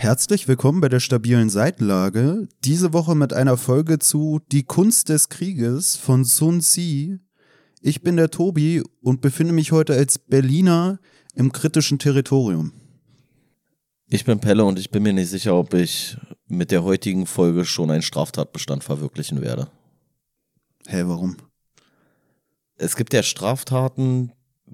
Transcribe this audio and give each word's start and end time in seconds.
Herzlich 0.00 0.46
willkommen 0.46 0.80
bei 0.80 0.88
der 0.88 1.00
stabilen 1.00 1.50
Seitenlage. 1.50 2.46
Diese 2.62 2.92
Woche 2.92 3.16
mit 3.16 3.32
einer 3.32 3.56
Folge 3.56 3.98
zu 3.98 4.38
Die 4.52 4.62
Kunst 4.62 5.08
des 5.08 5.28
Krieges 5.28 5.96
von 5.96 6.24
Sun 6.24 6.60
Tzu. 6.60 7.18
Ich 7.80 8.00
bin 8.02 8.16
der 8.16 8.30
Tobi 8.30 8.84
und 9.02 9.20
befinde 9.20 9.52
mich 9.52 9.72
heute 9.72 9.94
als 9.94 10.20
Berliner 10.20 11.00
im 11.34 11.50
kritischen 11.50 11.98
Territorium. 11.98 12.72
Ich 14.06 14.24
bin 14.24 14.38
Pelle 14.38 14.64
und 14.64 14.78
ich 14.78 14.92
bin 14.92 15.02
mir 15.02 15.12
nicht 15.12 15.30
sicher, 15.30 15.56
ob 15.56 15.74
ich 15.74 16.16
mit 16.46 16.70
der 16.70 16.84
heutigen 16.84 17.26
Folge 17.26 17.64
schon 17.64 17.90
einen 17.90 18.02
Straftatbestand 18.02 18.84
verwirklichen 18.84 19.40
werde. 19.40 19.68
Hä, 20.86 21.02
warum? 21.06 21.38
Es 22.76 22.94
gibt 22.94 23.12
ja 23.14 23.24
Straftaten, 23.24 24.30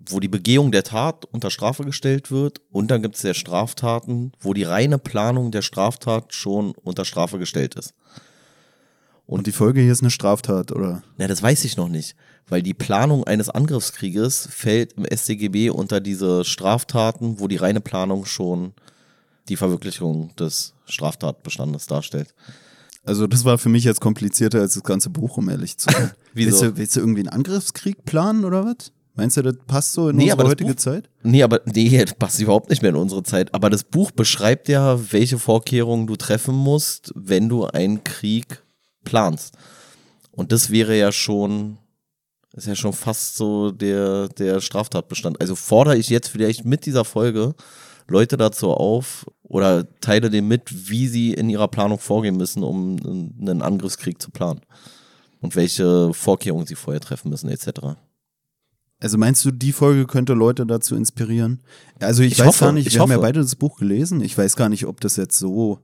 wo 0.09 0.21
die 0.21 0.29
Begehung 0.29 0.73
der 0.73 0.85
Tat 0.85 1.25
unter 1.27 1.51
Strafe 1.51 1.85
gestellt 1.85 2.31
wird 2.31 2.61
und 2.71 2.91
dann 2.91 3.03
gibt 3.03 3.17
es 3.17 3.23
ja 3.23 3.35
Straftaten, 3.35 4.33
wo 4.41 4.55
die 4.55 4.65
reine 4.65 4.99
Planung 4.99 5.51
der 5.51 5.63
Straftat 5.63 6.35
schon 6.35 6.73
unter 6.83 7.05
Strafe 7.05 7.39
gestellt 7.39 7.75
ist. 7.75 7.95
Und, 9.27 9.39
und 9.39 9.47
die 9.47 9.53
Folge 9.53 9.81
hier 9.81 9.93
ist 9.93 10.03
eine 10.03 10.11
Straftat, 10.11 10.73
oder? 10.73 11.03
Na, 11.17 11.27
das 11.27 11.43
weiß 11.43 11.65
ich 11.65 11.77
noch 11.77 11.89
nicht, 11.89 12.15
weil 12.47 12.63
die 12.63 12.75
Planung 12.75 13.25
eines 13.25 13.49
Angriffskrieges 13.49 14.49
fällt 14.51 14.95
im 14.95 15.07
StGB 15.07 15.71
unter 15.71 16.01
diese 16.01 16.45
Straftaten, 16.45 17.41
wo 17.41 17.49
die 17.49 17.57
reine 17.57 17.81
Planung 17.81 18.27
schon 18.27 18.75
die 19.49 19.57
Verwirklichung 19.57 20.35
des 20.37 20.75
Straftatbestandes 20.87 21.87
darstellt. 21.87 22.35
Also 23.05 23.27
das 23.27 23.45
war 23.45 23.59
für 23.59 23.69
mich 23.69 23.85
jetzt 23.85 24.01
komplizierter 24.01 24.61
als 24.61 24.75
das 24.75 24.83
ganze 24.83 25.11
Buch, 25.11 25.37
um 25.37 25.49
ehrlich 25.49 25.77
zu 25.77 25.91
sein. 25.91 26.13
Wieso? 26.33 26.51
Willst 26.51 26.63
du, 26.63 26.77
willst 26.77 26.97
du 26.97 27.01
irgendwie 27.01 27.21
einen 27.21 27.29
Angriffskrieg 27.29 28.05
planen 28.05 28.45
oder 28.45 28.65
was? 28.65 28.93
Meinst 29.17 29.37
du, 29.37 29.43
das 29.43 29.55
passt 29.67 29.93
so 29.93 30.09
in 30.09 30.17
nee, 30.17 30.33
unsere 30.33 30.49
heutige 30.49 30.71
Buch, 30.71 30.81
Zeit? 30.81 31.09
Nee, 31.23 31.45
aber 31.45 31.61
nee, 31.67 32.05
das 32.05 32.15
passt 32.15 32.41
überhaupt 32.41 32.71
nicht 32.71 32.83
mehr 32.83 32.91
in 32.91 32.97
unsere 32.97 33.23
Zeit. 33.23 33.55
Aber 33.55 33.71
das 33.71 33.85
Buch 33.85 34.11
beschreibt 34.11 34.69
ja, 34.69 34.99
welche 35.13 35.39
Vorkehrungen 35.39 36.09
du 36.09 36.17
treffen 36.17 36.55
musst, 36.55 37.13
wenn 37.15 37.49
du 37.49 37.65
einen 37.65 38.03
Krieg 38.03 38.65
planst. 39.05 39.57
Und 40.33 40.51
das 40.51 40.71
wäre 40.71 40.99
ja 40.99 41.13
schon, 41.13 41.79
ist 42.55 42.67
ja 42.67 42.75
schon 42.75 42.93
fast 42.93 43.37
so 43.37 43.71
der, 43.71 44.29
der 44.31 44.61
Straftatbestand. 44.61 45.41
Also 45.41 45.55
fordere 45.55 45.97
ich 45.97 46.09
jetzt 46.09 46.29
vielleicht 46.29 46.65
mit 46.65 46.85
dieser 46.85 47.05
Folge 47.05 47.55
Leute 48.09 48.37
dazu 48.37 48.73
auf 48.73 49.27
oder 49.43 49.87
teile 50.01 50.29
dem 50.29 50.49
mit, 50.49 50.91
wie 50.91 51.07
sie 51.07 51.33
in 51.35 51.49
ihrer 51.49 51.69
Planung 51.69 52.01
vorgehen 52.01 52.37
müssen, 52.37 52.65
um 52.65 52.97
einen 53.41 53.63
Angriffskrieg 53.63 54.21
zu 54.21 54.33
planen. 54.33 54.61
Und 55.41 55.55
welche 55.55 56.13
Vorkehrungen 56.15 56.67
sie 56.67 56.75
vorher 56.75 57.01
treffen 57.01 57.31
müssen, 57.31 57.49
etc. 57.49 57.97
Also 59.01 59.19
meinst 59.19 59.45
du, 59.45 59.51
die 59.51 59.73
Folge 59.73 60.07
könnte 60.07 60.35
Leute 60.35 60.67
dazu 60.67 60.97
inspirieren? 60.97 61.61
Also 62.01 62.23
ich, 62.23 62.33
ich 62.33 62.39
weiß 62.39 62.47
hoffe, 62.47 62.65
gar 62.67 62.73
nicht, 62.73 62.93
wir 62.93 63.01
hoffe. 63.01 63.13
haben 63.13 63.19
ja 63.19 63.23
beide 63.23 63.41
das 63.41 63.57
Buch 63.57 63.79
gelesen. 63.79 64.21
Ich 64.21 64.37
weiß 64.37 64.57
gar 64.57 64.69
nicht, 64.69 64.87
ob 64.87 65.01
das 65.01 65.17
jetzt 65.17 65.39
so. 65.39 65.81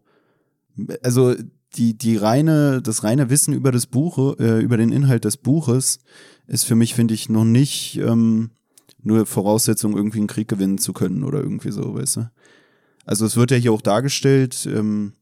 Also 1.02 1.34
die, 1.76 1.96
die 1.96 2.16
reine, 2.16 2.82
das 2.82 3.04
reine 3.04 3.30
Wissen 3.30 3.52
über 3.54 3.72
das 3.72 3.86
Buch, 3.86 4.38
äh, 4.38 4.60
über 4.60 4.76
den 4.76 4.92
Inhalt 4.92 5.24
des 5.24 5.36
Buches 5.36 6.00
ist 6.46 6.64
für 6.64 6.74
mich, 6.74 6.94
finde 6.94 7.14
ich, 7.14 7.28
noch 7.28 7.44
nicht 7.44 7.98
ähm, 7.98 8.50
nur 9.02 9.26
Voraussetzung, 9.26 9.96
irgendwie 9.96 10.18
einen 10.18 10.26
Krieg 10.26 10.48
gewinnen 10.48 10.78
zu 10.78 10.92
können 10.92 11.22
oder 11.22 11.40
irgendwie 11.40 11.70
so, 11.70 11.94
weißt 11.94 12.16
du? 12.16 12.30
Also 13.04 13.24
es 13.24 13.36
wird 13.36 13.50
ja 13.50 13.56
hier 13.56 13.72
auch 13.72 13.82
dargestellt, 13.82 14.68
ähm, 14.72 15.14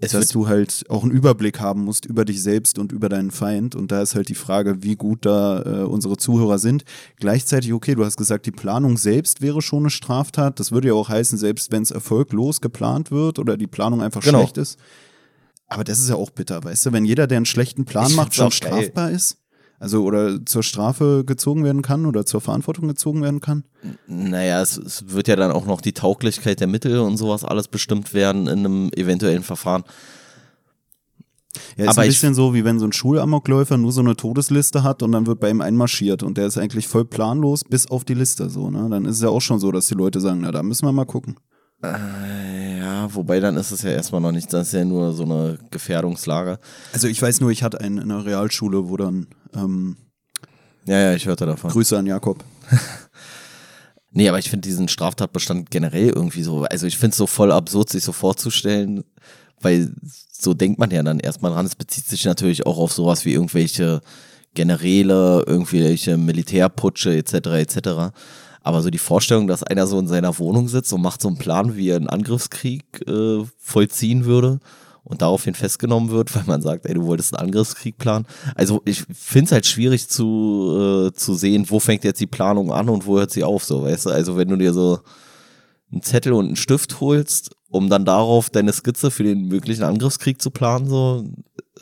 es 0.00 0.12
dass 0.12 0.28
du 0.28 0.48
halt 0.48 0.84
auch 0.88 1.02
einen 1.02 1.12
Überblick 1.12 1.60
haben 1.60 1.84
musst 1.84 2.06
über 2.06 2.24
dich 2.24 2.42
selbst 2.42 2.78
und 2.78 2.92
über 2.92 3.08
deinen 3.08 3.30
Feind. 3.30 3.74
Und 3.74 3.92
da 3.92 4.00
ist 4.02 4.14
halt 4.14 4.28
die 4.28 4.34
Frage, 4.34 4.82
wie 4.82 4.96
gut 4.96 5.26
da 5.26 5.62
äh, 5.62 5.84
unsere 5.84 6.16
Zuhörer 6.16 6.58
sind. 6.58 6.84
Gleichzeitig, 7.16 7.72
okay, 7.72 7.94
du 7.94 8.04
hast 8.04 8.16
gesagt, 8.16 8.46
die 8.46 8.50
Planung 8.50 8.96
selbst 8.96 9.40
wäre 9.40 9.60
schon 9.62 9.80
eine 9.80 9.90
Straftat. 9.90 10.58
Das 10.58 10.72
würde 10.72 10.88
ja 10.88 10.94
auch 10.94 11.08
heißen, 11.08 11.38
selbst 11.38 11.70
wenn 11.72 11.82
es 11.82 11.90
erfolglos 11.90 12.60
geplant 12.60 13.10
wird 13.10 13.38
oder 13.38 13.56
die 13.56 13.66
Planung 13.66 14.02
einfach 14.02 14.22
genau. 14.22 14.38
schlecht 14.38 14.58
ist. 14.58 14.78
Aber 15.66 15.84
das 15.84 16.00
ist 16.00 16.08
ja 16.08 16.16
auch 16.16 16.30
bitter, 16.30 16.64
weißt 16.64 16.86
du, 16.86 16.92
wenn 16.92 17.04
jeder, 17.04 17.28
der 17.28 17.36
einen 17.36 17.46
schlechten 17.46 17.84
Plan 17.84 18.08
ich 18.08 18.16
macht, 18.16 18.34
schon 18.34 18.50
strafbar 18.50 19.06
geil. 19.06 19.14
ist. 19.14 19.39
Also 19.80 20.04
oder 20.04 20.44
zur 20.44 20.62
Strafe 20.62 21.24
gezogen 21.24 21.64
werden 21.64 21.80
kann 21.80 22.04
oder 22.04 22.26
zur 22.26 22.42
Verantwortung 22.42 22.86
gezogen 22.86 23.22
werden 23.22 23.40
kann? 23.40 23.64
Naja, 24.06 24.60
es, 24.60 24.76
es 24.76 25.08
wird 25.08 25.26
ja 25.26 25.36
dann 25.36 25.50
auch 25.50 25.64
noch 25.64 25.80
die 25.80 25.94
Tauglichkeit 25.94 26.60
der 26.60 26.66
Mittel 26.66 27.00
und 27.00 27.16
sowas 27.16 27.44
alles 27.44 27.66
bestimmt 27.66 28.12
werden 28.12 28.46
in 28.46 28.58
einem 28.58 28.90
eventuellen 28.94 29.42
Verfahren. 29.42 29.84
Ja, 31.76 31.84
ist 31.84 31.90
aber 31.92 32.02
ein 32.02 32.08
bisschen 32.08 32.34
so, 32.34 32.52
wie 32.52 32.64
wenn 32.64 32.78
so 32.78 32.86
ein 32.86 32.92
Schulamokläufer 32.92 33.78
nur 33.78 33.90
so 33.90 34.02
eine 34.02 34.16
Todesliste 34.16 34.82
hat 34.82 35.02
und 35.02 35.12
dann 35.12 35.26
wird 35.26 35.40
bei 35.40 35.48
ihm 35.48 35.62
einmarschiert 35.62 36.22
und 36.22 36.36
der 36.36 36.46
ist 36.46 36.58
eigentlich 36.58 36.86
voll 36.86 37.06
planlos 37.06 37.64
bis 37.64 37.90
auf 37.90 38.04
die 38.04 38.14
Liste 38.14 38.50
so, 38.50 38.70
ne? 38.70 38.86
Dann 38.90 39.06
ist 39.06 39.16
es 39.16 39.22
ja 39.22 39.30
auch 39.30 39.40
schon 39.40 39.58
so, 39.58 39.72
dass 39.72 39.86
die 39.86 39.94
Leute 39.94 40.20
sagen, 40.20 40.42
na, 40.42 40.52
da 40.52 40.62
müssen 40.62 40.86
wir 40.86 40.92
mal 40.92 41.06
gucken. 41.06 41.36
Äh, 41.82 42.78
ja, 42.80 43.12
wobei 43.14 43.40
dann 43.40 43.56
ist 43.56 43.70
es 43.70 43.80
ja 43.82 43.90
erstmal 43.90 44.20
noch 44.20 44.32
nicht, 44.32 44.52
das 44.52 44.68
ist 44.68 44.74
ja 44.74 44.84
nur 44.84 45.14
so 45.14 45.24
eine 45.24 45.58
Gefährdungslage. 45.70 46.58
Also 46.92 47.08
ich 47.08 47.20
weiß 47.20 47.40
nur, 47.40 47.50
ich 47.50 47.62
hatte 47.62 47.80
einen 47.80 47.96
in 47.96 48.10
einer 48.10 48.26
Realschule, 48.26 48.90
wo 48.90 48.98
dann 48.98 49.26
ähm, 49.54 49.96
Ja, 50.86 50.98
ja, 50.98 51.14
ich 51.14 51.26
hörte 51.26 51.46
davon. 51.46 51.70
Grüße 51.70 51.96
an 51.98 52.06
Jakob. 52.06 52.44
nee, 54.10 54.28
aber 54.28 54.38
ich 54.38 54.50
finde 54.50 54.68
diesen 54.68 54.88
Straftatbestand 54.88 55.70
generell 55.70 56.10
irgendwie 56.10 56.42
so, 56.42 56.64
also 56.64 56.86
ich 56.86 56.98
finde 56.98 57.12
es 57.12 57.18
so 57.18 57.26
voll 57.26 57.52
absurd, 57.52 57.90
sich 57.90 58.04
so 58.04 58.12
vorzustellen, 58.12 59.04
weil 59.60 59.92
so 60.32 60.54
denkt 60.54 60.78
man 60.78 60.90
ja 60.90 61.02
dann 61.02 61.20
erstmal 61.20 61.52
dran. 61.52 61.66
Es 61.66 61.74
bezieht 61.74 62.06
sich 62.06 62.24
natürlich 62.24 62.66
auch 62.66 62.78
auf 62.78 62.92
sowas 62.92 63.24
wie 63.24 63.32
irgendwelche 63.32 64.00
Generäle, 64.54 65.44
irgendwelche 65.46 66.16
Militärputsche 66.16 67.16
etc. 67.16 67.34
etc. 67.34 67.78
Aber 68.62 68.82
so 68.82 68.90
die 68.90 68.98
Vorstellung, 68.98 69.46
dass 69.46 69.62
einer 69.62 69.86
so 69.86 69.98
in 69.98 70.08
seiner 70.08 70.38
Wohnung 70.38 70.68
sitzt 70.68 70.92
und 70.92 71.02
macht 71.02 71.22
so 71.22 71.28
einen 71.28 71.38
Plan, 71.38 71.76
wie 71.76 71.90
er 71.90 71.96
einen 71.96 72.08
Angriffskrieg 72.08 72.84
äh, 73.06 73.44
vollziehen 73.58 74.24
würde 74.24 74.60
und 75.10 75.22
daraufhin 75.22 75.54
festgenommen 75.54 76.10
wird, 76.10 76.34
weil 76.36 76.44
man 76.46 76.62
sagt, 76.62 76.86
ey, 76.86 76.94
du 76.94 77.04
wolltest 77.04 77.36
einen 77.36 77.48
Angriffskrieg 77.48 77.98
planen. 77.98 78.26
Also 78.54 78.80
ich 78.84 79.04
finde 79.12 79.46
es 79.46 79.52
halt 79.52 79.66
schwierig 79.66 80.08
zu, 80.08 81.08
äh, 81.08 81.12
zu 81.12 81.34
sehen, 81.34 81.68
wo 81.68 81.80
fängt 81.80 82.04
jetzt 82.04 82.20
die 82.20 82.26
Planung 82.26 82.72
an 82.72 82.88
und 82.88 83.06
wo 83.06 83.18
hört 83.18 83.32
sie 83.32 83.44
auf, 83.44 83.64
so, 83.64 83.82
weißt 83.82 84.06
du? 84.06 84.10
Also 84.10 84.36
wenn 84.36 84.48
du 84.48 84.56
dir 84.56 84.72
so 84.72 85.00
einen 85.90 86.02
Zettel 86.02 86.32
und 86.32 86.46
einen 86.46 86.56
Stift 86.56 87.00
holst, 87.00 87.50
um 87.68 87.88
dann 87.88 88.04
darauf 88.04 88.50
deine 88.50 88.72
Skizze 88.72 89.10
für 89.10 89.24
den 89.24 89.48
möglichen 89.48 89.82
Angriffskrieg 89.82 90.40
zu 90.40 90.50
planen, 90.50 90.88
so, 90.88 91.24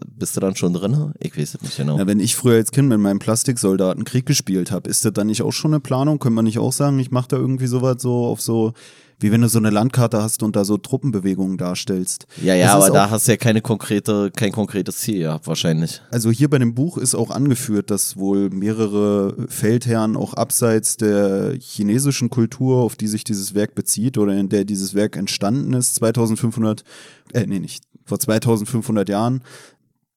bist 0.06 0.36
du 0.36 0.40
dann 0.40 0.56
schon 0.56 0.72
drin? 0.72 1.12
Ich 1.18 1.36
weiß 1.36 1.54
es 1.54 1.62
nicht 1.62 1.76
genau. 1.76 1.98
Ja, 1.98 2.06
wenn 2.06 2.20
ich 2.20 2.36
früher 2.36 2.56
als 2.56 2.70
Kind 2.70 2.88
mit 2.88 3.00
meinem 3.00 3.18
Plastiksoldaten 3.18 4.04
Krieg 4.04 4.26
gespielt 4.26 4.70
habe, 4.70 4.88
ist 4.88 5.04
das 5.04 5.12
dann 5.12 5.26
nicht 5.26 5.42
auch 5.42 5.52
schon 5.52 5.72
eine 5.72 5.80
Planung? 5.80 6.18
Können 6.18 6.36
wir 6.36 6.42
nicht 6.42 6.58
auch 6.58 6.72
sagen, 6.72 6.98
ich 6.98 7.10
mache 7.10 7.28
da 7.28 7.36
irgendwie 7.36 7.66
sowas 7.66 7.96
so 8.00 8.26
auf 8.26 8.40
so 8.40 8.72
wie 9.20 9.32
wenn 9.32 9.40
du 9.40 9.48
so 9.48 9.58
eine 9.58 9.70
Landkarte 9.70 10.22
hast 10.22 10.42
und 10.42 10.54
da 10.54 10.64
so 10.64 10.76
Truppenbewegungen 10.76 11.58
darstellst. 11.58 12.26
Ja, 12.42 12.54
ja, 12.54 12.74
aber 12.74 12.90
da 12.90 13.10
hast 13.10 13.26
du 13.26 13.32
ja 13.32 13.36
keine 13.36 13.60
konkrete, 13.60 14.30
kein 14.30 14.52
konkretes 14.52 14.98
Ziel 14.98 15.20
gehabt, 15.20 15.46
wahrscheinlich. 15.46 16.00
Also 16.10 16.30
hier 16.30 16.48
bei 16.48 16.58
dem 16.58 16.74
Buch 16.74 16.98
ist 16.98 17.14
auch 17.14 17.30
angeführt, 17.30 17.90
dass 17.90 18.16
wohl 18.16 18.50
mehrere 18.50 19.34
Feldherren 19.48 20.16
auch 20.16 20.34
abseits 20.34 20.96
der 20.96 21.54
chinesischen 21.58 22.30
Kultur, 22.30 22.78
auf 22.78 22.96
die 22.96 23.08
sich 23.08 23.24
dieses 23.24 23.54
Werk 23.54 23.74
bezieht 23.74 24.18
oder 24.18 24.34
in 24.34 24.48
der 24.48 24.64
dieses 24.64 24.94
Werk 24.94 25.16
entstanden 25.16 25.72
ist, 25.74 25.96
2500, 25.96 26.84
äh, 27.32 27.46
nee, 27.46 27.58
nicht, 27.58 27.84
vor 28.04 28.18
2500 28.18 29.08
Jahren, 29.08 29.42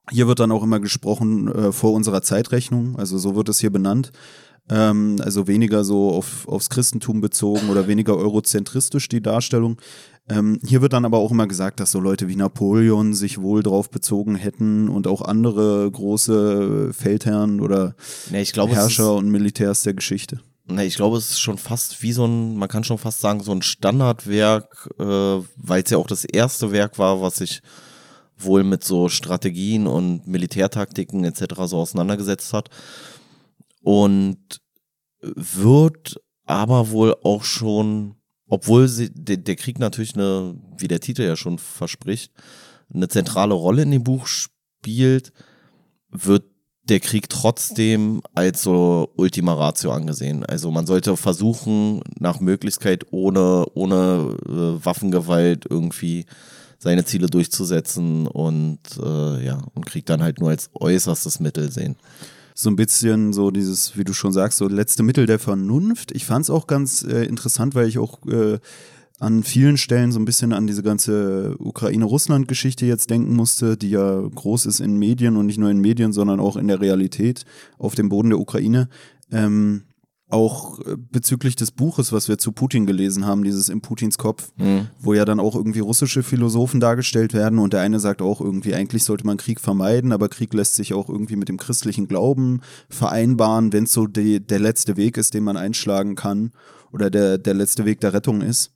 hier 0.09 0.27
wird 0.27 0.39
dann 0.39 0.51
auch 0.51 0.63
immer 0.63 0.79
gesprochen 0.79 1.47
äh, 1.47 1.71
vor 1.71 1.93
unserer 1.93 2.21
Zeitrechnung, 2.21 2.97
also 2.97 3.17
so 3.17 3.35
wird 3.35 3.49
es 3.49 3.59
hier 3.59 3.71
benannt. 3.71 4.11
Ähm, 4.69 5.17
also 5.21 5.47
weniger 5.47 5.83
so 5.83 6.11
auf, 6.11 6.47
aufs 6.47 6.69
Christentum 6.69 7.21
bezogen 7.21 7.69
oder 7.69 7.87
weniger 7.87 8.15
eurozentristisch 8.15 9.09
die 9.09 9.21
Darstellung. 9.21 9.77
Ähm, 10.29 10.59
hier 10.65 10.81
wird 10.81 10.93
dann 10.93 11.05
aber 11.05 11.17
auch 11.17 11.31
immer 11.31 11.47
gesagt, 11.47 11.79
dass 11.79 11.91
so 11.91 11.99
Leute 11.99 12.27
wie 12.27 12.35
Napoleon 12.35 13.13
sich 13.13 13.41
wohl 13.41 13.63
drauf 13.63 13.89
bezogen 13.89 14.35
hätten 14.35 14.87
und 14.87 15.07
auch 15.07 15.21
andere 15.21 15.89
große 15.91 16.93
Feldherren 16.93 17.59
oder 17.59 17.95
nee, 18.29 18.43
glaub, 18.43 18.69
Herrscher 18.69 19.15
und 19.15 19.29
Militärs 19.29 19.81
der 19.81 19.93
Geschichte. 19.93 20.39
Nee, 20.67 20.85
ich 20.85 20.95
glaube, 20.95 21.17
es 21.17 21.31
ist 21.31 21.39
schon 21.39 21.57
fast 21.57 22.01
wie 22.01 22.13
so 22.13 22.25
ein, 22.25 22.55
man 22.55 22.69
kann 22.69 22.83
schon 22.83 22.97
fast 22.97 23.19
sagen, 23.19 23.41
so 23.41 23.51
ein 23.51 23.61
Standardwerk, 23.61 24.89
äh, 24.99 25.03
weil 25.03 25.83
es 25.83 25.89
ja 25.89 25.97
auch 25.97 26.07
das 26.07 26.23
erste 26.23 26.71
Werk 26.71 26.97
war, 26.97 27.21
was 27.21 27.37
sich 27.37 27.61
wohl 28.37 28.63
mit 28.63 28.83
so 28.83 29.09
Strategien 29.09 29.87
und 29.87 30.27
Militärtaktiken 30.27 31.23
etc. 31.25 31.43
so 31.65 31.77
auseinandergesetzt 31.77 32.53
hat. 32.53 32.69
Und 33.81 34.61
wird 35.21 36.19
aber 36.45 36.89
wohl 36.89 37.15
auch 37.23 37.43
schon, 37.43 38.15
obwohl 38.47 38.87
sie, 38.87 39.09
der, 39.13 39.37
der 39.37 39.55
Krieg 39.55 39.79
natürlich 39.79 40.15
eine, 40.15 40.55
wie 40.77 40.87
der 40.87 40.99
Titel 40.99 41.23
ja 41.23 41.35
schon 41.35 41.57
verspricht, 41.57 42.31
eine 42.93 43.07
zentrale 43.07 43.53
Rolle 43.53 43.83
in 43.83 43.91
dem 43.91 44.03
Buch 44.03 44.27
spielt, 44.27 45.31
wird 46.09 46.43
der 46.83 46.99
Krieg 46.99 47.29
trotzdem 47.29 48.21
als 48.33 48.63
so 48.63 49.13
Ultima 49.15 49.53
Ratio 49.53 49.91
angesehen. 49.91 50.45
Also 50.45 50.71
man 50.71 50.87
sollte 50.87 51.15
versuchen, 51.15 52.01
nach 52.19 52.39
Möglichkeit 52.39 53.05
ohne, 53.11 53.65
ohne 53.75 54.35
äh, 54.45 54.85
Waffengewalt 54.85 55.65
irgendwie 55.69 56.25
seine 56.79 57.05
Ziele 57.05 57.27
durchzusetzen 57.27 58.25
und 58.27 58.79
äh, 59.01 59.45
ja, 59.45 59.61
und 59.75 59.85
Krieg 59.85 60.07
dann 60.07 60.23
halt 60.23 60.39
nur 60.39 60.49
als 60.49 60.71
äußerstes 60.73 61.39
Mittel 61.39 61.71
sehen 61.71 61.95
so 62.61 62.69
ein 62.69 62.75
bisschen 62.75 63.33
so 63.33 63.51
dieses, 63.51 63.97
wie 63.97 64.03
du 64.03 64.13
schon 64.13 64.31
sagst, 64.31 64.57
so 64.57 64.67
letzte 64.67 65.03
Mittel 65.03 65.25
der 65.25 65.39
Vernunft. 65.39 66.11
Ich 66.11 66.25
fand 66.25 66.43
es 66.43 66.49
auch 66.49 66.67
ganz 66.67 67.03
äh, 67.03 67.25
interessant, 67.25 67.75
weil 67.75 67.87
ich 67.87 67.97
auch 67.97 68.25
äh, 68.27 68.59
an 69.19 69.43
vielen 69.43 69.77
Stellen 69.77 70.11
so 70.11 70.19
ein 70.19 70.25
bisschen 70.25 70.51
an 70.51 70.65
diese 70.65 70.81
ganze 70.81 71.55
Ukraine-Russland-Geschichte 71.59 72.85
jetzt 72.85 73.09
denken 73.09 73.35
musste, 73.35 73.77
die 73.77 73.91
ja 73.91 74.21
groß 74.21 74.65
ist 74.65 74.79
in 74.79 74.97
Medien 74.97 75.37
und 75.37 75.45
nicht 75.45 75.59
nur 75.59 75.69
in 75.69 75.79
Medien, 75.79 76.11
sondern 76.11 76.39
auch 76.39 76.57
in 76.57 76.67
der 76.67 76.81
Realität 76.81 77.45
auf 77.77 77.93
dem 77.93 78.09
Boden 78.09 78.29
der 78.29 78.39
Ukraine. 78.39 78.89
Ähm, 79.31 79.83
auch 80.31 80.79
äh, 80.79 80.97
bezüglich 80.97 81.55
des 81.55 81.71
Buches, 81.71 82.11
was 82.11 82.27
wir 82.27 82.37
zu 82.37 82.51
Putin 82.51 82.85
gelesen 82.85 83.25
haben, 83.25 83.43
dieses 83.43 83.69
In 83.69 83.81
Putins 83.81 84.17
Kopf, 84.17 84.51
mhm. 84.57 84.87
wo 84.99 85.13
ja 85.13 85.25
dann 85.25 85.39
auch 85.39 85.55
irgendwie 85.55 85.79
russische 85.79 86.23
Philosophen 86.23 86.79
dargestellt 86.79 87.33
werden 87.33 87.59
und 87.59 87.73
der 87.73 87.81
eine 87.81 87.99
sagt 87.99 88.21
auch 88.21 88.41
irgendwie, 88.41 88.73
eigentlich 88.75 89.03
sollte 89.03 89.25
man 89.25 89.37
Krieg 89.37 89.59
vermeiden, 89.59 90.11
aber 90.11 90.29
Krieg 90.29 90.53
lässt 90.53 90.75
sich 90.75 90.93
auch 90.93 91.09
irgendwie 91.09 91.35
mit 91.35 91.49
dem 91.49 91.57
christlichen 91.57 92.07
Glauben 92.07 92.61
vereinbaren, 92.89 93.73
wenn 93.73 93.85
es 93.85 93.93
so 93.93 94.07
die, 94.07 94.39
der 94.39 94.59
letzte 94.59 94.97
Weg 94.97 95.17
ist, 95.17 95.33
den 95.33 95.43
man 95.43 95.57
einschlagen 95.57 96.15
kann 96.15 96.51
oder 96.91 97.09
der, 97.09 97.37
der 97.37 97.53
letzte 97.53 97.85
Weg 97.85 97.99
der 98.01 98.13
Rettung 98.13 98.41
ist. 98.41 98.71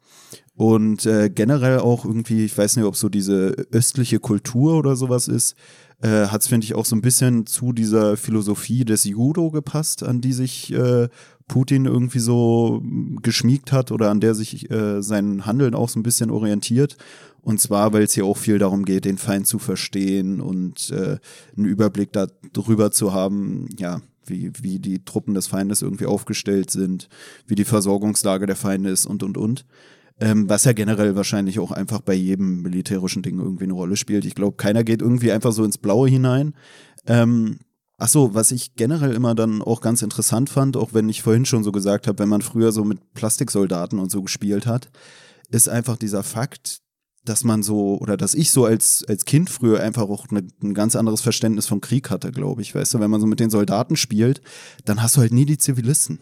Und 0.58 1.06
äh, 1.06 1.30
generell 1.30 1.80
auch 1.80 2.06
irgendwie, 2.06 2.46
ich 2.46 2.58
weiß 2.58 2.78
nicht, 2.78 2.86
ob 2.86 2.96
so 2.96 3.10
diese 3.10 3.68
östliche 3.72 4.20
Kultur 4.20 4.78
oder 4.78 4.96
sowas 4.96 5.28
ist, 5.28 5.56
äh, 6.02 6.28
hat 6.28 6.42
es, 6.42 6.48
finde 6.48 6.66
ich, 6.66 6.76
auch 6.76 6.86
so 6.86 6.96
ein 6.96 7.02
bisschen 7.02 7.46
zu 7.46 7.72
dieser 7.72 8.18
Philosophie 8.18 8.86
des 8.86 9.04
Judo 9.06 9.52
gepasst, 9.52 10.04
an 10.04 10.22
die 10.22 10.34
sich 10.34 10.74
äh, 10.74 11.08
Putin 11.48 11.86
irgendwie 11.86 12.20
so 12.20 12.82
geschmiegt 13.22 13.72
hat 13.72 13.92
oder 13.92 14.10
an 14.10 14.20
der 14.20 14.36
sich 14.36 14.70
äh, 14.72 15.02
sein 15.02 15.46
Handeln 15.46 15.76
auch 15.76 15.90
so 15.90 16.00
ein 16.00 16.04
bisschen 16.04 16.32
orientiert. 16.32 16.98
Und 17.42 17.62
zwar, 17.62 17.94
weil 17.94 18.04
es 18.04 18.14
hier 18.14 18.26
auch 18.26 18.38
viel 18.38 18.58
darum 18.58 18.86
geht, 18.86 19.06
den 19.06 19.20
Feind 19.20 19.46
zu 19.46 19.60
verstehen 19.60 20.42
und 20.42 20.90
äh, 20.90 21.18
einen 21.56 21.66
Überblick 21.66 22.10
darüber 22.12 22.92
zu 22.92 23.14
haben, 23.14 23.70
ja, 23.78 24.02
wie, 24.26 24.52
wie 24.60 24.80
die 24.80 25.06
Truppen 25.06 25.36
des 25.36 25.46
Feindes 25.46 25.84
irgendwie 25.84 26.08
aufgestellt 26.08 26.72
sind, 26.72 27.08
wie 27.46 27.54
die 27.54 27.66
Versorgungslage 27.66 28.48
der 28.48 28.56
Feinde 28.56 28.90
ist 28.90 29.06
und, 29.06 29.22
und, 29.22 29.38
und. 29.38 29.66
Ähm, 30.20 30.50
was 30.50 30.64
ja 30.64 30.72
generell 30.72 31.16
wahrscheinlich 31.16 31.60
auch 31.60 31.72
einfach 31.72 32.00
bei 32.00 32.14
jedem 32.14 32.62
militärischen 32.62 33.22
Ding 33.22 33.38
irgendwie 33.38 33.66
eine 33.66 33.74
Rolle 33.74 33.98
spielt. 33.98 34.24
Ich 34.24 34.36
glaube, 34.36 34.56
keiner 34.56 34.84
geht 34.84 35.02
irgendwie 35.02 35.32
einfach 35.32 35.52
so 35.52 35.66
ins 35.66 35.78
Blaue 35.78 36.08
hinein. 36.08 36.54
Ähm, 37.06 37.58
Ach 37.98 38.10
so, 38.10 38.34
was 38.34 38.52
ich 38.52 38.76
generell 38.76 39.14
immer 39.14 39.36
dann 39.36 39.62
auch 39.62 39.80
ganz 39.80 40.02
interessant 40.02 40.50
fand, 40.50 40.76
auch 40.76 40.94
wenn 40.94 41.08
ich 41.08 41.22
vorhin 41.22 41.46
schon 41.46 41.64
so 41.64 41.72
gesagt 41.72 42.08
habe, 42.08 42.20
wenn 42.20 42.30
man 42.30 42.42
früher 42.42 42.72
so 42.74 42.84
mit 42.84 43.14
Plastiksoldaten 43.14 44.00
und 44.00 44.12
so 44.12 44.22
gespielt 44.22 44.66
hat, 44.66 44.90
ist 45.50 45.70
einfach 45.70 45.96
dieser 45.96 46.24
Fakt, 46.24 46.82
dass 47.24 47.46
man 47.46 47.64
so, 47.64 47.98
oder 48.00 48.18
dass 48.18 48.34
ich 48.34 48.52
so 48.52 48.66
als, 48.66 49.06
als 49.08 49.24
Kind 49.24 49.50
früher 49.50 49.80
einfach 49.80 50.04
auch 50.04 50.28
eine, 50.30 50.46
ein 50.62 50.74
ganz 50.74 50.96
anderes 50.96 51.22
Verständnis 51.22 51.68
vom 51.68 51.80
Krieg 51.80 52.10
hatte, 52.10 52.32
glaube 52.32 52.62
ich. 52.62 52.76
Weißt 52.76 52.94
du, 52.94 53.00
wenn 53.00 53.10
man 53.10 53.22
so 53.22 53.28
mit 53.28 53.40
den 53.40 53.50
Soldaten 53.50 53.96
spielt, 53.96 54.42
dann 54.84 55.02
hast 55.02 55.16
du 55.16 55.22
halt 55.22 55.34
nie 55.34 55.46
die 55.46 55.58
Zivilisten. 55.58 56.20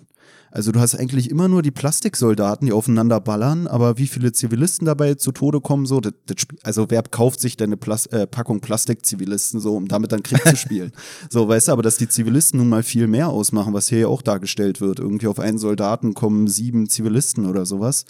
Also 0.53 0.71
du 0.71 0.79
hast 0.79 0.93
eigentlich 0.93 1.31
immer 1.31 1.47
nur 1.47 1.63
die 1.63 1.71
Plastiksoldaten, 1.71 2.67
die 2.67 2.73
aufeinander 2.73 3.19
ballern, 3.19 3.65
aber 3.65 3.97
wie 3.97 4.05
viele 4.05 4.33
Zivilisten 4.33 4.85
dabei 4.85 5.15
zu 5.15 5.31
Tode 5.31 5.61
kommen, 5.61 5.87
so, 5.87 5.99
das, 5.99 6.13
das, 6.27 6.45
also 6.61 6.85
wer 6.89 7.01
kauft 7.01 7.39
sich 7.39 7.57
denn 7.57 7.69
eine 7.69 7.77
Plas 7.77 8.05
äh, 8.05 8.27
Packung 8.27 8.61
Plastikzivilisten 8.61 9.59
so, 9.59 9.75
um 9.75 9.87
damit 9.87 10.11
dann 10.11 10.21
Krieg 10.21 10.43
zu 10.47 10.55
spielen? 10.55 10.91
So, 11.29 11.47
weißt 11.47 11.69
du, 11.69 11.71
aber 11.71 11.81
dass 11.81 11.97
die 11.97 12.07
Zivilisten 12.07 12.59
nun 12.59 12.69
mal 12.69 12.83
viel 12.83 13.07
mehr 13.07 13.29
ausmachen, 13.29 13.73
was 13.73 13.87
hier 13.87 13.99
ja 13.99 14.07
auch 14.07 14.21
dargestellt 14.21 14.81
wird. 14.81 14.99
Irgendwie 14.99 15.25
auf 15.25 15.39
einen 15.39 15.57
Soldaten 15.57 16.13
kommen 16.13 16.47
sieben 16.47 16.87
Zivilisten 16.87 17.47
oder 17.47 17.65
sowas 17.65 18.05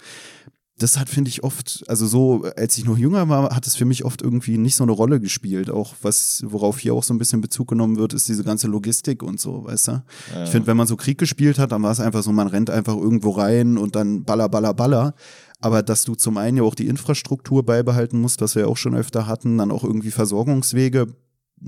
das 0.78 0.98
hat, 0.98 1.08
finde 1.08 1.28
ich, 1.28 1.44
oft, 1.44 1.84
also 1.86 2.06
so, 2.06 2.44
als 2.56 2.76
ich 2.76 2.84
noch 2.84 2.98
jünger 2.98 3.28
war, 3.28 3.54
hat 3.54 3.66
es 3.66 3.76
für 3.76 3.84
mich 3.84 4.04
oft 4.04 4.22
irgendwie 4.22 4.58
nicht 4.58 4.74
so 4.74 4.82
eine 4.82 4.92
Rolle 4.92 5.20
gespielt. 5.20 5.70
Auch 5.70 5.94
was, 6.02 6.42
worauf 6.46 6.80
hier 6.80 6.94
auch 6.94 7.04
so 7.04 7.14
ein 7.14 7.18
bisschen 7.18 7.40
Bezug 7.40 7.68
genommen 7.68 7.96
wird, 7.96 8.12
ist 8.12 8.28
diese 8.28 8.42
ganze 8.42 8.66
Logistik 8.66 9.22
und 9.22 9.38
so, 9.38 9.64
weißt 9.64 9.88
du? 9.88 9.92
Ja. 10.34 10.44
Ich 10.44 10.50
finde, 10.50 10.66
wenn 10.66 10.76
man 10.76 10.88
so 10.88 10.96
Krieg 10.96 11.16
gespielt 11.16 11.58
hat, 11.60 11.70
dann 11.70 11.82
war 11.82 11.92
es 11.92 12.00
einfach 12.00 12.24
so, 12.24 12.32
man 12.32 12.48
rennt 12.48 12.70
einfach 12.70 12.96
irgendwo 12.96 13.30
rein 13.30 13.78
und 13.78 13.94
dann 13.94 14.24
baller, 14.24 14.48
baller, 14.48 14.74
baller. 14.74 15.14
Aber 15.60 15.82
dass 15.82 16.02
du 16.02 16.16
zum 16.16 16.36
einen 16.38 16.56
ja 16.56 16.62
auch 16.64 16.74
die 16.74 16.88
Infrastruktur 16.88 17.64
beibehalten 17.64 18.20
musst, 18.20 18.40
was 18.40 18.56
wir 18.56 18.62
ja 18.62 18.68
auch 18.68 18.76
schon 18.76 18.96
öfter 18.96 19.28
hatten, 19.28 19.56
dann 19.58 19.70
auch 19.70 19.84
irgendwie 19.84 20.10
Versorgungswege 20.10 21.06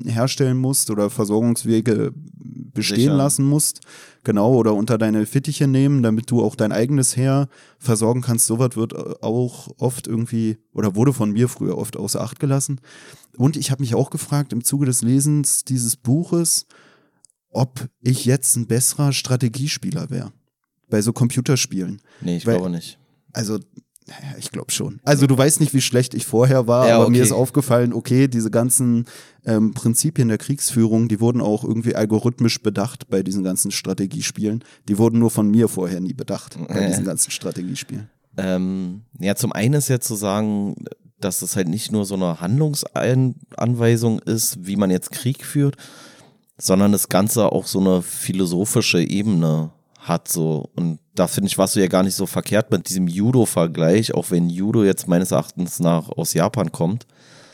herstellen 0.04 0.56
musst 0.56 0.90
oder 0.90 1.10
Versorgungswege 1.10 2.12
bestehen 2.74 2.96
Sicher. 2.98 3.14
lassen 3.14 3.44
musst, 3.44 3.80
genau, 4.22 4.54
oder 4.54 4.74
unter 4.74 4.98
deine 4.98 5.26
Fittiche 5.26 5.66
nehmen, 5.66 6.02
damit 6.02 6.30
du 6.30 6.42
auch 6.42 6.54
dein 6.54 6.72
eigenes 6.72 7.16
Heer 7.16 7.48
versorgen 7.78 8.20
kannst. 8.20 8.46
Sowas 8.46 8.76
wird 8.76 8.94
auch 9.22 9.68
oft 9.78 10.06
irgendwie 10.06 10.58
oder 10.72 10.94
wurde 10.94 11.12
von 11.12 11.32
mir 11.32 11.48
früher 11.48 11.78
oft 11.78 11.96
außer 11.96 12.20
Acht 12.20 12.38
gelassen. 12.38 12.80
Und 13.36 13.56
ich 13.56 13.70
habe 13.70 13.82
mich 13.82 13.94
auch 13.94 14.10
gefragt 14.10 14.52
im 14.52 14.64
Zuge 14.64 14.86
des 14.86 15.02
Lesens 15.02 15.64
dieses 15.64 15.96
Buches, 15.96 16.66
ob 17.50 17.88
ich 18.00 18.24
jetzt 18.24 18.56
ein 18.56 18.66
besserer 18.66 19.12
Strategiespieler 19.12 20.10
wäre 20.10 20.32
bei 20.88 21.00
so 21.00 21.12
Computerspielen. 21.12 22.00
Nee, 22.20 22.36
ich 22.36 22.46
Weil, 22.46 22.56
glaube 22.56 22.70
nicht. 22.70 22.98
Also 23.32 23.58
naja, 24.06 24.36
ich 24.38 24.52
glaube 24.52 24.70
schon. 24.70 25.00
Also 25.04 25.26
du 25.26 25.36
weißt 25.36 25.60
nicht, 25.60 25.74
wie 25.74 25.80
schlecht 25.80 26.14
ich 26.14 26.26
vorher 26.26 26.68
war, 26.68 26.88
ja, 26.88 26.94
aber 26.96 27.04
okay. 27.04 27.12
mir 27.12 27.22
ist 27.22 27.32
aufgefallen, 27.32 27.92
okay, 27.92 28.28
diese 28.28 28.50
ganzen 28.50 29.06
ähm, 29.44 29.74
Prinzipien 29.74 30.28
der 30.28 30.38
Kriegsführung, 30.38 31.08
die 31.08 31.20
wurden 31.20 31.40
auch 31.40 31.64
irgendwie 31.64 31.96
algorithmisch 31.96 32.62
bedacht 32.62 33.08
bei 33.08 33.24
diesen 33.24 33.42
ganzen 33.42 33.72
Strategiespielen. 33.72 34.62
Die 34.88 34.98
wurden 34.98 35.18
nur 35.18 35.30
von 35.30 35.50
mir 35.50 35.68
vorher 35.68 36.00
nie 36.00 36.14
bedacht 36.14 36.56
bei 36.68 36.80
äh. 36.80 36.86
diesen 36.86 37.04
ganzen 37.04 37.32
Strategiespielen. 37.32 38.08
Ähm, 38.36 39.02
ja, 39.18 39.34
zum 39.34 39.52
einen 39.52 39.74
ist 39.74 39.88
ja 39.88 39.98
zu 39.98 40.14
sagen, 40.14 40.76
dass 41.18 41.42
es 41.42 41.56
halt 41.56 41.68
nicht 41.68 41.90
nur 41.90 42.04
so 42.04 42.14
eine 42.14 42.40
Handlungsanweisung 42.40 44.20
ist, 44.20 44.66
wie 44.66 44.76
man 44.76 44.90
jetzt 44.90 45.10
Krieg 45.10 45.44
führt, 45.44 45.76
sondern 46.58 46.92
das 46.92 47.08
Ganze 47.08 47.50
auch 47.50 47.66
so 47.66 47.80
eine 47.80 48.02
philosophische 48.02 49.00
Ebene 49.00 49.70
hat 50.08 50.28
so 50.28 50.70
und 50.74 50.98
da 51.14 51.26
finde 51.26 51.48
ich, 51.48 51.58
warst 51.58 51.76
du 51.76 51.80
ja 51.80 51.88
gar 51.88 52.02
nicht 52.02 52.14
so 52.14 52.26
verkehrt 52.26 52.70
mit 52.70 52.88
diesem 52.88 53.08
Judo-Vergleich, 53.08 54.14
auch 54.14 54.30
wenn 54.30 54.48
Judo 54.48 54.84
jetzt 54.84 55.08
meines 55.08 55.30
Erachtens 55.30 55.80
nach 55.80 56.08
aus 56.10 56.34
Japan 56.34 56.70
kommt. 56.70 57.06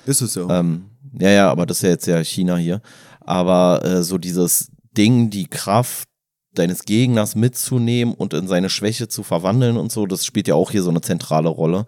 Ist 0.04 0.20
es 0.20 0.34
ja. 0.34 0.48
Ähm, 0.58 0.86
ja, 1.18 1.30
ja, 1.30 1.50
aber 1.50 1.66
das 1.66 1.78
ist 1.78 1.82
ja 1.82 1.88
jetzt 1.90 2.06
ja 2.06 2.22
China 2.22 2.56
hier. 2.56 2.82
Aber 3.20 3.84
äh, 3.84 4.02
so 4.02 4.18
dieses 4.18 4.70
Ding, 4.96 5.30
die 5.30 5.46
Kraft 5.46 6.08
deines 6.54 6.84
Gegners 6.84 7.34
mitzunehmen 7.34 8.14
und 8.14 8.34
in 8.34 8.48
seine 8.48 8.68
Schwäche 8.68 9.08
zu 9.08 9.22
verwandeln 9.22 9.76
und 9.76 9.90
so, 9.90 10.06
das 10.06 10.26
spielt 10.26 10.48
ja 10.48 10.54
auch 10.54 10.70
hier 10.70 10.82
so 10.82 10.90
eine 10.90 11.00
zentrale 11.00 11.48
Rolle. 11.48 11.86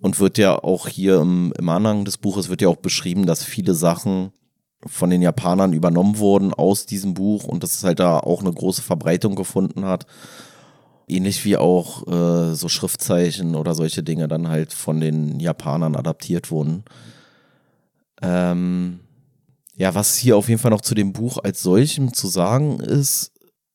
Und 0.00 0.20
wird 0.20 0.36
ja 0.36 0.62
auch 0.62 0.88
hier 0.88 1.20
im, 1.20 1.54
im 1.58 1.68
Anhang 1.70 2.04
des 2.04 2.18
Buches 2.18 2.50
wird 2.50 2.60
ja 2.60 2.68
auch 2.68 2.76
beschrieben, 2.76 3.24
dass 3.24 3.42
viele 3.42 3.72
Sachen 3.72 4.32
von 4.86 5.10
den 5.10 5.22
Japanern 5.22 5.72
übernommen 5.72 6.18
wurden 6.18 6.54
aus 6.54 6.86
diesem 6.86 7.14
Buch 7.14 7.44
und 7.44 7.62
dass 7.62 7.74
es 7.76 7.84
halt 7.84 8.00
da 8.00 8.18
auch 8.18 8.40
eine 8.40 8.52
große 8.52 8.82
Verbreitung 8.82 9.34
gefunden 9.34 9.84
hat. 9.84 10.06
Ähnlich 11.08 11.44
wie 11.44 11.56
auch 11.56 12.06
äh, 12.08 12.54
so 12.54 12.68
Schriftzeichen 12.68 13.54
oder 13.54 13.74
solche 13.74 14.02
Dinge 14.02 14.26
dann 14.28 14.48
halt 14.48 14.72
von 14.72 15.00
den 15.00 15.38
Japanern 15.38 15.94
adaptiert 15.94 16.50
wurden. 16.50 16.84
Ähm, 18.22 19.00
ja, 19.76 19.94
was 19.94 20.16
hier 20.16 20.36
auf 20.36 20.48
jeden 20.48 20.60
Fall 20.60 20.70
noch 20.70 20.80
zu 20.80 20.94
dem 20.94 21.12
Buch 21.12 21.38
als 21.38 21.62
solchem 21.62 22.12
zu 22.12 22.26
sagen 22.28 22.80
ist, 22.80 23.32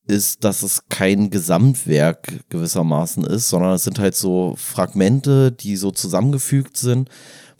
ist, 0.07 0.43
dass 0.43 0.63
es 0.63 0.89
kein 0.89 1.29
Gesamtwerk 1.29 2.49
gewissermaßen 2.49 3.23
ist, 3.23 3.49
sondern 3.49 3.73
es 3.73 3.83
sind 3.83 3.99
halt 3.99 4.15
so 4.15 4.55
Fragmente, 4.57 5.51
die 5.51 5.77
so 5.77 5.91
zusammengefügt 5.91 6.75
sind 6.75 7.09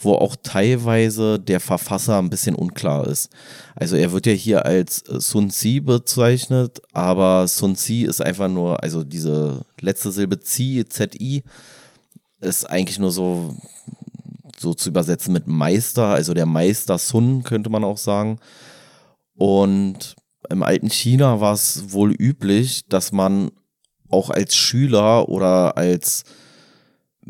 wo 0.04 0.14
auch 0.14 0.36
teilweise 0.42 1.40
der 1.40 1.60
Verfasser 1.60 2.18
ein 2.18 2.30
bisschen 2.30 2.56
unklar 2.56 3.08
ist. 3.08 3.30
Also 3.76 3.96
er 3.96 4.12
wird 4.12 4.26
ja 4.26 4.34
hier 4.34 4.66
als 4.66 4.98
Sun 4.98 5.50
Tzu 5.50 5.84
bezeichnet, 5.84 6.82
aber 6.94 7.48
Sun 7.48 7.76
Tzu 7.76 8.06
ist 8.06 8.22
einfach 8.22 8.48
nur, 8.48 8.84
also 8.84 9.04
diese 9.04 9.66
letzte 9.80 10.12
Silbe 10.12 10.40
Zi, 10.40 10.86
Z-I, 10.88 11.44
ist 12.40 12.70
eigentlich 12.70 13.00
nur 13.00 13.12
so, 13.12 13.56
so 14.58 14.74
zu 14.74 14.90
übersetzen 14.90 15.34
mit 15.34 15.48
Meister, 15.48 16.08
also 16.08 16.34
der 16.34 16.46
Meister 16.46 16.98
Sun 16.98 17.44
könnte 17.44 17.70
man 17.70 17.84
auch 17.84 17.98
sagen. 17.98 18.40
Und 19.36 20.16
im 20.50 20.64
alten 20.64 20.90
China 20.90 21.40
war 21.40 21.54
es 21.54 21.94
wohl 21.94 22.12
üblich, 22.12 22.88
dass 22.88 23.12
man 23.12 23.52
auch 24.10 24.30
als 24.30 24.56
Schüler 24.56 25.30
oder 25.30 25.78
als 25.78 26.26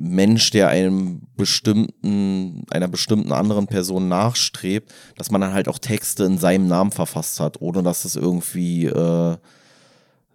Mensch, 0.01 0.50
der 0.50 0.70
einem 0.70 1.22
bestimmten, 1.38 2.63
einer 2.72 2.88
bestimmten 2.88 3.31
anderen 3.31 3.67
Person 3.67 4.08
nachstrebt, 4.08 4.91
dass 5.17 5.29
man 5.29 5.41
dann 5.41 5.53
halt 5.53 5.67
auch 5.67 5.77
Texte 5.77 6.24
in 6.24 6.38
seinem 6.38 6.67
Namen 6.67 6.91
verfasst 6.91 7.39
hat, 7.39 7.62
ohne 7.62 7.84
dass 7.84 8.03
es 8.05 8.15
irgendwie 8.15 8.86
äh, 8.86 9.38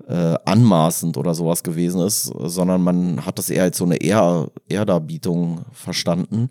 äh, 0.08 0.36
anmaßend 0.44 1.16
oder 1.16 1.34
sowas 1.34 1.64
gewesen 1.64 2.00
ist, 2.02 2.24
sondern 2.24 2.82
man 2.82 3.26
hat 3.26 3.38
das 3.38 3.50
eher 3.50 3.64
als 3.64 3.78
so 3.78 3.84
eine 3.84 3.96
Ehr 3.96 4.50
Ehrdarbietung 4.68 5.64
verstanden. 5.72 6.50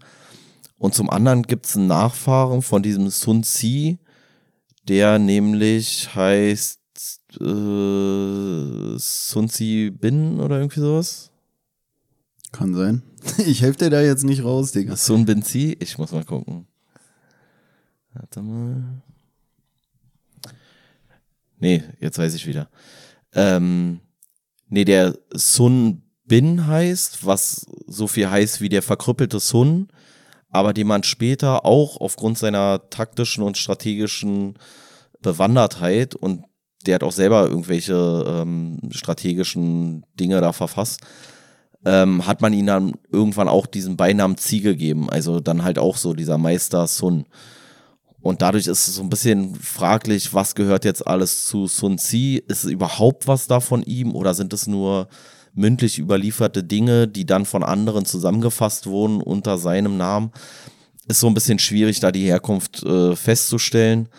Und 0.77 0.93
zum 0.93 1.09
anderen 1.09 1.43
gibt 1.43 1.65
es 1.65 1.77
einen 1.77 1.87
Nachfahren 1.87 2.61
von 2.61 2.83
diesem 2.83 3.09
Sun 3.09 3.43
Tzu, 3.43 3.97
der 4.87 5.19
nämlich 5.19 6.13
heißt 6.13 6.79
äh, 7.39 8.97
Sun 8.97 9.47
Tzu 9.47 9.91
Bin 9.93 10.41
oder 10.41 10.57
irgendwie 10.57 10.81
sowas. 10.81 11.31
Kann 12.55 12.73
sein. 12.73 13.01
Ich 13.45 13.63
helfe 13.63 13.79
dir 13.79 13.89
da 13.89 14.01
jetzt 14.01 14.23
nicht 14.23 14.43
raus, 14.43 14.71
Digga. 14.71 14.95
So 14.95 15.13
ein 15.13 15.25
Benzi? 15.25 15.75
Ich 15.81 15.97
muss 15.97 16.13
mal 16.13 16.23
gucken. 16.23 16.67
Warte 18.13 18.41
mal. 18.41 19.01
Nee, 21.59 21.83
jetzt 21.99 22.17
weiß 22.17 22.33
ich 22.33 22.47
wieder. 22.47 22.69
Ähm, 23.33 23.99
nee, 24.69 24.85
der 24.85 25.17
Sun 25.33 26.03
Bin 26.23 26.65
heißt, 26.65 27.25
was 27.25 27.65
so 27.87 28.07
viel 28.07 28.29
heißt 28.29 28.61
wie 28.61 28.69
der 28.69 28.81
verkrüppelte 28.81 29.41
Sun, 29.41 29.89
aber 30.49 30.71
den 30.71 30.87
man 30.87 31.03
später 31.03 31.65
auch 31.65 31.99
aufgrund 31.99 32.37
seiner 32.37 32.89
taktischen 32.89 33.43
und 33.43 33.57
strategischen 33.57 34.57
Bewandertheit 35.21 36.15
und 36.15 36.45
der 36.85 36.95
hat 36.95 37.03
auch 37.03 37.11
selber 37.11 37.47
irgendwelche 37.47 38.23
ähm, 38.27 38.79
strategischen 38.91 40.05
Dinge 40.17 40.39
da 40.39 40.53
verfasst, 40.53 41.01
ähm, 41.85 42.25
hat 42.25 42.41
man 42.41 42.51
ihm 42.53 42.65
dann 42.65 42.93
irgendwann 43.11 43.47
auch 43.47 43.67
diesen 43.67 43.95
Beinamen 43.95 44.37
Ziege 44.37 44.71
gegeben. 44.71 45.09
Also 45.09 45.39
dann 45.39 45.63
halt 45.63 45.79
auch 45.79 45.97
so 45.97 46.13
dieser 46.13 46.37
Meister 46.37 46.87
Sun. 46.87 47.25
Und 48.21 48.41
dadurch 48.41 48.65
ist 48.65 48.87
es 48.87 48.95
so 48.95 49.03
ein 49.03 49.09
bisschen 49.09 49.53
fraglich, 49.53 50.33
was 50.33 50.55
gehört 50.55 50.83
jetzt 50.83 51.05
alles 51.05 51.45
zu 51.45 51.67
Sun 51.67 51.99
Tzu? 51.99 52.39
Ist 52.47 52.63
überhaupt 52.63 53.27
was 53.27 53.45
da 53.45 53.59
von 53.59 53.83
ihm 53.83 54.15
oder 54.15 54.33
sind 54.33 54.51
es 54.51 54.65
nur 54.65 55.07
mündlich 55.53 55.99
überlieferte 55.99 56.63
Dinge, 56.63 57.07
die 57.07 57.27
dann 57.27 57.45
von 57.45 57.63
anderen 57.63 58.03
zusammengefasst 58.03 58.87
wurden 58.87 59.21
unter 59.21 59.59
seinem 59.59 59.97
Namen? 59.97 60.31
Ist 61.07 61.19
so 61.19 61.27
ein 61.27 61.35
bisschen 61.35 61.59
schwierig, 61.59 61.99
da 61.99 62.11
die 62.11 62.25
Herkunft 62.25 62.81
äh, 62.81 63.15
festzustellen. 63.15 64.09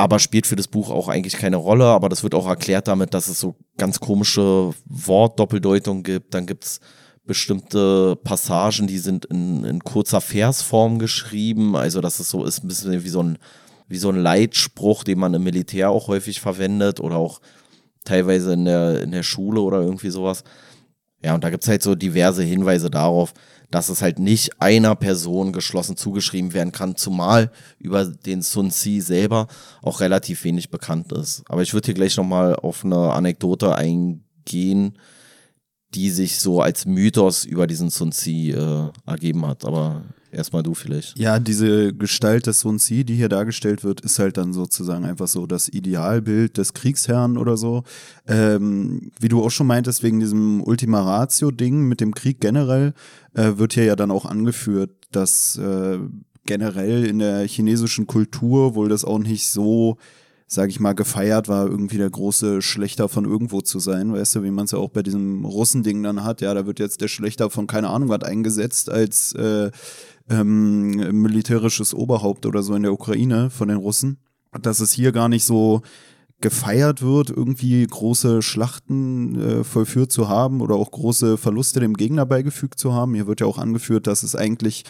Aber 0.00 0.18
spielt 0.18 0.46
für 0.46 0.56
das 0.56 0.66
Buch 0.66 0.88
auch 0.88 1.08
eigentlich 1.08 1.34
keine 1.34 1.56
Rolle. 1.56 1.84
Aber 1.84 2.08
das 2.08 2.22
wird 2.22 2.34
auch 2.34 2.46
erklärt 2.46 2.88
damit, 2.88 3.12
dass 3.12 3.28
es 3.28 3.38
so 3.38 3.54
ganz 3.76 4.00
komische 4.00 4.72
Wortdoppeldeutungen 4.86 6.02
gibt. 6.02 6.32
Dann 6.32 6.46
gibt 6.46 6.64
es 6.64 6.80
bestimmte 7.26 8.16
Passagen, 8.16 8.86
die 8.86 8.96
sind 8.96 9.26
in, 9.26 9.62
in 9.64 9.84
kurzer 9.84 10.22
Versform 10.22 10.98
geschrieben. 10.98 11.76
Also, 11.76 12.00
dass 12.00 12.18
es 12.18 12.30
so 12.30 12.46
ist, 12.46 12.64
ein 12.64 12.68
bisschen 12.68 13.04
wie 13.04 13.08
so 13.10 13.22
ein, 13.22 13.36
wie 13.88 13.98
so 13.98 14.08
ein 14.08 14.16
Leitspruch, 14.16 15.04
den 15.04 15.18
man 15.18 15.34
im 15.34 15.42
Militär 15.42 15.90
auch 15.90 16.08
häufig 16.08 16.40
verwendet 16.40 16.98
oder 16.98 17.16
auch 17.16 17.42
teilweise 18.02 18.54
in 18.54 18.64
der, 18.64 19.02
in 19.02 19.10
der 19.10 19.22
Schule 19.22 19.60
oder 19.60 19.82
irgendwie 19.82 20.08
sowas. 20.08 20.44
Ja, 21.22 21.34
und 21.34 21.44
da 21.44 21.50
gibt 21.50 21.64
es 21.64 21.68
halt 21.68 21.82
so 21.82 21.94
diverse 21.94 22.42
Hinweise 22.42 22.90
darauf, 22.90 23.34
dass 23.70 23.88
es 23.88 24.02
halt 24.02 24.18
nicht 24.18 24.60
einer 24.60 24.96
Person 24.96 25.52
geschlossen 25.52 25.96
zugeschrieben 25.96 26.52
werden 26.52 26.72
kann, 26.72 26.96
zumal 26.96 27.50
über 27.78 28.04
den 28.04 28.42
Sun 28.42 28.70
Tzu 28.70 29.00
selber 29.00 29.46
auch 29.82 30.00
relativ 30.00 30.44
wenig 30.44 30.70
bekannt 30.70 31.12
ist. 31.12 31.44
Aber 31.48 31.62
ich 31.62 31.72
würde 31.72 31.86
hier 31.86 31.94
gleich 31.94 32.16
nochmal 32.16 32.56
auf 32.56 32.84
eine 32.84 33.12
Anekdote 33.12 33.74
eingehen, 33.74 34.98
die 35.94 36.10
sich 36.10 36.38
so 36.38 36.60
als 36.60 36.86
Mythos 36.86 37.44
über 37.44 37.66
diesen 37.66 37.90
Sun 37.90 38.12
Tzu 38.12 38.30
äh, 38.30 38.90
ergeben 39.06 39.46
hat. 39.46 39.64
Aber 39.64 40.04
erstmal 40.32 40.62
du 40.62 40.74
vielleicht. 40.74 41.18
Ja, 41.18 41.38
diese 41.38 41.92
Gestalt 41.92 42.46
des 42.46 42.60
Sun 42.60 42.78
Tzu, 42.78 43.04
die 43.04 43.14
hier 43.14 43.28
dargestellt 43.28 43.84
wird, 43.84 44.00
ist 44.00 44.18
halt 44.18 44.36
dann 44.36 44.52
sozusagen 44.52 45.04
einfach 45.04 45.28
so 45.28 45.46
das 45.46 45.68
Idealbild 45.68 46.58
des 46.58 46.74
Kriegsherrn 46.74 47.36
oder 47.36 47.56
so. 47.56 47.84
Ähm, 48.26 49.10
wie 49.20 49.28
du 49.28 49.42
auch 49.42 49.50
schon 49.50 49.66
meintest, 49.66 50.02
wegen 50.02 50.20
diesem 50.20 50.62
Ultima 50.62 51.02
Ratio-Ding 51.02 51.82
mit 51.88 52.00
dem 52.00 52.14
Krieg 52.14 52.40
generell, 52.40 52.94
äh, 53.34 53.52
wird 53.56 53.74
hier 53.74 53.84
ja 53.84 53.96
dann 53.96 54.10
auch 54.10 54.24
angeführt, 54.24 54.90
dass 55.12 55.56
äh, 55.56 55.98
generell 56.46 57.04
in 57.04 57.18
der 57.18 57.46
chinesischen 57.46 58.06
Kultur 58.06 58.74
wohl 58.74 58.88
das 58.88 59.04
auch 59.04 59.18
nicht 59.18 59.48
so 59.48 59.98
sage 60.52 60.70
ich 60.70 60.80
mal, 60.80 60.94
gefeiert 60.94 61.46
war, 61.46 61.68
irgendwie 61.68 61.96
der 61.96 62.10
große 62.10 62.60
Schlechter 62.60 63.08
von 63.08 63.24
irgendwo 63.24 63.60
zu 63.60 63.78
sein. 63.78 64.12
Weißt 64.12 64.34
du, 64.34 64.42
wie 64.42 64.50
man 64.50 64.64
es 64.64 64.72
ja 64.72 64.78
auch 64.78 64.88
bei 64.88 65.04
diesem 65.04 65.44
Russending 65.44 66.02
dann 66.02 66.24
hat. 66.24 66.40
Ja, 66.40 66.52
da 66.54 66.66
wird 66.66 66.80
jetzt 66.80 67.00
der 67.00 67.06
Schlechter 67.06 67.50
von 67.50 67.68
keine 67.68 67.88
Ahnung 67.88 68.08
was 68.08 68.24
eingesetzt 68.24 68.90
als 68.90 69.32
äh, 69.34 69.70
ähm, 70.30 71.20
militärisches 71.20 71.92
Oberhaupt 71.94 72.46
oder 72.46 72.62
so 72.62 72.74
in 72.74 72.82
der 72.82 72.92
Ukraine 72.92 73.50
von 73.50 73.68
den 73.68 73.76
Russen. 73.76 74.18
Dass 74.62 74.80
es 74.80 74.92
hier 74.92 75.12
gar 75.12 75.28
nicht 75.28 75.44
so 75.44 75.82
gefeiert 76.40 77.02
wird, 77.02 77.30
irgendwie 77.30 77.86
große 77.86 78.40
Schlachten 78.40 79.40
äh, 79.40 79.64
vollführt 79.64 80.10
zu 80.10 80.28
haben 80.28 80.60
oder 80.60 80.74
auch 80.74 80.90
große 80.90 81.36
Verluste 81.36 81.80
dem 81.80 81.94
Gegner 81.94 82.24
beigefügt 82.24 82.78
zu 82.78 82.94
haben. 82.94 83.14
Hier 83.14 83.26
wird 83.26 83.40
ja 83.40 83.46
auch 83.46 83.58
angeführt, 83.58 84.06
dass 84.06 84.22
es 84.22 84.34
eigentlich 84.34 84.84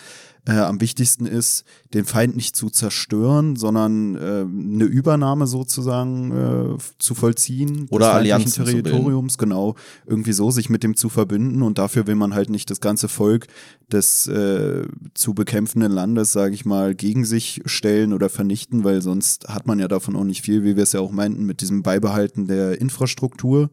äh, 0.47 0.53
am 0.53 0.81
wichtigsten 0.81 1.27
ist, 1.27 1.65
den 1.93 2.05
Feind 2.05 2.37
nicht 2.37 2.57
zu 2.57 2.71
zerstören, 2.71 3.57
sondern 3.57 4.17
äh, 4.17 4.45
eine 4.45 4.85
Übernahme 4.85 5.47
sozusagen 5.47 6.77
äh, 6.77 6.79
zu 6.99 7.15
vollziehen. 7.15 7.87
Oder 7.91 8.15
Allianzen 8.15 8.65
Territoriums, 8.65 9.39
genau, 9.39 9.75
irgendwie 10.07 10.33
so, 10.33 10.51
sich 10.51 10.71
mit 10.71 10.83
dem 10.83 10.97
zu 10.97 11.09
verbünden 11.09 11.63
und 11.63 11.79
dafür 11.79 12.07
will 12.07 12.15
man 12.15 12.35
halt 12.35 12.51
nicht 12.51 12.71
das 12.71 12.81
ganze 12.81 13.09
Volk 13.09 13.47
des 13.93 14.27
äh, 14.29 14.87
zu 15.15 15.35
bekämpfenden 15.35 15.93
Landes, 15.93 16.33
sage 16.33 16.55
ich 16.55 16.65
mal, 16.65 16.95
gegen 16.95 17.25
sich 17.25 17.63
stellen 17.67 18.13
oder 18.13 18.29
vernichten, 18.29 18.85
weil 18.85 19.03
sonst 19.03 19.49
hat 19.49 19.67
man 19.67 19.79
ja 19.79 19.89
davon 19.89 20.17
auch 20.17 20.25
nicht 20.25 20.43
viel, 20.43 20.65
wie 20.65 20.77
wir 20.77 20.85
es 20.85 20.93
ja 20.93 21.01
auch 21.01 21.13
meinten, 21.13 21.45
mit 21.45 21.61
diesem 21.61 21.83
Beibehalten 21.83 22.47
der 22.47 22.81
Infrastruktur. 22.81 23.71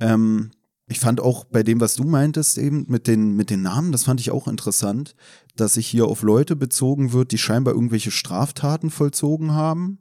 Ähm, 0.00 0.50
ich 0.88 1.00
fand 1.00 1.20
auch 1.20 1.44
bei 1.44 1.62
dem, 1.62 1.80
was 1.80 1.94
du 1.94 2.04
meintest, 2.04 2.58
eben 2.58 2.84
mit 2.88 3.06
den, 3.06 3.34
mit 3.34 3.50
den 3.50 3.62
Namen, 3.62 3.92
das 3.92 4.04
fand 4.04 4.20
ich 4.20 4.30
auch 4.30 4.48
interessant, 4.48 5.14
dass 5.56 5.74
sich 5.74 5.86
hier 5.86 6.06
auf 6.06 6.22
Leute 6.22 6.56
bezogen 6.56 7.12
wird, 7.12 7.32
die 7.32 7.38
scheinbar 7.38 7.74
irgendwelche 7.74 8.10
Straftaten 8.10 8.90
vollzogen 8.90 9.52
haben 9.52 9.98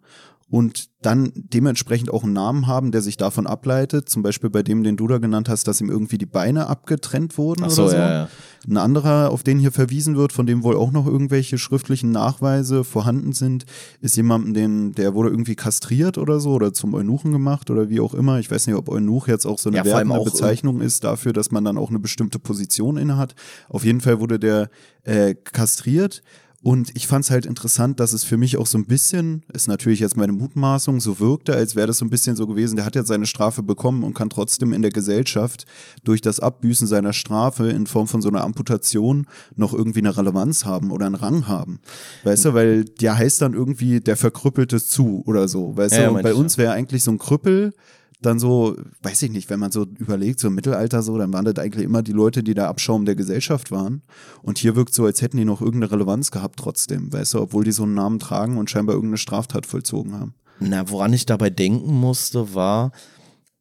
und 0.51 0.89
dann 1.01 1.31
dementsprechend 1.34 2.12
auch 2.12 2.25
einen 2.25 2.34
Namen 2.34 2.67
haben, 2.67 2.91
der 2.91 3.01
sich 3.01 3.15
davon 3.15 3.48
ableitet. 3.48 4.10
Zum 4.10 4.22
Beispiel 4.22 4.50
bei 4.50 4.63
dem, 4.63 4.84
den 4.84 4.98
du 4.98 5.08
da 5.08 5.17
genannt 5.17 5.48
hast, 5.48 5.65
dass 5.65 5.79
ihm 5.79 5.89
irgendwie 5.89 6.17
die 6.17 6.25
Beine 6.25 6.67
abgetrennt 6.67 7.38
wurden 7.38 7.70
so, 7.70 7.84
oder 7.84 7.91
so. 7.91 7.96
Ja, 7.98 8.12
ja. 8.12 8.29
Ein 8.67 8.75
anderer, 8.75 9.31
auf 9.31 9.43
den 9.43 9.60
hier 9.60 9.72
verwiesen 9.72 10.17
wird, 10.17 10.34
von 10.34 10.46
dem 10.46 10.62
wohl 10.63 10.75
auch 10.75 10.91
noch 10.91 11.08
irgendwelche 11.08 11.58
schriftlichen 11.58 12.12
Nachweise 12.12 12.84
vorhanden 12.84 13.31
sind, 13.31 13.65
ist 14.01 14.17
jemand, 14.17 14.53
den, 14.53 14.91
der 14.91 15.15
wurde 15.15 15.29
irgendwie 15.29 15.55
kastriert 15.55 16.17
oder 16.17 16.41
so 16.41 16.51
oder 16.51 16.74
zum 16.74 16.93
Eunuchen 16.93 17.31
gemacht 17.31 17.70
oder 17.72 17.89
wie 17.89 18.01
auch 18.01 18.13
immer. 18.13 18.38
Ich 18.39 18.51
weiß 18.51 18.67
nicht, 18.67 18.75
ob 18.75 18.89
Eunuch 18.89 19.29
jetzt 19.29 19.46
auch 19.46 19.58
so 19.58 19.70
eine 19.70 19.77
ja, 19.77 19.86
wertende 19.86 20.22
Bezeichnung 20.22 20.81
ist 20.81 21.05
dafür, 21.05 21.31
dass 21.31 21.51
man 21.51 21.63
dann 21.63 21.77
auch 21.77 21.89
eine 21.89 22.00
bestimmte 22.00 22.39
Position 22.39 22.98
innehat. 22.98 23.36
Auf 23.70 23.86
jeden 23.86 24.01
Fall 24.01 24.20
wurde 24.20 24.38
der 24.38 24.70
äh, 25.05 25.34
kastriert 25.34 26.22
und 26.63 26.96
ich 26.96 27.08
fand 27.08 27.25
es 27.25 27.32
halt 27.32 27.48
interessant, 27.48 28.00
dass 28.00 28.13
es 28.13 28.24
für 28.24 28.38
mich 28.38 28.58
auch 28.58 28.68
so 28.68 28.77
ein 28.77 28.86
bisschen, 28.86 29.44
ist 29.51 29.68
natürlich 29.68 30.00
jetzt 30.00 30.15
meine 30.15 30.32
Mutmaßung, 30.32 31.00
so 31.00 31.20
wirkte, 31.20 31.56
als 31.56 31.75
wäre 31.75 31.88
das 31.88 31.98
so 31.98 32.06
ein 32.06 32.12
bisschen 32.12 32.36
so 32.36 32.46
gewesen, 32.46 32.75
der 32.75 32.86
hat 32.86 32.96
jetzt 32.96 33.08
seine 33.08 33.25
Strafe 33.25 33.63
bekommen 33.63 34.03
und 34.03 34.13
kann 34.13 34.30
trotzdem 34.30 34.72
in 34.72 34.84
der 34.84 34.91
Gesellschaft 34.91 35.65
durch 36.03 36.22
das 36.22 36.39
Abbüßen 36.39 36.86
seiner 36.86 37.13
Strafe 37.13 37.70
in 37.70 37.88
Form 37.88 38.08
von 38.08 38.22
so 38.22 38.30
einer 38.30 38.44
Amputation 38.44 39.25
noch 39.56 39.74
irgendwie 39.74 40.00
eine 40.00 40.15
Relevanz 40.15 40.63
haben 40.63 40.91
oder 40.91 41.08
einen 41.08 41.15
Rang 41.15 41.48
haben. 41.48 41.80
Weißt 42.25 42.46
du, 42.46 42.53
weil 42.53 42.86
der 42.86 43.18
heißt 43.18 43.41
dann 43.41 43.56
irgendwie 43.56 44.00
der 44.00 44.15
Verkrüppelte 44.15 44.84
zu 44.84 45.24
oder 45.25 45.48
so. 45.48 45.75
Weißt 45.75 45.96
ja, 45.96 46.10
du, 46.10 46.15
und 46.15 46.22
bei 46.22 46.36
uns 46.36 46.60
wäre 46.60 46.74
eigentlich 46.74 47.03
so 47.03 47.10
ein 47.10 47.18
Krüppel, 47.18 47.74
dann 48.21 48.39
so, 48.39 48.75
weiß 49.01 49.23
ich 49.23 49.31
nicht, 49.31 49.49
wenn 49.49 49.59
man 49.59 49.71
so 49.71 49.85
überlegt, 49.97 50.39
so 50.39 50.47
im 50.47 50.55
Mittelalter 50.55 51.01
so, 51.01 51.17
dann 51.17 51.33
waren 51.33 51.45
das 51.45 51.57
eigentlich 51.57 51.85
immer 51.85 52.03
die 52.03 52.11
Leute, 52.11 52.43
die 52.43 52.53
da 52.53 52.67
Abschaum 52.67 53.05
der 53.05 53.15
Gesellschaft 53.15 53.71
waren. 53.71 54.03
Und 54.43 54.59
hier 54.59 54.75
wirkt 54.75 54.93
so, 54.93 55.05
als 55.05 55.21
hätten 55.21 55.37
die 55.37 55.45
noch 55.45 55.61
irgendeine 55.61 55.91
Relevanz 55.91 56.29
gehabt 56.29 56.59
trotzdem, 56.59 57.11
weißt 57.11 57.33
du, 57.33 57.41
obwohl 57.41 57.63
die 57.63 57.71
so 57.71 57.83
einen 57.83 57.95
Namen 57.95 58.19
tragen 58.19 58.57
und 58.57 58.69
scheinbar 58.69 58.95
irgendeine 58.95 59.17
Straftat 59.17 59.65
vollzogen 59.65 60.13
haben. 60.13 60.35
Na, 60.59 60.87
woran 60.89 61.13
ich 61.13 61.25
dabei 61.25 61.49
denken 61.49 61.91
musste, 61.99 62.53
war, 62.53 62.91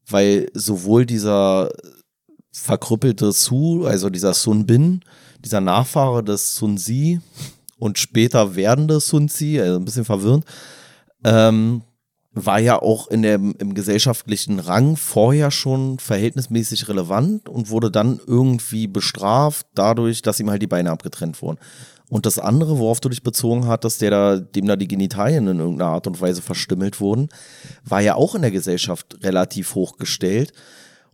weil 0.06 0.50
sowohl 0.52 1.06
dieser 1.06 1.70
verkrüppelte 2.52 3.32
Su, 3.32 3.86
also 3.86 4.10
dieser 4.10 4.34
Sun 4.34 4.66
Bin, 4.66 5.00
dieser 5.42 5.62
Nachfahre 5.62 6.22
des 6.22 6.54
Sun 6.56 6.76
Si 6.76 7.20
und 7.78 7.98
später 7.98 8.54
werdende 8.56 9.00
Sun 9.00 9.28
Si, 9.28 9.58
also 9.58 9.78
ein 9.78 9.84
bisschen 9.86 10.04
verwirrend, 10.04 10.44
ähm, 11.24 11.82
war 12.32 12.60
ja 12.60 12.80
auch 12.80 13.08
in 13.08 13.22
dem, 13.22 13.54
im 13.58 13.74
gesellschaftlichen 13.74 14.60
Rang 14.60 14.96
vorher 14.96 15.50
schon 15.50 15.98
verhältnismäßig 15.98 16.88
relevant 16.88 17.48
und 17.48 17.70
wurde 17.70 17.90
dann 17.90 18.20
irgendwie 18.24 18.86
bestraft 18.86 19.66
dadurch, 19.74 20.22
dass 20.22 20.38
ihm 20.38 20.48
halt 20.48 20.62
die 20.62 20.68
Beine 20.68 20.90
abgetrennt 20.90 21.42
wurden. 21.42 21.58
Und 22.08 22.26
das 22.26 22.38
andere, 22.38 22.78
worauf 22.78 23.00
du 23.00 23.08
dich 23.08 23.22
bezogen 23.22 23.66
hattest, 23.66 24.00
der 24.02 24.10
da, 24.10 24.36
dem 24.36 24.66
da 24.66 24.76
die 24.76 24.88
Genitalien 24.88 25.46
in 25.46 25.58
irgendeiner 25.58 25.92
Art 25.92 26.06
und 26.06 26.20
Weise 26.20 26.42
verstümmelt 26.42 27.00
wurden, 27.00 27.28
war 27.84 28.00
ja 28.00 28.14
auch 28.14 28.34
in 28.34 28.42
der 28.42 28.50
Gesellschaft 28.50 29.18
relativ 29.22 29.74
hochgestellt. 29.74 30.52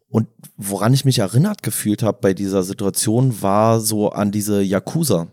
Und 0.08 0.28
woran 0.56 0.94
ich 0.94 1.04
mich 1.04 1.18
erinnert 1.18 1.62
gefühlt 1.62 2.02
habe 2.02 2.18
bei 2.20 2.32
dieser 2.32 2.62
Situation, 2.62 3.42
war 3.42 3.80
so 3.80 4.10
an 4.10 4.32
diese 4.32 4.62
Yakuza. 4.62 5.28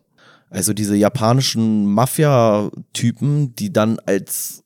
Also 0.50 0.74
diese 0.74 0.96
japanischen 0.96 1.86
Mafia-Typen, 1.86 3.56
die 3.56 3.72
dann 3.72 4.00
als 4.06 4.63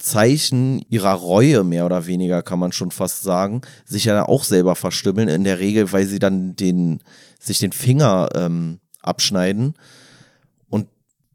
Zeichen 0.00 0.82
ihrer 0.88 1.12
Reue, 1.12 1.62
mehr 1.62 1.84
oder 1.84 2.06
weniger, 2.06 2.42
kann 2.42 2.58
man 2.58 2.72
schon 2.72 2.90
fast 2.90 3.22
sagen, 3.22 3.60
sich 3.84 4.06
ja 4.06 4.26
auch 4.26 4.44
selber 4.44 4.74
verstümmeln. 4.74 5.28
In 5.28 5.44
der 5.44 5.58
Regel, 5.60 5.92
weil 5.92 6.06
sie 6.06 6.18
dann 6.18 6.56
den, 6.56 7.02
sich 7.38 7.58
den 7.58 7.72
Finger 7.72 8.30
ähm, 8.34 8.80
abschneiden. 9.02 9.74
Und 10.70 10.88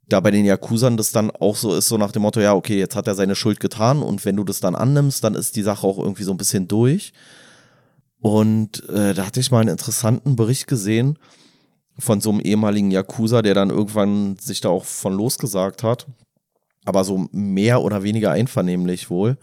da 0.09 0.19
bei 0.19 0.31
den 0.31 0.45
Yakuzern 0.45 0.97
das 0.97 1.11
dann 1.11 1.29
auch 1.29 1.55
so 1.55 1.75
ist, 1.75 1.87
so 1.87 1.97
nach 1.97 2.11
dem 2.11 2.23
Motto, 2.23 2.39
ja, 2.39 2.55
okay, 2.55 2.79
jetzt 2.79 2.95
hat 2.95 3.07
er 3.07 3.13
seine 3.13 3.35
Schuld 3.35 3.59
getan 3.59 4.01
und 4.01 4.25
wenn 4.25 4.35
du 4.35 4.43
das 4.43 4.61
dann 4.61 4.75
annimmst, 4.75 5.23
dann 5.23 5.35
ist 5.35 5.55
die 5.55 5.63
Sache 5.63 5.85
auch 5.85 5.99
irgendwie 5.99 6.23
so 6.23 6.31
ein 6.31 6.37
bisschen 6.37 6.67
durch. 6.67 7.13
Und 8.19 8.89
äh, 8.89 9.13
da 9.13 9.27
hatte 9.27 9.39
ich 9.39 9.51
mal 9.51 9.59
einen 9.59 9.69
interessanten 9.69 10.35
Bericht 10.35 10.65
gesehen 10.65 11.19
von 11.99 12.19
so 12.19 12.31
einem 12.31 12.39
ehemaligen 12.39 12.89
Yakuza, 12.89 13.43
der 13.43 13.53
dann 13.53 13.69
irgendwann 13.69 14.37
sich 14.37 14.59
da 14.59 14.69
auch 14.69 14.85
von 14.85 15.13
losgesagt 15.13 15.83
hat 15.83 16.07
aber 16.85 17.03
so 17.03 17.27
mehr 17.31 17.81
oder 17.81 18.03
weniger 18.03 18.31
einvernehmlich 18.31 19.09
wohl, 19.09 19.37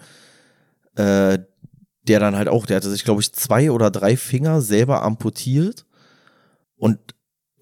äh, 0.94 1.38
der 2.04 2.20
dann 2.20 2.36
halt 2.36 2.48
auch, 2.48 2.66
der 2.66 2.76
hatte 2.76 2.90
sich, 2.90 3.04
glaube 3.04 3.20
ich, 3.20 3.32
zwei 3.32 3.70
oder 3.70 3.90
drei 3.90 4.16
Finger 4.16 4.60
selber 4.60 5.02
amputiert 5.02 5.86
und 6.76 6.98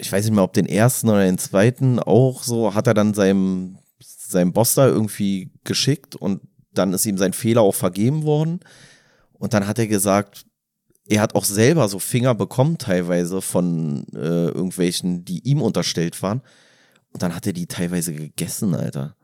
ich 0.01 0.11
weiß 0.11 0.25
nicht 0.25 0.35
mehr, 0.35 0.45
ob 0.45 0.55
den 0.55 0.67
ersten 0.67 1.09
oder 1.09 1.25
den 1.25 1.39
zweiten 1.39 1.99
auch 1.99 2.43
so, 2.43 2.75
hat 2.75 2.87
er 2.87 2.95
dann 2.95 3.13
seinem, 3.15 3.79
seinem 4.01 4.53
Boss 4.53 4.75
da 4.75 4.87
irgendwie 4.87 5.53
geschickt 5.65 6.17
und 6.17 6.41
dann 6.73 6.93
ist 6.95 7.05
ihm 7.05 7.19
sein 7.19 7.33
Fehler 7.33 7.63
auch 7.63 7.75
vergeben 7.75 8.23
worden. 8.23 8.61
Und 9.33 9.53
dann 9.53 9.67
hat 9.67 9.79
er 9.79 9.87
gesagt, 9.87 10.47
er 11.07 11.21
hat 11.21 11.35
auch 11.35 11.45
selber 11.45 11.89
so 11.89 11.99
Finger 11.99 12.35
bekommen, 12.35 12.79
teilweise 12.79 13.43
von 13.43 14.07
äh, 14.15 14.49
irgendwelchen, 14.49 15.25
die 15.25 15.41
ihm 15.41 15.61
unterstellt 15.61 16.23
waren. 16.23 16.43
Und 17.13 17.23
dann 17.23 17.35
hat 17.35 17.47
er 17.47 17.53
die 17.53 17.67
teilweise 17.67 18.15
gegessen, 18.15 18.75
Alter. 18.75 19.17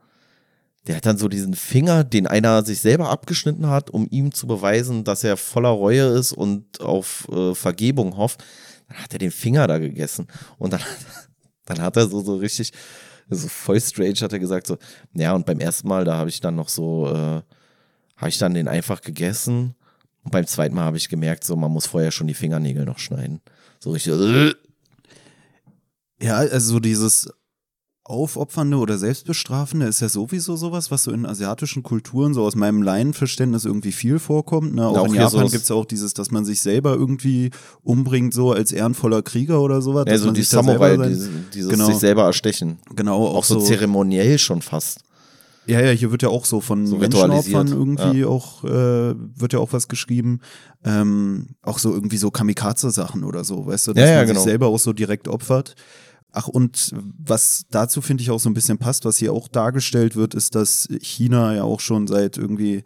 Der 0.87 0.95
hat 0.95 1.05
dann 1.05 1.17
so 1.17 1.27
diesen 1.27 1.53
Finger, 1.53 2.05
den 2.05 2.27
einer 2.27 2.63
sich 2.63 2.79
selber 2.79 3.09
abgeschnitten 3.09 3.67
hat, 3.67 3.89
um 3.89 4.07
ihm 4.09 4.33
zu 4.33 4.47
beweisen, 4.47 5.03
dass 5.03 5.25
er 5.25 5.35
voller 5.35 5.69
Reue 5.69 6.05
ist 6.05 6.31
und 6.31 6.79
auf 6.79 7.27
äh, 7.29 7.53
Vergebung 7.53 8.15
hofft. 8.15 8.43
Dann 8.87 8.97
hat 8.97 9.11
er 9.11 9.19
den 9.19 9.31
Finger 9.31 9.67
da 9.67 9.79
gegessen. 9.79 10.27
Und 10.57 10.71
dann, 10.71 10.81
dann 11.65 11.81
hat 11.81 11.97
er 11.97 12.07
so, 12.07 12.21
so 12.21 12.37
richtig, 12.37 12.71
so 13.29 13.49
voll 13.49 13.81
strange 13.81 14.21
hat 14.21 14.31
er 14.31 14.39
gesagt, 14.39 14.67
so, 14.67 14.77
ja, 15.13 15.33
und 15.33 15.45
beim 15.45 15.59
ersten 15.59 15.89
Mal, 15.89 16.05
da 16.05 16.15
habe 16.15 16.29
ich 16.29 16.39
dann 16.39 16.55
noch 16.55 16.69
so, 16.69 17.07
äh, 17.07 17.41
habe 18.15 18.29
ich 18.29 18.37
dann 18.37 18.53
den 18.53 18.69
einfach 18.69 19.01
gegessen. 19.01 19.75
Und 20.23 20.31
beim 20.31 20.47
zweiten 20.47 20.75
Mal 20.75 20.85
habe 20.85 20.97
ich 20.97 21.09
gemerkt, 21.09 21.43
so, 21.43 21.57
man 21.57 21.71
muss 21.71 21.87
vorher 21.87 22.11
schon 22.11 22.27
die 22.27 22.33
Fingernägel 22.33 22.85
noch 22.85 22.99
schneiden. 22.99 23.41
So 23.79 23.91
richtig. 23.91 24.13
Äh. 24.13 24.53
Ja, 26.21 26.37
also 26.37 26.73
so 26.73 26.79
dieses 26.79 27.29
Aufopfernde 28.09 28.77
oder 28.77 28.97
Selbstbestrafende 28.97 29.85
ist 29.85 29.99
ja 29.99 30.07
sowieso 30.07 30.55
sowas, 30.55 30.91
was 30.91 31.03
so 31.03 31.11
in 31.11 31.25
asiatischen 31.25 31.83
Kulturen 31.83 32.33
so 32.33 32.45
aus 32.45 32.55
meinem 32.55 32.81
Laienverständnis 32.81 33.65
irgendwie 33.65 33.91
viel 33.91 34.17
vorkommt. 34.17 34.73
Ne? 34.73 34.87
Auch, 34.87 34.95
ja, 34.95 35.01
auch 35.01 35.07
in 35.07 35.15
Japan 35.15 35.45
so 35.45 35.51
gibt 35.51 35.63
es 35.63 35.71
auch 35.71 35.83
dieses, 35.83 36.13
dass 36.13 36.31
man 36.31 36.45
sich 36.45 36.61
selber 36.61 36.93
irgendwie 36.93 37.51
umbringt, 37.83 38.33
so 38.33 38.53
als 38.53 38.71
ehrenvoller 38.71 39.23
Krieger 39.23 39.59
oder 39.59 39.81
sowas. 39.81 40.05
Ja, 40.07 40.17
so 40.17 40.31
die 40.31 40.43
Samurai, 40.43 40.95
dieses, 40.95 41.29
dieses 41.53 41.69
genau. 41.69 41.87
sich 41.87 41.97
selber 41.97 42.23
erstechen. 42.23 42.77
Genau. 42.95 43.27
Auch, 43.27 43.35
auch 43.35 43.43
so, 43.43 43.59
zeremoniell 43.59 44.37
schon 44.39 44.61
fast. 44.61 45.01
Ja, 45.65 45.81
ja, 45.81 45.91
hier 45.91 46.11
wird 46.11 46.23
ja 46.23 46.29
auch 46.29 46.45
so 46.45 46.61
von 46.61 46.87
so 46.87 46.95
Menschenopfern 46.95 47.67
irgendwie 47.67 48.21
ja. 48.21 48.27
auch, 48.27 48.63
äh, 48.63 49.15
wird 49.15 49.51
ja 49.51 49.59
auch 49.59 49.73
was 49.73 49.89
geschrieben. 49.89 50.39
Ähm, 50.85 51.49
auch 51.61 51.77
so 51.77 51.93
irgendwie 51.93 52.15
so 52.15 52.31
Kamikaze-Sachen 52.31 53.25
oder 53.25 53.43
so, 53.43 53.65
weißt 53.65 53.87
du, 53.87 53.93
dass 53.93 54.01
ja, 54.01 54.11
ja, 54.11 54.17
man 54.19 54.27
genau. 54.27 54.39
sich 54.39 54.49
selber 54.49 54.67
auch 54.67 54.79
so 54.79 54.93
direkt 54.93 55.27
opfert. 55.27 55.75
Ach, 56.39 56.47
und 56.47 56.93
was 57.17 57.65
dazu 57.71 57.99
finde 57.99 58.21
ich 58.21 58.29
auch 58.29 58.39
so 58.39 58.47
ein 58.47 58.53
bisschen 58.53 58.77
passt, 58.77 59.05
was 59.05 59.17
hier 59.17 59.33
auch 59.33 59.47
dargestellt 59.47 60.15
wird, 60.15 60.35
ist, 60.35 60.53
dass 60.53 60.87
China 61.01 61.55
ja 61.55 61.63
auch 61.63 61.79
schon 61.79 62.05
seit 62.05 62.37
irgendwie, 62.37 62.83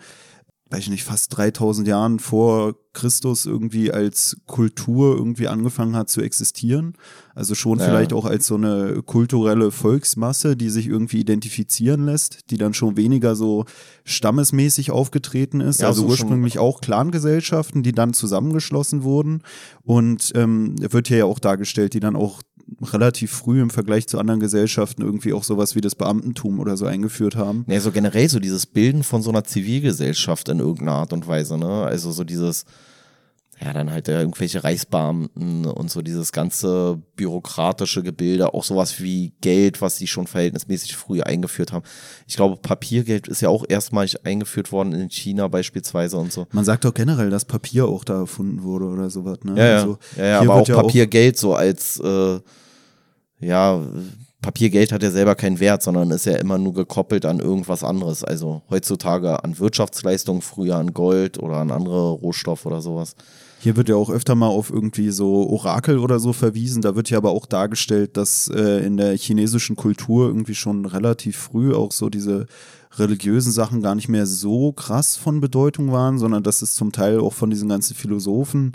weiß 0.70 0.80
ich 0.80 0.90
nicht, 0.90 1.04
fast 1.04 1.36
3000 1.36 1.86
Jahren 1.86 2.20
vor 2.20 2.76
Christus 2.94 3.46
irgendwie 3.46 3.92
als 3.92 4.38
Kultur 4.48 5.16
irgendwie 5.18 5.50
angefangen 5.50 5.96
hat 5.98 6.10
zu 6.10 6.22
existieren. 6.22 6.94
Also 7.36 7.56
schon 7.56 7.80
ja. 7.80 7.86
vielleicht 7.86 8.14
auch 8.14 8.26
als 8.26 8.48
so 8.48 8.56
eine 8.56 9.02
kulturelle 9.04 9.72
Volksmasse, 9.72 10.58
die 10.58 10.70
sich 10.70 10.88
irgendwie 10.88 11.20
identifizieren 11.22 12.06
lässt, 12.06 12.52
die 12.52 12.58
dann 12.58 12.74
schon 12.74 12.98
weniger 12.98 13.36
so 13.36 13.66
stammesmäßig 14.04 14.92
aufgetreten 14.92 15.62
ist. 15.62 15.82
Ja, 15.82 15.88
also 15.88 16.06
ursprünglich 16.06 16.60
auch 16.60 16.82
Clangesellschaften, 16.82 17.84
die 17.84 17.94
dann 17.94 18.14
zusammengeschlossen 18.14 19.04
wurden. 19.04 19.44
Und 19.84 20.32
ähm, 20.36 20.76
wird 20.80 21.08
hier 21.08 21.18
ja 21.18 21.26
auch 21.26 21.40
dargestellt, 21.40 21.94
die 21.94 22.02
dann 22.02 22.16
auch 22.16 22.42
relativ 22.82 23.32
früh 23.32 23.62
im 23.62 23.70
Vergleich 23.70 24.08
zu 24.08 24.20
anderen 24.20 24.40
Gesellschaften 24.40 25.02
irgendwie 25.02 25.34
auch 25.34 25.44
sowas 25.44 25.76
wie 25.76 25.82
das 25.82 25.96
Beamtentum 25.96 26.60
oder 26.60 26.78
so 26.78 26.86
eingeführt 26.86 27.36
haben. 27.36 27.64
Nee, 27.68 27.80
so 27.80 27.92
generell 27.92 28.30
so 28.30 28.40
dieses 28.40 28.66
Bilden 28.66 29.04
von 29.04 29.22
so 29.22 29.30
einer 29.30 29.44
Zivilgesellschaft 29.44 30.50
in 30.50 30.60
irgendeiner 30.60 30.94
Art 30.94 31.14
und 31.14 31.28
Weise, 31.28 31.58
ne? 31.58 31.84
Also 31.84 32.12
so 32.12 32.24
dieses, 32.24 32.66
ja, 33.64 33.74
dann 33.74 33.92
halt 33.92 34.08
irgendwelche 34.08 34.64
Reichsbeamten 34.64 35.66
und 35.66 35.92
so 35.92 36.02
dieses 36.02 36.32
ganze 36.32 37.00
bürokratische 37.16 38.02
Gebilde, 38.02 38.56
auch 38.56 38.64
sowas 38.64 39.00
wie 39.02 39.34
Geld, 39.42 39.82
was 39.82 39.98
sie 39.98 40.08
schon 40.08 40.26
verhältnismäßig 40.26 40.96
früh 40.96 41.22
eingeführt 41.22 41.72
haben. 41.72 41.86
Ich 42.26 42.36
glaube, 42.36 42.58
Papiergeld 42.58 43.28
ist 43.28 43.42
ja 43.42 43.50
auch 43.50 43.64
erstmalig 43.68 44.26
eingeführt 44.26 44.72
worden 44.72 44.94
in 44.94 45.10
China 45.10 45.48
beispielsweise 45.48 46.18
und 46.18 46.34
so. 46.34 46.48
Man 46.52 46.66
sagt 46.66 46.86
doch 46.86 46.94
generell, 46.94 47.30
dass 47.30 47.46
Papier 47.46 47.86
auch 47.86 48.04
da 48.04 48.22
erfunden 48.22 48.64
wurde 48.64 48.86
oder 48.86 49.12
sowas, 49.12 49.38
ne? 49.44 49.56
Ja, 49.56 49.66
ja, 49.66 49.76
also, 49.76 49.98
ja, 50.18 50.26
ja 50.26 50.40
aber 50.42 50.56
auch 50.56 50.68
ja 50.68 50.76
Papiergeld 50.76 51.38
so 51.38 51.54
als 51.54 52.00
äh, 52.00 52.40
ja, 53.42 53.80
Papiergeld 54.42 54.92
hat 54.92 55.04
ja 55.04 55.12
selber 55.12 55.36
keinen 55.36 55.60
Wert, 55.60 55.84
sondern 55.84 56.10
ist 56.10 56.26
ja 56.26 56.36
immer 56.38 56.58
nur 56.58 56.74
gekoppelt 56.74 57.26
an 57.26 57.40
irgendwas 57.40 57.84
anderes. 57.84 58.24
Also 58.24 58.64
heutzutage 58.72 59.44
an 59.44 59.60
Wirtschaftsleistungen, 59.60 60.42
früher 60.42 60.78
an 60.78 60.94
Gold 60.94 61.38
oder 61.38 61.58
an 61.58 61.70
andere 61.70 62.10
Rohstoffe 62.12 62.66
oder 62.66 62.82
sowas. 62.82 63.16
Hier 63.64 63.76
wird 63.76 63.90
ja 63.90 63.96
auch 63.96 64.10
öfter 64.10 64.34
mal 64.34 64.48
auf 64.48 64.72
irgendwie 64.72 65.12
so 65.12 65.48
Orakel 65.48 66.00
oder 66.00 66.20
so 66.20 66.34
verwiesen. 66.34 66.82
Da 66.82 66.96
wird 66.96 67.12
ja 67.12 67.20
aber 67.20 67.30
auch 67.30 67.46
dargestellt, 67.46 68.18
dass 68.18 68.48
äh, 68.48 68.84
in 68.84 68.98
der 68.98 69.16
chinesischen 69.16 69.76
Kultur 69.76 70.26
irgendwie 70.26 70.56
schon 70.56 70.84
relativ 70.88 71.38
früh 71.38 71.72
auch 71.72 71.92
so 71.92 72.10
diese 72.10 72.48
religiösen 72.98 73.52
Sachen 73.52 73.84
gar 73.84 73.94
nicht 73.94 74.10
mehr 74.10 74.26
so 74.26 74.72
krass 74.72 75.16
von 75.16 75.42
Bedeutung 75.42 75.92
waren, 75.92 76.18
sondern 76.18 76.42
dass 76.42 76.64
es 76.64 76.74
zum 76.74 76.92
Teil 76.92 77.20
auch 77.20 77.34
von 77.34 77.52
diesen 77.52 77.70
ganzen 77.70 77.96
Philosophen 77.96 78.72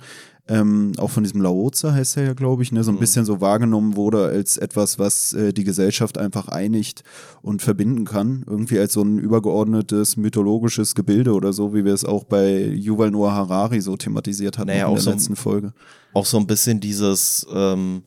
ähm, 0.48 0.92
auch 0.98 1.10
von 1.10 1.24
diesem 1.24 1.42
Laoze 1.42 1.92
heißt 1.92 2.18
er 2.18 2.24
ja, 2.24 2.32
glaube 2.34 2.62
ich, 2.62 2.70
ne, 2.70 2.84
so 2.84 2.92
ein 2.92 2.96
mhm. 2.96 3.00
bisschen 3.00 3.24
so 3.24 3.40
wahrgenommen 3.40 3.96
wurde 3.96 4.26
als 4.26 4.56
etwas, 4.56 4.96
was 4.98 5.32
äh, 5.32 5.52
die 5.52 5.64
Gesellschaft 5.64 6.18
einfach 6.18 6.46
einigt 6.46 7.02
und 7.42 7.62
verbinden 7.62 8.04
kann. 8.04 8.44
Irgendwie 8.46 8.78
als 8.78 8.92
so 8.92 9.02
ein 9.02 9.18
übergeordnetes 9.18 10.16
mythologisches 10.16 10.94
Gebilde 10.94 11.32
oder 11.34 11.52
so, 11.52 11.74
wie 11.74 11.84
wir 11.84 11.92
es 11.92 12.04
auch 12.04 12.22
bei 12.22 12.64
Yuval 12.64 13.10
Noah 13.10 13.32
Harari 13.32 13.80
so 13.80 13.96
thematisiert 13.96 14.58
hatten 14.58 14.68
naja, 14.68 14.86
in 14.86 14.94
der 14.94 15.02
so 15.02 15.10
letzten 15.10 15.34
Folge. 15.34 15.72
Auch 16.12 16.26
so 16.26 16.38
ein 16.38 16.46
bisschen 16.46 16.78
dieses, 16.78 17.44
ähm, 17.52 18.02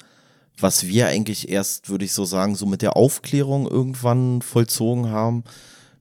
was 0.57 0.87
wir 0.87 1.07
eigentlich 1.07 1.49
erst, 1.49 1.89
würde 1.89 2.05
ich 2.05 2.13
so 2.13 2.23
sagen, 2.23 2.55
so 2.55 2.65
mit 2.65 2.81
der 2.81 2.95
Aufklärung 2.95 3.67
irgendwann 3.67 4.41
vollzogen 4.41 5.09
haben 5.09 5.43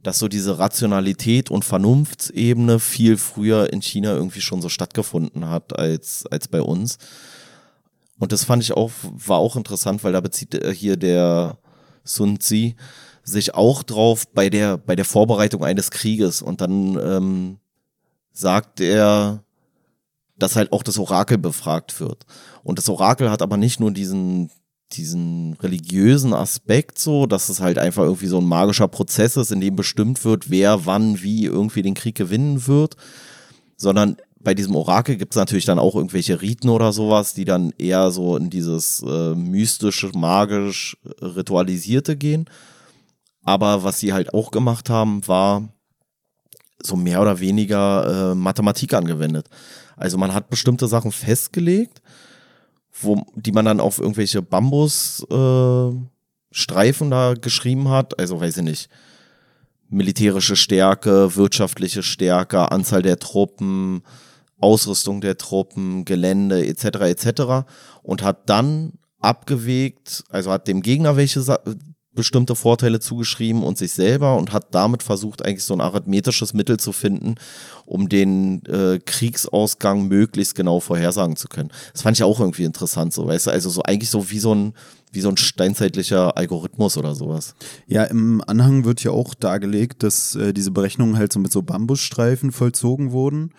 dass 0.02 0.18
so 0.18 0.28
diese 0.28 0.58
Rationalität 0.58 1.50
und 1.50 1.64
Vernunftsebene 1.64 2.78
viel 2.78 3.16
früher 3.16 3.72
in 3.72 3.82
China 3.82 4.12
irgendwie 4.12 4.40
schon 4.40 4.62
so 4.62 4.68
stattgefunden 4.68 5.48
hat 5.48 5.78
als, 5.78 6.24
als 6.26 6.48
bei 6.48 6.62
uns. 6.62 6.98
Und 8.18 8.32
das 8.32 8.44
fand 8.44 8.62
ich 8.62 8.72
auch, 8.72 8.90
war 9.02 9.38
auch 9.38 9.56
interessant, 9.56 10.02
weil 10.04 10.12
da 10.12 10.20
bezieht 10.20 10.60
hier 10.74 10.96
der 10.96 11.58
Sun 12.04 12.40
Tzu 12.40 12.72
sich 13.22 13.54
auch 13.54 13.82
drauf 13.82 14.26
bei 14.32 14.50
der, 14.50 14.78
bei 14.78 14.96
der 14.96 15.04
Vorbereitung 15.04 15.64
eines 15.64 15.90
Krieges. 15.90 16.42
Und 16.42 16.60
dann 16.60 16.98
ähm, 16.98 17.58
sagt 18.32 18.80
er, 18.80 19.44
dass 20.36 20.56
halt 20.56 20.72
auch 20.72 20.82
das 20.82 20.98
Orakel 20.98 21.38
befragt 21.38 22.00
wird. 22.00 22.24
Und 22.62 22.78
das 22.78 22.88
Orakel 22.88 23.30
hat 23.30 23.42
aber 23.42 23.56
nicht 23.56 23.80
nur 23.80 23.90
diesen, 23.90 24.50
diesen 24.92 25.54
religiösen 25.54 26.32
Aspekt 26.32 26.98
so, 26.98 27.26
dass 27.26 27.48
es 27.48 27.60
halt 27.60 27.78
einfach 27.78 28.04
irgendwie 28.04 28.26
so 28.26 28.38
ein 28.38 28.46
magischer 28.46 28.88
Prozess 28.88 29.36
ist, 29.36 29.52
in 29.52 29.60
dem 29.60 29.76
bestimmt 29.76 30.24
wird, 30.24 30.50
wer 30.50 30.86
wann 30.86 31.22
wie 31.22 31.44
irgendwie 31.44 31.82
den 31.82 31.94
Krieg 31.94 32.14
gewinnen 32.14 32.66
wird, 32.66 32.96
sondern 33.76 34.16
bei 34.40 34.54
diesem 34.54 34.76
Orakel 34.76 35.16
gibt 35.16 35.34
es 35.34 35.36
natürlich 35.36 35.64
dann 35.64 35.78
auch 35.78 35.94
irgendwelche 35.94 36.40
Riten 36.40 36.68
oder 36.68 36.92
sowas, 36.92 37.34
die 37.34 37.44
dann 37.44 37.72
eher 37.76 38.10
so 38.10 38.36
in 38.36 38.50
dieses 38.50 39.02
äh, 39.02 39.34
mystische, 39.34 40.10
magisch 40.14 40.96
ritualisierte 41.20 42.16
gehen. 42.16 42.48
Aber 43.42 43.82
was 43.84 43.98
sie 43.98 44.12
halt 44.12 44.32
auch 44.34 44.50
gemacht 44.50 44.90
haben, 44.90 45.26
war 45.26 45.68
so 46.82 46.96
mehr 46.96 47.20
oder 47.20 47.40
weniger 47.40 48.32
äh, 48.32 48.34
Mathematik 48.34 48.94
angewendet. 48.94 49.48
Also 49.96 50.16
man 50.16 50.32
hat 50.32 50.48
bestimmte 50.50 50.86
Sachen 50.86 51.10
festgelegt 51.10 52.00
wo, 53.00 53.24
die 53.34 53.52
man 53.52 53.64
dann 53.64 53.80
auf 53.80 53.98
irgendwelche 53.98 54.42
Bambusstreifen 54.42 55.98
äh, 57.08 57.10
da 57.10 57.34
geschrieben 57.34 57.88
hat. 57.88 58.18
Also 58.18 58.40
weiß 58.40 58.58
ich 58.58 58.64
nicht. 58.64 58.88
Militärische 59.90 60.56
Stärke, 60.56 61.34
wirtschaftliche 61.36 62.02
Stärke, 62.02 62.70
Anzahl 62.70 63.02
der 63.02 63.18
Truppen, 63.18 64.02
Ausrüstung 64.60 65.20
der 65.20 65.38
Truppen, 65.38 66.04
Gelände 66.04 66.66
etc. 66.66 66.84
etc. 67.00 67.42
und 68.02 68.22
hat 68.22 68.50
dann 68.50 68.94
abgewegt, 69.20 70.24
also 70.28 70.50
hat 70.50 70.68
dem 70.68 70.82
Gegner 70.82 71.16
welche 71.16 71.42
bestimmte 72.18 72.56
Vorteile 72.56 72.98
zugeschrieben 72.98 73.62
und 73.62 73.78
sich 73.78 73.92
selber 73.92 74.36
und 74.36 74.52
hat 74.52 74.74
damit 74.74 75.04
versucht, 75.04 75.44
eigentlich 75.44 75.62
so 75.62 75.72
ein 75.72 75.80
arithmetisches 75.80 76.52
Mittel 76.52 76.76
zu 76.76 76.92
finden, 76.92 77.36
um 77.86 78.08
den 78.08 78.66
äh, 78.66 78.98
Kriegsausgang 78.98 80.08
möglichst 80.08 80.56
genau 80.56 80.80
vorhersagen 80.80 81.36
zu 81.36 81.46
können. 81.46 81.70
Das 81.92 82.02
fand 82.02 82.16
ich 82.16 82.24
auch 82.24 82.40
irgendwie 82.40 82.64
interessant, 82.64 83.14
so 83.14 83.28
weißt 83.28 83.46
du, 83.46 83.50
also 83.52 83.70
so 83.70 83.82
eigentlich 83.84 84.10
so 84.10 84.30
wie 84.30 84.40
so 84.40 84.54
ein 84.54 84.74
wie 85.10 85.22
so 85.22 85.30
ein 85.30 85.38
steinzeitlicher 85.38 86.36
Algorithmus 86.36 86.98
oder 86.98 87.14
sowas. 87.14 87.54
Ja, 87.86 88.04
im 88.04 88.42
Anhang 88.46 88.84
wird 88.84 89.02
ja 89.02 89.10
auch 89.10 89.32
dargelegt, 89.32 90.02
dass 90.02 90.34
äh, 90.34 90.52
diese 90.52 90.70
Berechnungen 90.70 91.16
halt 91.16 91.32
so 91.32 91.38
mit 91.38 91.50
so 91.50 91.62
Bambusstreifen 91.62 92.52
vollzogen 92.52 93.12
wurden 93.12 93.52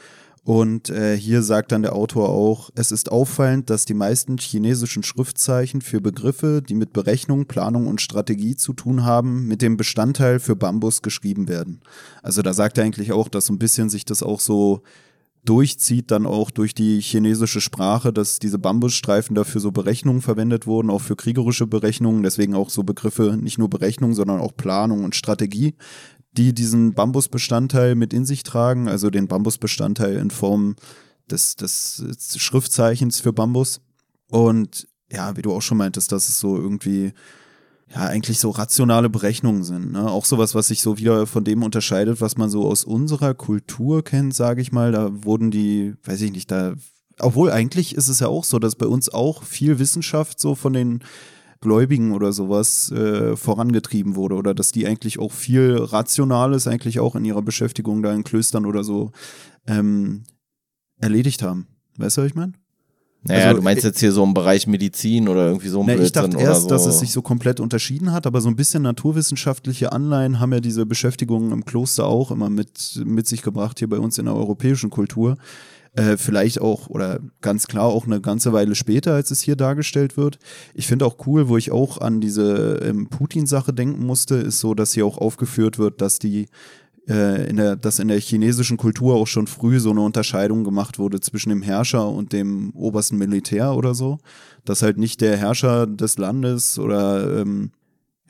und 0.43 0.89
äh, 0.89 1.17
hier 1.17 1.43
sagt 1.43 1.71
dann 1.71 1.81
der 1.81 1.95
Autor 1.95 2.29
auch, 2.29 2.69
es 2.75 2.91
ist 2.91 3.11
auffallend, 3.11 3.69
dass 3.69 3.85
die 3.85 3.93
meisten 3.93 4.37
chinesischen 4.37 5.03
Schriftzeichen 5.03 5.81
für 5.81 6.01
Begriffe, 6.01 6.61
die 6.61 6.75
mit 6.75 6.93
Berechnung, 6.93 7.45
Planung 7.45 7.87
und 7.87 8.01
Strategie 8.01 8.55
zu 8.55 8.73
tun 8.73 9.03
haben, 9.03 9.47
mit 9.47 9.61
dem 9.61 9.77
Bestandteil 9.77 10.39
für 10.39 10.55
Bambus 10.55 11.01
geschrieben 11.01 11.47
werden. 11.47 11.81
Also 12.23 12.41
da 12.41 12.53
sagt 12.53 12.77
er 12.77 12.85
eigentlich 12.85 13.11
auch, 13.11 13.27
dass 13.27 13.47
so 13.47 13.53
ein 13.53 13.59
bisschen 13.59 13.89
sich 13.89 14.05
das 14.05 14.23
auch 14.23 14.39
so 14.39 14.81
durchzieht, 15.45 16.11
dann 16.11 16.25
auch 16.25 16.51
durch 16.51 16.73
die 16.73 16.99
chinesische 16.99 17.61
Sprache, 17.61 18.11
dass 18.11 18.39
diese 18.39 18.59
Bambusstreifen 18.59 19.35
dafür 19.35 19.61
so 19.61 19.71
Berechnungen 19.71 20.21
verwendet 20.21 20.67
wurden, 20.67 20.89
auch 20.89 21.01
für 21.01 21.15
kriegerische 21.15 21.65
Berechnungen, 21.65 22.23
deswegen 22.23 22.55
auch 22.55 22.69
so 22.69 22.83
Begriffe, 22.83 23.37
nicht 23.39 23.57
nur 23.57 23.69
Berechnung, 23.69 24.13
sondern 24.13 24.41
auch 24.41 24.55
Planung 24.55 25.03
und 25.03 25.15
Strategie, 25.15 25.75
die 26.31 26.53
diesen 26.53 26.93
Bambusbestandteil 26.93 27.95
mit 27.95 28.13
in 28.13 28.25
sich 28.25 28.43
tragen, 28.43 28.87
also 28.87 29.09
den 29.09 29.27
Bambusbestandteil 29.27 30.15
in 30.17 30.31
Form 30.31 30.75
des, 31.29 31.55
des 31.55 32.03
Schriftzeichens 32.37 33.19
für 33.19 33.33
Bambus. 33.33 33.81
Und 34.29 34.87
ja, 35.11 35.35
wie 35.37 35.41
du 35.41 35.53
auch 35.53 35.61
schon 35.61 35.77
meintest, 35.77 36.11
dass 36.11 36.29
es 36.29 36.39
so 36.39 36.55
irgendwie 36.55 37.13
ja 37.93 38.05
eigentlich 38.05 38.39
so 38.39 38.51
rationale 38.51 39.09
Berechnungen 39.09 39.63
sind. 39.63 39.91
Ne? 39.91 40.09
Auch 40.09 40.25
sowas, 40.25 40.53
was 40.53 40.67
sich 40.67 40.81
so 40.81 40.97
wieder 40.97 41.25
von 41.25 41.43
dem 41.43 41.63
unterscheidet, 41.63 42.21
was 42.21 42.37
man 42.37 42.49
so 42.49 42.67
aus 42.67 42.83
unserer 42.83 43.33
Kultur 43.33 44.03
kennt, 44.03 44.35
sage 44.35 44.61
ich 44.61 44.71
mal. 44.71 44.91
Da 44.91 45.09
wurden 45.23 45.49
die, 45.49 45.95
weiß 46.03 46.21
ich 46.21 46.31
nicht, 46.31 46.51
da, 46.51 46.75
obwohl 47.17 47.51
eigentlich 47.51 47.95
ist 47.95 48.07
es 48.07 48.19
ja 48.19 48.27
auch 48.27 48.43
so, 48.43 48.59
dass 48.59 48.75
bei 48.75 48.85
uns 48.85 49.09
auch 49.09 49.43
viel 49.43 49.79
Wissenschaft 49.79 50.39
so 50.39 50.53
von 50.53 50.73
den 50.73 50.99
Gläubigen 51.61 52.13
oder 52.13 52.31
sowas 52.31 52.91
äh, 52.91 53.35
vorangetrieben 53.35 54.15
wurde 54.15 54.35
oder 54.35 54.53
dass 54.53 54.71
die 54.71 54.87
eigentlich 54.87 55.19
auch 55.19 55.31
viel 55.31 55.75
Rationales 55.75 56.67
eigentlich 56.67 56.99
auch 56.99 57.15
in 57.15 57.25
ihrer 57.25 57.41
Beschäftigung 57.41 58.01
da 58.01 58.13
in 58.13 58.23
Klöstern 58.23 58.65
oder 58.65 58.83
so 58.83 59.11
ähm, 59.67 60.23
erledigt 60.99 61.43
haben. 61.43 61.67
Weißt 61.97 62.17
du, 62.17 62.21
was 62.21 62.29
ich 62.29 62.35
meine? 62.35 62.53
Naja, 63.21 63.47
also, 63.47 63.57
du 63.57 63.63
meinst 63.63 63.83
jetzt 63.83 63.99
hier 63.99 64.13
so 64.13 64.23
im 64.23 64.33
Bereich 64.33 64.65
Medizin 64.65 65.27
oder 65.27 65.47
irgendwie 65.47 65.67
so 65.67 65.81
ein 65.81 65.87
na, 65.87 65.95
Ich 65.95 66.13
dachte 66.13 66.37
erst, 66.37 66.63
so. 66.63 66.67
dass 66.69 66.85
es 66.85 66.99
sich 66.99 67.11
so 67.11 67.21
komplett 67.21 67.59
unterschieden 67.59 68.13
hat, 68.13 68.25
aber 68.25 68.39
so 68.39 68.47
ein 68.47 68.55
bisschen 68.55 68.83
naturwissenschaftliche 68.83 69.91
Anleihen 69.91 70.39
haben 70.39 70.53
ja 70.53 70.61
diese 70.61 70.85
Beschäftigungen 70.85 71.51
im 71.51 71.65
Kloster 71.65 72.05
auch 72.05 72.31
immer 72.31 72.49
mit, 72.49 73.01
mit 73.03 73.27
sich 73.27 73.41
gebracht, 73.41 73.79
hier 73.79 73.89
bei 73.89 73.99
uns 73.99 74.17
in 74.17 74.25
der 74.25 74.35
europäischen 74.35 74.89
Kultur. 74.89 75.37
Äh, 75.93 76.17
vielleicht 76.17 76.61
auch 76.61 76.87
oder 76.87 77.19
ganz 77.41 77.67
klar 77.67 77.85
auch 77.85 78.05
eine 78.05 78.21
ganze 78.21 78.53
Weile 78.53 78.75
später, 78.75 79.15
als 79.15 79.31
es 79.31 79.41
hier 79.41 79.55
dargestellt 79.55 80.17
wird. 80.17 80.37
Ich 80.75 80.85
finde 80.85 81.05
auch 81.05 81.25
cool, 81.25 81.49
wo 81.49 81.57
ich 81.57 81.71
auch 81.71 81.99
an 81.99 82.21
diese 82.21 82.79
ähm, 82.83 83.07
Putin-Sache 83.09 83.73
denken 83.73 84.05
musste, 84.05 84.35
ist 84.35 84.59
so, 84.59 84.75
dass 84.75 84.93
hier 84.93 85.05
auch 85.05 85.17
aufgeführt 85.17 85.79
wird, 85.79 85.99
dass 86.01 86.19
die 86.19 86.47
äh, 87.07 87.49
in 87.49 87.57
der, 87.57 87.75
dass 87.75 87.97
in 87.97 88.07
der 88.07 88.19
chinesischen 88.19 88.77
Kultur 88.77 89.15
auch 89.15 89.25
schon 89.25 89.47
früh 89.47 89.79
so 89.79 89.89
eine 89.89 90.01
Unterscheidung 90.01 90.63
gemacht 90.63 90.99
wurde 90.99 91.21
zwischen 91.21 91.49
dem 91.49 91.63
Herrscher 91.63 92.07
und 92.07 92.33
dem 92.33 92.69
obersten 92.75 93.17
Militär 93.17 93.73
oder 93.73 93.95
so. 93.95 94.19
Dass 94.65 94.83
halt 94.83 94.99
nicht 94.99 95.21
der 95.21 95.37
Herrscher 95.37 95.87
des 95.87 96.19
Landes 96.19 96.77
oder 96.77 97.41
ähm, 97.41 97.71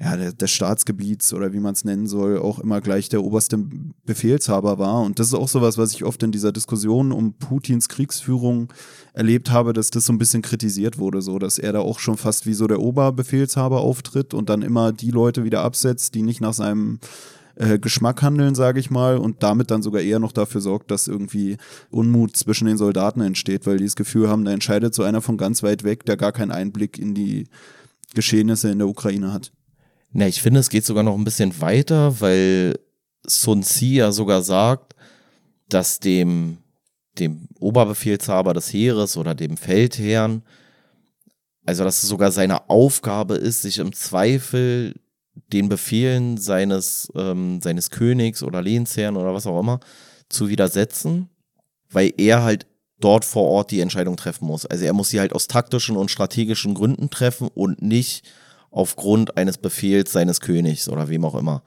ja, 0.01 0.15
des 0.15 0.51
Staatsgebiets 0.51 1.33
oder 1.33 1.51
wie 1.51 1.59
man 1.59 1.73
es 1.73 1.83
nennen 1.83 2.07
soll, 2.07 2.39
auch 2.39 2.59
immer 2.59 2.79
gleich 2.79 3.09
der 3.09 3.21
oberste 3.21 3.59
Befehlshaber 4.05 4.79
war. 4.79 5.01
Und 5.01 5.19
das 5.19 5.27
ist 5.27 5.33
auch 5.33 5.49
sowas, 5.49 5.77
was 5.77 5.93
ich 5.93 6.05
oft 6.05 6.23
in 6.23 6.31
dieser 6.31 6.53
Diskussion 6.53 7.12
um 7.12 7.33
Putins 7.33 7.89
Kriegsführung 7.89 8.71
erlebt 9.13 9.51
habe, 9.51 9.73
dass 9.73 9.89
das 9.89 10.05
so 10.05 10.13
ein 10.13 10.17
bisschen 10.17 10.41
kritisiert 10.41 10.99
wurde, 10.99 11.21
so 11.21 11.38
dass 11.38 11.59
er 11.59 11.73
da 11.73 11.79
auch 11.79 11.99
schon 11.99 12.15
fast 12.15 12.45
wie 12.45 12.53
so 12.53 12.65
der 12.65 12.79
Oberbefehlshaber 12.79 13.81
auftritt 13.81 14.33
und 14.33 14.49
dann 14.49 14.62
immer 14.62 14.93
die 14.93 15.12
Leute 15.12 15.43
wieder 15.43 15.63
absetzt, 15.63 16.15
die 16.15 16.21
nicht 16.21 16.39
nach 16.39 16.53
seinem 16.53 16.99
äh, 17.55 17.77
Geschmack 17.77 18.21
handeln, 18.21 18.55
sage 18.55 18.79
ich 18.79 18.89
mal, 18.89 19.17
und 19.17 19.43
damit 19.43 19.69
dann 19.69 19.81
sogar 19.81 20.01
eher 20.01 20.19
noch 20.19 20.31
dafür 20.31 20.62
sorgt, 20.62 20.91
dass 20.91 21.09
irgendwie 21.09 21.57
Unmut 21.91 22.38
zwischen 22.38 22.67
den 22.67 22.77
Soldaten 22.77 23.19
entsteht, 23.19 23.67
weil 23.67 23.77
die 23.77 23.83
das 23.83 23.97
Gefühl 23.97 24.29
haben, 24.29 24.45
da 24.45 24.51
entscheidet 24.51 24.95
so 24.95 25.03
einer 25.03 25.21
von 25.21 25.35
ganz 25.35 25.62
weit 25.62 25.83
weg, 25.83 26.05
der 26.05 26.15
gar 26.15 26.31
keinen 26.31 26.51
Einblick 26.51 26.97
in 26.97 27.13
die 27.13 27.47
Geschehnisse 28.15 28.69
in 28.69 28.77
der 28.77 28.88
Ukraine 28.88 29.33
hat. 29.33 29.51
Na, 30.12 30.28
ich 30.28 30.41
finde, 30.41 30.60
es 30.60 30.69
geht 30.69 30.86
sogar 30.86 31.04
noch 31.04 31.15
ein 31.15 31.24
bisschen 31.24 31.60
weiter, 31.62 32.19
weil 32.19 32.80
Sun 33.26 33.63
Tzu 33.63 33.86
ja 33.86 34.12
sogar 34.12 34.41
sagt, 34.41 34.95
dass 35.67 36.00
dem, 36.00 36.58
dem 37.19 37.48
Oberbefehlshaber 37.60 38.54
des 38.54 38.74
Heeres 38.74 39.17
oder 39.17 39.36
dem 39.36 39.56
Feldherrn, 39.56 40.41
also 41.65 41.84
dass 41.84 42.02
es 42.02 42.10
sogar 42.10 42.32
seine 42.32 42.69
Aufgabe 42.69 43.36
ist, 43.36 43.62
sich 43.62 43.78
im 43.78 43.93
Zweifel 43.93 44.95
den 45.54 45.69
Befehlen 45.69 46.38
seines, 46.38 47.12
ähm, 47.15 47.62
seines 47.62 47.91
Königs 47.91 48.41
oder 48.41 48.62
Lehnsherrn 48.62 49.15
oder 49.15 49.34
was 49.34 49.45
auch 49.45 49.60
immer 49.60 49.80
zu 50.28 50.50
widersetzen, 50.50 51.30
weil 51.89 52.13
er 52.17 52.43
halt 52.43 52.65
dort 53.00 53.26
vor 53.26 53.45
Ort 53.45 53.72
die 53.72 53.80
Entscheidung 53.80 54.17
treffen 54.17 54.45
muss. 54.45 54.65
Also 54.65 54.86
er 54.86 54.93
muss 54.93 55.10
sie 55.10 55.19
halt 55.19 55.34
aus 55.34 55.48
taktischen 55.48 55.95
und 55.95 56.12
strategischen 56.12 56.74
Gründen 56.74 57.10
treffen 57.10 57.48
und 57.54 57.82
nicht 57.82 58.28
aufgrund 58.71 59.38
eines 59.38 59.58
Befehls 59.58 60.12
seines 60.12 60.41
Königs 60.41 60.89
oder 60.89 61.10
wem 61.10 61.25
auch 61.25 61.36
immer. 61.36 61.63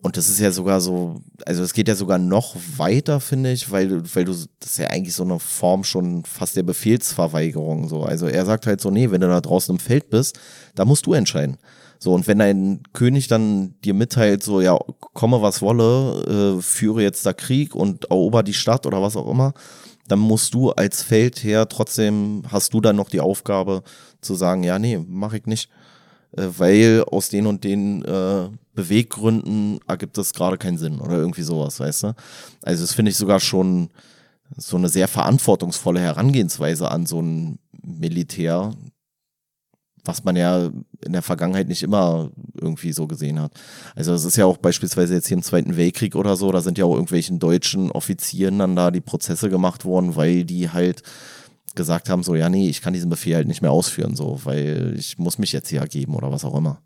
Und 0.00 0.16
das 0.16 0.28
ist 0.28 0.38
ja 0.38 0.52
sogar 0.52 0.80
so, 0.80 1.20
also 1.44 1.62
es 1.64 1.72
geht 1.72 1.88
ja 1.88 1.96
sogar 1.96 2.18
noch 2.18 2.54
weiter, 2.76 3.18
finde 3.18 3.50
ich, 3.50 3.72
weil, 3.72 4.02
weil 4.14 4.24
du, 4.24 4.32
das 4.32 4.70
ist 4.70 4.78
ja 4.78 4.86
eigentlich 4.86 5.14
so 5.14 5.24
eine 5.24 5.40
Form 5.40 5.82
schon 5.82 6.24
fast 6.24 6.56
der 6.56 6.62
Befehlsverweigerung 6.62 7.88
so. 7.88 8.04
Also 8.04 8.26
er 8.28 8.46
sagt 8.46 8.68
halt 8.68 8.80
so, 8.80 8.90
nee, 8.90 9.10
wenn 9.10 9.20
du 9.20 9.26
da 9.26 9.40
draußen 9.40 9.74
im 9.74 9.80
Feld 9.80 10.08
bist, 10.08 10.38
da 10.76 10.84
musst 10.84 11.06
du 11.06 11.14
entscheiden. 11.14 11.58
So, 11.98 12.14
und 12.14 12.28
wenn 12.28 12.38
dein 12.38 12.84
König 12.92 13.26
dann 13.26 13.74
dir 13.82 13.92
mitteilt, 13.92 14.44
so, 14.44 14.60
ja, 14.60 14.78
komme 15.14 15.42
was 15.42 15.62
wolle, 15.62 16.58
äh, 16.58 16.62
führe 16.62 17.02
jetzt 17.02 17.26
da 17.26 17.32
Krieg 17.32 17.74
und 17.74 18.04
erober 18.04 18.44
die 18.44 18.54
Stadt 18.54 18.86
oder 18.86 19.02
was 19.02 19.16
auch 19.16 19.28
immer, 19.28 19.52
dann 20.06 20.20
musst 20.20 20.54
du 20.54 20.70
als 20.70 21.02
Feldherr 21.02 21.68
trotzdem, 21.68 22.44
hast 22.48 22.72
du 22.72 22.80
dann 22.80 22.96
noch 22.96 23.10
die 23.10 23.20
Aufgabe 23.20 23.82
zu 24.20 24.34
sagen, 24.34 24.62
ja, 24.62 24.78
nee, 24.78 24.98
mach 25.06 25.32
ich 25.32 25.46
nicht. 25.46 25.70
Äh, 26.36 26.48
weil 26.56 27.04
aus 27.04 27.28
den 27.28 27.46
und 27.46 27.64
den 27.64 28.04
äh, 28.04 28.48
Beweggründen 28.74 29.80
ergibt 29.86 30.18
das 30.18 30.32
gerade 30.32 30.58
keinen 30.58 30.78
Sinn 30.78 31.00
oder 31.00 31.16
irgendwie 31.16 31.42
sowas, 31.42 31.80
weißt 31.80 32.04
du? 32.04 32.14
Also 32.62 32.82
das 32.82 32.94
finde 32.94 33.10
ich 33.10 33.16
sogar 33.16 33.40
schon 33.40 33.90
so 34.56 34.76
eine 34.76 34.88
sehr 34.88 35.08
verantwortungsvolle 35.08 36.00
Herangehensweise 36.00 36.90
an 36.90 37.06
so 37.06 37.20
ein 37.20 37.58
Militär, 37.82 38.72
was 40.04 40.24
man 40.24 40.36
ja 40.36 40.70
in 41.04 41.12
der 41.12 41.22
Vergangenheit 41.22 41.68
nicht 41.68 41.82
immer 41.82 42.30
irgendwie 42.54 42.92
so 42.92 43.06
gesehen 43.06 43.40
hat. 43.40 43.52
Also 43.94 44.14
es 44.14 44.24
ist 44.24 44.36
ja 44.36 44.46
auch 44.46 44.56
beispielsweise 44.56 45.14
jetzt 45.14 45.28
hier 45.28 45.36
im 45.36 45.42
Zweiten 45.42 45.76
Weltkrieg 45.76 46.14
oder 46.14 46.36
so, 46.36 46.50
da 46.50 46.60
sind 46.60 46.78
ja 46.78 46.84
auch 46.84 46.94
irgendwelchen 46.94 47.38
deutschen 47.38 47.90
Offizieren 47.90 48.58
dann 48.58 48.76
da 48.76 48.90
die 48.90 49.00
Prozesse 49.00 49.50
gemacht 49.50 49.84
worden, 49.84 50.16
weil 50.16 50.44
die 50.44 50.70
halt 50.70 51.02
gesagt 51.78 52.10
haben, 52.10 52.22
so, 52.22 52.34
ja, 52.34 52.50
nee, 52.50 52.68
ich 52.68 52.82
kann 52.82 52.92
diesen 52.92 53.08
Befehl 53.08 53.36
halt 53.36 53.48
nicht 53.48 53.62
mehr 53.62 53.70
ausführen, 53.70 54.14
so, 54.14 54.40
weil 54.44 54.94
ich 54.98 55.16
muss 55.16 55.38
mich 55.38 55.52
jetzt 55.52 55.70
hier 55.70 55.80
ergeben 55.80 56.14
oder 56.14 56.30
was 56.30 56.44
auch 56.44 56.54
immer. 56.54 56.82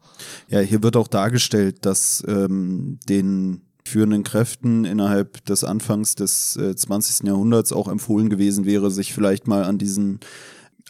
Ja, 0.49 0.61
hier 0.61 0.85
wird 0.85 0.97
auch 0.97 1.09
dargestellt, 1.09 1.85
dass 1.85 2.23
ähm, 2.29 3.01
den 3.09 3.63
führenden 3.85 4.23
Kräften 4.23 4.85
innerhalb 4.85 5.45
des 5.47 5.65
Anfangs 5.65 6.15
des 6.15 6.57
äh, 6.57 6.77
20. 6.77 7.27
Jahrhunderts 7.27 7.73
auch 7.73 7.89
empfohlen 7.89 8.31
gewesen 8.31 8.65
wäre, 8.65 8.93
sich 8.93 9.13
vielleicht 9.13 9.49
mal 9.49 9.65
an 9.65 9.79
diesen 9.79 10.21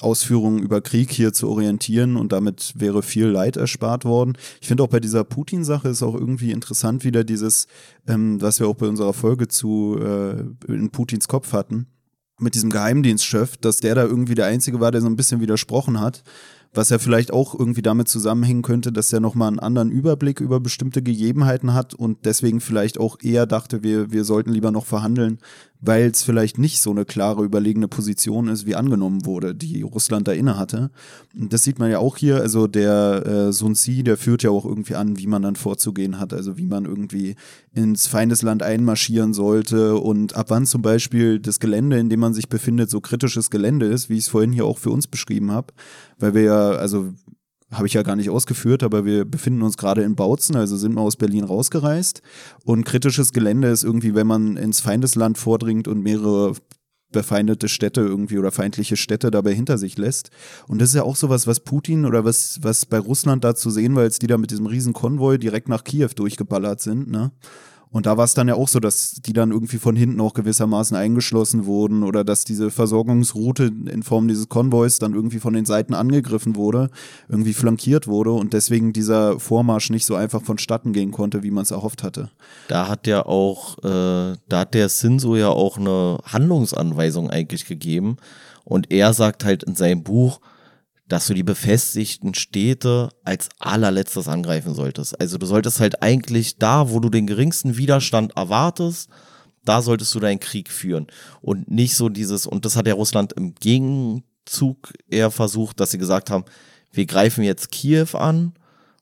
Ausführungen 0.01 0.59
über 0.59 0.81
Krieg 0.81 1.11
hier 1.11 1.33
zu 1.33 1.49
orientieren 1.49 2.17
und 2.17 2.33
damit 2.33 2.73
wäre 2.77 3.03
viel 3.03 3.27
Leid 3.27 3.57
erspart 3.57 4.05
worden. 4.05 4.37
Ich 4.61 4.69
finde 4.69 4.83
auch 4.83 4.89
bei 4.89 5.01
dieser 5.01 5.25
Putin-Sache 5.25 5.89
ist 5.89 6.03
auch 6.03 6.15
irgendwie 6.15 6.51
interessant 6.51 7.05
wieder 7.05 7.25
dieses, 7.25 7.67
ähm, 8.07 8.41
was 8.41 8.61
wir 8.61 8.67
auch 8.67 8.75
bei 8.75 8.89
unserer 8.89 9.13
Folge 9.13 9.49
zu 9.49 9.99
äh, 10.01 10.73
in 10.73 10.91
Putins 10.91 11.29
Kopf 11.29 11.53
hatten, 11.53 11.87
mit 12.43 12.55
diesem 12.55 12.71
Geheimdienstchef, 12.71 13.57
dass 13.57 13.79
der 13.79 13.95
da 13.95 14.03
irgendwie 14.03 14.35
der 14.35 14.47
Einzige 14.47 14.81
war, 14.81 14.91
der 14.91 15.01
so 15.01 15.07
ein 15.07 15.17
bisschen 15.17 15.41
widersprochen 15.41 16.01
hat 16.01 16.23
was 16.75 16.89
ja 16.89 16.99
vielleicht 16.99 17.33
auch 17.33 17.59
irgendwie 17.59 17.83
damit 17.83 18.09
zusammenhängen 18.09 18.63
könnte, 18.63 18.93
dass 18.93 19.13
er 19.13 19.21
nochmal 19.21 19.49
einen 19.49 19.59
anderen 19.59 19.91
Überblick 19.91 20.41
über 20.41 20.59
bestimmte 20.61 21.03
Gegebenheiten 21.03 21.75
hat 21.75 21.95
und 21.95 22.25
deswegen 22.25 22.61
vielleicht 22.61 22.99
auch 22.99 23.19
eher 23.23 23.47
dachte, 23.47 23.83
wir, 23.83 24.11
wir 24.11 24.25
sollten 24.25 24.51
lieber 24.51 24.71
noch 24.71 24.87
verhandeln, 24.87 25.39
weil 25.85 26.11
es 26.11 26.23
vielleicht 26.23 26.59
nicht 26.59 26.81
so 26.81 26.91
eine 26.91 27.05
klare, 27.05 27.45
überlegene 27.45 27.89
Position 27.89 28.47
ist, 28.47 28.67
wie 28.67 28.77
angenommen 28.77 29.27
wurde, 29.27 29.53
die 29.53 29.83
Russland 29.83 30.29
da 30.29 30.33
inne 30.33 30.57
hatte. 30.57 30.93
Das 31.35 31.65
sieht 31.65 31.81
man 31.81 31.91
ja 31.91 31.99
auch 31.99 32.17
hier, 32.17 32.37
also 32.37 32.69
der 32.69 33.27
äh, 33.27 33.53
Sun 33.53 33.75
Tzu, 33.75 34.05
der 34.05 34.17
führt 34.17 34.45
ja 34.45 34.51
auch 34.51 34.65
irgendwie 34.65 34.95
an, 34.95 35.19
wie 35.19 35.27
man 35.27 35.43
dann 35.43 35.57
vorzugehen 35.57 36.21
hat, 36.21 36.33
also 36.33 36.57
wie 36.57 36.67
man 36.67 36.85
irgendwie 36.85 37.35
ins 37.75 38.07
Feindesland 38.07 38.63
einmarschieren 38.63 39.35
sollte 39.35 39.97
und 39.97 40.37
ab 40.37 40.47
wann 40.51 40.67
zum 40.67 40.83
Beispiel 40.83 41.41
das 41.41 41.59
Gelände, 41.59 41.99
in 41.99 42.09
dem 42.09 42.21
man 42.21 42.33
sich 42.33 42.49
befindet, 42.49 42.89
so 42.89 43.01
kritisches 43.01 43.51
Gelände 43.51 43.87
ist, 43.87 44.09
wie 44.09 44.15
ich 44.15 44.25
es 44.25 44.29
vorhin 44.29 44.53
hier 44.53 44.67
auch 44.67 44.79
für 44.79 44.91
uns 44.91 45.09
beschrieben 45.09 45.51
habe, 45.51 45.75
weil 46.21 46.35
wir 46.35 46.43
ja, 46.43 46.71
also 46.71 47.13
habe 47.73 47.87
ich 47.87 47.95
ja 47.95 48.03
gar 48.03 48.17
nicht 48.17 48.31
ausgeführt, 48.31 48.83
aber 48.83 49.05
wir 49.05 49.25
befinden 49.25 49.63
uns 49.63 49.77
gerade 49.77 50.03
in 50.03 50.15
Bautzen, 50.15 50.57
also 50.57 50.77
sind 50.77 50.95
wir 50.95 51.01
aus 51.01 51.17
Berlin 51.17 51.45
rausgereist. 51.45 52.23
Und 52.65 52.85
kritisches 52.85 53.33
Gelände 53.33 53.69
ist 53.69 53.83
irgendwie, 53.83 54.15
wenn 54.15 54.27
man 54.27 54.57
ins 54.57 54.81
Feindesland 54.81 55.39
vordringt 55.39 55.89
und 55.89 56.03
mehrere 56.03 56.55
befeindete 57.13 57.69
Städte 57.69 58.01
irgendwie 58.01 58.39
oder 58.39 58.51
feindliche 58.51 58.97
Städte 58.97 59.31
dabei 59.31 59.55
hinter 59.55 59.79
sich 59.79 59.97
lässt. 59.99 60.31
Und 60.67 60.81
das 60.81 60.89
ist 60.91 60.95
ja 60.95 61.03
auch 61.03 61.17
sowas, 61.17 61.47
was 61.47 61.61
Putin 61.61 62.07
oder 62.07 62.25
was, 62.25 62.59
was 62.63 62.87
bei 62.87 62.99
Russland 62.99 63.45
da 63.45 63.55
zu 63.55 63.71
sehen 63.71 63.95
war, 63.95 64.03
als 64.03 64.19
die 64.19 64.27
da 64.27 64.39
mit 64.39 64.51
diesem 64.51 64.67
riesen 64.67 64.93
Konvoi 64.93 65.39
direkt 65.39 65.69
nach 65.69 65.85
Kiew 65.85 66.11
durchgeballert 66.17 66.81
sind, 66.81 67.11
ne? 67.11 67.31
Und 67.93 68.07
da 68.07 68.17
war 68.17 68.25
es 68.25 68.33
dann 68.33 68.49
ja 68.49 68.55
auch 68.55 68.69
so, 68.69 68.81
dass 68.81 69.21
die 69.25 69.35
dann 69.35 69.53
irgendwie 69.53 69.77
von 69.77 69.95
hinten 69.95 70.21
auch 70.23 70.33
gewissermaßen 70.33 70.97
eingeschlossen 70.97 71.67
wurden 71.67 72.03
oder 72.03 72.25
dass 72.25 72.45
diese 72.45 72.71
Versorgungsroute 72.71 73.65
in 73.65 74.03
Form 74.03 74.29
dieses 74.29 74.49
Konvois 74.49 74.99
dann 74.99 75.15
irgendwie 75.15 75.39
von 75.39 75.53
den 75.53 75.67
Seiten 75.67 75.93
angegriffen 75.93 76.57
wurde, 76.57 76.89
irgendwie 77.29 77.53
flankiert 77.53 78.07
wurde 78.07 78.33
und 78.33 78.55
deswegen 78.55 78.95
dieser 78.95 79.39
Vormarsch 79.39 79.91
nicht 79.91 80.07
so 80.07 80.15
einfach 80.15 80.43
vonstatten 80.43 80.95
gehen 80.95 81.11
konnte, 81.11 81.43
wie 81.43 81.51
man 81.51 81.65
es 81.65 81.71
erhofft 81.71 82.03
hatte. 82.03 82.31
Da 82.69 82.89
hat 82.89 83.07
ja 83.07 83.27
auch, 83.27 83.77
äh, 83.85 84.37
da 84.49 84.61
hat 84.61 84.73
der 84.73 84.89
Sinso 84.89 85.37
ja 85.37 85.49
auch 85.49 85.77
eine 85.77 86.19
Handlungsanweisung 86.25 87.29
eigentlich 87.29 87.67
gegeben 87.67 88.17
und 88.65 88.91
er 88.91 89.13
sagt 89.13 89.45
halt 89.45 89.65
in 89.65 89.75
seinem 89.75 90.03
Buch, 90.03 90.41
dass 91.13 91.27
du 91.27 91.35
die 91.35 91.43
befestigten 91.43 92.33
Städte 92.33 93.11
als 93.23 93.51
allerletztes 93.59 94.29
angreifen 94.29 94.73
solltest. 94.73 95.21
Also 95.21 95.37
du 95.37 95.45
solltest 95.45 95.79
halt 95.79 96.03
eigentlich 96.03 96.57
da, 96.57 96.89
wo 96.89 97.01
du 97.01 97.11
den 97.11 97.27
geringsten 97.27 97.77
Widerstand 97.77 98.35
erwartest, 98.35 99.11
da 99.63 99.83
solltest 99.83 100.15
du 100.15 100.21
deinen 100.21 100.41
Krieg 100.41 100.71
führen. 100.71 101.09
Und 101.43 101.71
nicht 101.71 101.97
so 101.97 102.09
dieses, 102.09 102.47
und 102.47 102.65
das 102.65 102.77
hat 102.77 102.87
ja 102.87 102.95
Russland 102.95 103.35
im 103.35 103.55
Gegenzug 103.55 104.95
eher 105.07 105.31
versucht, 105.31 105.81
dass 105.81 105.91
sie 105.91 105.99
gesagt 105.99 106.31
haben, 106.31 106.47
wir 106.93 107.05
greifen 107.05 107.45
jetzt 107.45 107.71
Kiew 107.71 108.15
an 108.15 108.55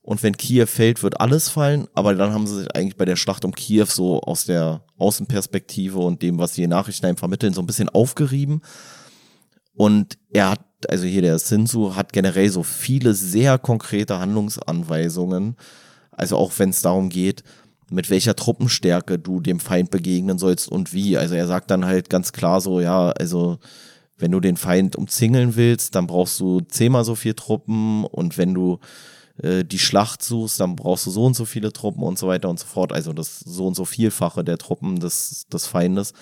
und 0.03 0.25
wenn 0.25 0.37
Kiew 0.37 0.67
fällt, 0.67 1.05
wird 1.05 1.21
alles 1.21 1.49
fallen. 1.49 1.87
Aber 1.95 2.13
dann 2.17 2.33
haben 2.33 2.49
sie 2.49 2.59
sich 2.59 2.75
eigentlich 2.75 2.97
bei 2.97 3.05
der 3.05 3.15
Schlacht 3.15 3.45
um 3.45 3.55
Kiew 3.55 3.87
so 3.87 4.21
aus 4.21 4.47
der 4.47 4.83
Außenperspektive 4.99 6.01
und 6.01 6.23
dem, 6.23 6.39
was 6.39 6.59
in 6.59 6.71
Nachrichten 6.71 7.17
vermitteln, 7.17 7.55
so 7.55 7.63
ein 7.63 7.69
bisschen 7.69 7.89
aufgerieben. 7.89 8.63
Und 9.77 10.19
er 10.33 10.51
hat 10.51 10.70
also 10.89 11.05
hier 11.05 11.23
der 11.23 11.39
Sinsu 11.39 11.95
hat 11.95 12.13
generell 12.13 12.51
so 12.51 12.63
viele 12.63 13.15
sehr 13.15 13.59
konkrete 13.59 14.19
Handlungsanweisungen. 14.19 15.57
Also 16.13 16.37
auch 16.37 16.53
wenn 16.59 16.71
es 16.71 16.83
darum 16.83 17.09
geht, 17.09 17.43
mit 17.91 18.09
welcher 18.09 18.37
Truppenstärke 18.37 19.19
du 19.19 19.41
dem 19.41 19.61
Feind 19.61 19.91
begegnen 19.91 20.39
sollst 20.39 20.69
und 20.69 20.93
wie. 20.93 21.19
Also 21.19 21.35
er 21.35 21.47
sagt 21.47 21.71
dann 21.71 21.85
halt 21.85 22.09
ganz 22.09 22.33
klar 22.33 22.61
so, 22.61 22.81
ja, 22.81 23.11
also 23.11 23.59
wenn 24.17 24.31
du 24.31 24.41
den 24.41 24.57
Feind 24.57 24.97
umzingeln 24.97 25.57
willst, 25.57 25.95
dann 25.95 26.07
brauchst 26.07 26.39
du 26.41 26.61
zehnmal 26.61 27.05
so 27.05 27.15
viele 27.15 27.35
Truppen 27.35 28.05
und 28.05 28.39
wenn 28.39 28.55
du 28.55 28.79
äh, 29.43 29.65
die 29.65 29.79
Schlacht 29.79 30.23
suchst, 30.23 30.61
dann 30.61 30.77
brauchst 30.77 31.07
du 31.07 31.11
so 31.11 31.25
und 31.25 31.35
so 31.35 31.45
viele 31.45 31.73
Truppen 31.73 32.03
und 32.03 32.19
so 32.19 32.29
weiter 32.29 32.49
und 32.49 32.59
so 32.59 32.67
fort. 32.67 32.93
Also 32.93 33.13
das 33.13 33.41
so 33.41 33.67
und 33.67 33.75
so 33.75 33.85
vielfache 33.85 34.45
der 34.45 34.59
Truppen 34.59 35.01
des, 35.01 35.47
des 35.53 35.67
Feindes. 35.67 36.13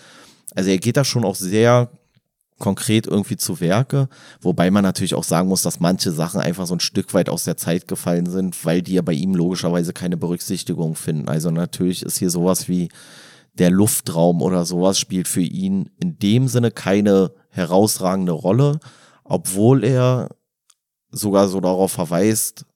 Also 0.54 0.70
er 0.70 0.78
geht 0.78 0.96
da 0.96 1.04
schon 1.04 1.24
auch 1.24 1.34
sehr 1.34 1.90
konkret 2.58 3.06
irgendwie 3.06 3.36
zu 3.36 3.60
Werke, 3.60 4.08
wobei 4.40 4.70
man 4.70 4.82
natürlich 4.82 5.14
auch 5.14 5.24
sagen 5.24 5.48
muss, 5.48 5.62
dass 5.62 5.80
manche 5.80 6.10
Sachen 6.10 6.40
einfach 6.40 6.66
so 6.66 6.74
ein 6.74 6.80
Stück 6.80 7.14
weit 7.14 7.28
aus 7.28 7.44
der 7.44 7.56
Zeit 7.56 7.88
gefallen 7.88 8.26
sind, 8.26 8.64
weil 8.64 8.82
die 8.82 8.94
ja 8.94 9.02
bei 9.02 9.12
ihm 9.12 9.34
logischerweise 9.34 9.92
keine 9.92 10.16
Berücksichtigung 10.16 10.94
finden. 10.94 11.28
Also 11.28 11.50
natürlich 11.50 12.02
ist 12.02 12.18
hier 12.18 12.30
sowas 12.30 12.68
wie 12.68 12.88
der 13.54 13.70
Luftraum 13.70 14.42
oder 14.42 14.64
sowas 14.64 14.98
spielt 14.98 15.28
für 15.28 15.42
ihn 15.42 15.90
in 16.00 16.18
dem 16.18 16.48
Sinne 16.48 16.70
keine 16.70 17.32
herausragende 17.50 18.32
Rolle, 18.32 18.80
obwohl 19.24 19.84
er 19.84 20.28
sogar 21.10 21.48
so 21.48 21.60
darauf 21.60 21.92
verweist, 21.92 22.66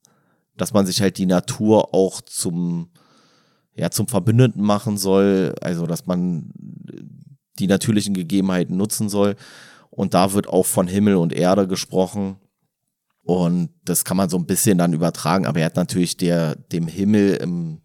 dass 0.57 0.73
man 0.73 0.87
sich 0.87 1.01
halt 1.01 1.18
die 1.18 1.27
Natur 1.27 1.95
auch 1.95 2.21
zum 2.21 2.88
ja 3.75 3.90
zum 3.90 4.07
Verbündeten 4.07 4.62
machen 4.62 4.99
soll, 4.99 5.55
also 5.61 5.87
dass 5.87 6.07
man 6.07 6.53
die 7.59 7.66
natürlichen 7.66 8.14
Gegebenheiten 8.14 8.77
nutzen 8.77 9.09
soll. 9.09 9.37
Und 9.95 10.15
da 10.15 10.33
wird 10.33 10.49
auch 10.49 10.65
von 10.65 10.87
Himmel 10.87 11.17
und 11.17 11.35
Erde 11.35 11.69
gesprochen. 11.69 12.37
Und 13.23 13.71
das 13.85 14.05
kann 14.05 14.17
man 14.17 14.31
so 14.31 14.39
ein 14.39 14.47
bisschen 14.47 14.79
dann 14.79 14.95
übertragen, 14.95 15.47
aber 15.47 15.61
er 15.61 15.67
hat 15.67 15.77
natürlich 15.77 16.17
der, 16.17 16.57
dem 16.57 16.89
Himmel 16.89 17.35
im 17.37 17.83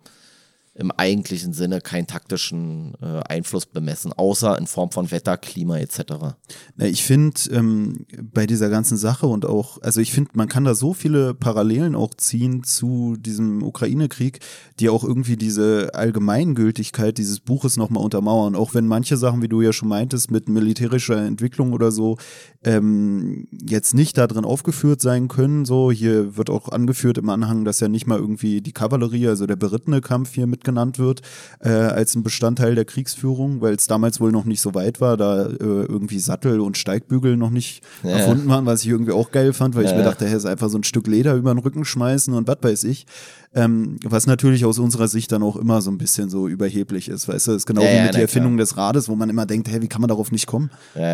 im 0.77 0.91
eigentlichen 0.91 1.53
Sinne 1.53 1.81
keinen 1.81 2.05
taktischen 2.05 2.93
äh, 3.01 3.19
Einfluss 3.27 3.65
bemessen, 3.65 4.13
außer 4.13 4.57
in 4.59 4.67
Form 4.67 4.91
von 4.91 5.09
Wetter, 5.09 5.35
Klima 5.37 5.77
etc. 5.79 6.35
Ich 6.77 7.03
finde 7.03 7.39
ähm, 7.51 8.05
bei 8.21 8.45
dieser 8.45 8.69
ganzen 8.69 8.95
Sache 8.95 9.25
und 9.25 9.45
auch, 9.45 9.81
also 9.81 10.01
ich 10.01 10.11
finde, 10.11 10.31
man 10.35 10.47
kann 10.47 10.65
da 10.65 10.75
so 10.75 10.93
viele 10.93 11.33
Parallelen 11.33 11.95
auch 11.95 12.13
ziehen 12.13 12.63
zu 12.63 13.15
diesem 13.17 13.63
Ukraine-Krieg, 13.63 14.39
die 14.79 14.89
auch 14.89 15.03
irgendwie 15.03 15.35
diese 15.35 15.95
Allgemeingültigkeit 15.95 17.17
dieses 17.17 17.39
Buches 17.39 17.77
nochmal 17.77 18.03
untermauern. 18.03 18.55
Auch 18.55 18.75
wenn 18.75 18.85
manche 18.85 19.17
Sachen, 19.17 19.41
wie 19.41 19.47
du 19.47 19.61
ja 19.61 19.73
schon 19.73 19.89
meintest, 19.89 20.29
mit 20.29 20.47
militärischer 20.47 21.25
Entwicklung 21.25 21.73
oder 21.73 21.91
so, 21.91 22.17
ähm, 22.63 23.47
jetzt 23.51 23.95
nicht 23.95 24.17
da 24.17 24.27
drin 24.27 24.45
aufgeführt 24.45 25.01
sein 25.01 25.27
können. 25.27 25.65
So, 25.65 25.91
hier 25.91 26.37
wird 26.37 26.51
auch 26.51 26.69
angeführt 26.69 27.17
im 27.17 27.29
Anhang, 27.29 27.65
dass 27.65 27.79
ja 27.79 27.87
nicht 27.87 28.05
mal 28.05 28.19
irgendwie 28.19 28.61
die 28.61 28.73
Kavallerie, 28.73 29.27
also 29.27 29.47
der 29.47 29.55
berittene 29.55 30.01
Kampf 30.01 30.35
hier 30.35 30.45
mit 30.45 30.66
genannt 30.67 30.99
wird, 30.99 31.21
äh, 31.61 31.69
als 31.69 32.13
ein 32.15 32.21
Bestandteil 32.21 32.75
der 32.75 32.85
Kriegsführung, 32.85 33.61
weil 33.61 33.73
es 33.73 33.87
damals 33.87 34.19
wohl 34.19 34.31
noch 34.31 34.45
nicht 34.45 34.61
so 34.61 34.75
weit 34.75 35.01
war, 35.01 35.17
da 35.17 35.47
äh, 35.47 35.55
irgendwie 35.57 36.19
Sattel 36.19 36.59
und 36.59 36.77
Steigbügel 36.77 37.37
noch 37.37 37.49
nicht 37.49 37.81
ja. 38.03 38.11
erfunden 38.11 38.47
waren, 38.47 38.67
was 38.67 38.83
ich 38.83 38.89
irgendwie 38.89 39.13
auch 39.13 39.31
geil 39.31 39.53
fand, 39.53 39.75
weil 39.75 39.85
ja. 39.85 39.91
ich 39.91 39.97
mir 39.97 40.03
dachte, 40.03 40.27
hey, 40.27 40.37
ist 40.37 40.45
einfach 40.45 40.69
so 40.69 40.77
ein 40.77 40.83
Stück 40.83 41.07
Leder 41.07 41.33
über 41.33 41.51
den 41.53 41.59
Rücken 41.59 41.85
schmeißen 41.85 42.33
und 42.33 42.47
was 42.47 42.57
weiß 42.61 42.83
ich. 42.83 43.07
Ähm, 43.55 43.97
was 44.03 44.27
natürlich 44.27 44.65
aus 44.65 44.77
unserer 44.77 45.07
Sicht 45.07 45.31
dann 45.31 45.41
auch 45.41 45.55
immer 45.55 45.81
so 45.81 45.89
ein 45.89 45.97
bisschen 45.97 46.29
so 46.29 46.47
überheblich 46.47 47.09
ist, 47.09 47.27
weißt 47.27 47.47
du, 47.47 47.51
das 47.51 47.61
ist 47.61 47.65
genau 47.65 47.81
ja, 47.81 47.93
wie 47.93 48.03
mit 48.03 48.13
der 48.13 48.21
Erfindung 48.23 48.53
klar. 48.53 48.65
des 48.65 48.77
Rades, 48.77 49.09
wo 49.09 49.15
man 49.15 49.29
immer 49.29 49.45
denkt, 49.45 49.69
hey, 49.69 49.81
wie 49.81 49.87
kann 49.87 50.01
man 50.01 50.09
darauf 50.09 50.31
nicht 50.31 50.45
kommen? 50.45 50.69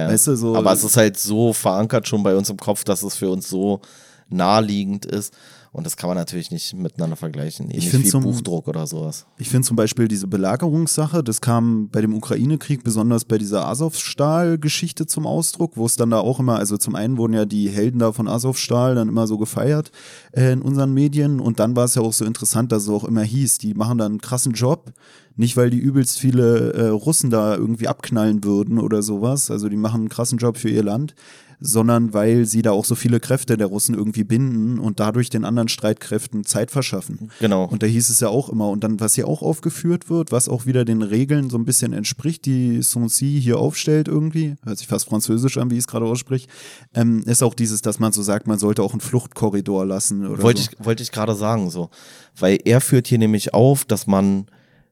Weißt 0.10 0.28
du, 0.28 0.36
so. 0.36 0.56
Aber 0.56 0.74
es 0.74 0.84
ist 0.84 0.98
halt 0.98 1.18
so 1.18 1.54
verankert 1.54 2.08
schon 2.08 2.24
bei 2.24 2.36
uns 2.36 2.50
im 2.50 2.58
Kopf, 2.58 2.84
dass 2.84 3.04
es 3.04 3.16
für 3.16 3.30
uns 3.30 3.48
so 3.48 3.82
naheliegend 4.30 5.06
ist. 5.06 5.34
Und 5.74 5.88
das 5.88 5.98
kann 5.98 6.08
man 6.08 6.16
natürlich 6.16 6.52
nicht 6.52 6.76
miteinander 6.76 7.16
vergleichen. 7.16 7.66
Ähnlich 7.72 7.88
ich 7.88 8.00
wie 8.00 8.04
zum, 8.04 8.24
Buchdruck 8.24 8.68
oder 8.68 8.86
sowas. 8.86 9.26
Ich 9.40 9.50
finde 9.50 9.68
zum 9.68 9.76
Beispiel 9.76 10.08
diese 10.08 10.28
Belagerungssache, 10.28 11.24
das 11.24 11.42
kam 11.42 11.90
bei 11.90 12.00
dem 12.00 12.14
Ukraine-Krieg 12.14 12.84
besonders 12.84 13.26
bei 13.26 13.40
dieser 13.40 13.68
Azovstal-Geschichte 13.68 15.08
zum 15.08 15.26
Ausdruck, 15.26 15.76
wo 15.76 15.88
es 15.88 15.96
dann 15.96 16.12
da 16.12 16.20
auch 16.20 16.40
immer, 16.40 16.58
also 16.60 16.78
zum 16.78 16.94
einen 16.94 17.18
wurden 17.18 17.34
ja 17.34 17.46
die 17.46 17.70
Helden 17.70 17.98
da 17.98 18.12
von 18.12 18.28
Azovstal 18.28 18.94
dann 18.94 19.10
immer 19.10 19.26
so 19.26 19.40
gefeiert 19.40 19.92
äh, 20.34 20.52
in 20.52 20.62
unseren 20.62 20.94
Medien 20.94 21.40
und 21.40 21.60
dann 21.60 21.76
war 21.76 21.86
es 21.86 21.96
ja 21.96 22.04
auch 22.04 22.14
so 22.14 22.24
interessant, 22.24 22.72
dass 22.72 22.84
es 22.84 22.90
auch 22.90 23.04
immer 23.04 23.24
hieß, 23.24 23.58
die 23.58 23.74
machen 23.74 23.98
da 23.98 24.06
einen 24.06 24.22
krassen 24.22 24.54
Job, 24.54 24.94
nicht 25.36 25.58
weil 25.58 25.72
die 25.72 25.80
übelst 25.80 26.20
viele 26.20 26.74
äh, 26.74 26.88
Russen 26.90 27.32
da 27.32 27.56
irgendwie 27.56 27.88
abknallen 27.88 28.44
würden 28.44 28.78
oder 28.78 29.02
sowas, 29.02 29.50
also 29.50 29.70
die 29.70 29.78
machen 29.78 30.02
einen 30.02 30.10
krassen 30.10 30.38
Job 30.38 30.58
für 30.58 30.70
ihr 30.70 30.84
Land, 30.84 31.16
sondern 31.66 32.14
weil 32.14 32.46
sie 32.46 32.62
da 32.62 32.72
auch 32.72 32.84
so 32.84 32.94
viele 32.94 33.22
Kräfte 33.22 33.56
der 33.56 33.68
Russen 33.68 33.96
irgendwie 33.96 34.26
binden 34.26 34.80
und 34.80 35.00
dadurch 35.00 35.30
den 35.30 35.46
anderen 35.46 35.70
Streitkräften 35.70 36.44
Zeit 36.44 36.72
verschaffen. 36.72 37.32
Genau. 37.40 37.64
Und 37.64 37.82
da 37.82 37.88
hieß 37.88 38.10
es 38.10 38.20
ja 38.20 38.28
auch 38.28 38.50
immer, 38.50 38.70
und 38.70 38.84
dann, 38.84 39.00
was 39.00 39.16
hier 39.16 39.30
auch 39.30 39.42
aufgeführt 39.42 40.10
wird, 40.10 40.34
was 40.34 40.50
auch 40.50 40.66
wieder 40.66 40.84
den 40.84 41.02
Regeln 41.02 41.50
so 41.50 41.58
ein 41.58 41.64
bisschen 41.64 41.94
entspricht, 41.94 42.46
die 42.46 42.82
Sancy 42.82 43.40
hier 43.42 43.60
aufstellt 43.60 44.10
irgendwie, 44.10 44.56
hört 44.66 44.78
sich 44.78 44.88
fast 44.88 45.06
französisch 45.06 45.58
an, 45.58 45.72
wie 45.72 45.76
ich 45.76 45.82
es 45.82 45.88
gerade 45.88 46.06
ausspreche, 46.06 46.48
ähm, 46.94 47.24
ist 47.26 47.42
auch 47.42 47.54
dieses, 47.54 47.82
dass 47.82 47.98
man 47.98 48.12
so 48.12 48.22
sagt, 48.22 48.46
man 48.46 48.60
sollte 48.60 48.84
auch 48.84 48.92
einen 48.92 49.02
Fluchtkorridor 49.02 49.86
lassen. 49.86 50.28
Oder 50.28 50.44
wollte 50.44 50.62
so. 50.62 50.70
ich, 50.70 50.86
wollte 50.86 51.04
ich 51.04 51.14
gerade 51.14 51.34
sagen, 51.34 51.70
so. 51.70 51.90
Weil 52.38 52.60
er 52.66 52.82
führt 52.82 53.08
hier 53.08 53.20
nämlich 53.20 53.54
auf, 53.54 53.86
dass 53.86 54.06
man 54.06 54.48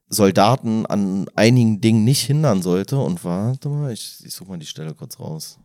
Soldaten 0.07 0.85
an 0.85 1.27
einigen 1.35 1.81
Dingen 1.81 2.05
nicht 2.05 2.21
hindern 2.21 2.61
sollte. 2.61 2.97
Und 2.97 3.25
warte 3.25 3.67
mal, 3.67 3.91
ich, 3.91 4.23
ich 4.25 4.33
suche 4.33 4.51
mal 4.51 4.57
die 4.57 4.65
Stelle 4.65 4.93
kurz 4.93 5.19
raus 5.19 5.57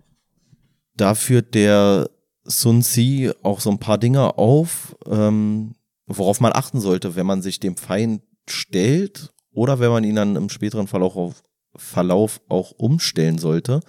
da 0.97 1.15
führt 1.15 1.55
der 1.55 2.11
Sun 2.45 2.83
Tzu 2.83 3.33
auch 3.43 3.61
so 3.61 3.71
ein 3.71 3.79
paar 3.79 3.99
Dinge 3.99 4.39
auf, 4.39 4.97
ähm, 5.07 5.75
worauf 6.07 6.41
man 6.41 6.53
achten 6.53 6.81
sollte, 6.81 7.17
wenn 7.17 7.27
man 7.27 7.43
sich 7.43 7.61
dem 7.61 7.77
Feind 7.77 8.23
stellt 8.49 9.33
oder 9.53 9.81
wenn 9.81 9.91
man 9.91 10.05
ihn 10.05 10.15
dann 10.15 10.37
im 10.37 10.49
späteren 10.49 10.87
Verlauf, 10.87 11.17
auf, 11.17 11.43
Verlauf 11.75 12.41
auch 12.49 12.73
umstellen 12.73 13.39
sollte. 13.39 13.81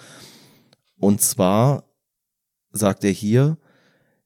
Und 1.00 1.22
zwar 1.22 1.84
sagt 2.72 3.04
er 3.04 3.12
hier, 3.12 3.58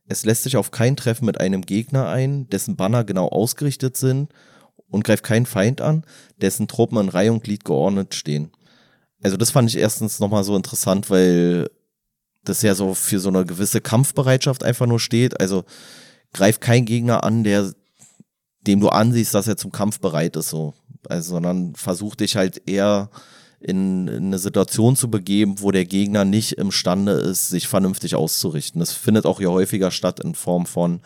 es 0.07 0.25
lässt 0.25 0.43
sich 0.43 0.57
auf 0.57 0.71
kein 0.71 0.95
Treffen 0.95 1.25
mit 1.25 1.39
einem 1.39 1.61
Gegner 1.61 2.07
ein, 2.07 2.49
dessen 2.49 2.75
Banner 2.75 3.03
genau 3.03 3.27
ausgerichtet 3.27 3.97
sind 3.97 4.29
und 4.87 5.03
greift 5.03 5.23
keinen 5.23 5.45
Feind 5.45 5.81
an, 5.81 6.05
dessen 6.37 6.67
Truppen 6.67 6.97
in 6.97 7.09
Reihe 7.09 7.31
und 7.31 7.43
Glied 7.43 7.65
geordnet 7.65 8.15
stehen. 8.15 8.51
Also 9.23 9.37
das 9.37 9.51
fand 9.51 9.69
ich 9.69 9.77
erstens 9.77 10.19
nochmal 10.19 10.43
so 10.43 10.55
interessant, 10.55 11.09
weil 11.09 11.69
das 12.43 12.61
ja 12.61 12.75
so 12.75 12.93
für 12.93 13.19
so 13.19 13.29
eine 13.29 13.45
gewisse 13.45 13.81
Kampfbereitschaft 13.81 14.63
einfach 14.63 14.87
nur 14.87 14.99
steht. 14.99 15.39
Also 15.39 15.63
greif 16.33 16.59
kein 16.59 16.85
Gegner 16.85 17.23
an, 17.23 17.43
der 17.43 17.73
dem 18.67 18.79
du 18.79 18.89
ansiehst, 18.89 19.33
dass 19.33 19.47
er 19.47 19.57
zum 19.57 19.71
Kampf 19.71 19.99
bereit 19.99 20.35
ist, 20.35 20.49
so. 20.49 20.73
Also, 21.09 21.33
sondern 21.33 21.73
versuch 21.75 22.15
dich 22.15 22.35
halt 22.35 22.61
eher 22.67 23.09
in, 23.59 24.07
in 24.07 24.25
eine 24.25 24.39
Situation 24.39 24.95
zu 24.95 25.09
begeben, 25.09 25.55
wo 25.59 25.71
der 25.71 25.85
Gegner 25.85 26.25
nicht 26.25 26.53
imstande 26.53 27.13
ist, 27.13 27.49
sich 27.49 27.67
vernünftig 27.67 28.15
auszurichten. 28.15 28.79
Das 28.79 28.91
findet 28.93 29.25
auch 29.25 29.39
hier 29.39 29.51
häufiger 29.51 29.91
statt 29.91 30.19
in 30.19 30.35
Form 30.35 30.65
von, 30.65 31.01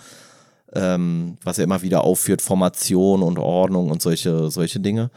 ähm, 0.73 1.37
was 1.43 1.57
er 1.57 1.63
immer 1.63 1.81
wieder 1.81 2.03
aufführt, 2.03 2.41
Formation 2.41 3.23
und 3.23 3.39
Ordnung 3.39 3.89
und 3.89 4.01
solche, 4.01 4.49
solche 4.51 4.79
Dinge. 4.79 5.11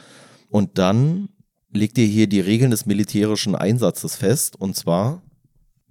Und 0.48 0.78
dann 0.78 1.28
legt 1.72 1.98
ihr 1.98 2.06
hier 2.06 2.28
die 2.28 2.40
Regeln 2.40 2.70
des 2.70 2.86
militärischen 2.86 3.54
Einsatzes 3.54 4.16
fest, 4.16 4.56
und 4.60 4.76
zwar 4.76 5.22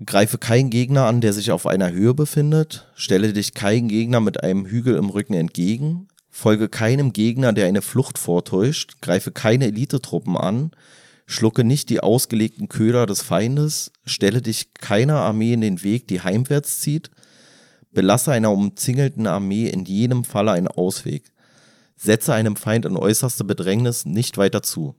Greife 0.05 0.37
keinen 0.37 0.69
Gegner 0.69 1.05
an, 1.05 1.21
der 1.21 1.33
sich 1.33 1.51
auf 1.51 1.65
einer 1.65 1.91
Höhe 1.91 2.13
befindet. 2.13 2.87
Stelle 2.95 3.33
dich 3.33 3.53
keinen 3.53 3.87
Gegner 3.87 4.19
mit 4.19 4.43
einem 4.43 4.65
Hügel 4.65 4.95
im 4.95 5.09
Rücken 5.09 5.33
entgegen. 5.33 6.07
folge 6.29 6.69
keinem 6.69 7.13
Gegner, 7.13 7.51
der 7.51 7.65
eine 7.65 7.81
Flucht 7.81 8.19
vortäuscht, 8.19 9.01
greife 9.01 9.31
keine 9.31 9.65
Elitetruppen 9.65 10.37
an, 10.37 10.69
schlucke 11.25 11.63
nicht 11.63 11.89
die 11.89 11.99
ausgelegten 11.99 12.69
Köder 12.69 13.07
des 13.07 13.23
Feindes, 13.23 13.91
stelle 14.05 14.43
dich 14.43 14.75
keiner 14.75 15.15
Armee 15.15 15.53
in 15.53 15.61
den 15.61 15.81
Weg, 15.81 16.07
die 16.07 16.21
heimwärts 16.21 16.79
zieht, 16.79 17.09
belasse 17.91 18.33
einer 18.33 18.51
umzingelten 18.51 19.25
Armee 19.25 19.67
in 19.67 19.85
jedem 19.85 20.23
Falle 20.25 20.51
einen 20.51 20.67
Ausweg, 20.67 21.23
setze 21.95 22.35
einem 22.35 22.55
Feind 22.55 22.85
in 22.85 22.97
äußerste 22.97 23.43
Bedrängnis 23.43 24.05
nicht 24.05 24.37
weiter 24.37 24.61
zu. 24.61 24.93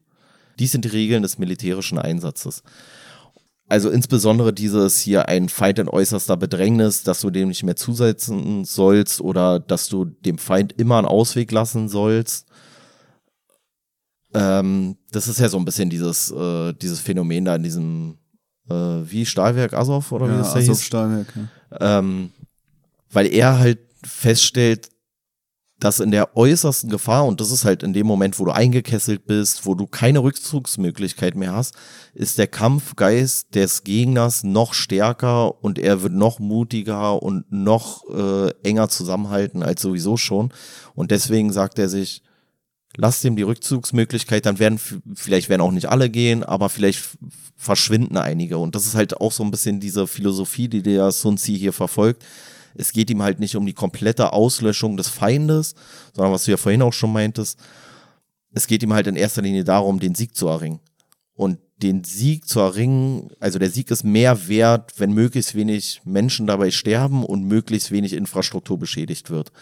Dies 0.58 0.72
sind 0.72 0.84
die 0.84 0.88
Regeln 0.88 1.22
des 1.22 1.38
militärischen 1.38 1.98
Einsatzes. 1.98 2.64
Also 3.68 3.90
insbesondere 3.90 4.54
dieses 4.54 4.98
hier 4.98 5.28
ein 5.28 5.50
Feind 5.50 5.78
in 5.78 5.88
äußerster 5.88 6.38
Bedrängnis, 6.38 7.02
dass 7.02 7.20
du 7.20 7.28
dem 7.28 7.48
nicht 7.48 7.62
mehr 7.62 7.76
zusetzen 7.76 8.64
sollst 8.64 9.20
oder 9.20 9.60
dass 9.60 9.88
du 9.88 10.06
dem 10.06 10.38
Feind 10.38 10.72
immer 10.78 10.96
einen 10.96 11.06
Ausweg 11.06 11.52
lassen 11.52 11.90
sollst. 11.90 12.46
Ähm, 14.32 14.96
das 15.10 15.28
ist 15.28 15.38
ja 15.38 15.50
so 15.50 15.58
ein 15.58 15.66
bisschen 15.66 15.90
dieses, 15.90 16.30
äh, 16.30 16.72
dieses 16.74 17.00
Phänomen 17.00 17.44
da 17.44 17.56
in 17.56 17.62
diesem, 17.62 18.18
äh, 18.70 18.74
wie 18.74 19.26
Stahlwerk 19.26 19.74
Azov 19.74 20.12
oder 20.12 20.26
ja, 20.26 20.32
wie 20.32 20.38
das 20.38 20.52
da 20.54 20.58
Azov 20.60 20.76
hieß? 20.76 20.84
Stahlwerk, 20.86 21.34
ja. 21.36 21.98
Ähm, 21.98 22.30
weil 23.10 23.26
er 23.26 23.58
halt 23.58 23.80
feststellt, 24.02 24.88
dass 25.80 26.00
in 26.00 26.10
der 26.10 26.36
äußersten 26.36 26.90
Gefahr, 26.90 27.24
und 27.26 27.40
das 27.40 27.52
ist 27.52 27.64
halt 27.64 27.82
in 27.82 27.92
dem 27.92 28.06
Moment, 28.06 28.38
wo 28.38 28.44
du 28.44 28.50
eingekesselt 28.50 29.26
bist, 29.26 29.64
wo 29.64 29.74
du 29.74 29.86
keine 29.86 30.20
Rückzugsmöglichkeit 30.20 31.36
mehr 31.36 31.52
hast, 31.52 31.74
ist 32.14 32.38
der 32.38 32.48
Kampfgeist 32.48 33.54
des 33.54 33.84
Gegners 33.84 34.42
noch 34.42 34.74
stärker 34.74 35.62
und 35.62 35.78
er 35.78 36.02
wird 36.02 36.14
noch 36.14 36.40
mutiger 36.40 37.22
und 37.22 37.50
noch 37.52 38.02
äh, 38.10 38.50
enger 38.64 38.88
zusammenhalten 38.88 39.62
als 39.62 39.80
sowieso 39.80 40.16
schon. 40.16 40.52
Und 40.94 41.12
deswegen 41.12 41.52
sagt 41.52 41.78
er 41.78 41.88
sich, 41.88 42.22
lass 42.96 43.20
dem 43.20 43.36
die 43.36 43.42
Rückzugsmöglichkeit, 43.42 44.46
dann 44.46 44.58
werden 44.58 44.80
vielleicht 45.14 45.48
werden 45.48 45.62
auch 45.62 45.70
nicht 45.70 45.88
alle 45.88 46.10
gehen, 46.10 46.42
aber 46.42 46.70
vielleicht 46.70 47.00
verschwinden 47.56 48.16
einige. 48.16 48.58
Und 48.58 48.74
das 48.74 48.86
ist 48.86 48.96
halt 48.96 49.20
auch 49.20 49.30
so 49.30 49.44
ein 49.44 49.52
bisschen 49.52 49.78
diese 49.78 50.08
Philosophie, 50.08 50.66
die 50.66 50.82
der 50.82 51.12
Sun 51.12 51.36
Tzu 51.36 51.52
hier 51.52 51.72
verfolgt 51.72 52.24
es 52.74 52.92
geht 52.92 53.10
ihm 53.10 53.22
halt 53.22 53.40
nicht 53.40 53.56
um 53.56 53.66
die 53.66 53.74
komplette 53.74 54.32
Auslöschung 54.32 54.96
des 54.96 55.08
Feindes, 55.08 55.74
sondern 56.14 56.32
was 56.32 56.44
du 56.44 56.50
ja 56.50 56.56
vorhin 56.56 56.82
auch 56.82 56.92
schon 56.92 57.12
meintest, 57.12 57.58
es 58.52 58.66
geht 58.66 58.82
ihm 58.82 58.92
halt 58.92 59.06
in 59.06 59.16
erster 59.16 59.42
Linie 59.42 59.64
darum, 59.64 60.00
den 60.00 60.14
Sieg 60.14 60.34
zu 60.34 60.48
erringen. 60.48 60.80
Und 61.34 61.58
den 61.82 62.02
Sieg 62.02 62.48
zu 62.48 62.58
erringen, 62.58 63.30
also 63.38 63.58
der 63.58 63.70
Sieg 63.70 63.90
ist 63.90 64.02
mehr 64.02 64.48
wert, 64.48 64.94
wenn 64.98 65.12
möglichst 65.12 65.54
wenig 65.54 66.00
Menschen 66.04 66.46
dabei 66.46 66.70
sterben 66.70 67.24
und 67.24 67.44
möglichst 67.44 67.92
wenig 67.92 68.14
Infrastruktur 68.14 68.78
beschädigt 68.78 69.30
wird. 69.30 69.52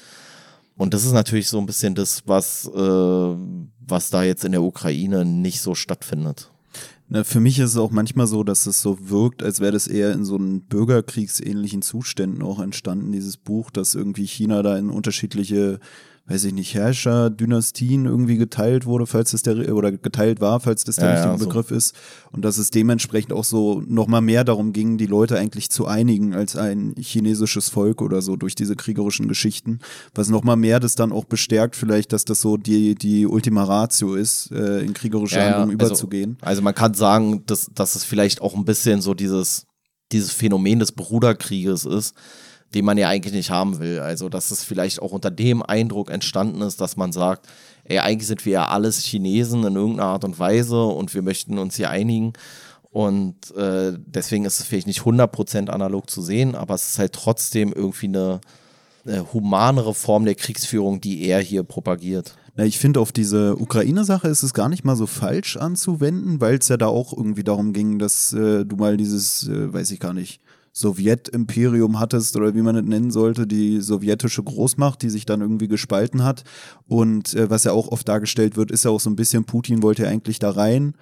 Und 0.77 0.95
das 0.95 1.05
ist 1.05 1.13
natürlich 1.13 1.49
so 1.49 1.59
ein 1.59 1.67
bisschen 1.67 1.95
das, 1.95 2.23
was, 2.27 2.67
äh, 2.67 3.37
was 3.81 4.11
da 4.11 4.23
jetzt 4.23 4.45
in 4.45 4.53
der 4.53 4.63
Ukraine 4.63 5.25
nicht 5.25 5.61
so 5.61 5.75
stattfindet. 5.75 6.51
Na, 7.09 7.23
für 7.23 7.39
mich 7.39 7.59
ist 7.61 7.71
es 7.71 7.77
auch 7.77 7.93
manchmal 7.93 8.27
so, 8.27 8.43
dass 8.43 8.67
es 8.67 8.83
so 8.83 9.11
wirkt, 9.11 9.43
als 9.43 9.61
wäre 9.61 9.73
das 9.73 9.87
eher 9.87 10.13
in 10.13 10.25
so 10.25 10.37
einen 10.37 10.63
bürgerkriegsähnlichen 10.63 11.83
Zuständen 11.83 12.43
auch 12.43 12.59
entstanden, 12.59 13.13
dieses 13.13 13.37
Buch, 13.37 13.71
dass 13.71 13.95
irgendwie 13.95 14.27
China 14.27 14.63
da 14.63 14.77
in 14.77 14.91
unterschiedliche 14.91 15.79
weiß 16.29 16.45
ich 16.45 16.53
nicht, 16.53 16.75
Herrscher, 16.75 17.31
Dynastien 17.31 18.05
irgendwie 18.05 18.37
geteilt 18.37 18.85
wurde, 18.85 19.07
falls 19.07 19.31
das 19.31 19.43
der, 19.43 19.73
oder 19.75 19.93
geteilt 19.93 20.41
war, 20.41 20.59
falls 20.59 20.83
das 20.83 20.97
der 20.97 21.05
ja, 21.05 21.11
richtige 21.13 21.33
ja, 21.33 21.39
so. 21.39 21.47
Begriff 21.47 21.71
ist. 21.71 21.95
Und 22.33 22.45
dass 22.45 22.59
es 22.59 22.71
dementsprechend 22.71 23.33
auch 23.33 23.45
so 23.45 23.81
nochmal 23.87 24.23
mehr 24.23 24.43
darum 24.43 24.73
ging, 24.73 24.99
die 24.99 25.07
Leute 25.07 25.39
eigentlich 25.39 25.71
zu 25.71 25.87
einigen 25.87 26.35
als 26.35 26.57
ein 26.57 26.95
chinesisches 26.99 27.69
Volk 27.69 28.03
oder 28.03 28.23
so 28.23 28.35
durch 28.35 28.57
diese 28.57 28.75
kriegerischen 28.75 29.29
Geschichten. 29.29 29.79
Was 30.15 30.29
nochmal 30.29 30.57
mehr 30.57 30.81
das 30.81 30.97
dann 30.97 31.13
auch 31.13 31.25
bestärkt, 31.25 31.77
vielleicht, 31.77 32.13
dass 32.13 32.25
das 32.25 32.41
so 32.41 32.57
die, 32.57 32.97
die 32.97 33.27
Ultima 33.27 33.63
Ratio 33.63 34.15
ist, 34.17 34.51
äh, 34.51 34.81
in 34.81 34.95
kriegerische 34.95 35.37
ja, 35.37 35.45
Handlungen 35.45 35.81
also, 35.81 35.93
überzugehen. 35.93 36.39
Also 36.41 36.61
man 36.61 36.75
kann 36.75 36.95
sagen, 36.95 37.45
dass, 37.47 37.71
dass 37.73 37.95
es 37.95 38.03
vielleicht 38.03 38.41
auch 38.41 38.55
ein 38.57 38.65
bisschen 38.65 39.01
so 39.01 39.15
dieses, 39.15 39.67
dieses 40.11 40.33
Phänomen 40.33 40.81
des 40.81 40.91
Bruderkrieges 40.91 41.85
ist, 41.85 42.15
den 42.75 42.85
man 42.85 42.99
ja 42.99 43.09
eigentlich 43.09 43.35
nicht 43.35 43.51
haben 43.51 43.79
will. 43.79 44.01
Also, 44.01 44.29
dass 44.29 44.51
es 44.51 44.65
vielleicht 44.65 45.01
auch 45.01 45.13
unter 45.13 45.31
dem 45.31 45.63
Eindruck 45.63 46.11
entstanden 46.11 46.61
ist, 46.63 46.81
dass 46.81 46.97
man 46.97 47.13
sagt, 47.13 47.47
ey, 47.85 47.99
eigentlich 47.99 48.27
sind 48.27 48.45
wir 48.45 48.53
ja 48.53 48.69
alles 48.69 48.99
Chinesen 49.05 49.65
in 49.65 49.77
irgendeiner 49.77 50.11
Art 50.11 50.25
und 50.25 50.39
Weise 50.39 50.83
und 50.83 51.15
wir 51.15 51.23
möchten 51.23 51.59
uns 51.59 51.77
hier 51.77 51.91
einigen. 51.91 52.33
Und 52.91 53.55
äh, 53.57 53.93
deswegen 54.07 54.47
ist 54.47 54.59
es 54.59 54.67
vielleicht 54.67 54.87
nicht 54.87 55.03
100% 55.03 55.69
analog 55.69 56.09
zu 56.09 56.23
sehen, 56.23 56.55
aber 56.55 56.75
es 56.75 56.89
ist 56.89 56.99
halt 56.99 57.13
trotzdem 57.13 57.73
irgendwie 57.73 58.07
eine, 58.07 58.41
eine 59.05 59.33
humanere 59.33 59.93
Form 59.93 60.25
der 60.25 60.35
Kriegsführung, 60.35 61.01
die 61.01 61.27
er 61.27 61.41
hier 61.41 61.63
propagiert. 61.63 62.37
Na, 62.57 62.65
ich 62.65 62.79
finde, 62.79 63.01
auf 63.01 63.13
diese 63.13 63.55
Ukraine-Sache 63.57 64.29
ist 64.29 64.43
es 64.43 64.55
gar 64.55 64.71
nicht 64.71 64.85
mal 64.85 64.97
so 64.97 65.07
falsch 65.07 65.59
anzuwenden, 65.59 66.41
weil 66.41 66.57
es 66.57 66.69
ja 66.69 66.79
da 66.79 66.87
auch 66.87 67.13
irgendwie 67.13 67.45
darum 67.45 67.75
ging, 67.75 67.99
dass 67.99 68.33
äh, 68.33 68.65
du 68.65 68.77
mal 68.77 68.97
dieses, 68.97 69.47
äh, 69.47 69.73
weiß 69.73 69.91
ich 69.91 70.01
gar 70.01 70.15
nicht, 70.15 70.41
Sowjetimperium 70.77 71.99
hattest 71.99 72.37
oder 72.37 72.55
wie 72.55 72.61
man 72.61 72.77
es 72.77 72.85
nennen 72.85 73.11
sollte, 73.11 73.47
die 73.47 73.81
sowjetische 73.81 74.43
Großmacht, 74.43 75.01
die 75.01 75.09
sich 75.09 75.25
dann 75.25 75.41
irgendwie 75.41 75.69
gespalten 75.69 76.23
hat. 76.23 76.45
Und 76.87 77.33
äh, 77.33 77.49
was 77.49 77.65
ja 77.65 77.73
auch 77.73 77.89
oft 77.89 78.07
dargestellt 78.07 78.59
wird, 78.59 78.71
ist 78.71 78.85
ja 78.85 78.91
auch 78.91 79.01
so 79.01 79.09
ein 79.09 79.17
bisschen, 79.17 79.45
Putin 79.45 79.83
wollte 79.83 80.03
ja 80.03 80.11
eigentlich 80.11 80.39
da 80.39 80.51
rein, 80.51 80.93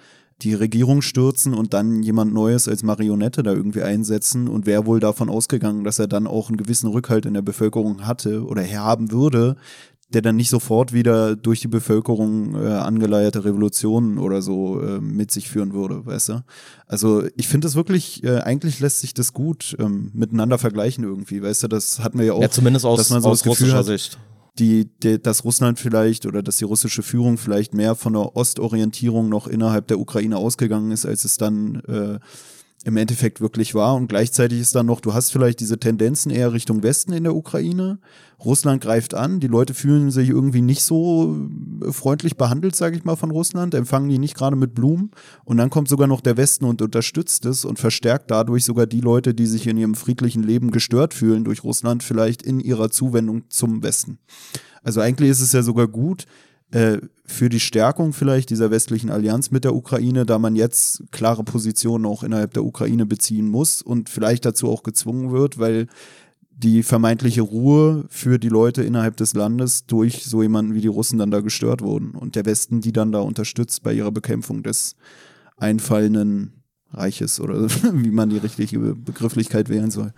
die 0.41 0.53
Regierung 0.53 1.01
stürzen 1.01 1.53
und 1.53 1.73
dann 1.73 2.03
jemand 2.03 2.33
Neues 2.33 2.69
als 2.69 2.83
Marionette 2.83 3.43
da 3.43 3.51
irgendwie 3.51 3.81
einsetzen 3.81 4.47
und 4.47 4.65
wäre 4.65 4.85
wohl 4.85 5.01
davon 5.01 5.29
ausgegangen, 5.29 5.83
dass 5.83 5.99
er 5.99 6.07
dann 6.07 6.25
auch 6.25 6.47
einen 6.47 6.57
gewissen 6.57 6.89
Rückhalt 6.89 7.25
in 7.25 7.33
der 7.33 7.41
Bevölkerung 7.41 8.05
hatte 8.05 8.45
oder 8.45 8.63
haben 8.63 9.11
würde, 9.11 9.57
der 10.09 10.21
dann 10.21 10.35
nicht 10.35 10.49
sofort 10.49 10.93
wieder 10.93 11.35
durch 11.35 11.61
die 11.61 11.67
Bevölkerung 11.67 12.55
äh, 12.55 12.67
angeleierte 12.67 13.43
Revolutionen 13.43 14.17
oder 14.19 14.41
so 14.41 14.79
äh, 14.79 14.99
mit 14.99 15.31
sich 15.31 15.49
führen 15.49 15.73
würde, 15.73 16.05
weißt 16.05 16.29
du? 16.29 16.43
Also 16.85 17.23
ich 17.35 17.47
finde 17.47 17.67
es 17.67 17.75
wirklich, 17.75 18.23
äh, 18.23 18.39
eigentlich 18.39 18.79
lässt 18.79 18.99
sich 18.99 19.13
das 19.13 19.33
gut 19.33 19.75
ähm, 19.79 20.11
miteinander 20.13 20.57
vergleichen 20.59 21.03
irgendwie, 21.03 21.41
weißt 21.41 21.63
du? 21.63 21.67
Das 21.67 21.99
hatten 21.99 22.19
wir 22.19 22.25
ja 22.25 22.33
auch. 22.33 22.41
Ja, 22.41 22.51
zumindest 22.51 22.85
aus, 22.85 22.99
dass 22.99 23.09
man 23.09 23.21
so 23.21 23.29
aus 23.29 23.39
das 23.39 23.49
Gefühl 23.49 23.71
russischer 23.71 23.77
hat, 23.79 23.85
Sicht. 23.85 24.19
Die, 24.59 24.89
die, 25.03 25.21
dass 25.21 25.43
Russland 25.43 25.79
vielleicht 25.79 26.25
oder 26.25 26.41
dass 26.41 26.57
die 26.57 26.63
russische 26.63 27.03
Führung 27.03 27.37
vielleicht 27.37 27.73
mehr 27.73 27.95
von 27.95 28.13
der 28.13 28.37
Ostorientierung 28.37 29.27
noch 29.27 29.47
innerhalb 29.47 29.87
der 29.87 29.99
Ukraine 29.99 30.37
ausgegangen 30.37 30.91
ist, 30.91 31.05
als 31.05 31.25
es 31.25 31.37
dann 31.37 31.81
äh, 31.87 32.19
im 32.85 32.97
Endeffekt 32.97 33.41
wirklich 33.41 33.73
war. 33.73 33.95
Und 33.95 34.07
gleichzeitig 34.07 34.59
ist 34.59 34.75
dann 34.75 34.85
noch, 34.85 35.01
du 35.01 35.15
hast 35.15 35.31
vielleicht 35.31 35.59
diese 35.59 35.79
Tendenzen 35.79 36.31
eher 36.31 36.53
Richtung 36.53 36.83
Westen 36.83 37.13
in 37.13 37.23
der 37.23 37.35
Ukraine. 37.35 37.97
Russland 38.43 38.79
greift 38.79 39.15
an, 39.15 39.39
die 39.39 39.47
Leute 39.47 39.73
fühlen 39.73 40.11
sich 40.11 40.29
irgendwie 40.29 40.61
nicht 40.61 40.83
so 40.83 41.35
äh, 41.83 41.91
freundlich 41.91 42.37
behandelt, 42.37 42.75
sage 42.75 42.95
ich 42.95 43.03
mal, 43.03 43.15
von 43.15 43.31
Russland, 43.31 43.73
empfangen 43.73 44.07
die 44.09 44.19
nicht 44.19 44.35
gerade 44.35 44.55
mit 44.55 44.75
Blumen. 44.75 45.09
Und 45.45 45.57
dann 45.57 45.71
kommt 45.71 45.89
sogar 45.89 46.05
noch 46.05 46.21
der 46.21 46.37
Westen 46.37 46.65
und 46.65 46.79
unterstützt 46.83 47.47
es 47.47 47.65
und 47.65 47.79
verstärkt 47.79 48.29
dadurch 48.29 48.63
sogar 48.63 48.85
die 48.85 49.01
Leute, 49.01 49.33
die 49.33 49.47
sich 49.47 49.65
in 49.65 49.77
ihrem 49.77 49.95
friedlichen 49.95 50.43
Leben 50.43 50.69
gestört 50.69 51.15
fühlen 51.15 51.43
durch 51.43 51.63
Russland, 51.63 52.03
vielleicht 52.03 52.43
in 52.43 52.59
ihrer 52.59 52.91
Zuwendung 52.91 53.49
zum 53.49 53.81
Westen. 53.81 54.19
Also 54.83 55.01
eigentlich 55.01 55.31
ist 55.31 55.41
es 55.41 55.53
ja 55.53 55.63
sogar 55.63 55.87
gut, 55.87 56.27
äh, 56.71 56.97
für 57.25 57.49
die 57.49 57.59
Stärkung 57.59 58.13
vielleicht 58.13 58.49
dieser 58.49 58.71
westlichen 58.71 59.09
Allianz 59.09 59.51
mit 59.51 59.63
der 59.63 59.75
Ukraine, 59.75 60.25
da 60.25 60.39
man 60.39 60.55
jetzt 60.55 61.03
klare 61.11 61.43
Positionen 61.43 62.05
auch 62.05 62.23
innerhalb 62.23 62.53
der 62.53 62.63
Ukraine 62.63 63.05
beziehen 63.05 63.49
muss 63.49 63.81
und 63.81 64.09
vielleicht 64.09 64.45
dazu 64.45 64.69
auch 64.69 64.83
gezwungen 64.83 65.31
wird, 65.31 65.57
weil 65.57 65.87
die 66.57 66.83
vermeintliche 66.83 67.41
Ruhe 67.41 68.05
für 68.09 68.39
die 68.39 68.49
Leute 68.49 68.83
innerhalb 68.83 69.17
des 69.17 69.33
Landes 69.33 69.85
durch 69.85 70.23
so 70.23 70.41
jemanden 70.41 70.73
wie 70.73 70.81
die 70.81 70.87
Russen 70.87 71.19
dann 71.19 71.31
da 71.31 71.41
gestört 71.41 71.81
wurden 71.81 72.11
und 72.11 72.35
der 72.35 72.45
Westen 72.45 72.79
die 72.79 72.93
dann 72.93 73.11
da 73.11 73.19
unterstützt 73.19 73.83
bei 73.83 73.93
ihrer 73.93 74.11
Bekämpfung 74.11 74.63
des 74.63 74.95
einfallenden 75.57 76.53
Reiches 76.91 77.39
oder 77.39 77.69
wie 77.93 78.11
man 78.11 78.29
die 78.29 78.37
richtige 78.37 78.79
Begrifflichkeit 78.95 79.69
wählen 79.69 79.91
soll. 79.91 80.13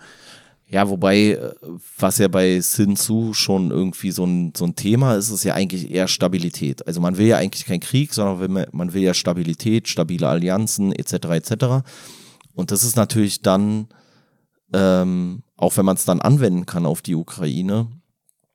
Ja, 0.70 0.90
wobei, 0.90 1.30
äh, 1.30 1.52
was 1.96 2.18
ja 2.18 2.28
bei 2.28 2.60
Sin 2.60 2.94
Tzu 2.96 3.32
schon 3.32 3.70
irgendwie 3.70 4.10
so 4.10 4.24
ein, 4.24 4.52
so 4.54 4.66
ein 4.66 4.76
Thema 4.76 5.14
ist, 5.14 5.30
ist 5.30 5.44
ja 5.44 5.54
eigentlich 5.54 5.90
eher 5.90 6.08
Stabilität. 6.08 6.86
Also 6.86 7.00
man 7.00 7.16
will 7.16 7.26
ja 7.26 7.38
eigentlich 7.38 7.64
keinen 7.64 7.80
Krieg, 7.80 8.12
sondern 8.12 8.66
man 8.72 8.92
will 8.92 9.02
ja 9.02 9.14
Stabilität, 9.14 9.88
stabile 9.88 10.28
Allianzen 10.28 10.92
etc. 10.92 11.12
etc. 11.30 11.52
Und 12.54 12.70
das 12.70 12.84
ist 12.84 12.96
natürlich 12.96 13.40
dann, 13.40 13.88
ähm, 14.74 15.42
auch 15.56 15.74
wenn 15.78 15.86
man 15.86 15.96
es 15.96 16.04
dann 16.04 16.20
anwenden 16.20 16.66
kann 16.66 16.84
auf 16.84 17.00
die 17.00 17.14
Ukraine, 17.14 17.86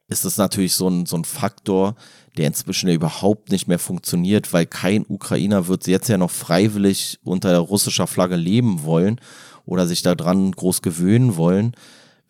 ist 0.08 0.23
das 0.23 0.38
natürlich 0.38 0.76
so 0.76 0.88
ein, 0.88 1.08
so 1.08 1.15
ein 1.17 1.26
Faktor, 1.26 1.95
der 2.38 2.45
inzwischen 2.45 2.89
überhaupt 2.89 3.49
nicht 3.49 3.67
mehr 3.67 3.80
funktioniert, 3.80 4.54
weil 4.54 4.67
kein 4.67 5.04
Ukrainer 5.08 5.67
wird 5.67 5.88
jetzt 5.88 6.10
ja 6.10 6.19
noch 6.19 6.30
freiwillig 6.30 7.19
unter 7.23 7.58
russischer 7.58 8.06
Flagge 8.06 8.35
leben 8.35 8.83
wollen 8.83 9.19
oder 9.65 9.88
sich 9.88 10.04
daran 10.04 10.52
groß 10.52 10.83
gewöhnen 10.83 11.38
wollen 11.38 11.73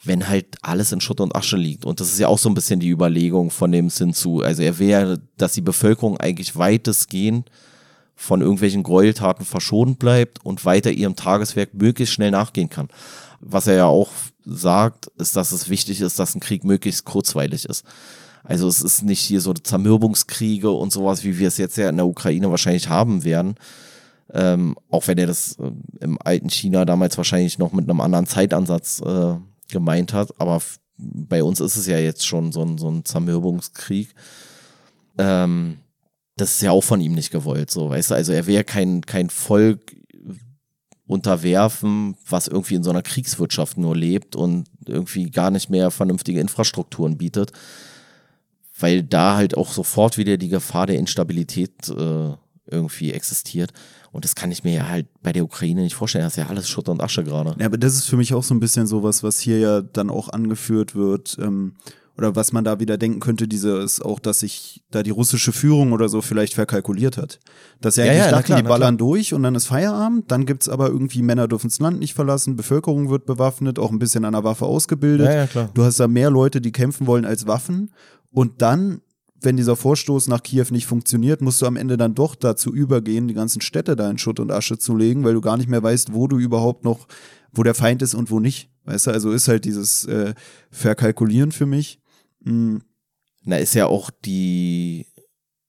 wenn 0.04 0.28
halt 0.28 0.58
alles 0.62 0.92
in 0.92 1.02
Schutt 1.02 1.22
und 1.22 1.36
Asche 1.36 1.58
liegt. 1.58 1.86
Und 1.86 2.00
das 2.00 2.12
ist 2.12 2.20
ja 2.20 2.28
auch 2.28 2.38
so 2.38 2.50
ein 2.50 2.56
bisschen 2.56 2.80
die 2.80 2.90
Überlegung 2.90 3.50
von 3.50 3.72
dem 3.72 3.90
Sinzu. 3.90 4.42
Also 4.42 4.62
er 4.62 4.80
ja, 4.82 5.16
dass 5.38 5.54
die 5.54 5.62
Bevölkerung 5.62 6.18
eigentlich 6.18 6.56
weitestgehend 6.56 7.50
von 8.16 8.42
irgendwelchen 8.42 8.84
Gräueltaten 8.84 9.46
verschont 9.46 10.00
bleibt 10.00 10.46
und 10.46 10.66
weiter 10.66 10.92
ihrem 10.92 11.16
Tageswerk 11.16 11.74
möglichst 11.74 12.14
schnell 12.14 12.32
nachgehen 12.32 12.70
kann. 12.70 12.90
Was 13.40 13.68
er 13.68 13.76
ja 13.76 13.86
auch 13.86 14.10
sagt, 14.46 15.08
ist, 15.18 15.36
dass 15.36 15.52
es 15.52 15.70
wichtig 15.70 16.02
ist, 16.02 16.20
dass 16.20 16.36
ein 16.36 16.42
Krieg 16.42 16.64
möglichst 16.64 17.06
kurzweilig 17.06 17.66
ist. 17.66 17.84
Also 18.44 18.68
es 18.68 18.82
ist 18.82 19.04
nicht 19.04 19.22
hier 19.22 19.40
so 19.40 19.54
Zermürbungskriege 19.54 20.70
und 20.70 20.92
sowas, 20.92 21.24
wie 21.24 21.40
wir 21.40 21.48
es 21.48 21.58
jetzt 21.58 21.78
ja 21.78 21.90
in 21.90 21.96
der 21.96 22.06
Ukraine 22.06 22.52
wahrscheinlich 22.52 22.90
haben 22.90 23.24
werden. 23.24 23.56
Ähm, 24.34 24.76
auch 24.90 25.08
wenn 25.08 25.18
er 25.18 25.28
das 25.28 25.58
äh, 25.60 25.72
im 26.02 26.18
alten 26.22 26.50
China 26.50 26.86
damals 26.86 27.18
wahrscheinlich 27.18 27.58
noch 27.58 27.72
mit 27.72 27.90
einem 27.90 28.02
anderen 28.02 28.26
Zeitansatz 28.26 29.02
äh, 29.02 29.36
gemeint 29.74 30.14
hat. 30.14 30.40
Aber 30.40 30.62
bei 30.98 31.44
uns 31.44 31.60
ist 31.60 31.76
es 31.76 31.88
ja 31.88 31.98
jetzt 31.98 32.26
schon 32.26 32.54
so 32.54 32.64
ein, 32.64 32.78
so 32.78 32.90
ein 32.90 33.04
Zermürbungskrieg. 33.04 34.14
Ähm, 35.18 35.80
das 36.38 36.56
ist 36.56 36.62
ja 36.62 36.72
auch 36.72 36.84
von 36.84 37.02
ihm 37.02 37.14
nicht 37.14 37.32
gewollt, 37.32 37.70
so, 37.70 37.90
weißt 37.90 38.12
du, 38.12 38.16
also 38.16 38.32
er 38.32 38.48
wäre 38.48 38.64
kein, 38.64 39.02
kein 39.02 39.30
Volk 39.30 39.96
unterwerfen, 41.06 42.16
was 42.28 42.48
irgendwie 42.48 42.76
in 42.76 42.84
so 42.84 42.90
einer 42.90 43.04
Kriegswirtschaft 43.04 43.78
nur 43.78 43.96
lebt 43.96 44.36
und 44.36 44.66
irgendwie 44.88 45.30
gar 45.30 45.52
nicht 45.52 45.70
mehr 45.70 45.92
vernünftige 45.92 46.40
Infrastrukturen 46.40 47.18
bietet, 47.18 47.52
weil 48.80 49.04
da 49.04 49.36
halt 49.36 49.56
auch 49.56 49.74
sofort 49.74 50.18
wieder 50.18 50.38
die 50.38 50.50
Gefahr 50.50 50.88
der 50.88 50.98
Instabilität 50.98 51.90
äh, 51.90 52.32
irgendwie 52.66 53.12
existiert. 53.12 53.74
Und 54.14 54.24
das 54.26 54.36
kann 54.36 54.52
ich 54.52 54.64
mir 54.64 54.74
ja 54.74 54.88
halt 54.88 55.08
bei 55.24 55.34
der 55.34 55.44
Ukraine 55.44 55.82
nicht 55.82 55.96
vorstellen. 55.96 56.24
Das 56.24 56.34
ist 56.34 56.38
ja 56.38 56.48
alles 56.48 56.70
Schutt 56.70 56.88
und 56.88 57.02
Asche 57.02 57.24
gerade. 57.24 57.56
Ja, 57.60 57.66
aber 57.66 57.80
das 57.80 57.96
ist 57.96 58.06
für 58.06 58.16
mich 58.16 58.34
auch 58.34 58.44
so 58.44 58.54
ein 58.54 58.60
bisschen 58.60 58.86
sowas, 58.86 59.24
was 59.24 59.40
hier 59.40 59.58
ja 59.58 59.82
dann 59.82 60.12
auch 60.12 60.30
angeführt 60.30 60.96
wird. 60.96 61.36
Ähm, 61.42 61.74
oder 62.16 62.36
was 62.36 62.52
man 62.52 62.64
da 62.64 62.80
wieder 62.80 63.00
denken 63.00 63.20
könnte, 63.20 63.48
dieses 63.48 64.00
auch, 64.00 64.20
dass 64.20 64.42
sich 64.42 64.84
da 64.92 65.02
die 65.02 65.10
russische 65.10 65.52
Führung 65.52 65.94
oder 65.94 66.10
so 66.10 66.22
vielleicht 66.22 66.54
verkalkuliert 66.54 67.18
hat. 67.18 67.40
Dass 67.82 67.98
er 67.98 68.06
ja, 68.06 68.12
eigentlich 68.12 68.26
ja, 68.26 68.32
dachte, 68.32 68.46
klar, 68.46 68.62
die 68.62 68.68
ballern 68.68 69.00
durch 69.00 69.34
und 69.34 69.42
dann 69.42 69.56
ist 69.56 69.66
Feierabend, 69.66 70.30
dann 70.30 70.46
gibt's 70.46 70.70
aber 70.70 70.90
irgendwie 70.90 71.24
Männer 71.24 71.48
dürfen 71.48 71.70
das 71.70 71.80
Land 71.80 71.98
nicht 71.98 72.14
verlassen, 72.14 72.56
Bevölkerung 72.56 73.10
wird 73.10 73.26
bewaffnet, 73.26 73.80
auch 73.80 73.92
ein 73.92 73.98
bisschen 73.98 74.26
an 74.26 74.34
der 74.34 74.44
Waffe 74.44 74.66
ausgebildet. 74.66 75.26
Ja, 75.26 75.34
ja, 75.34 75.48
klar. 75.48 75.72
Du 75.74 75.84
hast 75.84 76.00
da 76.00 76.08
mehr 76.08 76.30
Leute, 76.30 76.62
die 76.62 76.72
kämpfen 76.72 77.08
wollen 77.08 77.26
als 77.26 77.48
Waffen 77.48 77.92
und 78.32 78.62
dann 78.62 79.02
wenn 79.44 79.58
dieser 79.58 79.76
Vorstoß 79.76 80.28
nach 80.28 80.42
Kiew 80.42 80.66
nicht 80.72 80.86
funktioniert, 80.86 81.42
musst 81.42 81.62
du 81.62 81.66
am 81.66 81.76
Ende 81.76 81.98
dann 81.98 82.16
doch 82.16 82.36
dazu 82.36 82.74
übergehen, 82.74 83.28
die 83.28 83.34
ganzen 83.34 83.62
Städte 83.62 83.96
da 83.96 84.10
in 84.10 84.18
Schutt 84.18 84.40
und 84.40 84.52
Asche 84.52 84.78
zu 84.78 84.96
legen, 84.96 85.24
weil 85.24 85.34
du 85.34 85.42
gar 85.42 85.58
nicht 85.58 85.70
mehr 85.70 85.84
weißt, 85.84 86.14
wo 86.14 86.28
du 86.28 86.40
überhaupt 86.40 86.84
noch, 86.84 87.08
wo 87.52 87.64
der 87.64 87.76
Feind 87.76 88.02
ist 88.02 88.14
und 88.14 88.32
wo 88.32 88.40
nicht. 88.40 88.70
Weißt 88.86 89.08
du, 89.08 89.12
also 89.12 89.32
ist 89.32 89.48
halt 89.48 89.66
dieses 89.66 90.06
äh, 90.06 90.34
Verkalkulieren 90.72 91.52
für 91.52 91.66
mich. 91.66 92.00
Mhm. 92.44 92.82
Na, 93.46 93.58
ist 93.58 93.76
ja 93.76 93.88
auch 93.88 94.10
die, 94.10 95.06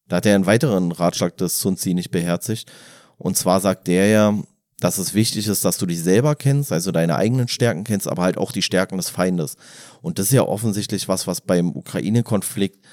da 0.07 0.16
hat 0.16 0.27
er 0.27 0.37
einen 0.37 0.47
weiteren 0.47 0.93
Ratschlag 0.93 1.37
des 1.37 1.61
Sun 1.61 1.77
Tzu 1.77 1.91
nicht 1.91 2.11
beherzigt. 2.11 2.70
Und 3.16 3.37
zwar 3.37 3.61
sagt 3.61 3.89
der 3.89 4.07
ja, 4.07 4.39
dass 4.79 4.99
es 4.99 5.14
wichtig 5.14 5.47
ist, 5.47 5.64
dass 5.64 5.79
du 5.79 5.87
dich 5.87 6.03
selber 6.03 6.35
kennst, 6.35 6.72
also 6.72 6.93
deine 6.93 7.16
eigenen 7.16 7.49
Stärken 7.49 7.85
kennst, 7.85 8.07
aber 8.07 8.22
halt 8.22 8.37
auch 8.37 8.53
die 8.53 8.62
Stärken 8.62 8.97
des 8.97 9.09
Feindes. 9.09 9.57
Und 10.03 10.18
das 10.18 10.27
ist 10.27 10.33
ja 10.33 10.43
offensichtlich 10.43 11.09
was, 11.09 11.27
was 11.27 11.41
beim 11.41 11.75
Ukraine-Konflikt 11.75 12.85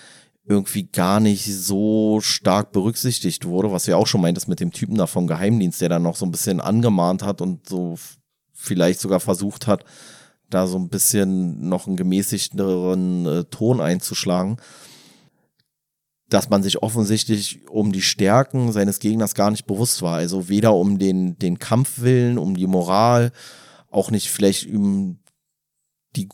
irgendwie 0.51 0.83
gar 0.83 1.19
nicht 1.19 1.45
so 1.45 2.19
stark 2.21 2.73
berücksichtigt 2.73 3.45
wurde, 3.45 3.71
was 3.71 3.85
ja 3.85 3.95
auch 3.95 4.07
schon 4.07 4.21
meintest 4.21 4.49
mit 4.49 4.59
dem 4.59 4.71
Typen 4.71 4.95
da 4.95 5.07
vom 5.07 5.25
Geheimdienst, 5.25 5.79
der 5.79 5.89
dann 5.89 6.03
noch 6.03 6.17
so 6.17 6.25
ein 6.25 6.31
bisschen 6.31 6.59
angemahnt 6.59 7.23
hat 7.23 7.41
und 7.41 7.67
so 7.67 7.97
vielleicht 8.53 8.99
sogar 8.99 9.21
versucht 9.21 9.65
hat, 9.65 9.85
da 10.49 10.67
so 10.67 10.77
ein 10.77 10.89
bisschen 10.89 11.69
noch 11.69 11.87
einen 11.87 11.95
gemäßigteren 11.95 13.25
äh, 13.25 13.43
Ton 13.45 13.79
einzuschlagen, 13.79 14.57
dass 16.29 16.49
man 16.49 16.63
sich 16.63 16.83
offensichtlich 16.83 17.67
um 17.69 17.93
die 17.93 18.01
Stärken 18.01 18.71
seines 18.73 18.99
Gegners 18.99 19.33
gar 19.33 19.51
nicht 19.51 19.65
bewusst 19.65 20.01
war. 20.01 20.17
Also 20.17 20.49
weder 20.49 20.75
um 20.75 20.99
den, 20.99 21.39
den 21.39 21.59
Kampfwillen, 21.59 22.37
um 22.37 22.55
die 22.55 22.67
Moral, 22.67 23.31
auch 23.89 24.11
nicht 24.11 24.29
vielleicht 24.29 24.67
um 24.67 25.19
die 26.15 26.27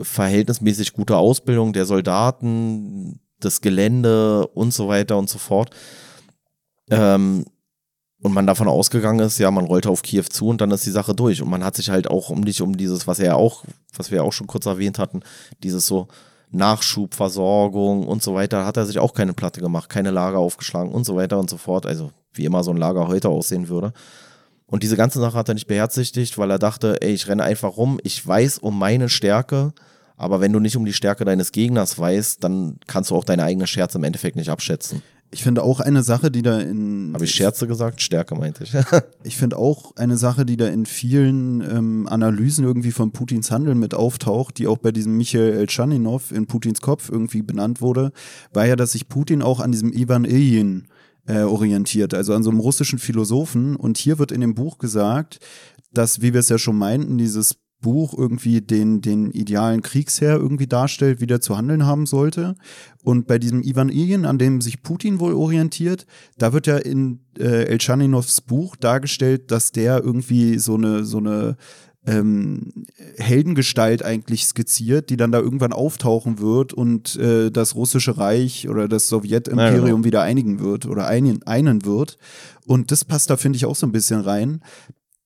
verhältnismäßig 0.00 0.92
gute 0.92 1.16
Ausbildung 1.16 1.72
der 1.72 1.84
Soldaten, 1.84 3.20
das 3.44 3.60
Gelände 3.60 4.46
und 4.48 4.72
so 4.72 4.88
weiter 4.88 5.16
und 5.16 5.28
so 5.28 5.38
fort. 5.38 5.70
Ähm, 6.90 7.44
und 8.22 8.32
man 8.32 8.46
davon 8.46 8.68
ausgegangen 8.68 9.20
ist, 9.20 9.38
ja, 9.38 9.50
man 9.50 9.66
rollte 9.66 9.90
auf 9.90 10.00
Kiew 10.00 10.22
zu 10.22 10.48
und 10.48 10.60
dann 10.60 10.70
ist 10.70 10.86
die 10.86 10.90
Sache 10.90 11.14
durch. 11.14 11.42
Und 11.42 11.50
man 11.50 11.62
hat 11.62 11.76
sich 11.76 11.90
halt 11.90 12.08
auch 12.08 12.30
um 12.30 12.40
nicht 12.40 12.62
um 12.62 12.76
dieses, 12.76 13.06
was 13.06 13.18
er 13.18 13.36
auch, 13.36 13.64
was 13.94 14.10
wir 14.10 14.24
auch 14.24 14.32
schon 14.32 14.46
kurz 14.46 14.64
erwähnt 14.64 14.98
hatten, 14.98 15.20
dieses 15.62 15.86
so 15.86 16.08
Nachschubversorgung 16.50 18.06
und 18.06 18.22
so 18.22 18.34
weiter, 18.34 18.64
hat 18.64 18.78
er 18.78 18.86
sich 18.86 18.98
auch 18.98 19.12
keine 19.12 19.34
Platte 19.34 19.60
gemacht, 19.60 19.90
keine 19.90 20.10
Lager 20.10 20.38
aufgeschlagen 20.38 20.92
und 20.92 21.04
so 21.04 21.16
weiter 21.16 21.38
und 21.38 21.50
so 21.50 21.58
fort. 21.58 21.84
Also 21.84 22.12
wie 22.32 22.46
immer 22.46 22.64
so 22.64 22.70
ein 22.70 22.78
Lager 22.78 23.08
heute 23.08 23.28
aussehen 23.28 23.68
würde. 23.68 23.92
Und 24.66 24.82
diese 24.82 24.96
ganze 24.96 25.20
Sache 25.20 25.36
hat 25.36 25.48
er 25.48 25.54
nicht 25.54 25.66
beherzigt, 25.66 26.38
weil 26.38 26.50
er 26.50 26.58
dachte, 26.58 27.02
ey, 27.02 27.12
ich 27.12 27.28
renne 27.28 27.42
einfach 27.42 27.76
rum, 27.76 28.00
ich 28.02 28.26
weiß 28.26 28.58
um 28.58 28.78
meine 28.78 29.08
Stärke, 29.08 29.72
aber 30.16 30.40
wenn 30.40 30.52
du 30.52 30.60
nicht 30.60 30.76
um 30.76 30.84
die 30.84 30.92
Stärke 30.92 31.24
deines 31.24 31.52
Gegners 31.52 31.98
weißt, 31.98 32.42
dann 32.42 32.78
kannst 32.86 33.10
du 33.10 33.16
auch 33.16 33.24
deine 33.24 33.44
eigene 33.44 33.66
Scherze 33.66 33.98
im 33.98 34.04
Endeffekt 34.04 34.36
nicht 34.36 34.50
abschätzen. 34.50 35.02
Ich 35.34 35.42
finde 35.42 35.64
auch 35.64 35.80
eine 35.80 36.04
Sache, 36.04 36.30
die 36.30 36.42
da 36.42 36.60
in. 36.60 37.10
Habe 37.12 37.24
ich 37.24 37.34
Scherze 37.34 37.66
gesagt? 37.66 38.00
Stärke 38.00 38.36
meinte 38.36 38.62
ich. 38.62 38.72
ich 39.24 39.36
finde 39.36 39.58
auch 39.58 39.96
eine 39.96 40.16
Sache, 40.16 40.46
die 40.46 40.56
da 40.56 40.68
in 40.68 40.86
vielen 40.86 41.60
ähm, 41.60 42.06
Analysen 42.08 42.64
irgendwie 42.64 42.92
von 42.92 43.10
Putins 43.10 43.50
Handeln 43.50 43.80
mit 43.80 43.94
auftaucht, 43.94 44.58
die 44.58 44.68
auch 44.68 44.78
bei 44.78 44.92
diesem 44.92 45.16
Michael 45.16 45.54
Elchaninov 45.54 46.30
in 46.30 46.46
Putins 46.46 46.80
Kopf 46.80 47.10
irgendwie 47.10 47.42
benannt 47.42 47.80
wurde, 47.80 48.12
war 48.52 48.64
ja, 48.64 48.76
dass 48.76 48.92
sich 48.92 49.08
Putin 49.08 49.42
auch 49.42 49.58
an 49.58 49.72
diesem 49.72 49.92
Ivan 49.92 50.24
Ilyin 50.24 50.86
äh, 51.26 51.40
orientiert, 51.40 52.14
also 52.14 52.32
an 52.32 52.44
so 52.44 52.50
einem 52.50 52.60
russischen 52.60 53.00
Philosophen. 53.00 53.74
Und 53.74 53.98
hier 53.98 54.20
wird 54.20 54.30
in 54.30 54.40
dem 54.40 54.54
Buch 54.54 54.78
gesagt, 54.78 55.40
dass, 55.92 56.22
wie 56.22 56.32
wir 56.32 56.40
es 56.40 56.48
ja 56.48 56.58
schon 56.58 56.78
meinten, 56.78 57.18
dieses 57.18 57.56
Buch 57.84 58.16
irgendwie 58.16 58.62
den, 58.62 59.02
den 59.02 59.30
idealen 59.30 59.82
Kriegsherr 59.82 60.36
irgendwie 60.36 60.66
darstellt, 60.66 61.20
wie 61.20 61.26
der 61.26 61.42
zu 61.42 61.56
handeln 61.56 61.84
haben 61.84 62.06
sollte. 62.06 62.54
Und 63.02 63.26
bei 63.26 63.38
diesem 63.38 63.62
Ivan 63.62 63.90
Ilyin, 63.90 64.24
an 64.24 64.38
dem 64.38 64.62
sich 64.62 64.82
Putin 64.82 65.20
wohl 65.20 65.34
orientiert, 65.34 66.06
da 66.38 66.54
wird 66.54 66.66
ja 66.66 66.78
in 66.78 67.20
äh, 67.38 67.66
Elchaninovs 67.66 68.40
Buch 68.40 68.74
dargestellt, 68.76 69.50
dass 69.50 69.70
der 69.70 70.02
irgendwie 70.02 70.58
so 70.58 70.76
eine, 70.76 71.04
so 71.04 71.18
eine 71.18 71.58
ähm, 72.06 72.86
Heldengestalt 73.18 74.02
eigentlich 74.02 74.46
skizziert, 74.46 75.10
die 75.10 75.18
dann 75.18 75.32
da 75.32 75.40
irgendwann 75.40 75.74
auftauchen 75.74 76.38
wird 76.38 76.72
und 76.72 77.16
äh, 77.16 77.50
das 77.50 77.74
russische 77.74 78.16
Reich 78.16 78.66
oder 78.66 78.88
das 78.88 79.08
Sowjetimperium 79.08 79.86
ja, 79.86 79.92
genau. 79.92 80.04
wieder 80.04 80.22
einigen 80.22 80.58
wird 80.58 80.86
oder 80.86 81.06
einen, 81.06 81.42
einen 81.42 81.84
wird. 81.84 82.16
Und 82.66 82.90
das 82.90 83.04
passt 83.04 83.28
da, 83.28 83.36
finde 83.36 83.58
ich, 83.58 83.66
auch 83.66 83.76
so 83.76 83.86
ein 83.86 83.92
bisschen 83.92 84.20
rein 84.20 84.62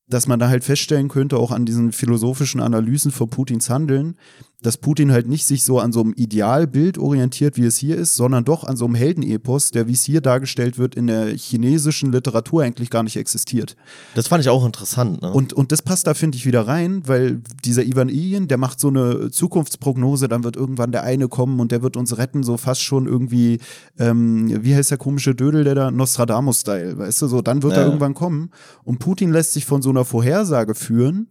dass 0.09 0.26
man 0.26 0.38
da 0.38 0.48
halt 0.48 0.64
feststellen 0.64 1.09
könnte, 1.09 1.36
auch 1.36 1.50
an 1.50 1.66
diesen 1.66 1.92
philosophischen 1.92 2.61
Analysen 2.61 3.11
von 3.11 3.28
Putins 3.28 3.70
Handeln, 3.70 4.16
dass 4.61 4.76
Putin 4.76 5.12
halt 5.12 5.28
nicht 5.28 5.44
sich 5.46 5.62
so 5.62 5.78
an 5.78 5.92
so 5.92 6.00
einem 6.00 6.12
Idealbild 6.14 6.98
orientiert, 6.98 7.56
wie 7.56 7.64
es 7.64 7.76
hier 7.76 7.96
ist, 7.96 8.16
sondern 8.16 8.44
doch 8.44 8.64
an 8.64 8.76
so 8.76 8.86
einem 8.86 8.96
Heldenepos, 8.96 9.70
der, 9.70 9.86
wie 9.86 9.92
es 9.92 10.02
hier 10.02 10.20
dargestellt 10.20 10.78
wird, 10.78 10.96
in 10.96 11.06
der 11.06 11.28
chinesischen 11.28 12.11
Literatur 12.11 12.64
eigentlich 12.64 12.90
gar 12.90 13.04
nicht 13.04 13.16
existiert. 13.16 13.76
Das 14.16 14.26
fand 14.26 14.42
ich 14.42 14.50
auch 14.50 14.66
interessant. 14.66 15.22
Ne? 15.22 15.32
Und, 15.32 15.52
und 15.52 15.70
das 15.70 15.82
passt 15.82 16.09
da, 16.09 16.14
finde 16.14 16.36
ich, 16.36 16.44
wieder 16.44 16.66
rein, 16.66 17.02
weil 17.06 17.40
dieser 17.64 17.84
Ivan 17.84 18.09
Ilyin, 18.09 18.48
der 18.48 18.59
macht 18.59 18.80
so 18.80 18.88
eine 18.88 19.30
Zukunftsprognose, 19.30 20.26
dann 20.26 20.42
wird 20.42 20.56
irgendwann 20.56 20.90
der 20.90 21.04
eine 21.04 21.28
kommen 21.28 21.61
und 21.61 21.70
der 21.70 21.82
wird 21.82 21.96
uns 21.96 22.18
retten, 22.18 22.42
so 22.42 22.56
fast 22.56 22.82
schon 22.82 23.06
irgendwie, 23.06 23.61
ähm, 23.96 24.64
wie 24.64 24.74
heißt 24.74 24.90
der 24.90 24.98
komische 24.98 25.36
Dödel, 25.36 25.62
der 25.62 25.76
da, 25.76 25.90
Nostradamus-Style, 25.92 26.98
weißt 26.98 27.22
du, 27.22 27.28
so, 27.28 27.42
dann 27.42 27.62
wird 27.62 27.74
ja. 27.74 27.80
er 27.80 27.86
irgendwann 27.86 28.14
kommen. 28.14 28.50
Und 28.82 28.98
Putin 28.98 29.30
lässt 29.30 29.52
sich 29.52 29.66
von 29.66 29.82
so 29.82 29.90
einer 29.90 30.04
Vorhersage 30.04 30.74
führen 30.74 31.28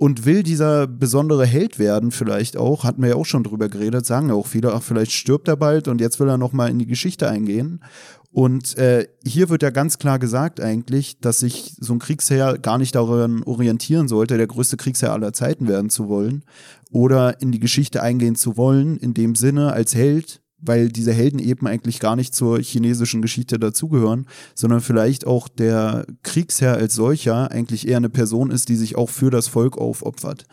und 0.00 0.24
will 0.24 0.42
dieser 0.42 0.86
besondere 0.86 1.44
Held 1.44 1.78
werden, 1.78 2.10
vielleicht 2.10 2.56
auch, 2.56 2.84
hatten 2.84 3.02
wir 3.02 3.10
ja 3.10 3.16
auch 3.16 3.26
schon 3.26 3.44
drüber 3.44 3.68
geredet, 3.68 4.06
sagen 4.06 4.30
ja 4.30 4.34
auch 4.34 4.46
viele, 4.46 4.72
ach, 4.72 4.82
vielleicht 4.82 5.12
stirbt 5.12 5.46
er 5.46 5.58
bald 5.58 5.88
und 5.88 6.00
jetzt 6.00 6.18
will 6.18 6.28
er 6.30 6.38
nochmal 6.38 6.70
in 6.70 6.78
die 6.78 6.86
Geschichte 6.86 7.28
eingehen. 7.28 7.84
Und 8.32 8.78
äh, 8.78 9.08
hier 9.26 9.50
wird 9.50 9.62
ja 9.62 9.68
ganz 9.68 9.98
klar 9.98 10.18
gesagt 10.18 10.58
eigentlich, 10.58 11.20
dass 11.20 11.40
sich 11.40 11.76
so 11.80 11.92
ein 11.92 11.98
Kriegsherr 11.98 12.56
gar 12.56 12.78
nicht 12.78 12.94
daran 12.94 13.42
orientieren 13.42 14.08
sollte, 14.08 14.38
der 14.38 14.46
größte 14.46 14.78
Kriegsherr 14.78 15.12
aller 15.12 15.34
Zeiten 15.34 15.68
werden 15.68 15.90
zu 15.90 16.08
wollen 16.08 16.44
oder 16.90 17.42
in 17.42 17.52
die 17.52 17.60
Geschichte 17.60 18.02
eingehen 18.02 18.36
zu 18.36 18.56
wollen, 18.56 18.96
in 18.96 19.12
dem 19.12 19.34
Sinne 19.34 19.74
als 19.74 19.94
Held, 19.94 20.39
weil 20.60 20.88
diese 20.88 21.12
Helden 21.12 21.38
eben 21.38 21.66
eigentlich 21.66 22.00
gar 22.00 22.16
nicht 22.16 22.34
zur 22.34 22.60
chinesischen 22.60 23.22
Geschichte 23.22 23.58
dazugehören, 23.58 24.26
sondern 24.54 24.80
vielleicht 24.80 25.26
auch 25.26 25.48
der 25.48 26.06
Kriegsherr 26.22 26.74
als 26.74 26.94
solcher 26.94 27.50
eigentlich 27.50 27.88
eher 27.88 27.96
eine 27.96 28.10
Person 28.10 28.50
ist, 28.50 28.68
die 28.68 28.76
sich 28.76 28.96
auch 28.96 29.10
für 29.10 29.30
das 29.30 29.48
Volk 29.48 29.78
aufopfert 29.78 30.44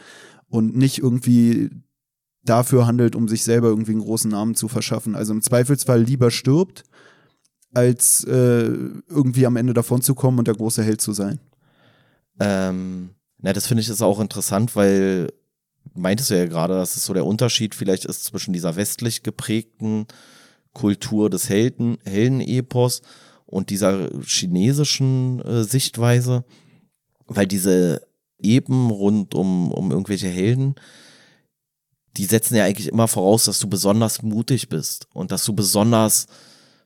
und 0.50 0.76
nicht 0.76 1.00
irgendwie 1.00 1.70
dafür 2.44 2.88
handelt, 2.88 3.16
um 3.16 3.28
sich 3.28 3.44
selber 3.44 3.68
irgendwie 3.68 3.92
einen 3.92 4.02
großen 4.02 4.32
Namen 4.32 4.56
zu 4.56 4.68
verschaffen. 4.68 5.16
Also 5.16 5.34
im 5.34 5.42
Zweifelsfall 5.42 6.02
lieber 6.02 6.32
stirbt, 6.32 6.84
als 7.74 8.24
äh, 8.24 8.72
irgendwie 9.10 9.46
am 9.46 9.58
Ende 9.58 9.74
davon 9.74 10.02
zu 10.02 10.16
kommen 10.16 10.40
und 10.40 10.48
der 10.48 10.56
große 10.56 10.84
Held 10.84 11.02
zu 11.02 11.12
sein. 11.12 11.40
Ähm, 12.40 13.10
na, 13.40 13.54
das 13.54 13.68
finde 13.68 13.82
ich 13.82 13.90
ist 13.90 14.02
auch 14.02 14.20
interessant, 14.20 14.76
weil 14.76 15.32
meintest 15.94 16.30
du 16.30 16.38
ja 16.38 16.46
gerade, 16.46 16.76
dass 16.76 16.96
es 16.96 17.06
so 17.06 17.14
der 17.14 17.26
Unterschied 17.26 17.76
vielleicht 17.76 18.06
ist 18.06 18.24
zwischen 18.24 18.54
dieser 18.54 18.76
westlich 18.76 19.24
geprägten 19.24 20.08
Kultur 20.74 21.30
des 21.30 21.50
Helden, 21.50 21.98
Heldenepos 22.06 23.02
und 23.46 23.70
dieser 23.70 24.10
chinesischen 24.24 25.42
äh, 25.42 25.64
Sichtweise, 25.64 26.44
weil 27.26 27.48
diese 27.48 28.08
Eben 28.40 28.92
rund 28.92 29.34
um, 29.34 29.72
um 29.72 29.90
irgendwelche 29.92 30.28
Helden, 30.28 30.76
die 32.18 32.26
setzen 32.26 32.56
ja 32.56 32.66
eigentlich 32.66 32.88
immer 32.88 33.08
voraus, 33.08 33.46
dass 33.46 33.58
du 33.58 33.68
besonders 33.68 34.22
mutig 34.22 34.70
bist 34.70 35.08
und 35.14 35.32
dass 35.32 35.44
du 35.44 35.54
besonders 35.54 36.28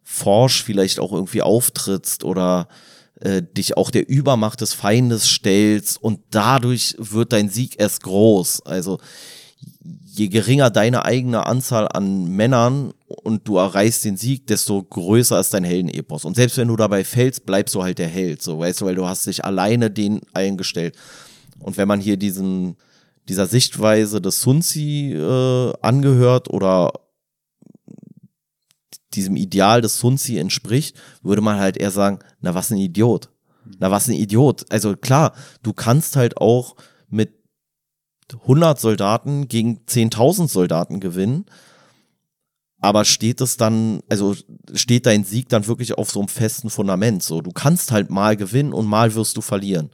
forsch 0.03 0.63
vielleicht 0.63 0.99
auch 0.99 1.11
irgendwie 1.11 1.41
auftrittst 1.41 2.23
oder 2.23 2.69
äh, 3.22 3.41
dich 3.41 3.78
auch 3.78 3.91
der 3.91 4.07
Übermacht 4.09 4.61
des 4.61 4.74
Feindes 4.74 5.28
stellst 5.28 6.01
und 6.01 6.19
dadurch 6.32 6.95
wird 6.97 7.34
dein 7.34 7.49
Sieg 7.49 7.80
erst 7.80 8.03
groß. 8.03 8.65
Also 8.65 8.99
je 10.13 10.28
geringer 10.28 10.69
deine 10.69 11.05
eigene 11.05 11.45
Anzahl 11.45 11.88
an 11.88 12.26
Männern 12.26 12.93
und 13.07 13.47
du 13.47 13.57
erreichst 13.57 14.03
den 14.03 14.17
Sieg, 14.17 14.47
desto 14.47 14.84
größer 14.84 15.39
ist 15.39 15.53
dein 15.53 15.63
Heldenepos. 15.63 16.26
Und 16.26 16.36
selbst 16.36 16.57
wenn 16.57 16.67
du 16.67 16.76
dabei 16.76 17.03
fällst, 17.03 17.45
bleibst 17.45 17.76
du 17.76 17.84
halt 17.84 17.97
der 17.97 18.07
Held, 18.07 18.41
so 18.41 18.59
weißt 18.59 18.82
du, 18.82 18.86
weil 18.86 18.95
du 18.95 19.07
hast 19.07 19.28
dich 19.28 19.45
alleine 19.45 19.89
den 19.89 20.22
eingestellt. 20.34 20.95
Und 21.59 21.78
wenn 21.78 21.88
man 21.88 22.01
hier 22.01 22.17
diesen, 22.17 22.76
dieser 23.30 23.45
Sichtweise 23.45 24.19
des 24.19 24.41
Sunzi 24.41 25.13
äh, 25.13 25.74
angehört 25.82 26.49
oder 26.49 26.91
diesem 29.14 29.36
Ideal 29.36 29.82
des 29.82 29.99
Sunzi 29.99 30.38
entspricht, 30.38 30.95
würde 31.22 31.41
man 31.41 31.59
halt 31.59 31.78
eher 31.78 31.91
sagen, 31.91 32.20
na 32.39 32.53
was 32.53 32.72
ein 32.72 32.78
Idiot. 32.78 33.30
Na 33.80 33.91
was 33.91 34.07
ein 34.07 34.14
Idiot. 34.14 34.66
Also 34.72 34.95
klar, 34.95 35.34
du 35.64 35.74
kannst 35.74 36.16
halt 36.16 36.38
auch 36.38 36.76
mit 37.09 37.34
100 38.34 38.80
Soldaten 38.80 39.47
gegen 39.47 39.82
10.000 39.88 40.47
Soldaten 40.47 40.99
gewinnen. 40.99 41.45
Aber 42.80 43.05
steht 43.05 43.41
es 43.41 43.57
dann, 43.57 44.01
also 44.09 44.36
steht 44.74 45.05
dein 45.05 45.24
Sieg 45.24 45.49
dann 45.49 45.68
wirklich 45.68 45.97
auf 45.97 46.09
so 46.09 46.20
einem 46.20 46.30
festen 46.30 46.72
Fundament? 46.72 47.22
So, 47.22 47.41
du 47.41 47.51
kannst 47.51 47.91
halt 47.91 48.09
mal 48.09 48.36
gewinnen 48.36 48.74
und 48.74 48.88
mal 48.88 49.14
wirst 49.14 49.38
du 49.38 49.41
verlieren. 49.41 49.91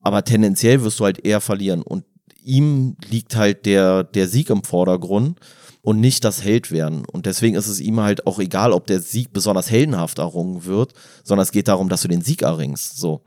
Aber 0.00 0.22
tendenziell 0.24 0.82
wirst 0.82 1.00
du 1.00 1.04
halt 1.04 1.24
eher 1.24 1.40
verlieren. 1.40 1.82
Und 1.82 2.04
ihm 2.42 2.96
liegt 3.08 3.34
halt 3.34 3.64
der, 3.64 4.04
der 4.04 4.28
Sieg 4.28 4.50
im 4.50 4.62
Vordergrund 4.62 5.40
und 5.84 6.00
nicht 6.00 6.24
das 6.24 6.42
Heldwerden. 6.42 7.04
Und 7.04 7.26
deswegen 7.26 7.56
ist 7.56 7.68
es 7.68 7.78
ihm 7.78 8.00
halt 8.00 8.26
auch 8.26 8.38
egal, 8.38 8.72
ob 8.72 8.86
der 8.86 9.00
Sieg 9.00 9.34
besonders 9.34 9.70
heldenhaft 9.70 10.18
errungen 10.18 10.64
wird, 10.64 10.94
sondern 11.22 11.42
es 11.42 11.52
geht 11.52 11.68
darum, 11.68 11.90
dass 11.90 12.00
du 12.00 12.08
den 12.08 12.22
Sieg 12.22 12.40
erringst. 12.40 12.96
So. 12.96 13.22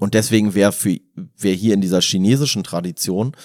Und 0.00 0.14
deswegen 0.14 0.54
wäre 0.54 0.72
für 0.72 0.98
wär 1.36 1.54
hier 1.54 1.74
in 1.74 1.80
dieser 1.80 2.00
chinesischen 2.00 2.64
Tradition 2.64 3.36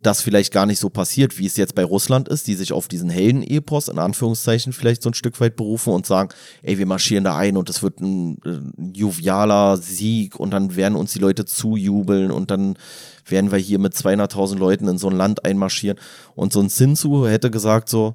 das 0.00 0.22
vielleicht 0.22 0.52
gar 0.52 0.64
nicht 0.64 0.78
so 0.78 0.90
passiert, 0.90 1.38
wie 1.38 1.46
es 1.46 1.56
jetzt 1.56 1.74
bei 1.74 1.82
Russland 1.82 2.28
ist, 2.28 2.46
die 2.46 2.54
sich 2.54 2.72
auf 2.72 2.86
diesen 2.86 3.10
Helden-Epos 3.10 3.88
in 3.88 3.98
Anführungszeichen 3.98 4.72
vielleicht 4.72 5.02
so 5.02 5.10
ein 5.10 5.14
Stück 5.14 5.40
weit 5.40 5.56
berufen 5.56 5.92
und 5.92 6.06
sagen, 6.06 6.28
ey, 6.62 6.78
wir 6.78 6.86
marschieren 6.86 7.24
da 7.24 7.36
ein 7.36 7.56
und 7.56 7.68
es 7.68 7.82
wird 7.82 8.00
ein, 8.00 8.38
ein 8.44 8.92
jovialer 8.94 9.76
Sieg 9.76 10.38
und 10.38 10.52
dann 10.52 10.76
werden 10.76 10.94
uns 10.94 11.12
die 11.12 11.18
Leute 11.18 11.44
zujubeln 11.44 12.30
und 12.30 12.52
dann 12.52 12.78
werden 13.26 13.50
wir 13.50 13.58
hier 13.58 13.80
mit 13.80 13.94
200.000 13.94 14.56
Leuten 14.56 14.86
in 14.86 14.98
so 14.98 15.10
ein 15.10 15.16
Land 15.16 15.44
einmarschieren. 15.44 15.98
Und 16.36 16.52
so 16.52 16.60
ein 16.60 16.68
Sinzu 16.68 17.26
hätte 17.26 17.50
gesagt 17.50 17.88
so, 17.88 18.14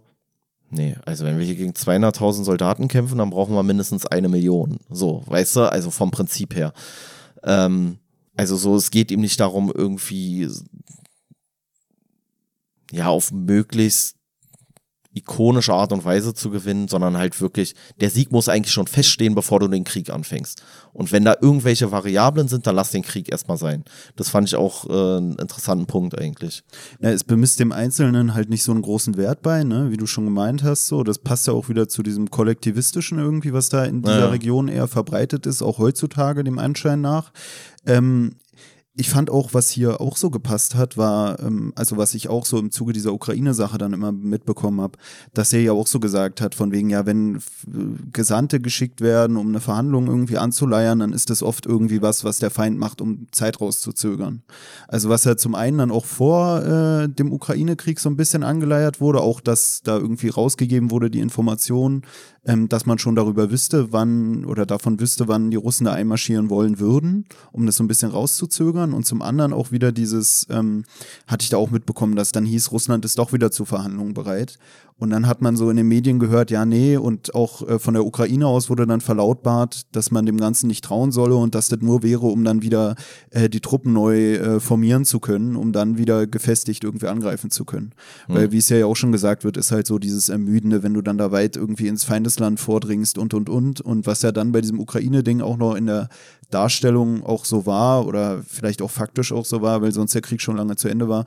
Nee, 0.75 0.95
also 1.05 1.23
wenn 1.23 1.37
wir 1.37 1.45
hier 1.45 1.53
gegen 1.53 1.73
200.000 1.73 2.45
Soldaten 2.45 2.87
kämpfen, 2.87 3.19
dann 3.19 3.29
brauchen 3.29 3.53
wir 3.53 3.61
mindestens 3.61 4.07
eine 4.07 4.27
Million. 4.27 4.79
So, 4.89 5.21
weißt 5.27 5.57
du, 5.57 5.71
also 5.71 5.91
vom 5.91 6.09
Prinzip 6.09 6.55
her. 6.55 6.73
Ähm, 7.43 7.99
also 8.35 8.55
so, 8.55 8.75
es 8.75 8.89
geht 8.89 9.11
ihm 9.11 9.21
nicht 9.21 9.39
darum, 9.39 9.71
irgendwie 9.71 10.49
ja 12.93 13.07
auf 13.07 13.31
möglichst 13.31 14.15
ikonische 15.15 15.73
Art 15.73 15.91
und 15.91 16.05
Weise 16.05 16.33
zu 16.33 16.49
gewinnen, 16.49 16.87
sondern 16.87 17.17
halt 17.17 17.39
wirklich, 17.39 17.75
der 18.01 18.09
Sieg 18.09 18.31
muss 18.31 18.49
eigentlich 18.49 18.73
schon 18.73 18.87
feststehen, 18.87 19.35
bevor 19.35 19.59
du 19.59 19.67
den 19.67 19.83
Krieg 19.83 20.09
anfängst. 20.09 20.63
Und 20.91 21.11
wenn 21.11 21.23
da 21.23 21.35
irgendwelche 21.39 21.91
Variablen 21.91 22.47
sind, 22.47 22.65
dann 22.65 22.75
lass 22.75 22.91
den 22.91 23.03
Krieg 23.03 23.31
erstmal 23.31 23.57
sein. 23.57 23.83
Das 24.15 24.29
fand 24.29 24.47
ich 24.47 24.55
auch 24.55 24.89
äh, 24.89 25.17
einen 25.17 25.35
interessanten 25.35 25.85
Punkt 25.85 26.17
eigentlich. 26.17 26.63
Ja, 26.99 27.11
es 27.11 27.23
bemisst 27.23 27.59
dem 27.59 27.71
Einzelnen 27.71 28.33
halt 28.33 28.49
nicht 28.49 28.63
so 28.63 28.71
einen 28.71 28.81
großen 28.81 29.15
Wert 29.15 29.43
bei, 29.43 29.63
ne? 29.63 29.91
wie 29.91 29.97
du 29.97 30.07
schon 30.07 30.25
gemeint 30.25 30.63
hast. 30.63 30.87
So, 30.87 31.03
das 31.03 31.19
passt 31.19 31.47
ja 31.47 31.53
auch 31.53 31.69
wieder 31.69 31.87
zu 31.87 32.01
diesem 32.01 32.31
kollektivistischen 32.31 33.19
irgendwie, 33.19 33.53
was 33.53 33.69
da 33.69 33.85
in 33.85 34.01
dieser 34.01 34.19
ja. 34.19 34.29
Region 34.29 34.67
eher 34.67 34.87
verbreitet 34.87 35.45
ist, 35.45 35.61
auch 35.61 35.77
heutzutage 35.77 36.43
dem 36.43 36.57
Anschein 36.57 37.01
nach. 37.01 37.31
Ähm, 37.85 38.35
ich 38.95 39.09
fand 39.09 39.31
auch, 39.31 39.53
was 39.53 39.71
hier 39.71 40.01
auch 40.01 40.17
so 40.17 40.29
gepasst 40.29 40.75
hat, 40.75 40.97
war, 40.97 41.39
ähm, 41.39 41.73
also 41.75 41.97
was 41.97 42.13
ich 42.13 42.29
auch 42.29 42.45
so 42.45 42.59
im 42.59 42.69
Zuge 42.69 42.93
dieser 42.93 43.11
Ukraine-Sache 43.11 43.79
dann 43.79 43.91
immer 43.91 44.11
mitbekommen 44.11 44.81
habe, 44.81 44.99
dass 45.33 45.51
er 45.51 45.61
ja 45.61 45.71
auch 45.71 45.87
so 45.87 45.99
gesagt 45.99 46.41
hat, 46.41 46.53
von 46.53 46.71
wegen, 46.71 46.91
ja, 46.91 47.07
wenn 47.07 47.41
Gesandte 48.11 48.59
geschickt 48.59 49.01
werden, 49.01 49.37
um 49.37 49.47
eine 49.47 49.61
Verhandlung 49.61 50.05
irgendwie 50.05 50.37
anzuleiern, 50.37 50.99
dann 50.99 51.11
ist 51.11 51.31
das 51.31 51.41
oft 51.41 51.65
irgendwie 51.65 52.03
was, 52.03 52.23
was 52.23 52.37
der 52.37 52.51
Feind 52.51 52.77
macht, 52.77 53.01
um 53.01 53.27
Zeit 53.31 53.59
rauszuzögern. 53.59 54.43
Also 54.87 55.09
was 55.09 55.23
ja 55.23 55.37
zum 55.37 55.55
einen 55.55 55.79
dann 55.79 55.91
auch 55.91 56.05
vor 56.05 56.61
äh, 56.61 57.09
dem 57.09 57.33
Ukraine-Krieg 57.33 57.99
so 57.99 58.09
ein 58.09 58.15
bisschen 58.15 58.43
angeleiert 58.43 59.01
wurde, 59.01 59.21
auch 59.21 59.41
dass 59.41 59.81
da 59.83 59.97
irgendwie 59.97 60.29
rausgegeben 60.29 60.91
wurde, 60.91 61.09
die 61.09 61.19
Information, 61.19 62.03
ähm, 62.45 62.69
dass 62.69 62.85
man 62.85 62.97
schon 62.97 63.15
darüber 63.15 63.51
wüsste, 63.51 63.91
wann 63.91 64.45
oder 64.45 64.65
davon 64.65 64.99
wüsste, 64.99 65.27
wann 65.27 65.51
die 65.51 65.57
Russen 65.57 65.85
da 65.85 65.93
einmarschieren 65.93 66.49
wollen 66.49 66.79
würden, 66.79 67.25
um 67.51 67.65
das 67.65 67.77
so 67.77 67.83
ein 67.83 67.87
bisschen 67.87 68.11
rauszuzögern. 68.11 68.93
Und 68.93 69.05
zum 69.05 69.21
anderen 69.21 69.53
auch 69.53 69.71
wieder 69.71 69.91
dieses, 69.91 70.47
ähm, 70.49 70.83
hatte 71.27 71.43
ich 71.43 71.49
da 71.49 71.57
auch 71.57 71.71
mitbekommen, 71.71 72.15
dass 72.15 72.31
dann 72.31 72.45
hieß, 72.45 72.71
Russland 72.71 73.05
ist 73.05 73.17
doch 73.17 73.33
wieder 73.33 73.51
zu 73.51 73.65
Verhandlungen 73.65 74.13
bereit. 74.13 74.57
Und 75.03 75.09
dann 75.09 75.27
hat 75.27 75.41
man 75.41 75.57
so 75.57 75.69
in 75.69 75.75
den 75.75 75.87
Medien 75.87 76.19
gehört, 76.19 76.51
ja, 76.51 76.65
nee, 76.65 76.97
und 76.97 77.33
auch 77.35 77.67
äh, 77.67 77.79
von 77.79 77.93
der 77.93 78.05
Ukraine 78.05 78.47
aus 78.47 78.69
wurde 78.69 78.85
dann 78.85 79.01
verlautbart, 79.01 79.87
dass 79.91 80.11
man 80.11 80.25
dem 80.25 80.37
Ganzen 80.37 80.67
nicht 80.67 80.83
trauen 80.83 81.11
solle 81.11 81.35
und 81.35 81.55
dass 81.55 81.67
das 81.67 81.81
nur 81.81 82.03
wäre, 82.03 82.27
um 82.27 82.43
dann 82.43 82.61
wieder 82.61 82.95
äh, 83.31 83.49
die 83.49 83.59
Truppen 83.59 83.91
neu 83.91 84.35
äh, 84.35 84.59
formieren 84.59 85.03
zu 85.03 85.19
können, 85.19 85.55
um 85.55 85.73
dann 85.73 85.97
wieder 85.97 86.27
gefestigt 86.27 86.83
irgendwie 86.83 87.07
angreifen 87.07 87.49
zu 87.49 87.65
können. 87.65 87.91
Mhm. 88.27 88.33
Weil, 88.33 88.51
wie 88.51 88.59
es 88.59 88.69
ja 88.69 88.85
auch 88.85 88.95
schon 88.95 89.11
gesagt 89.11 89.43
wird, 89.43 89.57
ist 89.57 89.71
halt 89.71 89.87
so 89.87 89.97
dieses 89.99 90.29
Ermüdende, 90.29 90.83
wenn 90.83 90.93
du 90.93 91.01
dann 91.01 91.17
da 91.17 91.31
weit 91.31 91.57
irgendwie 91.57 91.87
ins 91.87 92.03
Feindesland 92.33 92.59
vordringst 92.59 93.17
und, 93.17 93.33
und, 93.33 93.49
und. 93.49 93.81
Und 93.81 94.07
was 94.07 94.21
ja 94.21 94.31
dann 94.31 94.51
bei 94.51 94.61
diesem 94.61 94.79
Ukraine-Ding 94.79 95.41
auch 95.41 95.57
noch 95.57 95.75
in 95.75 95.85
der 95.85 96.09
Darstellung 96.49 97.23
auch 97.23 97.45
so 97.45 97.65
war 97.65 98.05
oder 98.07 98.43
vielleicht 98.47 98.81
auch 98.81 98.91
faktisch 98.91 99.31
auch 99.31 99.45
so 99.45 99.61
war, 99.61 99.81
weil 99.81 99.91
sonst 99.91 100.13
der 100.13 100.21
Krieg 100.21 100.41
schon 100.41 100.57
lange 100.57 100.75
zu 100.75 100.87
Ende 100.87 101.09
war, 101.09 101.25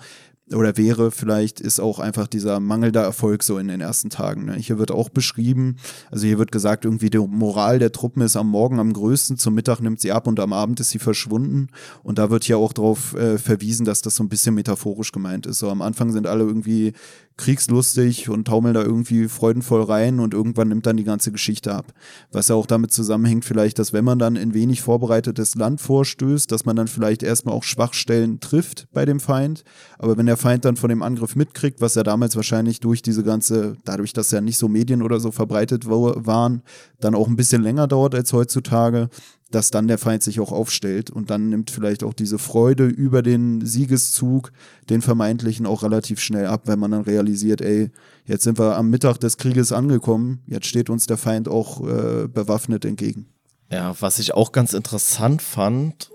oder 0.55 0.77
wäre 0.77 1.11
vielleicht, 1.11 1.61
ist 1.61 1.81
auch 1.81 1.99
einfach 1.99 2.29
dieser 2.29 2.61
mangelnder 2.61 3.03
Erfolg 3.03 3.43
so 3.43 3.59
in 3.59 3.67
den 3.67 3.81
ersten 3.81 4.11
Tagen. 4.11 4.45
Ne? 4.45 4.55
Hier 4.55 4.79
wird 4.79 4.93
auch 4.93 5.09
beschrieben, 5.09 5.75
also 6.13 6.25
hier 6.25 6.39
wird 6.39 6.53
gesagt, 6.53 6.85
irgendwie 6.85 7.11
die 7.11 7.19
Moral 7.19 7.81
der 7.81 7.91
Truppen 7.91 8.23
ist 8.23 8.37
am 8.37 8.49
Morgen 8.49 8.79
am 8.79 8.93
größten, 8.93 9.39
zum 9.39 9.55
Mittag 9.55 9.81
nimmt 9.81 10.01
sie 10.01 10.13
ab 10.13 10.29
und 10.29 10.39
am 10.39 10.53
Abend 10.53 10.79
ist 10.79 10.91
sie 10.91 11.01
verschwunden. 11.01 11.67
Und 12.05 12.19
da 12.19 12.31
wird 12.31 12.45
hier 12.45 12.59
auch 12.59 12.73
darauf 12.73 13.15
äh, 13.15 13.39
verwiesen, 13.39 13.85
dass 13.85 14.03
das 14.03 14.15
so 14.15 14.23
ein 14.23 14.29
bisschen 14.29 14.55
metaphorisch 14.55 15.11
gemeint 15.11 15.47
ist. 15.47 15.59
So 15.59 15.69
am 15.69 15.83
Anfang 15.83 16.13
sind 16.13 16.29
alle 16.29 16.45
irgendwie 16.45 16.93
kriegslustig 17.37 18.29
und 18.29 18.47
taumeln 18.47 18.75
da 18.75 18.83
irgendwie 18.83 19.29
freudenvoll 19.29 19.83
rein 19.83 20.21
und 20.21 20.33
irgendwann 20.33 20.69
nimmt 20.69 20.87
dann 20.87 20.97
die 20.97 21.05
ganze 21.05 21.33
Geschichte 21.33 21.75
ab. 21.75 21.93
Was 22.33 22.49
ja 22.49 22.55
auch 22.55 22.67
damit 22.67 22.93
zusammenhängt, 22.93 23.45
vielleicht, 23.45 23.79
dass 23.79 23.93
wenn 23.93 24.05
man 24.05 24.19
dann 24.19 24.37
in 24.37 24.55
wenig 24.55 24.81
vorbereitetes 24.81 25.55
Land 25.55 25.81
vorstößt, 25.81 26.51
dass 26.51 26.65
man 26.65 26.77
dann 26.77 26.89
vielleicht 26.89 27.23
erstmal 27.23 27.55
auch 27.55 27.63
Schwachstellen 27.63 28.41
trifft 28.41 28.89
bei 28.93 29.05
dem 29.05 29.21
Feind. 29.21 29.65
Aber 29.99 30.17
wenn 30.17 30.27
der 30.27 30.39
Feind 30.39 30.65
dann 30.65 30.77
von 30.77 30.89
dem 30.89 31.03
Angriff 31.03 31.37
mitkriegt, 31.37 31.81
was 31.81 31.95
ja 31.95 32.03
damals 32.03 32.37
wahrscheinlich 32.37 32.81
durch 32.81 33.03
diese 33.03 33.23
ganze, 33.23 33.77
dadurch, 33.85 34.13
dass 34.13 34.31
ja 34.31 34.41
nicht 34.41 34.59
so 34.59 34.69
Medien 34.69 35.03
oder 35.03 35.21
so 35.21 35.31
verbreitet 35.31 35.87
waren, 35.87 36.63
dann 37.01 37.15
auch 37.15 37.29
ein 37.29 37.37
bisschen 37.37 37.63
länger 37.63 37.87
dauert 37.87 38.15
als 38.15 38.33
heutzutage, 38.33 39.11
dass 39.57 39.71
dann 39.71 39.89
der 39.89 39.97
Feind 39.97 40.23
sich 40.23 40.39
auch 40.39 40.53
aufstellt 40.53 41.09
und 41.09 41.31
dann 41.31 41.49
nimmt 41.49 41.71
vielleicht 41.71 42.05
auch 42.05 42.13
diese 42.13 42.39
Freude 42.39 42.85
über 42.85 43.23
den 43.23 43.65
Siegeszug, 43.65 44.53
den 44.91 45.01
vermeintlichen, 45.01 45.65
auch 45.65 45.83
relativ 45.83 46.21
schnell 46.21 46.45
ab, 46.45 46.65
wenn 46.67 46.79
man 46.79 46.91
dann 46.91 47.01
realisiert, 47.01 47.63
ey, 47.63 47.91
jetzt 48.27 48.45
sind 48.45 48.59
wir 48.59 48.77
am 48.77 48.91
Mittag 48.91 49.17
des 49.17 49.39
Krieges 49.39 49.73
angekommen, 49.73 50.43
jetzt 50.47 50.67
steht 50.67 50.91
uns 50.91 51.07
der 51.07 51.17
Feind 51.17 51.49
auch 51.49 51.81
äh, 51.81 52.29
bewaffnet 52.29 52.85
entgegen. 52.85 53.31
Ja, 53.73 53.99
was 53.99 54.19
ich 54.19 54.35
auch 54.35 54.53
ganz 54.53 54.75
interessant 54.75 55.41
fand 55.41 56.11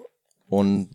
und 0.47 0.89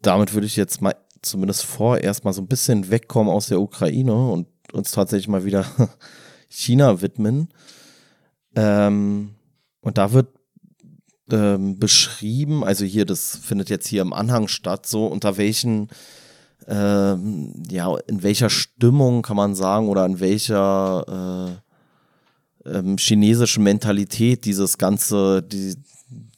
damit 0.00 0.34
würde 0.34 0.48
ich 0.48 0.56
jetzt 0.56 0.82
mal 0.82 0.96
zumindest 1.20 1.64
vorerst 1.64 2.24
mal 2.24 2.32
so 2.32 2.42
ein 2.42 2.48
bisschen 2.48 2.90
wegkommen 2.90 3.32
aus 3.32 3.46
der 3.46 3.60
Ukraine 3.60 4.28
und 4.28 4.48
uns 4.72 4.90
tatsächlich 4.90 5.28
mal 5.28 5.44
wieder 5.44 5.64
China 6.48 7.00
widmen. 7.00 7.48
Ähm, 8.56 9.36
und 9.82 9.98
da 9.98 10.12
wird 10.12 10.30
ähm, 11.32 11.78
beschrieben, 11.78 12.64
also 12.64 12.84
hier, 12.84 13.04
das 13.04 13.36
findet 13.36 13.70
jetzt 13.70 13.86
hier 13.86 14.02
im 14.02 14.12
Anhang 14.12 14.48
statt, 14.48 14.86
so 14.86 15.06
unter 15.06 15.36
welchen, 15.36 15.88
ähm, 16.68 17.54
ja, 17.70 17.96
in 18.06 18.22
welcher 18.22 18.50
Stimmung 18.50 19.22
kann 19.22 19.36
man 19.36 19.54
sagen 19.54 19.88
oder 19.88 20.06
in 20.06 20.20
welcher 20.20 21.58
äh, 22.64 22.70
ähm, 22.70 22.96
chinesischen 22.98 23.64
Mentalität 23.64 24.44
dieses 24.44 24.78
ganze, 24.78 25.42
die, 25.42 25.74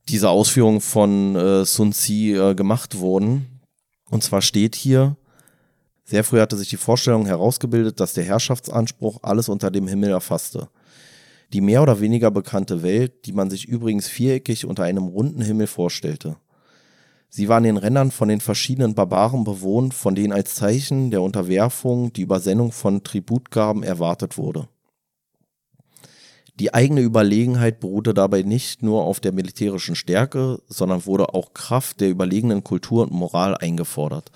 diese 0.08 0.30
Ausführungen 0.30 0.80
von 0.80 1.36
äh, 1.36 1.64
Sun 1.64 1.92
Tzu 1.92 2.12
äh, 2.12 2.54
gemacht 2.54 2.98
wurden. 2.98 3.60
Und 4.10 4.22
zwar 4.22 4.42
steht 4.42 4.74
hier, 4.74 5.16
sehr 6.04 6.24
früh 6.24 6.40
hatte 6.40 6.56
sich 6.56 6.68
die 6.68 6.76
Vorstellung 6.76 7.26
herausgebildet, 7.26 7.98
dass 7.98 8.12
der 8.12 8.24
Herrschaftsanspruch 8.24 9.20
alles 9.22 9.48
unter 9.48 9.70
dem 9.70 9.88
Himmel 9.88 10.10
erfasste. 10.10 10.68
Die 11.54 11.60
mehr 11.60 11.82
oder 11.82 12.00
weniger 12.00 12.32
bekannte 12.32 12.82
Welt, 12.82 13.26
die 13.26 13.32
man 13.32 13.48
sich 13.48 13.64
übrigens 13.64 14.08
viereckig 14.08 14.66
unter 14.66 14.82
einem 14.82 15.04
runden 15.04 15.40
Himmel 15.40 15.68
vorstellte. 15.68 16.36
Sie 17.28 17.48
waren 17.48 17.62
den 17.62 17.76
Rändern 17.76 18.10
von 18.10 18.28
den 18.28 18.40
verschiedenen 18.40 18.96
Barbaren 18.96 19.44
bewohnt, 19.44 19.94
von 19.94 20.16
denen 20.16 20.32
als 20.32 20.56
Zeichen 20.56 21.12
der 21.12 21.22
Unterwerfung 21.22 22.12
die 22.12 22.22
Übersendung 22.22 22.72
von 22.72 23.04
Tributgaben 23.04 23.84
erwartet 23.84 24.36
wurde. 24.36 24.68
Die 26.58 26.74
eigene 26.74 27.02
Überlegenheit 27.02 27.78
beruhte 27.78 28.14
dabei 28.14 28.42
nicht 28.42 28.82
nur 28.82 29.04
auf 29.04 29.20
der 29.20 29.30
militärischen 29.30 29.94
Stärke, 29.94 30.60
sondern 30.66 31.06
wurde 31.06 31.34
auch 31.34 31.54
Kraft 31.54 32.00
der 32.00 32.10
überlegenen 32.10 32.64
Kultur 32.64 33.04
und 33.04 33.12
Moral 33.12 33.56
eingefordert. 33.56 34.32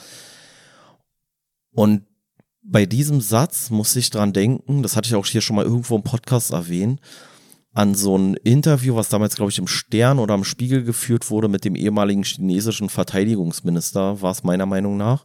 Und 1.72 2.07
bei 2.70 2.86
diesem 2.86 3.20
Satz 3.20 3.70
muss 3.70 3.96
ich 3.96 4.10
dran 4.10 4.32
denken, 4.32 4.82
das 4.82 4.94
hatte 4.96 5.08
ich 5.08 5.14
auch 5.14 5.26
hier 5.26 5.40
schon 5.40 5.56
mal 5.56 5.64
irgendwo 5.64 5.96
im 5.96 6.02
Podcast 6.02 6.50
erwähnt, 6.50 7.00
an 7.72 7.94
so 7.94 8.16
ein 8.16 8.34
Interview, 8.34 8.94
was 8.94 9.08
damals, 9.08 9.36
glaube 9.36 9.50
ich, 9.50 9.58
im 9.58 9.66
Stern 9.66 10.18
oder 10.18 10.34
im 10.34 10.44
Spiegel 10.44 10.84
geführt 10.84 11.30
wurde 11.30 11.48
mit 11.48 11.64
dem 11.64 11.74
ehemaligen 11.74 12.24
chinesischen 12.24 12.88
Verteidigungsminister, 12.88 14.20
war 14.20 14.32
es 14.32 14.42
meiner 14.42 14.66
Meinung 14.66 14.96
nach. 14.96 15.24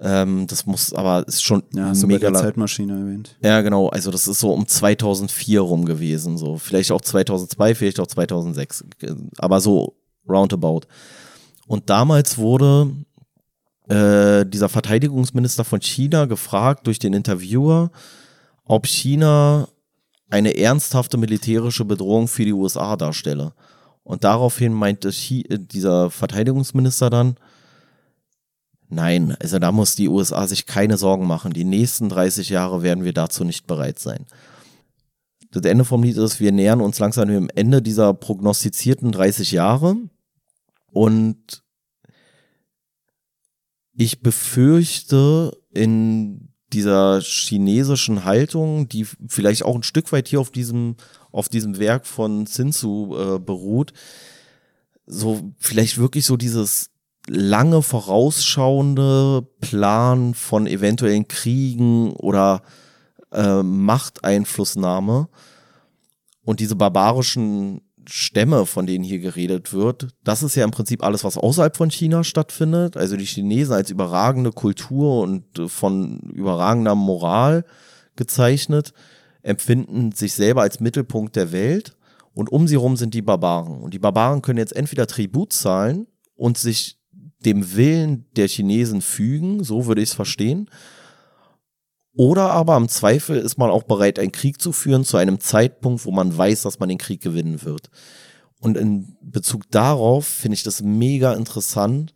Ähm, 0.00 0.46
das 0.48 0.66
muss 0.66 0.92
aber 0.92 1.26
ist 1.28 1.44
schon 1.44 1.62
ja, 1.74 1.86
hast 1.86 2.04
mega 2.06 2.28
bei 2.28 2.32
der 2.32 2.42
Zeitmaschine 2.42 2.98
erwähnt. 2.98 3.36
Ja, 3.42 3.60
genau. 3.60 3.88
Also 3.88 4.10
das 4.10 4.26
ist 4.26 4.40
so 4.40 4.52
um 4.52 4.66
2004 4.66 5.60
rum 5.60 5.84
gewesen, 5.84 6.38
so 6.38 6.56
vielleicht 6.56 6.90
auch 6.90 7.00
2002, 7.00 7.74
vielleicht 7.76 8.00
auch 8.00 8.06
2006, 8.08 8.84
aber 9.38 9.60
so 9.60 9.94
roundabout. 10.28 10.82
Und 11.68 11.88
damals 11.88 12.38
wurde 12.38 12.90
äh, 13.88 14.46
dieser 14.46 14.68
Verteidigungsminister 14.68 15.64
von 15.64 15.80
China 15.80 16.26
gefragt 16.26 16.86
durch 16.86 16.98
den 16.98 17.14
Interviewer, 17.14 17.90
ob 18.64 18.86
China 18.86 19.68
eine 20.30 20.56
ernsthafte 20.56 21.18
militärische 21.18 21.84
Bedrohung 21.84 22.28
für 22.28 22.44
die 22.44 22.52
USA 22.52 22.96
darstelle. 22.96 23.52
Und 24.04 24.24
daraufhin 24.24 24.72
meinte 24.72 25.08
äh, 25.08 25.58
dieser 25.58 26.10
Verteidigungsminister 26.10 27.10
dann, 27.10 27.36
nein, 28.88 29.36
also 29.40 29.58
da 29.58 29.72
muss 29.72 29.94
die 29.94 30.08
USA 30.08 30.46
sich 30.46 30.66
keine 30.66 30.96
Sorgen 30.96 31.26
machen. 31.26 31.52
Die 31.52 31.64
nächsten 31.64 32.08
30 32.08 32.48
Jahre 32.48 32.82
werden 32.82 33.04
wir 33.04 33.12
dazu 33.12 33.44
nicht 33.44 33.66
bereit 33.66 33.98
sein. 33.98 34.26
Das 35.50 35.64
Ende 35.64 35.84
vom 35.84 36.02
Lied 36.02 36.16
ist, 36.16 36.40
wir 36.40 36.50
nähern 36.50 36.80
uns 36.80 36.98
langsam 36.98 37.28
dem 37.28 37.50
Ende 37.54 37.82
dieser 37.82 38.14
prognostizierten 38.14 39.12
30 39.12 39.52
Jahre. 39.52 39.96
Und 40.92 41.62
ich 44.02 44.20
befürchte, 44.20 45.56
in 45.72 46.48
dieser 46.72 47.20
chinesischen 47.20 48.24
Haltung, 48.24 48.88
die 48.88 49.06
vielleicht 49.26 49.64
auch 49.64 49.74
ein 49.74 49.82
Stück 49.82 50.12
weit 50.12 50.28
hier 50.28 50.40
auf 50.40 50.50
diesem, 50.50 50.96
auf 51.30 51.48
diesem 51.48 51.78
Werk 51.78 52.06
von 52.06 52.46
Sinsu 52.46 53.16
äh, 53.16 53.38
beruht, 53.38 53.92
so 55.06 55.52
vielleicht 55.58 55.98
wirklich 55.98 56.24
so 56.24 56.36
dieses 56.36 56.90
lange 57.26 57.82
vorausschauende 57.82 59.46
Plan 59.60 60.34
von 60.34 60.66
eventuellen 60.66 61.28
Kriegen 61.28 62.12
oder 62.12 62.62
äh, 63.30 63.62
Machteinflussnahme 63.62 65.28
und 66.44 66.60
diese 66.60 66.76
barbarischen 66.76 67.82
Stämme, 68.06 68.66
von 68.66 68.86
denen 68.86 69.04
hier 69.04 69.18
geredet 69.18 69.72
wird, 69.72 70.08
das 70.24 70.42
ist 70.42 70.54
ja 70.54 70.64
im 70.64 70.70
Prinzip 70.70 71.02
alles, 71.02 71.24
was 71.24 71.36
außerhalb 71.36 71.76
von 71.76 71.90
China 71.90 72.24
stattfindet. 72.24 72.96
Also 72.96 73.16
die 73.16 73.24
Chinesen 73.24 73.74
als 73.74 73.90
überragende 73.90 74.52
Kultur 74.52 75.20
und 75.20 75.58
äh, 75.58 75.68
von 75.68 76.18
überragender 76.34 76.94
Moral 76.94 77.64
gezeichnet, 78.16 78.92
empfinden 79.42 80.12
sich 80.12 80.34
selber 80.34 80.62
als 80.62 80.80
Mittelpunkt 80.80 81.36
der 81.36 81.52
Welt 81.52 81.96
und 82.34 82.50
um 82.50 82.68
sie 82.68 82.76
herum 82.76 82.96
sind 82.96 83.14
die 83.14 83.22
Barbaren. 83.22 83.80
Und 83.80 83.94
die 83.94 83.98
Barbaren 83.98 84.42
können 84.42 84.58
jetzt 84.58 84.76
entweder 84.76 85.06
Tribut 85.06 85.52
zahlen 85.52 86.06
und 86.36 86.58
sich 86.58 86.98
dem 87.44 87.74
Willen 87.76 88.26
der 88.36 88.48
Chinesen 88.48 89.00
fügen, 89.00 89.64
so 89.64 89.86
würde 89.86 90.00
ich 90.00 90.10
es 90.10 90.14
verstehen, 90.14 90.68
oder 92.14 92.50
aber 92.50 92.76
im 92.76 92.88
Zweifel 92.88 93.38
ist 93.38 93.56
man 93.56 93.70
auch 93.70 93.84
bereit, 93.84 94.18
einen 94.18 94.32
Krieg 94.32 94.60
zu 94.60 94.72
führen 94.72 95.04
zu 95.04 95.16
einem 95.16 95.40
Zeitpunkt, 95.40 96.04
wo 96.04 96.10
man 96.10 96.36
weiß, 96.36 96.62
dass 96.62 96.78
man 96.78 96.88
den 96.88 96.98
Krieg 96.98 97.22
gewinnen 97.22 97.62
wird. 97.62 97.90
Und 98.60 98.76
in 98.76 99.16
Bezug 99.22 99.70
darauf 99.70 100.26
finde 100.26 100.54
ich 100.54 100.62
das 100.62 100.82
mega 100.82 101.32
interessant, 101.32 102.14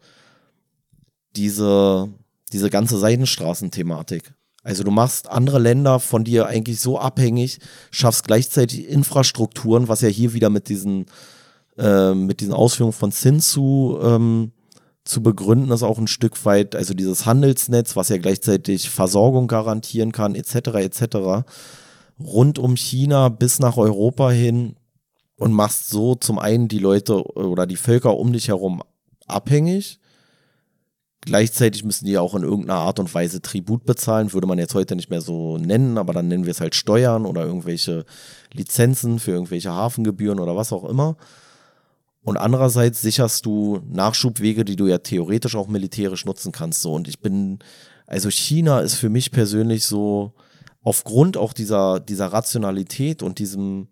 diese, 1.34 2.09
diese 2.53 2.70
ganze 2.70 2.99
Seidenstraßenthematik. 2.99 4.34
Also 4.62 4.82
du 4.84 4.90
machst 4.90 5.28
andere 5.28 5.59
Länder 5.59 6.01
von 6.01 6.24
dir 6.24 6.47
eigentlich 6.47 6.80
so 6.80 6.99
abhängig, 6.99 7.61
schaffst 7.90 8.24
gleichzeitig 8.24 8.88
Infrastrukturen, 8.88 9.88
was 9.88 10.01
ja 10.01 10.09
hier 10.09 10.34
wieder 10.34 10.51
mit 10.51 10.68
diesen, 10.68 11.07
äh, 11.78 12.14
mit 12.14 12.40
diesen 12.40 12.53
Ausführungen 12.53 12.92
von 12.92 13.12
Sinsu 13.12 13.99
ähm, 14.03 14.53
zu 15.07 15.23
begründen 15.23 15.71
ist 15.71 15.83
auch 15.83 15.99
ein 15.99 16.09
Stück 16.09 16.45
weit, 16.45 16.75
also 16.75 16.93
dieses 16.93 17.27
Handelsnetz, 17.27 17.97
was 17.97 18.09
ja 18.09 18.19
gleichzeitig 18.19 18.91
Versorgung 18.91 19.47
garantieren 19.47 20.13
kann, 20.13 20.35
etc., 20.35 20.55
etc., 20.75 21.47
rund 22.19 22.59
um 22.59 22.77
China 22.77 23.29
bis 23.29 23.59
nach 23.59 23.77
Europa 23.77 24.31
hin 24.31 24.77
und 25.37 25.53
machst 25.53 25.89
so 25.89 26.15
zum 26.15 26.39
einen 26.39 26.69
die 26.69 26.79
Leute 26.79 27.23
oder 27.35 27.67
die 27.67 27.77
Völker 27.77 28.17
um 28.17 28.33
dich 28.33 28.49
herum 28.49 28.83
abhängig. 29.27 30.01
Gleichzeitig 31.21 31.85
müssen 31.85 32.07
die 32.07 32.19
auch 32.19 32.35
in 32.35 32.43
irgendeiner 32.43 32.81
Art 32.81 32.99
und 32.99 33.13
Weise 33.13 33.43
Tribut 33.43 33.85
bezahlen, 33.85 34.33
würde 34.33 34.47
man 34.47 34.59
jetzt 34.59 34.75
heute 34.75 34.97
nicht 34.97 35.11
mehr 35.11 35.21
so 35.21 35.59
nennen, 35.59 35.99
aber 35.99 36.13
dann 36.13 36.29
nennen 36.29 36.45
wir 36.45 36.53
es 36.53 36.61
halt 36.61 36.75
Steuern 36.75 37.27
oder 37.27 37.45
irgendwelche 37.45 38.05
Lizenzen 38.53 39.19
für 39.19 39.33
irgendwelche 39.33 39.73
Hafengebühren 39.73 40.41
oder 40.41 40.57
was 40.57 40.73
auch 40.73 40.85
immer. 40.85 41.17
Und 42.27 42.37
andererseits 42.37 43.03
sicherst 43.03 43.47
du 43.47 43.81
Nachschubwege, 43.89 44.64
die 44.64 44.74
du 44.74 44.89
ja 44.89 44.99
theoretisch 44.99 45.55
auch 45.55 45.68
militärisch 45.68 46.24
nutzen 46.24 46.51
kannst. 46.51 46.83
So. 46.83 46.93
Und 46.93 47.07
ich 47.07 47.20
bin, 47.20 47.61
also 48.05 48.31
China 48.31 48.81
ist 48.81 48.95
für 48.97 49.09
mich 49.09 49.31
persönlich 49.31 49.85
so, 49.85 50.33
aufgrund 50.83 51.37
auch 51.37 51.53
dieser, 51.53 52.01
dieser 52.01 52.27
Rationalität 52.27 53.22
und 53.22 53.39
diesem 53.39 53.87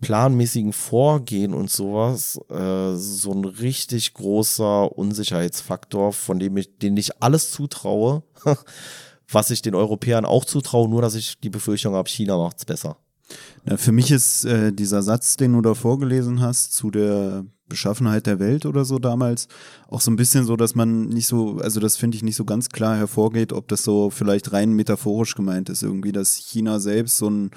planmäßigen 0.00 0.72
Vorgehen 0.72 1.52
und 1.52 1.70
sowas, 1.70 2.40
äh, 2.48 2.94
so 2.96 3.32
ein 3.32 3.44
richtig 3.44 4.14
großer 4.14 4.90
Unsicherheitsfaktor, 4.96 6.14
von 6.14 6.38
dem 6.38 6.56
ich, 6.56 6.78
den 6.78 6.96
ich 6.96 7.22
alles 7.22 7.50
zutraue, 7.50 8.22
was 9.28 9.50
ich 9.50 9.60
den 9.60 9.74
Europäern 9.74 10.24
auch 10.24 10.46
zutraue, 10.46 10.88
nur 10.88 11.02
dass 11.02 11.16
ich 11.16 11.38
die 11.38 11.50
Befürchtung 11.50 11.94
habe, 11.94 12.08
China 12.08 12.38
macht 12.38 12.56
es 12.56 12.64
besser. 12.64 12.96
Na, 13.64 13.76
für 13.76 13.92
mich 13.92 14.10
ist 14.10 14.44
äh, 14.44 14.72
dieser 14.72 15.02
Satz, 15.02 15.36
den 15.36 15.52
du 15.52 15.60
da 15.60 15.74
vorgelesen 15.74 16.40
hast, 16.40 16.72
zu 16.72 16.90
der 16.90 17.44
Beschaffenheit 17.68 18.26
der 18.26 18.38
Welt 18.38 18.66
oder 18.66 18.84
so 18.84 18.98
damals, 18.98 19.48
auch 19.88 20.00
so 20.00 20.10
ein 20.10 20.16
bisschen 20.16 20.44
so, 20.44 20.56
dass 20.56 20.74
man 20.74 21.08
nicht 21.08 21.26
so, 21.26 21.58
also 21.58 21.80
das 21.80 21.96
finde 21.96 22.16
ich 22.16 22.22
nicht 22.22 22.36
so 22.36 22.44
ganz 22.44 22.68
klar 22.68 22.96
hervorgeht, 22.96 23.52
ob 23.52 23.68
das 23.68 23.82
so 23.82 24.10
vielleicht 24.10 24.52
rein 24.52 24.72
metaphorisch 24.72 25.34
gemeint 25.34 25.70
ist, 25.70 25.82
irgendwie, 25.82 26.12
dass 26.12 26.34
China 26.34 26.80
selbst 26.80 27.16
so 27.16 27.30
ein 27.30 27.50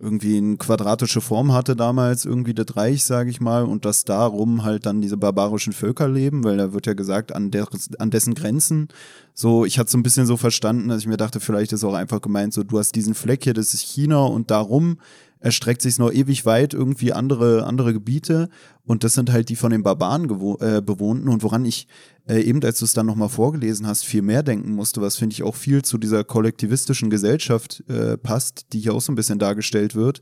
irgendwie 0.00 0.38
eine 0.38 0.56
quadratische 0.56 1.20
Form 1.20 1.52
hatte 1.52 1.76
damals, 1.76 2.24
irgendwie 2.24 2.54
das 2.54 2.76
Reich, 2.76 3.04
sage 3.04 3.30
ich 3.30 3.40
mal, 3.40 3.64
und 3.64 3.84
dass 3.84 4.04
darum 4.04 4.64
halt 4.64 4.86
dann 4.86 5.02
diese 5.02 5.18
barbarischen 5.18 5.74
Völker 5.74 6.08
leben, 6.08 6.42
weil 6.42 6.56
da 6.56 6.72
wird 6.72 6.86
ja 6.86 6.94
gesagt, 6.94 7.34
an, 7.34 7.50
der, 7.50 7.68
an 7.98 8.10
dessen 8.10 8.34
Grenzen. 8.34 8.88
So, 9.34 9.64
ich 9.64 9.78
hatte 9.78 9.90
so 9.90 9.98
ein 9.98 10.02
bisschen 10.02 10.26
so 10.26 10.38
verstanden, 10.38 10.88
dass 10.88 11.00
ich 11.00 11.06
mir 11.06 11.18
dachte, 11.18 11.38
vielleicht 11.38 11.72
ist 11.72 11.84
auch 11.84 11.94
einfach 11.94 12.22
gemeint, 12.22 12.54
so, 12.54 12.62
du 12.64 12.78
hast 12.78 12.94
diesen 12.94 13.14
Fleck 13.14 13.44
hier, 13.44 13.54
das 13.54 13.74
ist 13.74 13.82
China 13.82 14.24
und 14.24 14.50
darum 14.50 14.96
erstreckt 15.40 15.82
sich 15.82 15.98
noch 15.98 16.12
ewig 16.12 16.44
weit 16.44 16.74
irgendwie 16.74 17.12
andere, 17.12 17.66
andere 17.66 17.92
Gebiete 17.92 18.48
und 18.84 19.04
das 19.04 19.14
sind 19.14 19.32
halt 19.32 19.48
die 19.48 19.56
von 19.56 19.70
den 19.70 19.82
Barbaren 19.82 20.24
äh, 20.60 20.82
bewohnten 20.82 21.28
und 21.28 21.42
woran 21.42 21.64
ich 21.64 21.88
äh, 22.30 22.42
eben, 22.42 22.62
als 22.62 22.78
du 22.78 22.84
es 22.84 22.92
dann 22.92 23.06
nochmal 23.06 23.28
vorgelesen 23.28 23.86
hast, 23.86 24.04
viel 24.04 24.22
mehr 24.22 24.44
denken 24.44 24.72
musste, 24.72 25.02
was 25.02 25.16
finde 25.16 25.34
ich 25.34 25.42
auch 25.42 25.56
viel 25.56 25.82
zu 25.82 25.98
dieser 25.98 26.22
kollektivistischen 26.22 27.10
Gesellschaft 27.10 27.82
äh, 27.88 28.16
passt, 28.16 28.72
die 28.72 28.78
hier 28.78 28.94
auch 28.94 29.00
so 29.00 29.10
ein 29.10 29.16
bisschen 29.16 29.40
dargestellt 29.40 29.96
wird, 29.96 30.20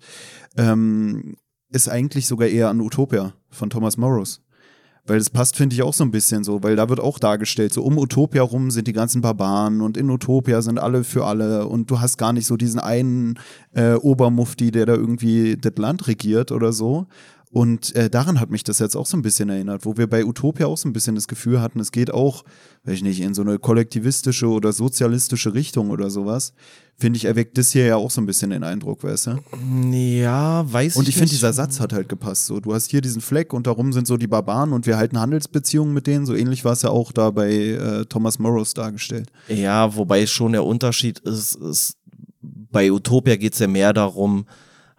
ähm, 0.57 1.37
ist 1.71 1.89
eigentlich 1.89 2.27
sogar 2.27 2.49
eher 2.49 2.71
an 2.71 2.81
Utopia 2.81 3.35
von 3.51 3.69
Thomas 3.69 3.99
Morrows. 3.99 4.41
Weil 5.05 5.19
das 5.19 5.31
passt, 5.31 5.57
finde 5.57 5.75
ich, 5.75 5.83
auch 5.83 5.95
so 5.95 6.05
ein 6.05 6.11
bisschen 6.11 6.45
so, 6.45 6.63
weil 6.63 6.77
da 6.77 6.89
wird 6.89 7.01
auch 7.01 7.19
dargestellt, 7.19 7.73
so 7.73 7.83
um 7.83 7.97
Utopia 7.97 8.43
rum 8.43 8.71
sind 8.71 8.89
die 8.89 8.93
ganzen 8.93 9.23
Barbaren 9.23 9.81
und 9.81 9.97
in 9.97 10.11
Utopia 10.11 10.61
sind 10.61 10.79
alle 10.79 11.03
für 11.05 11.25
alle 11.25 11.67
und 11.67 11.91
du 11.91 12.01
hast 12.01 12.19
gar 12.19 12.35
nicht 12.35 12.47
so 12.47 12.57
diesen 12.59 12.79
einen 12.79 13.39
äh, 13.73 13.95
Obermufti, 13.95 14.71
der 14.71 14.85
da 14.85 14.95
irgendwie 14.95 15.57
das 15.57 15.77
Land 15.77 16.09
regiert 16.09 16.53
oder 16.53 16.73
so. 16.73 17.07
Und 17.51 17.95
äh, 17.95 18.11
daran 18.11 18.41
hat 18.41 18.51
mich 18.51 18.63
das 18.65 18.79
jetzt 18.79 18.97
auch 18.97 19.07
so 19.07 19.17
ein 19.17 19.23
bisschen 19.23 19.49
erinnert, 19.49 19.85
wo 19.87 19.97
wir 19.97 20.07
bei 20.07 20.25
Utopia 20.25 20.67
auch 20.67 20.77
so 20.77 20.89
ein 20.89 20.93
bisschen 20.93 21.15
das 21.15 21.29
Gefühl 21.29 21.61
hatten, 21.61 21.81
es 21.81 21.93
geht 21.93 22.13
auch, 22.13 22.45
weiß 22.85 22.97
ich 22.97 23.03
nicht, 23.03 23.21
in 23.21 23.35
so 23.35 23.43
eine 23.43 23.59
kollektivistische 23.59 24.49
oder 24.49 24.73
sozialistische 24.73 25.55
Richtung 25.55 25.91
oder 25.91 26.11
sowas 26.11 26.53
finde 26.99 27.17
ich, 27.17 27.25
erweckt 27.25 27.57
das 27.57 27.71
hier 27.71 27.87
ja 27.87 27.97
auch 27.97 28.11
so 28.11 28.21
ein 28.21 28.27
bisschen 28.27 28.51
den 28.51 28.65
Eindruck, 28.65 29.05
weißt 29.05 29.29
du? 29.29 29.97
Ja, 29.97 30.71
weiß 30.71 30.93
ich 30.93 30.99
Und 30.99 31.09
ich 31.09 31.15
finde, 31.15 31.31
dieser 31.31 31.53
Satz 31.53 31.79
hat 31.79 31.93
halt 31.93 32.09
gepasst. 32.09 32.47
So, 32.47 32.59
du 32.59 32.75
hast 32.75 32.91
hier 32.91 33.01
diesen 33.01 33.21
Fleck 33.21 33.53
und 33.53 33.69
darum 33.69 33.93
sind 33.93 34.09
so 34.09 34.17
die 34.17 34.27
Barbaren 34.27 34.73
und 34.73 34.87
wir 34.87 34.97
halten 34.97 35.19
Handelsbeziehungen 35.19 35.95
mit 35.95 36.09
denen. 36.09 36.27
So 36.27 36.35
ähnlich 36.35 36.65
war 36.65 36.73
es 36.73 36.83
ja 36.83 36.91
auch 36.91 37.13
da 37.13 37.31
bei 37.31 37.53
äh, 37.53 38.05
Thomas 38.07 38.41
Morrows 38.41 38.75
dargestellt. 38.75 39.31
Ja, 39.49 39.95
wobei 39.95 40.27
schon 40.27 40.53
der 40.53 40.65
Unterschied 40.65 41.21
ist, 41.21 41.55
ist 41.55 41.97
bei 42.43 42.91
Utopia 42.91 43.37
geht 43.37 43.53
es 43.53 43.61
ja 43.61 43.69
mehr 43.69 43.93
darum, 43.93 44.47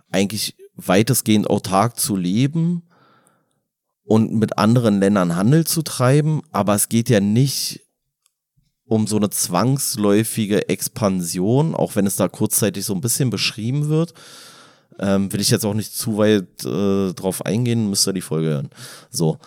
eigentlich 0.09 0.55
weitestgehend 0.87 1.49
autark 1.49 1.99
zu 1.99 2.15
leben 2.15 2.83
und 4.03 4.33
mit 4.33 4.57
anderen 4.57 4.99
Ländern 4.99 5.35
Handel 5.35 5.65
zu 5.65 5.81
treiben, 5.81 6.41
aber 6.51 6.75
es 6.75 6.89
geht 6.89 7.09
ja 7.09 7.19
nicht 7.19 7.81
um 8.85 9.05
so 9.05 9.17
eine 9.17 9.29
zwangsläufige 9.29 10.67
Expansion, 10.67 11.75
auch 11.75 11.95
wenn 11.95 12.07
es 12.07 12.15
da 12.15 12.27
kurzzeitig 12.27 12.83
so 12.85 12.95
ein 12.95 13.01
bisschen 13.01 13.29
beschrieben 13.29 13.87
wird. 13.87 14.13
Ähm, 14.97 15.31
will 15.31 15.39
ich 15.39 15.51
jetzt 15.51 15.63
auch 15.63 15.75
nicht 15.75 15.93
zu 15.93 16.17
weit 16.17 16.65
äh, 16.65 17.13
drauf 17.13 17.45
eingehen, 17.45 17.89
müsst 17.89 18.07
ihr 18.07 18.13
die 18.13 18.21
Folge 18.21 18.49
hören. 18.49 18.69
So. 19.11 19.37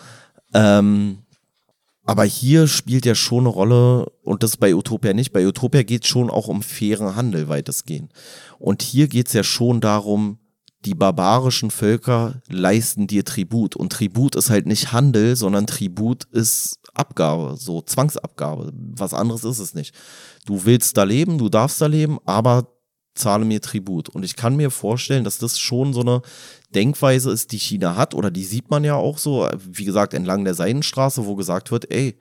Ähm, 0.53 1.19
aber 2.05 2.23
hier 2.23 2.67
spielt 2.67 3.05
ja 3.05 3.15
schon 3.15 3.41
eine 3.41 3.49
Rolle, 3.49 4.11
und 4.23 4.43
das 4.43 4.57
bei 4.57 4.73
Utopia 4.73 5.13
nicht. 5.13 5.31
Bei 5.31 5.45
Utopia 5.45 5.83
geht 5.83 6.03
es 6.03 6.09
schon 6.09 6.29
auch 6.29 6.47
um 6.47 6.61
fairen 6.61 7.15
Handel 7.15 7.49
weitestgehend. 7.49 8.11
Und 8.59 8.81
hier 8.81 9.07
geht 9.07 9.27
es 9.27 9.33
ja 9.33 9.43
schon 9.43 9.79
darum, 9.81 10.39
die 10.85 10.95
barbarischen 10.95 11.71
Völker 11.71 12.41
leisten 12.47 13.07
dir 13.07 13.23
Tribut. 13.23 13.75
Und 13.75 13.91
Tribut 13.91 14.35
ist 14.35 14.49
halt 14.49 14.65
nicht 14.65 14.91
Handel, 14.91 15.35
sondern 15.35 15.67
Tribut 15.67 16.25
ist 16.25 16.79
Abgabe, 16.93 17.55
so 17.57 17.81
Zwangsabgabe. 17.81 18.71
Was 18.73 19.13
anderes 19.13 19.43
ist 19.43 19.59
es 19.59 19.73
nicht. 19.73 19.95
Du 20.45 20.65
willst 20.65 20.97
da 20.97 21.03
leben, 21.03 21.37
du 21.37 21.49
darfst 21.49 21.81
da 21.81 21.87
leben, 21.87 22.19
aber 22.25 22.67
zahle 23.15 23.45
mir 23.45 23.61
Tribut. 23.61 24.09
Und 24.09 24.23
ich 24.23 24.35
kann 24.35 24.55
mir 24.55 24.71
vorstellen, 24.71 25.23
dass 25.23 25.37
das 25.37 25.59
schon 25.59 25.93
so 25.93 26.01
eine 26.01 26.21
Denkweise 26.73 27.31
ist, 27.31 27.51
die 27.51 27.59
China 27.59 27.95
hat, 27.95 28.13
oder 28.13 28.31
die 28.31 28.43
sieht 28.43 28.69
man 28.69 28.83
ja 28.83 28.95
auch 28.95 29.17
so, 29.17 29.47
wie 29.65 29.85
gesagt, 29.85 30.13
entlang 30.13 30.43
der 30.43 30.55
Seidenstraße, 30.55 31.25
wo 31.25 31.35
gesagt 31.35 31.71
wird, 31.71 31.91
ey, 31.91 32.17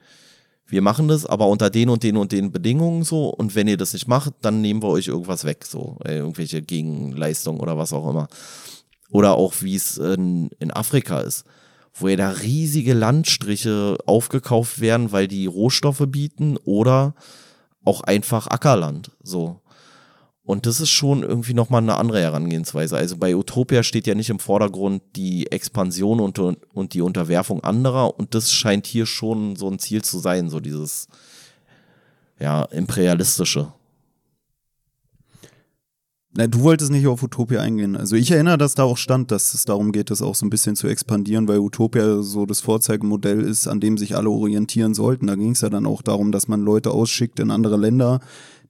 wir 0.72 0.80
machen 0.80 1.06
das, 1.06 1.26
aber 1.26 1.48
unter 1.48 1.68
den 1.68 1.90
und 1.90 2.02
den 2.02 2.16
und 2.16 2.32
den 2.32 2.50
Bedingungen 2.50 3.04
so. 3.04 3.28
Und 3.28 3.54
wenn 3.54 3.68
ihr 3.68 3.76
das 3.76 3.92
nicht 3.92 4.08
macht, 4.08 4.32
dann 4.40 4.62
nehmen 4.62 4.82
wir 4.82 4.88
euch 4.88 5.06
irgendwas 5.06 5.44
weg, 5.44 5.66
so 5.66 5.98
ey, 6.02 6.16
irgendwelche 6.16 6.62
Gegenleistungen 6.62 7.60
oder 7.60 7.76
was 7.76 7.92
auch 7.92 8.08
immer. 8.08 8.26
Oder 9.10 9.34
auch 9.34 9.52
wie 9.60 9.76
es 9.76 9.98
in, 9.98 10.48
in 10.60 10.70
Afrika 10.70 11.20
ist, 11.20 11.44
wo 11.92 12.08
ja 12.08 12.16
da 12.16 12.30
riesige 12.30 12.94
Landstriche 12.94 13.98
aufgekauft 14.06 14.80
werden, 14.80 15.12
weil 15.12 15.28
die 15.28 15.44
Rohstoffe 15.44 16.04
bieten 16.08 16.56
oder 16.64 17.14
auch 17.84 18.00
einfach 18.00 18.46
Ackerland, 18.46 19.10
so. 19.22 19.60
Und 20.44 20.66
das 20.66 20.80
ist 20.80 20.90
schon 20.90 21.22
irgendwie 21.22 21.54
nochmal 21.54 21.82
eine 21.82 21.96
andere 21.96 22.20
Herangehensweise. 22.20 22.96
Also 22.96 23.16
bei 23.16 23.36
Utopia 23.36 23.84
steht 23.84 24.08
ja 24.08 24.14
nicht 24.14 24.30
im 24.30 24.40
Vordergrund 24.40 25.02
die 25.14 25.50
Expansion 25.52 26.18
und, 26.18 26.38
und 26.38 26.94
die 26.94 27.00
Unterwerfung 27.00 27.62
anderer. 27.62 28.18
Und 28.18 28.34
das 28.34 28.52
scheint 28.52 28.86
hier 28.86 29.06
schon 29.06 29.54
so 29.54 29.70
ein 29.70 29.78
Ziel 29.78 30.02
zu 30.02 30.18
sein, 30.18 30.48
so 30.48 30.58
dieses, 30.58 31.06
ja, 32.40 32.64
imperialistische. 32.64 33.72
Na, 36.34 36.46
du 36.46 36.60
wolltest 36.60 36.90
nicht 36.90 37.06
auf 37.06 37.22
Utopia 37.22 37.60
eingehen. 37.60 37.94
Also 37.94 38.16
ich 38.16 38.30
erinnere, 38.30 38.56
dass 38.56 38.74
da 38.74 38.84
auch 38.84 38.96
stand, 38.96 39.30
dass 39.30 39.52
es 39.52 39.66
darum 39.66 39.92
geht, 39.92 40.10
das 40.10 40.22
auch 40.22 40.34
so 40.34 40.46
ein 40.46 40.50
bisschen 40.50 40.76
zu 40.76 40.88
expandieren, 40.88 41.46
weil 41.46 41.58
Utopia 41.58 42.22
so 42.22 42.46
das 42.46 42.60
Vorzeigemodell 42.62 43.42
ist, 43.42 43.68
an 43.68 43.80
dem 43.80 43.98
sich 43.98 44.16
alle 44.16 44.30
orientieren 44.30 44.94
sollten. 44.94 45.26
Da 45.26 45.34
ging 45.34 45.50
es 45.50 45.60
ja 45.60 45.68
dann 45.68 45.84
auch 45.84 46.00
darum, 46.00 46.32
dass 46.32 46.48
man 46.48 46.62
Leute 46.62 46.90
ausschickt 46.90 47.38
in 47.38 47.50
andere 47.50 47.76
Länder, 47.76 48.20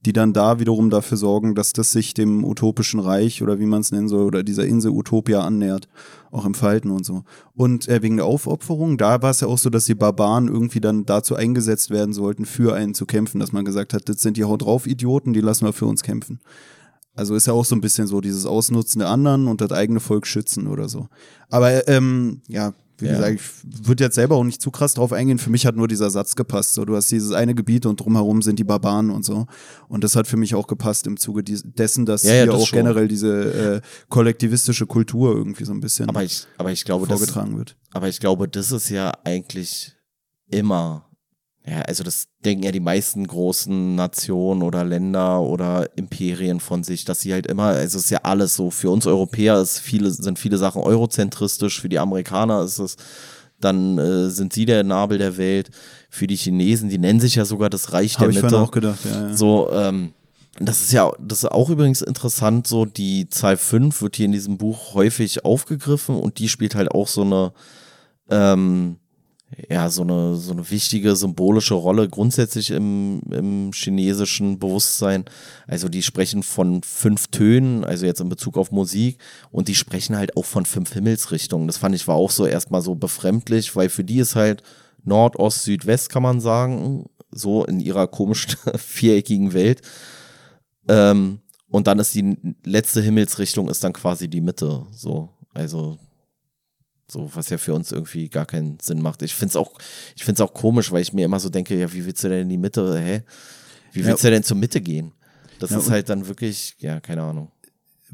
die 0.04 0.12
dann 0.12 0.32
da 0.32 0.58
wiederum 0.58 0.90
dafür 0.90 1.16
sorgen, 1.16 1.54
dass 1.54 1.72
das 1.72 1.92
sich 1.92 2.12
dem 2.14 2.44
utopischen 2.44 3.00
Reich 3.00 3.42
oder 3.42 3.60
wie 3.60 3.66
man 3.66 3.80
es 3.80 3.92
nennen 3.92 4.08
soll, 4.08 4.24
oder 4.24 4.42
dieser 4.42 4.66
Insel 4.66 4.90
Utopia 4.90 5.42
annähert, 5.42 5.88
auch 6.30 6.44
im 6.44 6.54
Falten 6.54 6.90
und 6.90 7.06
so. 7.06 7.22
Und 7.54 7.88
äh, 7.88 8.02
wegen 8.02 8.16
der 8.16 8.26
Aufopferung, 8.26 8.98
da 8.98 9.22
war 9.22 9.30
es 9.30 9.40
ja 9.40 9.48
auch 9.48 9.58
so, 9.58 9.70
dass 9.70 9.84
die 9.84 9.94
Barbaren 9.94 10.48
irgendwie 10.48 10.80
dann 10.80 11.06
dazu 11.06 11.36
eingesetzt 11.36 11.90
werden 11.90 12.12
sollten, 12.12 12.46
für 12.46 12.74
einen 12.74 12.94
zu 12.94 13.06
kämpfen, 13.06 13.38
dass 13.38 13.52
man 13.52 13.64
gesagt 13.64 13.94
hat, 13.94 14.08
das 14.08 14.20
sind 14.20 14.36
die 14.36 14.44
Haut 14.44 14.62
drauf 14.62 14.86
Idioten, 14.86 15.32
die 15.32 15.40
lassen 15.40 15.66
wir 15.66 15.72
für 15.72 15.86
uns 15.86 16.02
kämpfen. 16.02 16.40
Also 17.14 17.34
ist 17.34 17.46
ja 17.46 17.52
auch 17.52 17.64
so 17.64 17.74
ein 17.74 17.82
bisschen 17.82 18.06
so 18.06 18.20
dieses 18.20 18.46
Ausnutzen 18.46 19.00
der 19.00 19.10
anderen 19.10 19.46
und 19.46 19.60
das 19.60 19.70
eigene 19.70 20.00
Volk 20.00 20.26
schützen 20.26 20.66
oder 20.66 20.88
so. 20.88 21.08
Aber 21.50 21.86
ähm, 21.86 22.40
ja, 22.48 22.72
wie 22.98 23.06
ja. 23.06 23.12
gesagt, 23.12 23.40
ich 23.40 23.86
würde 23.86 24.04
jetzt 24.04 24.14
selber 24.14 24.36
auch 24.36 24.44
nicht 24.44 24.60
zu 24.60 24.70
krass 24.70 24.94
drauf 24.94 25.12
eingehen. 25.12 25.38
Für 25.38 25.50
mich 25.50 25.66
hat 25.66 25.76
nur 25.76 25.88
dieser 25.88 26.10
Satz 26.10 26.36
gepasst. 26.36 26.74
So, 26.74 26.84
du 26.84 26.96
hast 26.96 27.10
dieses 27.10 27.32
eine 27.32 27.54
Gebiet 27.54 27.86
und 27.86 28.00
drumherum 28.00 28.42
sind 28.42 28.58
die 28.58 28.64
Barbaren 28.64 29.10
und 29.10 29.24
so. 29.24 29.46
Und 29.88 30.04
das 30.04 30.16
hat 30.16 30.26
für 30.26 30.36
mich 30.36 30.54
auch 30.54 30.66
gepasst 30.66 31.06
im 31.06 31.16
Zuge 31.16 31.42
dessen, 31.42 32.06
dass 32.06 32.22
ja, 32.22 32.30
ja, 32.30 32.42
hier 32.42 32.52
das 32.52 32.62
auch 32.62 32.66
schon. 32.66 32.78
generell 32.78 33.08
diese 33.08 33.76
äh, 33.76 33.80
kollektivistische 34.08 34.86
Kultur 34.86 35.34
irgendwie 35.34 35.64
so 35.64 35.72
ein 35.72 35.80
bisschen 35.80 36.08
aber 36.08 36.22
ich, 36.22 36.46
aber 36.58 36.70
ich 36.72 36.84
glaube, 36.84 37.06
vorgetragen 37.06 37.50
das, 37.50 37.58
wird. 37.58 37.76
Aber 37.92 38.08
ich 38.08 38.20
glaube, 38.20 38.48
das 38.48 38.72
ist 38.72 38.88
ja 38.88 39.12
eigentlich 39.24 39.96
immer 40.48 41.11
ja, 41.64 41.80
also 41.82 42.02
das 42.02 42.26
denken 42.44 42.64
ja 42.64 42.72
die 42.72 42.80
meisten 42.80 43.24
großen 43.24 43.94
Nationen 43.94 44.62
oder 44.62 44.82
Länder 44.84 45.40
oder 45.40 45.88
Imperien 45.96 46.58
von 46.58 46.82
sich, 46.82 47.04
dass 47.04 47.20
sie 47.20 47.32
halt 47.32 47.46
immer, 47.46 47.66
also 47.66 47.98
es 47.98 48.04
ist 48.04 48.10
ja 48.10 48.20
alles 48.24 48.56
so, 48.56 48.70
für 48.70 48.90
uns 48.90 49.06
Europäer 49.06 49.60
ist 49.60 49.78
viele, 49.78 50.10
sind 50.10 50.40
viele 50.40 50.58
Sachen 50.58 50.82
eurozentristisch, 50.82 51.80
für 51.80 51.88
die 51.88 52.00
Amerikaner 52.00 52.62
ist 52.62 52.80
es, 52.80 52.96
dann 53.60 53.96
äh, 53.98 54.28
sind 54.28 54.52
sie 54.52 54.66
der 54.66 54.82
Nabel 54.82 55.18
der 55.18 55.36
Welt, 55.36 55.70
für 56.10 56.26
die 56.26 56.36
Chinesen, 56.36 56.88
die 56.88 56.98
nennen 56.98 57.20
sich 57.20 57.36
ja 57.36 57.44
sogar 57.44 57.70
das 57.70 57.92
Reich 57.92 58.18
Hab 58.18 58.30
der 58.30 58.42
Mitte. 58.42 58.46
Ich 58.48 58.54
auch 58.54 58.70
gedacht, 58.72 58.98
ja, 59.04 59.28
ja. 59.28 59.36
So, 59.36 59.70
ähm, 59.72 60.14
das 60.58 60.80
ist 60.80 60.92
ja, 60.92 61.12
das 61.20 61.44
ist 61.44 61.50
auch 61.52 61.70
übrigens 61.70 62.02
interessant, 62.02 62.66
so 62.66 62.86
die 62.86 63.28
Zahl 63.28 63.56
5 63.56 64.02
wird 64.02 64.16
hier 64.16 64.26
in 64.26 64.32
diesem 64.32 64.58
Buch 64.58 64.94
häufig 64.94 65.44
aufgegriffen 65.44 66.16
und 66.16 66.40
die 66.40 66.48
spielt 66.48 66.74
halt 66.74 66.90
auch 66.90 67.06
so 67.06 67.22
eine, 67.22 67.52
ähm, 68.30 68.96
ja, 69.68 69.90
so 69.90 70.02
eine, 70.02 70.36
so 70.36 70.52
eine 70.52 70.70
wichtige 70.70 71.14
symbolische 71.16 71.74
Rolle 71.74 72.08
grundsätzlich 72.08 72.70
im, 72.70 73.20
im 73.30 73.70
chinesischen 73.72 74.58
Bewusstsein. 74.58 75.24
Also 75.66 75.88
die 75.88 76.02
sprechen 76.02 76.42
von 76.42 76.82
fünf 76.82 77.28
Tönen, 77.28 77.84
also 77.84 78.06
jetzt 78.06 78.20
in 78.20 78.28
Bezug 78.28 78.56
auf 78.56 78.70
Musik, 78.70 79.18
und 79.50 79.68
die 79.68 79.74
sprechen 79.74 80.16
halt 80.16 80.36
auch 80.36 80.44
von 80.44 80.64
fünf 80.64 80.92
Himmelsrichtungen. 80.92 81.66
Das 81.66 81.76
fand 81.76 81.94
ich 81.94 82.08
war 82.08 82.16
auch 82.16 82.30
so 82.30 82.46
erstmal 82.46 82.82
so 82.82 82.94
befremdlich, 82.94 83.76
weil 83.76 83.88
für 83.88 84.04
die 84.04 84.18
ist 84.18 84.36
halt 84.36 84.62
Nord, 85.04 85.36
Ost, 85.36 85.64
Süd, 85.64 85.86
West, 85.86 86.08
kann 86.10 86.22
man 86.22 86.40
sagen, 86.40 87.06
so 87.30 87.64
in 87.64 87.80
ihrer 87.80 88.06
komischen 88.06 88.56
viereckigen 88.76 89.52
Welt. 89.52 89.82
Ähm, 90.88 91.40
und 91.68 91.86
dann 91.86 91.98
ist 91.98 92.14
die 92.14 92.36
letzte 92.64 93.00
Himmelsrichtung 93.00 93.68
ist 93.68 93.82
dann 93.82 93.92
quasi 93.92 94.28
die 94.28 94.40
Mitte, 94.40 94.86
so. 94.92 95.30
Also 95.54 95.98
so, 97.12 97.30
was 97.34 97.50
ja 97.50 97.58
für 97.58 97.74
uns 97.74 97.92
irgendwie 97.92 98.28
gar 98.28 98.46
keinen 98.46 98.78
Sinn 98.80 99.02
macht. 99.02 99.22
Ich 99.22 99.34
finde 99.34 99.50
es 99.50 99.56
auch, 99.56 99.72
ich 100.16 100.24
finde 100.24 100.42
es 100.42 100.48
auch 100.48 100.54
komisch, 100.54 100.90
weil 100.90 101.02
ich 101.02 101.12
mir 101.12 101.26
immer 101.26 101.38
so 101.38 101.48
denke, 101.48 101.78
ja, 101.78 101.92
wie 101.92 102.04
willst 102.04 102.24
du 102.24 102.28
denn 102.28 102.42
in 102.42 102.48
die 102.48 102.58
Mitte, 102.58 102.98
hä? 102.98 103.22
Wie 103.92 104.04
willst 104.04 104.24
ja. 104.24 104.30
du 104.30 104.34
denn 104.34 104.42
zur 104.42 104.56
Mitte 104.56 104.80
gehen? 104.80 105.12
Das 105.58 105.70
ja, 105.70 105.78
ist 105.78 105.90
halt 105.90 106.08
dann 106.08 106.26
wirklich, 106.26 106.74
ja, 106.78 107.00
keine 107.00 107.22
Ahnung. 107.22 107.52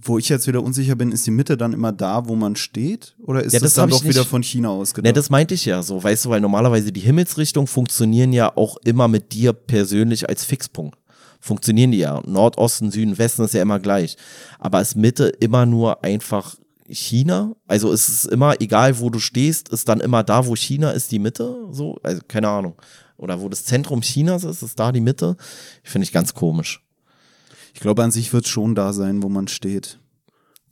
Wo 0.01 0.18
ich 0.18 0.28
jetzt 0.28 0.46
wieder 0.46 0.62
unsicher 0.62 0.94
bin, 0.94 1.11
ist 1.11 1.26
die 1.26 1.30
Mitte 1.30 1.57
dann 1.57 1.72
immer 1.72 1.92
da, 1.92 2.28
wo 2.28 2.36
man 2.36 2.55
steht? 2.57 3.16
Oder 3.20 3.42
ist 3.42 3.53
ja, 3.53 3.61
das, 3.61 3.74
das 3.74 3.74
dann 3.74 3.90
doch 3.90 4.05
wieder 4.05 4.24
von 4.24 4.42
China 4.42 4.68
ausgedacht? 4.68 5.07
Ne, 5.07 5.12
das 5.12 5.30
meinte 5.30 5.55
ich 5.55 5.64
ja 5.64 5.82
so, 5.82 6.03
weißt 6.03 6.26
du, 6.26 6.30
weil 6.30 6.40
normalerweise 6.40 6.92
die 6.92 7.01
Himmelsrichtungen 7.01 7.66
funktionieren 7.66 8.32
ja 8.32 8.57
auch 8.57 8.76
immer 8.84 9.09
mit 9.09 9.32
dir 9.32 9.53
persönlich 9.53 10.28
als 10.28 10.44
Fixpunkt. 10.44 10.99
Funktionieren 11.40 11.92
die 11.92 11.99
ja. 11.99 12.20
Nordosten, 12.26 12.90
Süden, 12.90 13.16
Westen 13.18 13.44
ist 13.44 13.55
ja 13.55 13.62
immer 13.62 13.78
gleich. 13.78 14.16
Aber 14.59 14.80
ist 14.80 14.96
Mitte 14.96 15.28
immer 15.28 15.66
nur 15.66 16.05
einfach 16.05 16.57
China. 16.89 17.55
Also 17.66 17.93
es 17.93 18.09
ist 18.09 18.24
immer, 18.26 18.61
egal 18.61 18.99
wo 18.99 19.11
du 19.11 19.18
stehst, 19.18 19.68
ist 19.68 19.89
dann 19.89 20.01
immer 20.01 20.22
da, 20.24 20.47
wo 20.47 20.57
China 20.57 20.91
ist, 20.91 21.12
die 21.12 21.18
Mitte. 21.18 21.66
So, 21.70 21.99
also 22.03 22.20
keine 22.26 22.49
Ahnung. 22.49 22.74
Oder 23.16 23.41
wo 23.41 23.49
das 23.49 23.64
Zentrum 23.64 24.01
Chinas 24.01 24.45
ist, 24.45 24.62
ist 24.62 24.78
da 24.78 24.93
die 24.93 25.01
Mitte. 25.01 25.36
Finde 25.82 26.05
ich 26.05 26.12
ganz 26.12 26.34
komisch. 26.34 26.84
Ich 27.74 27.80
glaube, 27.80 28.03
an 28.03 28.11
sich 28.11 28.32
wird 28.32 28.45
es 28.45 28.51
schon 28.51 28.74
da 28.74 28.93
sein, 28.93 29.22
wo 29.22 29.28
man 29.28 29.49
steht. 29.49 29.99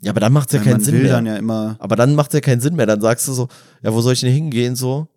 Ja, 0.02 0.12
aber 0.12 0.20
dann 0.20 0.32
macht 0.32 0.48
es 0.48 0.54
ja 0.54 0.62
keinen 0.62 0.80
Sinn 0.80 1.02
mehr. 1.02 1.12
Dann 1.12 1.26
ja 1.26 1.36
immer 1.36 1.76
aber 1.78 1.96
dann 1.96 2.14
macht 2.14 2.30
es 2.30 2.34
ja 2.34 2.40
keinen 2.40 2.60
Sinn 2.60 2.76
mehr. 2.76 2.86
Dann 2.86 3.00
sagst 3.00 3.26
du 3.28 3.32
so, 3.32 3.48
ja, 3.82 3.92
wo 3.92 4.00
soll 4.00 4.12
ich 4.12 4.20
denn 4.20 4.32
hingehen? 4.32 4.76
So, 4.76 5.08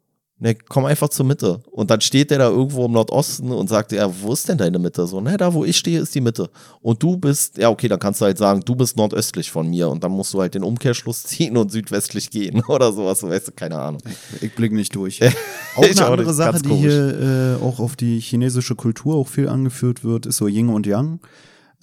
Ne, 0.41 0.55
komm 0.55 0.85
einfach 0.85 1.09
zur 1.09 1.25
Mitte. 1.25 1.61
Und 1.69 1.91
dann 1.91 1.99
steht 1.99 2.31
der 2.31 2.37
da 2.37 2.49
irgendwo 2.49 2.85
im 2.85 2.93
Nordosten 2.93 3.51
und 3.51 3.67
sagt, 3.67 3.91
ja, 3.91 4.09
wo 4.21 4.31
ist 4.31 4.47
denn 4.47 4.57
deine 4.57 4.79
Mitte? 4.79 5.05
So, 5.05 5.19
ne, 5.19 5.35
da 5.35 5.53
wo 5.53 5.65
ich 5.65 5.75
stehe, 5.75 5.99
ist 5.99 6.15
die 6.15 6.21
Mitte. 6.21 6.49
Und 6.81 7.03
du 7.03 7.17
bist, 7.17 7.57
ja, 7.57 7.69
okay, 7.69 7.89
dann 7.89 7.99
kannst 7.99 8.21
du 8.21 8.25
halt 8.25 8.37
sagen, 8.37 8.61
du 8.63 8.73
bist 8.73 8.95
nordöstlich 8.95 9.51
von 9.51 9.69
mir 9.69 9.89
und 9.89 10.01
dann 10.01 10.13
musst 10.13 10.33
du 10.33 10.39
halt 10.39 10.55
den 10.55 10.63
Umkehrschluss 10.63 11.23
ziehen 11.25 11.57
und 11.57 11.73
südwestlich 11.73 12.29
gehen 12.29 12.63
oder 12.69 12.93
sowas, 12.93 13.21
weißt 13.21 13.49
du, 13.49 13.51
keine 13.51 13.79
Ahnung. 13.79 14.01
Ich, 14.05 14.43
ich 14.43 14.55
blicke 14.55 14.75
nicht 14.75 14.95
durch. 14.95 15.21
auch 15.75 15.83
eine 15.83 16.05
andere 16.05 16.27
nicht, 16.27 16.35
Sache, 16.35 16.61
die 16.61 16.73
hier 16.73 17.57
äh, 17.59 17.63
auch 17.63 17.79
auf 17.79 17.97
die 17.97 18.21
chinesische 18.21 18.75
Kultur 18.75 19.15
auch 19.15 19.27
viel 19.27 19.49
angeführt 19.49 20.05
wird, 20.05 20.25
ist 20.25 20.37
so 20.37 20.47
Yin 20.47 20.69
und 20.69 20.87
Yang. 20.87 21.19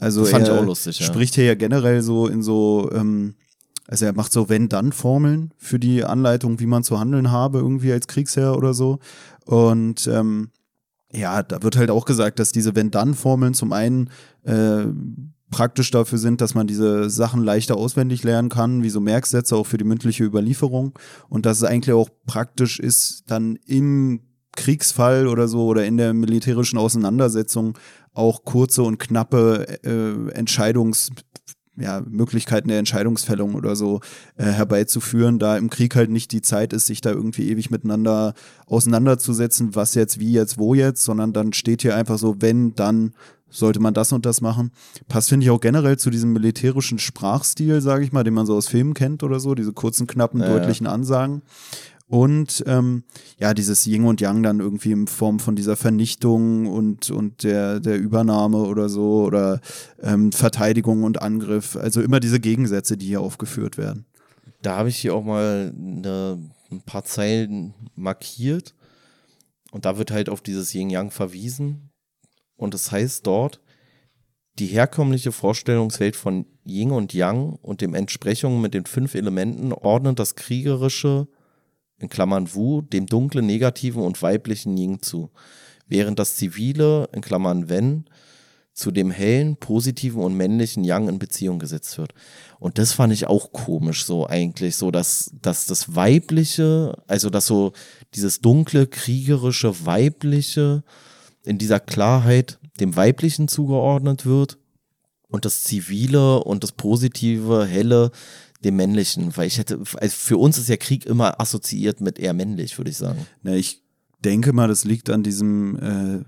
Also 0.00 0.22
das 0.22 0.30
fand 0.30 0.48
er 0.48 0.54
ich 0.54 0.60
auch 0.60 0.64
lustig, 0.64 0.98
ja. 1.00 1.06
spricht 1.06 1.34
hier 1.34 1.44
ja 1.44 1.54
generell 1.54 2.00
so 2.00 2.26
in 2.26 2.42
so 2.42 2.90
ähm, 2.94 3.34
also 3.88 4.04
er 4.04 4.12
macht 4.12 4.32
so 4.32 4.48
Wenn-Dann-Formeln 4.48 5.52
für 5.56 5.78
die 5.78 6.04
Anleitung, 6.04 6.60
wie 6.60 6.66
man 6.66 6.82
zu 6.82 6.98
handeln 6.98 7.30
habe, 7.30 7.58
irgendwie 7.58 7.92
als 7.92 8.06
Kriegsherr 8.06 8.56
oder 8.56 8.74
so. 8.74 8.98
Und 9.44 10.06
ähm, 10.08 10.50
ja, 11.12 11.42
da 11.42 11.62
wird 11.62 11.76
halt 11.76 11.90
auch 11.90 12.04
gesagt, 12.04 12.38
dass 12.38 12.52
diese 12.52 12.74
Wenn-Dann-Formeln 12.74 13.54
zum 13.54 13.72
einen 13.72 14.10
äh, 14.42 14.86
praktisch 15.50 15.90
dafür 15.90 16.18
sind, 16.18 16.40
dass 16.40 16.54
man 16.54 16.66
diese 16.66 17.08
Sachen 17.08 17.42
leichter 17.42 17.76
auswendig 17.76 18.24
lernen 18.24 18.48
kann, 18.48 18.82
wie 18.82 18.90
so 18.90 19.00
Merksätze 19.00 19.56
auch 19.56 19.66
für 19.66 19.78
die 19.78 19.84
mündliche 19.84 20.24
Überlieferung. 20.24 20.98
Und 21.28 21.46
dass 21.46 21.58
es 21.58 21.64
eigentlich 21.64 21.94
auch 21.94 22.08
praktisch 22.26 22.80
ist, 22.80 23.24
dann 23.28 23.56
im 23.66 24.20
Kriegsfall 24.56 25.28
oder 25.28 25.48
so 25.48 25.66
oder 25.66 25.84
in 25.84 25.96
der 25.96 26.14
militärischen 26.14 26.78
Auseinandersetzung 26.78 27.78
auch 28.14 28.44
kurze 28.44 28.82
und 28.82 28.98
knappe 28.98 29.66
äh, 29.84 30.30
Entscheidungs 30.32 31.10
ja, 31.76 32.02
Möglichkeiten 32.08 32.68
der 32.68 32.78
Entscheidungsfällung 32.78 33.54
oder 33.54 33.76
so 33.76 34.00
äh, 34.36 34.44
herbeizuführen, 34.44 35.38
da 35.38 35.56
im 35.56 35.70
Krieg 35.70 35.94
halt 35.94 36.10
nicht 36.10 36.32
die 36.32 36.42
Zeit 36.42 36.72
ist, 36.72 36.86
sich 36.86 37.00
da 37.00 37.10
irgendwie 37.10 37.50
ewig 37.50 37.70
miteinander 37.70 38.34
auseinanderzusetzen, 38.66 39.74
was 39.74 39.94
jetzt, 39.94 40.18
wie 40.18 40.32
jetzt, 40.32 40.58
wo 40.58 40.74
jetzt, 40.74 41.02
sondern 41.02 41.32
dann 41.32 41.52
steht 41.52 41.82
hier 41.82 41.96
einfach 41.96 42.18
so, 42.18 42.36
wenn, 42.40 42.74
dann 42.74 43.12
sollte 43.48 43.80
man 43.80 43.94
das 43.94 44.12
und 44.12 44.26
das 44.26 44.40
machen. 44.40 44.70
Passt, 45.08 45.28
finde 45.28 45.44
ich, 45.44 45.50
auch 45.50 45.60
generell 45.60 45.98
zu 45.98 46.10
diesem 46.10 46.32
militärischen 46.32 46.98
Sprachstil, 46.98 47.80
sage 47.80 48.04
ich 48.04 48.12
mal, 48.12 48.24
den 48.24 48.34
man 48.34 48.46
so 48.46 48.56
aus 48.56 48.68
Filmen 48.68 48.94
kennt 48.94 49.22
oder 49.22 49.40
so, 49.40 49.54
diese 49.54 49.72
kurzen, 49.72 50.06
knappen, 50.06 50.40
ja, 50.40 50.48
deutlichen 50.48 50.86
Ansagen. 50.86 51.42
Und 52.08 52.62
ähm, 52.66 53.02
ja, 53.38 53.52
dieses 53.52 53.84
Yin 53.86 54.04
und 54.04 54.20
Yang 54.20 54.42
dann 54.44 54.60
irgendwie 54.60 54.92
in 54.92 55.08
Form 55.08 55.40
von 55.40 55.56
dieser 55.56 55.76
Vernichtung 55.76 56.66
und, 56.66 57.10
und 57.10 57.42
der, 57.42 57.80
der 57.80 57.98
Übernahme 57.98 58.58
oder 58.58 58.88
so 58.88 59.24
oder 59.24 59.60
ähm, 60.00 60.30
Verteidigung 60.30 61.02
und 61.02 61.20
Angriff. 61.20 61.76
Also 61.76 62.00
immer 62.00 62.20
diese 62.20 62.38
Gegensätze, 62.38 62.96
die 62.96 63.06
hier 63.06 63.20
aufgeführt 63.20 63.76
werden. 63.76 64.06
Da 64.62 64.76
habe 64.76 64.88
ich 64.88 64.98
hier 64.98 65.14
auch 65.14 65.24
mal 65.24 65.74
eine, 65.76 66.38
ein 66.70 66.80
paar 66.82 67.04
Zeilen 67.04 67.74
markiert. 67.96 68.74
Und 69.72 69.84
da 69.84 69.98
wird 69.98 70.12
halt 70.12 70.28
auf 70.28 70.40
dieses 70.40 70.74
Yin-Yang 70.74 71.10
verwiesen. 71.10 71.90
Und 72.56 72.72
es 72.72 72.84
das 72.84 72.92
heißt 72.92 73.26
dort, 73.26 73.60
die 74.58 74.66
herkömmliche 74.66 75.32
Vorstellungswelt 75.32 76.16
von 76.16 76.46
Yin 76.64 76.92
und 76.92 77.12
Yang 77.12 77.58
und 77.62 77.80
dem 77.80 77.94
Entsprechung 77.94 78.60
mit 78.60 78.74
den 78.74 78.86
fünf 78.86 79.14
Elementen 79.14 79.72
ordnet 79.72 80.18
das 80.18 80.34
kriegerische, 80.34 81.28
in 81.98 82.08
Klammern 82.08 82.54
Wu, 82.54 82.82
dem 82.82 83.06
dunklen, 83.06 83.46
negativen 83.46 84.02
und 84.02 84.20
weiblichen 84.22 84.76
Yin 84.76 85.00
zu, 85.02 85.30
während 85.86 86.18
das 86.18 86.36
zivile, 86.36 87.08
in 87.12 87.22
Klammern 87.22 87.68
Wen, 87.68 88.06
zu 88.76 88.90
dem 88.90 89.10
hellen, 89.10 89.56
positiven 89.56 90.20
und 90.20 90.36
männlichen 90.36 90.84
Yang 90.84 91.08
in 91.08 91.18
Beziehung 91.18 91.58
gesetzt 91.58 91.96
wird. 91.96 92.12
Und 92.58 92.76
das 92.76 92.92
fand 92.92 93.10
ich 93.12 93.26
auch 93.26 93.52
komisch, 93.52 94.04
so 94.04 94.26
eigentlich, 94.26 94.76
so 94.76 94.90
dass, 94.90 95.30
dass 95.40 95.64
das 95.64 95.96
weibliche, 95.96 96.94
also 97.06 97.30
dass 97.30 97.46
so 97.46 97.72
dieses 98.14 98.40
dunkle, 98.40 98.86
kriegerische, 98.86 99.86
weibliche 99.86 100.84
in 101.42 101.56
dieser 101.56 101.80
Klarheit 101.80 102.58
dem 102.78 102.96
weiblichen 102.96 103.48
zugeordnet 103.48 104.26
wird 104.26 104.58
und 105.28 105.46
das 105.46 105.64
zivile 105.64 106.44
und 106.44 106.62
das 106.62 106.72
positive, 106.72 107.64
helle 107.64 108.10
dem 108.66 108.76
männlichen, 108.76 109.36
weil 109.36 109.46
ich 109.46 109.58
hätte, 109.58 109.78
also 109.78 110.16
für 110.16 110.36
uns 110.36 110.58
ist 110.58 110.68
ja 110.68 110.76
Krieg 110.76 111.06
immer 111.06 111.40
assoziiert 111.40 112.00
mit 112.00 112.18
eher 112.18 112.34
männlich, 112.34 112.76
würde 112.78 112.90
ich 112.90 112.96
sagen. 112.96 113.26
Na, 113.42 113.54
ich 113.54 113.82
denke 114.24 114.52
mal, 114.52 114.68
das 114.68 114.84
liegt 114.84 115.08
an 115.08 115.22
diesem, 115.22 115.76
äh, 115.76 116.24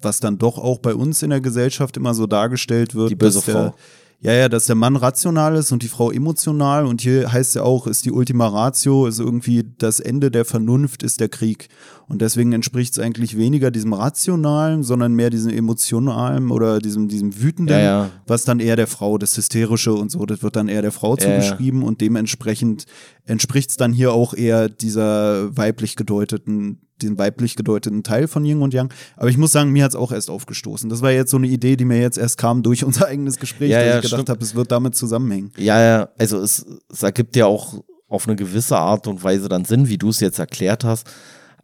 was 0.00 0.20
dann 0.20 0.38
doch 0.38 0.58
auch 0.58 0.78
bei 0.78 0.94
uns 0.94 1.22
in 1.22 1.30
der 1.30 1.40
Gesellschaft 1.40 1.96
immer 1.96 2.14
so 2.14 2.26
dargestellt 2.26 2.94
wird. 2.94 3.10
Die 3.10 3.16
böse 3.16 3.40
Frau. 3.40 3.52
Der, 3.52 3.74
ja, 4.20 4.32
ja, 4.32 4.48
dass 4.48 4.66
der 4.66 4.74
Mann 4.74 4.96
rational 4.96 5.54
ist 5.54 5.70
und 5.70 5.84
die 5.84 5.88
Frau 5.88 6.10
emotional. 6.10 6.86
Und 6.86 7.00
hier 7.00 7.32
heißt 7.32 7.54
ja 7.54 7.62
auch, 7.62 7.86
ist 7.86 8.04
die 8.04 8.10
Ultima 8.10 8.48
Ratio, 8.48 9.06
ist 9.06 9.20
irgendwie 9.20 9.64
das 9.78 10.00
Ende 10.00 10.32
der 10.32 10.44
Vernunft, 10.44 11.04
ist 11.04 11.20
der 11.20 11.28
Krieg. 11.28 11.68
Und 12.08 12.22
deswegen 12.22 12.52
entspricht 12.52 12.94
es 12.94 12.98
eigentlich 12.98 13.36
weniger 13.36 13.70
diesem 13.70 13.92
Rationalen, 13.92 14.82
sondern 14.82 15.12
mehr 15.12 15.28
diesem 15.28 15.52
Emotionalen 15.52 16.50
oder 16.50 16.78
diesem, 16.78 17.08
diesem 17.08 17.40
Wütenden, 17.40 17.76
ja, 17.76 17.82
ja. 17.82 18.10
was 18.26 18.44
dann 18.44 18.60
eher 18.60 18.76
der 18.76 18.86
Frau, 18.86 19.18
das 19.18 19.36
Hysterische 19.36 19.92
und 19.92 20.10
so, 20.10 20.24
das 20.24 20.42
wird 20.42 20.56
dann 20.56 20.68
eher 20.68 20.82
der 20.82 20.92
Frau 20.92 21.16
zugeschrieben 21.16 21.82
und 21.82 22.00
dementsprechend 22.00 22.86
entspricht 23.26 23.70
es 23.70 23.76
dann 23.76 23.92
hier 23.92 24.12
auch 24.12 24.32
eher 24.32 24.68
dieser 24.68 25.56
weiblich 25.56 25.96
gedeuteten 25.96 26.80
den 27.02 27.16
weiblich 27.16 27.54
gedeuteten 27.54 28.02
Teil 28.02 28.26
von 28.26 28.44
Yin 28.44 28.60
und 28.60 28.74
Yang. 28.74 28.92
Aber 29.16 29.30
ich 29.30 29.38
muss 29.38 29.52
sagen, 29.52 29.70
mir 29.70 29.84
hat 29.84 29.92
es 29.92 29.96
auch 29.96 30.10
erst 30.10 30.30
aufgestoßen. 30.30 30.90
Das 30.90 31.00
war 31.00 31.12
jetzt 31.12 31.30
so 31.30 31.36
eine 31.36 31.46
Idee, 31.46 31.76
die 31.76 31.84
mir 31.84 32.00
jetzt 32.00 32.18
erst 32.18 32.38
kam 32.38 32.64
durch 32.64 32.84
unser 32.84 33.06
eigenes 33.06 33.38
Gespräch, 33.38 33.70
ja, 33.70 33.78
dass 33.78 33.88
ja, 33.88 33.98
ich 34.00 34.10
gedacht 34.10 34.28
habe, 34.28 34.42
es 34.42 34.56
wird 34.56 34.72
damit 34.72 34.96
zusammenhängen. 34.96 35.52
Ja, 35.56 35.80
ja, 35.80 36.08
also 36.18 36.40
es, 36.40 36.66
es 36.92 37.02
ergibt 37.02 37.36
ja 37.36 37.46
auch 37.46 37.84
auf 38.08 38.26
eine 38.26 38.36
gewisse 38.36 38.78
Art 38.78 39.06
und 39.06 39.22
Weise 39.22 39.48
dann 39.48 39.64
Sinn, 39.64 39.88
wie 39.88 39.98
du 39.98 40.08
es 40.08 40.20
jetzt 40.20 40.38
erklärt 40.38 40.82
hast. 40.82 41.06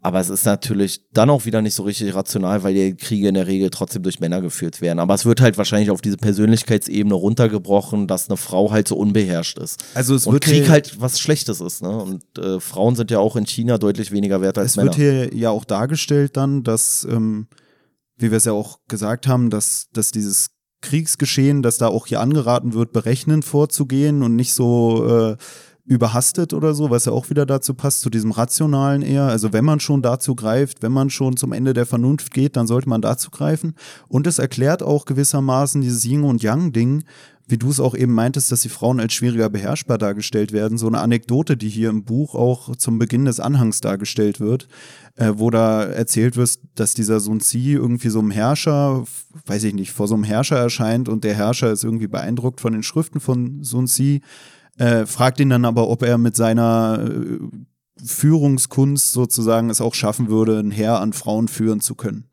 Aber 0.05 0.19
es 0.19 0.29
ist 0.29 0.45
natürlich 0.45 1.01
dann 1.13 1.31
auch 1.31 1.45
wieder 1.45 1.63
nicht 1.63 1.73
so 1.73 1.81
richtig 1.81 2.13
rational, 2.13 2.61
weil 2.61 2.75
die 2.75 2.95
Kriege 2.95 3.27
in 3.27 3.33
der 3.33 3.47
Regel 3.47 3.71
trotzdem 3.71 4.03
durch 4.03 4.19
Männer 4.19 4.39
geführt 4.39 4.79
werden. 4.79 4.99
Aber 4.99 5.15
es 5.15 5.25
wird 5.25 5.41
halt 5.41 5.57
wahrscheinlich 5.57 5.89
auf 5.89 5.99
diese 5.99 6.17
Persönlichkeitsebene 6.17 7.15
runtergebrochen, 7.15 8.05
dass 8.05 8.29
eine 8.29 8.37
Frau 8.37 8.69
halt 8.69 8.87
so 8.87 8.97
unbeherrscht 8.97 9.57
ist. 9.57 9.83
Also 9.95 10.13
es 10.13 10.27
Und 10.27 10.33
wird 10.33 10.43
Krieg 10.43 10.69
halt 10.69 11.01
was 11.01 11.19
Schlechtes 11.19 11.59
ist. 11.59 11.81
Ne? 11.81 11.89
Und 11.89 12.23
äh, 12.37 12.59
Frauen 12.59 12.95
sind 12.95 13.09
ja 13.09 13.17
auch 13.17 13.35
in 13.35 13.47
China 13.47 13.79
deutlich 13.79 14.11
weniger 14.11 14.41
wert 14.41 14.59
als 14.59 14.71
es 14.71 14.77
Männer. 14.77 14.91
Es 14.91 14.97
wird 14.99 15.31
hier 15.31 15.39
ja 15.39 15.49
auch 15.49 15.65
dargestellt 15.65 16.37
dann, 16.37 16.61
dass, 16.61 17.03
ähm, 17.09 17.47
wie 18.15 18.29
wir 18.29 18.37
es 18.37 18.45
ja 18.45 18.51
auch 18.51 18.77
gesagt 18.87 19.25
haben, 19.25 19.49
dass, 19.49 19.87
dass 19.91 20.11
dieses 20.11 20.51
Kriegsgeschehen, 20.81 21.63
dass 21.63 21.79
da 21.79 21.87
auch 21.87 22.05
hier 22.05 22.21
angeraten 22.21 22.75
wird, 22.75 22.91
berechnend 22.91 23.43
vorzugehen 23.43 24.21
und 24.21 24.35
nicht 24.35 24.53
so 24.53 25.31
äh, 25.31 25.37
überhastet 25.85 26.53
oder 26.53 26.73
so, 26.73 26.89
was 26.89 27.05
ja 27.05 27.11
auch 27.11 27.29
wieder 27.29 27.45
dazu 27.45 27.75
passt, 27.75 28.01
zu 28.01 28.09
diesem 28.09 28.31
Rationalen 28.31 29.03
eher. 29.03 29.23
Also 29.23 29.53
wenn 29.53 29.65
man 29.65 29.79
schon 29.79 30.01
dazu 30.01 30.35
greift, 30.35 30.81
wenn 30.81 30.91
man 30.91 31.09
schon 31.11 31.37
zum 31.37 31.53
Ende 31.53 31.73
der 31.73 31.85
Vernunft 31.85 32.33
geht, 32.33 32.55
dann 32.55 32.65
sollte 32.65 32.89
man 32.89 33.01
dazu 33.01 33.29
greifen. 33.29 33.75
Und 34.07 34.25
es 34.25 34.39
erklärt 34.39 34.81
auch 34.81 35.05
gewissermaßen 35.05 35.81
dieses 35.81 36.03
Yin 36.03 36.23
und 36.23 36.41
Yang-Ding, 36.41 37.03
wie 37.47 37.57
du 37.57 37.69
es 37.69 37.79
auch 37.79 37.95
eben 37.95 38.13
meintest, 38.13 38.51
dass 38.51 38.61
die 38.61 38.69
Frauen 38.69 38.99
als 38.99 39.13
schwieriger 39.13 39.49
beherrschbar 39.49 39.99
dargestellt 39.99 40.51
werden. 40.51 40.79
So 40.79 40.87
eine 40.87 40.99
Anekdote, 40.99 41.55
die 41.57 41.69
hier 41.69 41.89
im 41.89 42.03
Buch 42.03 42.33
auch 42.33 42.75
zum 42.75 42.97
Beginn 42.97 43.25
des 43.25 43.39
Anhangs 43.39 43.81
dargestellt 43.81 44.39
wird, 44.39 44.67
äh, 45.15 45.33
wo 45.35 45.51
da 45.51 45.83
erzählt 45.83 46.37
wird, 46.37 46.57
dass 46.73 46.95
dieser 46.95 47.19
Sun 47.19 47.41
Tzu 47.41 47.57
irgendwie 47.57 48.09
so 48.09 48.19
einem 48.19 48.31
Herrscher, 48.31 49.03
weiß 49.45 49.63
ich 49.65 49.75
nicht, 49.75 49.91
vor 49.91 50.07
so 50.07 50.15
einem 50.15 50.23
Herrscher 50.23 50.57
erscheint 50.57 51.07
und 51.07 51.23
der 51.23 51.35
Herrscher 51.35 51.71
ist 51.71 51.83
irgendwie 51.83 52.07
beeindruckt 52.07 52.61
von 52.61 52.73
den 52.73 52.81
Schriften 52.81 53.19
von 53.19 53.63
Sun 53.63 53.85
Tzu 53.85 54.19
äh, 54.77 55.05
fragt 55.05 55.39
ihn 55.39 55.49
dann 55.49 55.65
aber, 55.65 55.87
ob 55.87 56.03
er 56.03 56.17
mit 56.17 56.35
seiner 56.35 56.99
äh, 57.07 57.39
Führungskunst 58.03 59.11
sozusagen 59.11 59.69
es 59.69 59.81
auch 59.81 59.93
schaffen 59.93 60.29
würde, 60.29 60.59
ein 60.59 60.71
Heer 60.71 60.99
an 60.99 61.13
Frauen 61.13 61.47
führen 61.47 61.79
zu 61.79 61.95
können. 61.95 62.27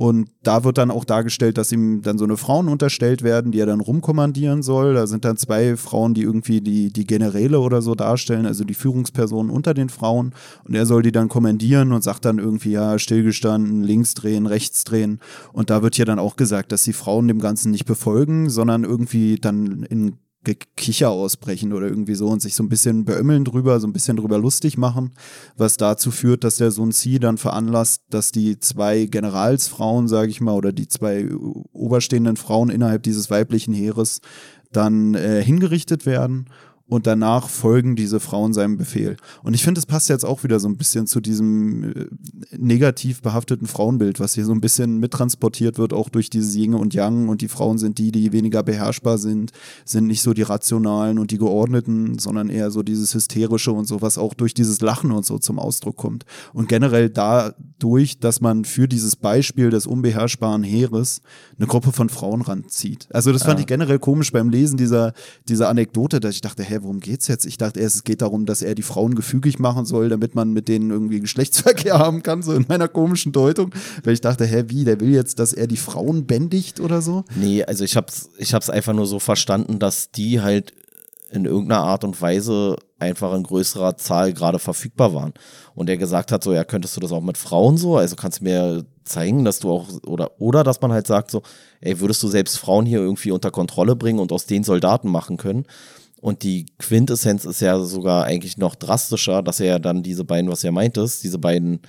Und 0.00 0.30
da 0.42 0.64
wird 0.64 0.78
dann 0.78 0.90
auch 0.90 1.04
dargestellt, 1.04 1.58
dass 1.58 1.72
ihm 1.72 2.00
dann 2.00 2.16
so 2.16 2.24
eine 2.24 2.38
Frauen 2.38 2.68
unterstellt 2.68 3.20
werden, 3.20 3.52
die 3.52 3.60
er 3.60 3.66
dann 3.66 3.82
rumkommandieren 3.82 4.62
soll. 4.62 4.94
Da 4.94 5.06
sind 5.06 5.26
dann 5.26 5.36
zwei 5.36 5.76
Frauen, 5.76 6.14
die 6.14 6.22
irgendwie 6.22 6.62
die, 6.62 6.90
die 6.90 7.06
Generäle 7.06 7.60
oder 7.60 7.82
so 7.82 7.94
darstellen, 7.94 8.46
also 8.46 8.64
die 8.64 8.72
Führungspersonen 8.72 9.50
unter 9.50 9.74
den 9.74 9.90
Frauen. 9.90 10.32
Und 10.64 10.74
er 10.74 10.86
soll 10.86 11.02
die 11.02 11.12
dann 11.12 11.28
kommandieren 11.28 11.92
und 11.92 12.02
sagt 12.02 12.24
dann 12.24 12.38
irgendwie, 12.38 12.70
ja, 12.70 12.98
stillgestanden, 12.98 13.82
links 13.82 14.14
drehen, 14.14 14.46
rechts 14.46 14.84
drehen. 14.84 15.20
Und 15.52 15.68
da 15.68 15.82
wird 15.82 15.96
hier 15.96 16.06
dann 16.06 16.18
auch 16.18 16.36
gesagt, 16.36 16.72
dass 16.72 16.82
die 16.84 16.94
Frauen 16.94 17.28
dem 17.28 17.38
Ganzen 17.38 17.70
nicht 17.70 17.84
befolgen, 17.84 18.48
sondern 18.48 18.84
irgendwie 18.84 19.36
dann 19.36 19.82
in 19.82 20.16
Gekicher 20.42 21.10
ausbrechen 21.10 21.72
oder 21.72 21.86
irgendwie 21.86 22.14
so 22.14 22.28
und 22.28 22.40
sich 22.40 22.54
so 22.54 22.62
ein 22.62 22.68
bisschen 22.68 23.04
beömmeln 23.04 23.44
drüber, 23.44 23.78
so 23.78 23.86
ein 23.86 23.92
bisschen 23.92 24.16
drüber 24.16 24.38
lustig 24.38 24.78
machen, 24.78 25.12
was 25.56 25.76
dazu 25.76 26.10
führt, 26.10 26.44
dass 26.44 26.56
der 26.56 26.70
Sun 26.70 26.92
Tzu 26.92 27.18
dann 27.18 27.36
veranlasst, 27.36 28.04
dass 28.08 28.32
die 28.32 28.58
zwei 28.58 29.04
Generalsfrauen, 29.04 30.08
sage 30.08 30.30
ich 30.30 30.40
mal, 30.40 30.54
oder 30.54 30.72
die 30.72 30.88
zwei 30.88 31.28
oberstehenden 31.72 32.36
Frauen 32.36 32.70
innerhalb 32.70 33.02
dieses 33.02 33.30
weiblichen 33.30 33.74
Heeres 33.74 34.20
dann 34.72 35.14
äh, 35.14 35.42
hingerichtet 35.42 36.06
werden 36.06 36.46
und 36.90 37.06
danach 37.06 37.48
folgen 37.48 37.94
diese 37.94 38.18
Frauen 38.18 38.52
seinem 38.52 38.76
Befehl. 38.76 39.16
Und 39.44 39.54
ich 39.54 39.62
finde, 39.62 39.78
es 39.78 39.86
passt 39.86 40.08
jetzt 40.08 40.24
auch 40.24 40.42
wieder 40.42 40.58
so 40.58 40.68
ein 40.68 40.76
bisschen 40.76 41.06
zu 41.06 41.20
diesem 41.20 41.84
äh, 41.84 42.06
negativ 42.58 43.22
behafteten 43.22 43.68
Frauenbild, 43.68 44.18
was 44.18 44.34
hier 44.34 44.44
so 44.44 44.50
ein 44.50 44.60
bisschen 44.60 44.98
mittransportiert 44.98 45.78
wird, 45.78 45.92
auch 45.92 46.08
durch 46.08 46.30
dieses 46.30 46.56
Yin 46.56 46.74
und 46.74 46.92
Yang. 46.92 47.28
Und 47.28 47.42
die 47.42 47.48
Frauen 47.48 47.78
sind 47.78 47.98
die, 47.98 48.10
die 48.10 48.32
weniger 48.32 48.64
beherrschbar 48.64 49.18
sind, 49.18 49.52
sind 49.84 50.08
nicht 50.08 50.20
so 50.20 50.34
die 50.34 50.42
rationalen 50.42 51.20
und 51.20 51.30
die 51.30 51.38
geordneten, 51.38 52.18
sondern 52.18 52.50
eher 52.50 52.72
so 52.72 52.82
dieses 52.82 53.14
hysterische 53.14 53.70
und 53.70 53.86
so, 53.86 54.02
was 54.02 54.18
auch 54.18 54.34
durch 54.34 54.52
dieses 54.52 54.80
Lachen 54.80 55.12
und 55.12 55.24
so 55.24 55.38
zum 55.38 55.60
Ausdruck 55.60 55.96
kommt. 55.96 56.24
Und 56.52 56.68
generell 56.68 57.08
dadurch, 57.08 58.18
dass 58.18 58.40
man 58.40 58.64
für 58.64 58.88
dieses 58.88 59.14
Beispiel 59.14 59.70
des 59.70 59.86
unbeherrschbaren 59.86 60.64
Heeres 60.64 61.22
eine 61.56 61.68
Gruppe 61.68 61.92
von 61.92 62.08
Frauen 62.08 62.42
ranzieht. 62.42 63.06
Also 63.12 63.32
das 63.32 63.44
fand 63.44 63.60
ja. 63.60 63.60
ich 63.60 63.66
generell 63.68 64.00
komisch 64.00 64.32
beim 64.32 64.50
Lesen 64.50 64.76
dieser, 64.76 65.12
dieser 65.48 65.68
Anekdote, 65.68 66.18
dass 66.18 66.34
ich 66.34 66.40
dachte, 66.40 66.64
hä, 66.64 66.79
worum 66.82 67.00
geht's 67.00 67.28
jetzt? 67.28 67.46
Ich 67.46 67.56
dachte 67.56 67.80
erst, 67.80 67.96
es 67.96 68.04
geht 68.04 68.22
darum, 68.22 68.46
dass 68.46 68.62
er 68.62 68.74
die 68.74 68.82
Frauen 68.82 69.14
gefügig 69.14 69.58
machen 69.58 69.84
soll, 69.84 70.08
damit 70.08 70.34
man 70.34 70.52
mit 70.52 70.68
denen 70.68 70.90
irgendwie 70.90 71.20
Geschlechtsverkehr 71.20 71.98
haben 71.98 72.22
kann, 72.22 72.42
so 72.42 72.52
in 72.52 72.66
meiner 72.68 72.88
komischen 72.88 73.32
Deutung. 73.32 73.72
Weil 74.04 74.14
ich 74.14 74.20
dachte, 74.20 74.44
hä, 74.44 74.64
wie, 74.68 74.84
der 74.84 75.00
will 75.00 75.10
jetzt, 75.10 75.38
dass 75.38 75.52
er 75.52 75.66
die 75.66 75.76
Frauen 75.76 76.26
bändigt 76.26 76.80
oder 76.80 77.02
so? 77.02 77.24
Nee, 77.36 77.64
also 77.64 77.84
ich 77.84 77.96
hab's, 77.96 78.30
ich 78.38 78.54
hab's 78.54 78.70
einfach 78.70 78.92
nur 78.92 79.06
so 79.06 79.18
verstanden, 79.18 79.78
dass 79.78 80.10
die 80.10 80.40
halt 80.40 80.72
in 81.30 81.44
irgendeiner 81.44 81.82
Art 81.82 82.04
und 82.04 82.20
Weise 82.20 82.76
einfach 82.98 83.34
in 83.34 83.44
größerer 83.44 83.96
Zahl 83.96 84.32
gerade 84.32 84.58
verfügbar 84.58 85.14
waren. 85.14 85.32
Und 85.74 85.88
er 85.88 85.96
gesagt 85.96 86.32
hat, 86.32 86.42
so, 86.42 86.52
ja, 86.52 86.64
könntest 86.64 86.96
du 86.96 87.00
das 87.00 87.12
auch 87.12 87.22
mit 87.22 87.38
Frauen 87.38 87.76
so? 87.76 87.96
Also 87.96 88.16
kannst 88.16 88.40
du 88.40 88.44
mir 88.44 88.84
zeigen, 89.04 89.44
dass 89.44 89.60
du 89.60 89.70
auch, 89.70 89.88
oder, 90.04 90.32
oder 90.40 90.64
dass 90.64 90.80
man 90.80 90.92
halt 90.92 91.06
sagt, 91.06 91.30
so, 91.30 91.42
ey, 91.80 92.00
würdest 92.00 92.22
du 92.22 92.28
selbst 92.28 92.58
Frauen 92.58 92.84
hier 92.84 92.98
irgendwie 92.98 93.30
unter 93.30 93.50
Kontrolle 93.50 93.96
bringen 93.96 94.18
und 94.18 94.32
aus 94.32 94.46
denen 94.46 94.64
Soldaten 94.64 95.08
machen 95.08 95.36
können? 95.36 95.66
Und 96.20 96.42
die 96.42 96.66
Quintessenz 96.78 97.44
ist 97.44 97.60
ja 97.60 97.78
sogar 97.80 98.24
eigentlich 98.24 98.58
noch 98.58 98.74
drastischer, 98.74 99.42
dass 99.42 99.60
er 99.60 99.66
ja 99.66 99.78
dann 99.78 100.02
diese 100.02 100.24
beiden, 100.24 100.50
was 100.50 100.64
er 100.64 100.72
meintest, 100.72 101.24
diese 101.24 101.38
beiden, 101.38 101.80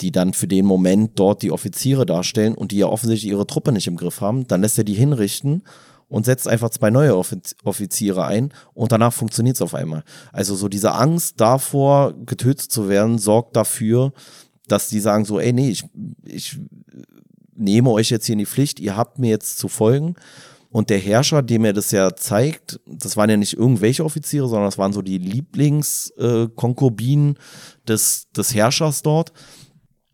die 0.00 0.12
dann 0.12 0.32
für 0.32 0.48
den 0.48 0.64
Moment 0.64 1.18
dort 1.18 1.42
die 1.42 1.52
Offiziere 1.52 2.06
darstellen 2.06 2.54
und 2.54 2.72
die 2.72 2.78
ja 2.78 2.86
offensichtlich 2.86 3.30
ihre 3.30 3.46
Truppe 3.46 3.72
nicht 3.72 3.86
im 3.86 3.96
Griff 3.96 4.22
haben, 4.22 4.46
dann 4.46 4.62
lässt 4.62 4.78
er 4.78 4.84
die 4.84 4.94
hinrichten 4.94 5.62
und 6.08 6.24
setzt 6.24 6.48
einfach 6.48 6.70
zwei 6.70 6.90
neue 6.90 7.14
Offiziere 7.16 8.24
ein 8.24 8.52
und 8.72 8.92
danach 8.92 9.12
funktioniert 9.12 9.56
es 9.56 9.62
auf 9.62 9.74
einmal. 9.74 10.04
Also 10.32 10.56
so 10.56 10.68
diese 10.68 10.92
Angst 10.92 11.40
davor, 11.40 12.14
getötet 12.24 12.70
zu 12.70 12.88
werden, 12.88 13.18
sorgt 13.18 13.56
dafür, 13.56 14.12
dass 14.66 14.88
die 14.88 15.00
sagen 15.00 15.24
so, 15.24 15.38
ey, 15.38 15.52
nee, 15.52 15.68
ich, 15.68 15.84
ich 16.24 16.58
nehme 17.54 17.90
euch 17.90 18.10
jetzt 18.10 18.26
hier 18.26 18.32
in 18.32 18.38
die 18.40 18.46
Pflicht, 18.46 18.80
ihr 18.80 18.96
habt 18.96 19.18
mir 19.18 19.30
jetzt 19.30 19.58
zu 19.58 19.68
folgen. 19.68 20.16
Und 20.72 20.88
der 20.88 20.98
Herrscher, 20.98 21.42
dem 21.42 21.64
er 21.64 21.72
das 21.72 21.90
ja 21.90 22.14
zeigt, 22.14 22.78
das 22.86 23.16
waren 23.16 23.28
ja 23.28 23.36
nicht 23.36 23.54
irgendwelche 23.54 24.04
Offiziere, 24.04 24.46
sondern 24.46 24.68
das 24.68 24.78
waren 24.78 24.92
so 24.92 25.02
die 25.02 25.18
Lieblingskonkubinen 25.18 27.34
äh, 27.34 27.38
des, 27.88 28.30
des 28.30 28.54
Herrschers 28.54 29.02
dort. 29.02 29.32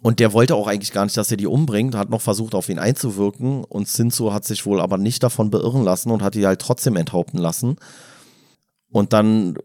Und 0.00 0.18
der 0.18 0.32
wollte 0.32 0.54
auch 0.54 0.66
eigentlich 0.66 0.92
gar 0.92 1.04
nicht, 1.04 1.16
dass 1.16 1.30
er 1.30 1.36
die 1.36 1.46
umbringt, 1.46 1.94
hat 1.94 2.10
noch 2.10 2.22
versucht, 2.22 2.54
auf 2.54 2.68
ihn 2.68 2.78
einzuwirken. 2.78 3.64
Und 3.64 3.88
Sinzo 3.88 4.32
hat 4.32 4.44
sich 4.44 4.64
wohl 4.64 4.80
aber 4.80 4.98
nicht 4.98 5.22
davon 5.22 5.50
beirren 5.50 5.84
lassen 5.84 6.10
und 6.10 6.22
hat 6.22 6.34
die 6.34 6.46
halt 6.46 6.60
trotzdem 6.60 6.96
enthaupten 6.96 7.38
lassen. 7.38 7.76
Und 8.90 9.12
dann 9.12 9.58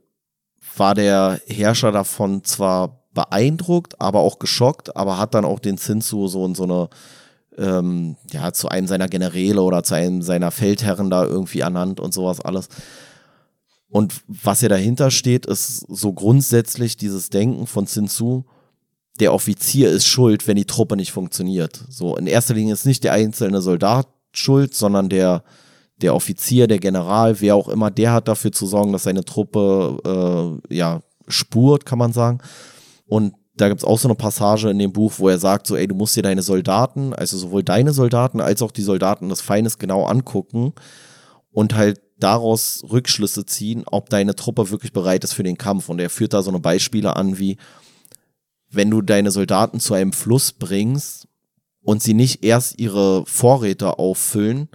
war 0.76 0.96
der 0.96 1.40
Herrscher 1.48 1.92
davon 1.92 2.44
zwar 2.44 3.04
beeindruckt, 3.14 4.00
aber 4.02 4.20
auch 4.20 4.40
geschockt, 4.40 4.96
aber 4.96 5.18
hat 5.18 5.36
dann 5.36 5.46
auch 5.46 5.60
den 5.60 5.78
Zinsu 5.78 6.28
so 6.28 6.46
in 6.46 6.56
so 6.56 6.64
eine, 6.64 6.90
ähm, 7.58 8.16
ja, 8.32 8.54
zu 8.54 8.70
einem 8.70 8.88
seiner 8.88 9.08
Generäle 9.08 9.62
oder 9.62 9.84
zu 9.84 9.96
einem 9.96 10.22
seiner 10.22 10.52
Feldherren 10.52 11.10
da 11.10 11.26
irgendwie 11.26 11.60
ernannt 11.60 12.00
und 12.00 12.14
sowas 12.14 12.40
alles. 12.40 12.70
Und 13.90 14.22
was 14.28 14.62
ja 14.62 14.70
dahinter 14.70 15.12
steht, 15.12 15.46
ist 15.46 15.86
so 15.90 16.14
grundsätzlich 16.14 16.96
dieses 16.96 17.30
Denken 17.30 17.68
von 17.68 17.88
Zinsu, 17.88 18.44
der 19.20 19.34
Offizier 19.34 19.90
ist 19.90 20.08
schuld, 20.08 20.48
wenn 20.48 20.56
die 20.56 20.66
Truppe 20.66 20.96
nicht 20.96 21.12
funktioniert. 21.12 21.84
So, 21.90 22.16
in 22.16 22.26
erster 22.26 22.54
Linie 22.54 22.74
ist 22.74 22.86
nicht 22.86 23.04
der 23.04 23.14
einzelne 23.14 23.62
Soldat 23.62 24.08
schuld, 24.32 24.74
sondern 24.74 25.10
der, 25.10 25.44
der 25.98 26.16
Offizier, 26.16 26.68
der 26.68 26.80
General, 26.80 27.42
wer 27.42 27.56
auch 27.56 27.68
immer, 27.68 27.92
der 27.92 28.14
hat 28.14 28.30
dafür 28.30 28.54
zu 28.54 28.66
sorgen, 28.66 28.94
dass 28.94 29.04
seine 29.04 29.26
Truppe 29.26 30.62
äh, 30.70 30.76
ja 30.76 31.02
spurt, 31.28 31.86
kann 31.86 32.00
man 32.00 32.14
sagen. 32.14 32.40
Und 33.06 33.34
da 33.62 33.70
gibt 33.70 33.82
es 33.82 33.88
auch 33.88 34.00
so 34.00 34.08
eine 34.08 34.16
Passage 34.16 34.70
in 34.72 34.80
dem 34.80 34.92
Buch, 34.92 35.14
wo 35.18 35.30
er 35.30 35.38
sagt, 35.38 35.68
so, 35.68 35.76
ey, 35.76 35.88
du 35.88 35.94
musst 35.94 36.16
dir 36.16 36.24
deine 36.24 36.42
Soldaten, 36.42 37.14
also 37.14 37.38
sowohl 37.38 37.64
deine 37.64 37.94
Soldaten 37.94 38.42
als 38.42 38.64
auch 38.64 38.72
die 38.72 38.82
Soldaten 38.82 39.30
des 39.30 39.42
Feindes 39.42 39.78
genau 39.78 40.06
angucken 40.06 40.74
und 41.52 41.76
halt 41.76 42.02
daraus 42.18 42.84
Rückschlüsse 42.90 43.46
ziehen, 43.46 43.84
ob 43.86 44.10
deine 44.10 44.36
Truppe 44.36 44.72
wirklich 44.72 44.94
bereit 44.94 45.24
ist 45.24 45.34
für 45.34 45.44
den 45.44 45.60
Kampf. 45.60 45.90
Und 45.90 46.00
er 46.00 46.10
führt 46.10 46.34
da 46.34 46.42
so 46.42 46.50
eine 46.50 46.60
Beispiele 46.60 47.16
an, 47.16 47.38
wie 47.38 47.58
wenn 48.72 48.90
du 48.90 49.04
deine 49.04 49.30
Soldaten 49.30 49.80
zu 49.80 49.94
einem 49.94 50.14
Fluss 50.14 50.54
bringst 50.54 51.28
und 51.84 52.02
sie 52.02 52.16
nicht 52.16 52.44
erst 52.44 52.80
ihre 52.80 53.26
Vorräte 53.28 54.00
auffüllen, 54.00 54.70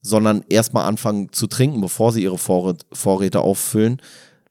sondern 0.00 0.44
erstmal 0.48 0.86
anfangen 0.86 1.32
zu 1.32 1.46
trinken, 1.46 1.80
bevor 1.80 2.12
sie 2.12 2.22
ihre 2.22 2.38
Vorräte 2.38 3.40
auffüllen, 3.40 4.00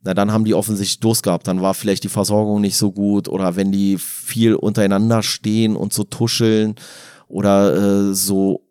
na 0.06 0.14
dann 0.14 0.32
haben 0.32 0.46
die 0.46 0.54
offensichtlich 0.54 1.00
Durst 1.00 1.24
gehabt, 1.24 1.48
dann 1.48 1.62
war 1.62 1.74
vielleicht 1.74 2.04
die 2.04 2.10
Versorgung 2.10 2.62
nicht 2.62 2.78
so 2.78 2.92
gut 2.92 3.28
oder 3.28 3.56
wenn 3.56 3.72
die 3.72 3.98
viel 3.98 4.56
untereinander 4.56 5.24
stehen 5.24 5.76
und 5.76 5.94
so 5.94 6.04
tuscheln 6.04 6.76
oder 7.28 8.10
äh, 8.12 8.14
so 8.14 8.62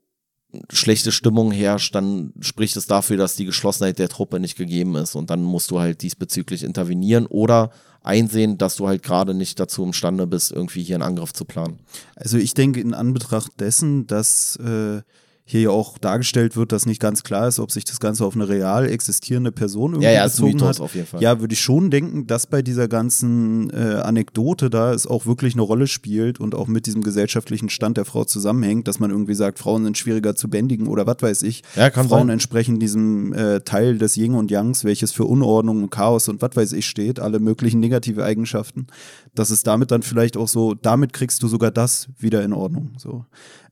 schlechte 0.70 1.10
Stimmung 1.10 1.50
herrscht, 1.50 1.96
dann 1.96 2.32
spricht 2.40 2.76
es 2.76 2.86
dafür, 2.86 3.16
dass 3.16 3.34
die 3.34 3.44
Geschlossenheit 3.44 3.98
der 3.98 4.08
Truppe 4.08 4.38
nicht 4.38 4.56
gegeben 4.56 4.94
ist 4.94 5.16
und 5.16 5.28
dann 5.28 5.42
musst 5.42 5.72
du 5.72 5.80
halt 5.80 6.02
diesbezüglich 6.02 6.62
intervenieren 6.62 7.26
oder 7.26 7.70
einsehen, 8.02 8.56
dass 8.56 8.76
du 8.76 8.86
halt 8.86 9.02
gerade 9.02 9.34
nicht 9.34 9.58
dazu 9.58 9.82
imstande 9.82 10.28
bist, 10.28 10.52
irgendwie 10.52 10.84
hier 10.84 10.94
einen 10.94 11.02
Angriff 11.02 11.32
zu 11.32 11.44
planen. 11.44 11.80
Also 12.14 12.38
ich 12.38 12.54
denke 12.54 12.80
in 12.80 12.94
Anbetracht 12.94 13.52
dessen, 13.58 14.06
dass 14.06 14.56
äh, 14.56 15.02
hier 15.46 15.60
ja 15.60 15.70
auch 15.70 15.98
dargestellt 15.98 16.56
wird, 16.56 16.72
dass 16.72 16.86
nicht 16.86 17.00
ganz 17.00 17.22
klar 17.22 17.46
ist, 17.46 17.58
ob 17.58 17.70
sich 17.70 17.84
das 17.84 18.00
Ganze 18.00 18.24
auf 18.24 18.34
eine 18.34 18.48
real 18.48 18.88
existierende 18.88 19.52
Person 19.52 19.92
irgendwie 19.92 20.06
ja, 20.06 20.12
ja, 20.12 20.24
bezogen 20.24 20.62
hat. 20.62 20.80
Auf 20.80 20.94
jeden 20.94 21.06
Fall. 21.06 21.20
Ja, 21.20 21.38
würde 21.38 21.52
ich 21.52 21.60
schon 21.60 21.90
denken, 21.90 22.26
dass 22.26 22.46
bei 22.46 22.62
dieser 22.62 22.88
ganzen 22.88 23.68
äh, 23.68 24.00
Anekdote 24.02 24.70
da 24.70 24.94
es 24.94 25.06
auch 25.06 25.26
wirklich 25.26 25.52
eine 25.52 25.60
Rolle 25.60 25.86
spielt 25.86 26.40
und 26.40 26.54
auch 26.54 26.66
mit 26.66 26.86
diesem 26.86 27.02
gesellschaftlichen 27.02 27.68
Stand 27.68 27.98
der 27.98 28.06
Frau 28.06 28.24
zusammenhängt, 28.24 28.88
dass 28.88 29.00
man 29.00 29.10
irgendwie 29.10 29.34
sagt, 29.34 29.58
Frauen 29.58 29.84
sind 29.84 29.98
schwieriger 29.98 30.34
zu 30.34 30.48
bändigen 30.48 30.86
oder 30.86 31.06
was 31.06 31.18
weiß 31.20 31.42
ich. 31.42 31.62
Ja, 31.76 31.90
kann 31.90 32.08
Frauen 32.08 32.28
sein. 32.28 32.30
entsprechen 32.30 32.78
diesem 32.78 33.34
äh, 33.34 33.60
Teil 33.60 33.98
des 33.98 34.16
Yin 34.16 34.34
und 34.34 34.50
Yangs, 34.50 34.84
welches 34.84 35.12
für 35.12 35.26
Unordnung 35.26 35.82
und 35.82 35.90
Chaos 35.90 36.28
und 36.28 36.40
was 36.40 36.56
weiß 36.56 36.72
ich 36.72 36.86
steht, 36.86 37.20
alle 37.20 37.38
möglichen 37.38 37.80
negative 37.80 38.24
Eigenschaften. 38.24 38.86
Dass 39.34 39.50
es 39.50 39.62
damit 39.62 39.90
dann 39.90 40.02
vielleicht 40.02 40.38
auch 40.38 40.48
so, 40.48 40.72
damit 40.72 41.12
kriegst 41.12 41.42
du 41.42 41.48
sogar 41.48 41.70
das 41.70 42.08
wieder 42.18 42.42
in 42.42 42.54
Ordnung. 42.54 42.92
So 42.96 43.26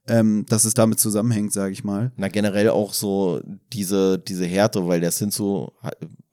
ähm, 0.08 0.44
dass 0.48 0.64
es 0.64 0.74
damit 0.74 0.98
zusammenhängt, 0.98 1.52
sage 1.52 1.72
ich 1.72 1.84
mal. 1.84 2.12
Na, 2.16 2.28
generell 2.28 2.70
auch 2.70 2.92
so 2.92 3.40
diese, 3.72 4.18
diese 4.18 4.46
Härte, 4.46 4.86
weil 4.88 5.00
der 5.00 5.12
Sinzu, 5.12 5.72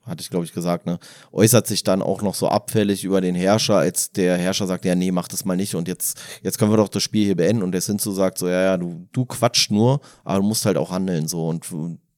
hatte 0.02 0.22
ich 0.22 0.30
glaube 0.30 0.44
ich 0.44 0.52
gesagt, 0.52 0.86
ne, 0.86 0.98
äußert 1.32 1.66
sich 1.66 1.84
dann 1.84 2.02
auch 2.02 2.22
noch 2.22 2.34
so 2.34 2.48
abfällig 2.48 3.04
über 3.04 3.20
den 3.20 3.34
Herrscher, 3.34 3.76
als 3.76 4.10
der 4.10 4.36
Herrscher 4.36 4.66
sagt, 4.66 4.84
ja, 4.84 4.94
nee, 4.94 5.12
mach 5.12 5.28
das 5.28 5.44
mal 5.44 5.56
nicht 5.56 5.74
und 5.74 5.86
jetzt, 5.86 6.20
jetzt 6.42 6.58
können 6.58 6.72
wir 6.72 6.76
doch 6.76 6.88
das 6.88 7.02
Spiel 7.02 7.24
hier 7.26 7.36
beenden 7.36 7.62
und 7.62 7.72
der 7.72 7.80
Sinzu 7.80 8.10
sagt 8.12 8.38
so, 8.38 8.48
ja, 8.48 8.62
ja, 8.62 8.76
du, 8.76 9.06
du 9.12 9.24
quatscht 9.24 9.70
nur, 9.70 10.00
aber 10.24 10.40
du 10.40 10.46
musst 10.46 10.66
halt 10.66 10.76
auch 10.76 10.90
handeln 10.90 11.28
so 11.28 11.46
und 11.48 11.66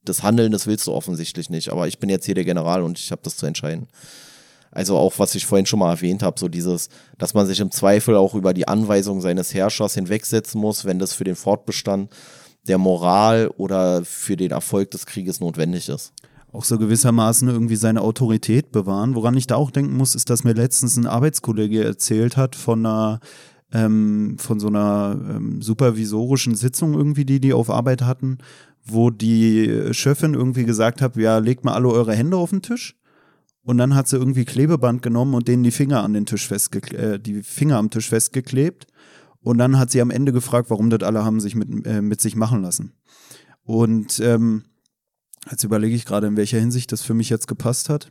das 0.04 0.22
Handeln, 0.22 0.52
das 0.52 0.66
willst 0.66 0.86
du 0.86 0.92
offensichtlich 0.92 1.50
nicht, 1.50 1.70
aber 1.70 1.86
ich 1.86 1.98
bin 1.98 2.08
jetzt 2.08 2.24
hier 2.24 2.34
der 2.34 2.44
General 2.44 2.82
und 2.82 2.98
ich 2.98 3.12
habe 3.12 3.22
das 3.22 3.36
zu 3.36 3.46
entscheiden. 3.46 3.88
Also 4.72 4.96
auch, 4.96 5.18
was 5.18 5.34
ich 5.34 5.46
vorhin 5.46 5.66
schon 5.66 5.78
mal 5.78 5.90
erwähnt 5.90 6.22
habe, 6.22 6.40
so 6.40 6.48
dieses, 6.48 6.88
dass 7.18 7.34
man 7.34 7.46
sich 7.46 7.60
im 7.60 7.70
Zweifel 7.70 8.16
auch 8.16 8.34
über 8.34 8.54
die 8.54 8.66
Anweisung 8.66 9.20
seines 9.20 9.52
Herrschers 9.52 9.94
hinwegsetzen 9.94 10.58
muss, 10.58 10.86
wenn 10.86 10.98
das 10.98 11.12
für 11.12 11.24
den 11.24 11.36
Fortbestand 11.36 12.10
der 12.66 12.78
Moral 12.78 13.48
oder 13.56 14.02
für 14.04 14.36
den 14.36 14.50
Erfolg 14.50 14.90
des 14.90 15.04
Krieges 15.04 15.40
notwendig 15.40 15.90
ist. 15.90 16.14
Auch 16.52 16.64
so 16.64 16.78
gewissermaßen 16.78 17.48
irgendwie 17.48 17.76
seine 17.76 18.00
Autorität 18.00 18.72
bewahren. 18.72 19.14
Woran 19.14 19.36
ich 19.36 19.46
da 19.46 19.56
auch 19.56 19.70
denken 19.70 19.96
muss, 19.96 20.14
ist, 20.14 20.30
dass 20.30 20.44
mir 20.44 20.54
letztens 20.54 20.96
ein 20.96 21.06
Arbeitskollege 21.06 21.84
erzählt 21.84 22.36
hat 22.36 22.56
von 22.56 22.86
einer 22.86 23.20
ähm, 23.72 24.36
von 24.38 24.60
so 24.60 24.68
einer 24.68 25.18
ähm, 25.18 25.62
supervisorischen 25.62 26.54
Sitzung 26.54 26.94
irgendwie, 26.94 27.24
die 27.24 27.40
die 27.40 27.54
auf 27.54 27.70
Arbeit 27.70 28.02
hatten, 28.02 28.38
wo 28.84 29.10
die 29.10 29.88
Chefin 29.92 30.34
irgendwie 30.34 30.64
gesagt 30.64 31.00
hat, 31.00 31.16
ja, 31.16 31.38
legt 31.38 31.64
mal 31.64 31.74
alle 31.74 31.88
eure 31.88 32.14
Hände 32.14 32.36
auf 32.36 32.50
den 32.50 32.62
Tisch. 32.62 32.96
Und 33.64 33.78
dann 33.78 33.94
hat 33.94 34.08
sie 34.08 34.16
irgendwie 34.16 34.44
Klebeband 34.44 35.02
genommen 35.02 35.34
und 35.34 35.46
denen 35.46 35.62
die 35.62 35.70
Finger 35.70 36.02
an 36.02 36.14
den 36.14 36.26
Tisch 36.26 36.48
festgeklebt, 36.48 37.02
äh, 37.02 37.20
die 37.20 37.42
Finger 37.42 37.76
am 37.78 37.90
Tisch 37.90 38.08
festgeklebt. 38.08 38.86
Und 39.40 39.58
dann 39.58 39.78
hat 39.78 39.90
sie 39.90 40.00
am 40.00 40.10
Ende 40.10 40.32
gefragt, 40.32 40.70
warum 40.70 40.90
das 40.90 41.02
alle 41.02 41.24
haben 41.24 41.40
sich 41.40 41.54
mit, 41.54 41.86
äh, 41.86 42.02
mit 42.02 42.20
sich 42.20 42.36
machen 42.36 42.62
lassen. 42.62 42.92
Und 43.64 44.20
ähm, 44.20 44.64
jetzt 45.50 45.64
überlege 45.64 45.94
ich 45.94 46.04
gerade, 46.04 46.26
in 46.26 46.36
welcher 46.36 46.58
Hinsicht 46.58 46.90
das 46.92 47.02
für 47.02 47.14
mich 47.14 47.30
jetzt 47.30 47.48
gepasst 47.48 47.88
hat. 47.88 48.10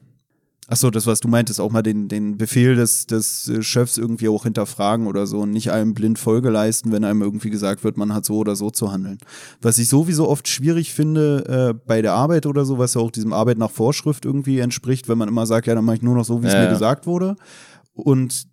Ach 0.67 0.77
so, 0.77 0.89
das, 0.89 1.07
was 1.07 1.19
du 1.19 1.27
meintest, 1.27 1.59
auch 1.59 1.71
mal 1.71 1.81
den, 1.81 2.07
den 2.07 2.37
Befehl 2.37 2.75
des, 2.75 3.05
des 3.07 3.47
äh, 3.49 3.61
Chefs 3.61 3.97
irgendwie 3.97 4.29
auch 4.29 4.43
hinterfragen 4.43 5.07
oder 5.07 5.27
so 5.27 5.39
und 5.39 5.51
nicht 5.51 5.71
einem 5.71 5.93
blind 5.93 6.19
Folge 6.19 6.49
leisten, 6.49 6.91
wenn 6.91 7.03
einem 7.03 7.21
irgendwie 7.21 7.49
gesagt 7.49 7.83
wird, 7.83 7.97
man 7.97 8.13
hat 8.13 8.25
so 8.25 8.37
oder 8.37 8.55
so 8.55 8.69
zu 8.69 8.91
handeln. 8.91 9.17
Was 9.61 9.79
ich 9.79 9.89
sowieso 9.89 10.29
oft 10.29 10.47
schwierig 10.47 10.93
finde 10.93 11.73
äh, 11.73 11.73
bei 11.87 12.01
der 12.01 12.13
Arbeit 12.13 12.45
oder 12.45 12.63
so, 12.63 12.77
was 12.77 12.93
ja 12.93 13.01
auch 13.01 13.11
diesem 13.11 13.33
Arbeit 13.33 13.57
nach 13.57 13.71
Vorschrift 13.71 14.23
irgendwie 14.23 14.59
entspricht, 14.59 15.09
wenn 15.09 15.17
man 15.17 15.27
immer 15.27 15.45
sagt, 15.45 15.67
ja, 15.67 15.75
dann 15.75 15.83
mache 15.83 15.97
ich 15.97 16.03
nur 16.03 16.15
noch 16.15 16.25
so, 16.25 16.41
wie 16.41 16.47
es 16.47 16.53
ja, 16.53 16.59
mir 16.59 16.65
ja. 16.65 16.71
gesagt 16.71 17.05
wurde. 17.05 17.35
Und 17.93 18.47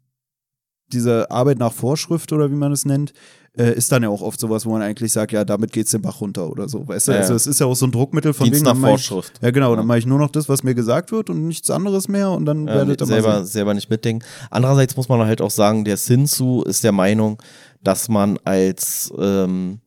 diese 0.93 1.31
Arbeit 1.31 1.59
nach 1.59 1.73
Vorschrift 1.73 2.33
oder 2.33 2.51
wie 2.51 2.57
man 2.57 2.73
es 2.73 2.85
nennt, 2.85 3.13
äh, 3.59 3.75
ist 3.75 3.91
dann 3.91 4.03
ja 4.03 4.09
auch 4.09 4.23
oft 4.23 4.39
sowas, 4.39 4.65
wo 4.65 4.71
man 4.71 4.83
eigentlich 4.83 5.13
sagt, 5.13 5.33
ja, 5.33 5.45
damit 5.45 5.73
geht's 5.73 5.91
den 5.91 6.03
Bach 6.03 6.21
runter 6.21 6.49
oder 6.49 6.69
so. 6.69 6.87
Weißt 6.87 7.09
du? 7.09 7.13
Ja, 7.13 7.19
also 7.19 7.35
es 7.35 7.47
ist 7.47 7.59
ja 7.59 7.67
auch 7.67 7.75
so 7.75 7.87
ein 7.87 7.93
Druckmittel 7.93 8.33
von 8.33 8.45
Dienst 8.45 8.65
wegen, 8.65 8.81
nach 8.81 8.89
Vorschrift. 8.89 9.33
Ich, 9.37 9.43
ja, 9.43 9.51
genau, 9.51 9.75
dann 9.75 9.87
mache 9.87 9.99
ich 9.99 10.07
nur 10.07 10.19
noch 10.19 10.31
das, 10.31 10.49
was 10.49 10.63
mir 10.63 10.75
gesagt 10.75 11.13
wird 11.13 11.29
und 11.29 11.47
nichts 11.47 11.69
anderes 11.71 12.09
mehr 12.09 12.31
und 12.31 12.47
dann 12.47 12.67
ja, 12.67 12.75
werdet 12.75 13.01
ihr 13.01 13.07
selber, 13.07 13.45
selber 13.45 13.75
nicht 13.75 13.91
mitdenken. 13.91 14.25
Andererseits 14.51 14.97
muss 14.97 15.09
man 15.09 15.21
halt 15.27 15.41
auch 15.41 15.51
sagen, 15.51 15.85
der 15.85 15.97
Sinsu 15.97 16.63
ist 16.63 16.85
der 16.85 16.93
Meinung, 16.93 17.43
dass 17.83 18.09
man 18.09 18.39
als 18.45 19.13
ähm, 19.19 19.81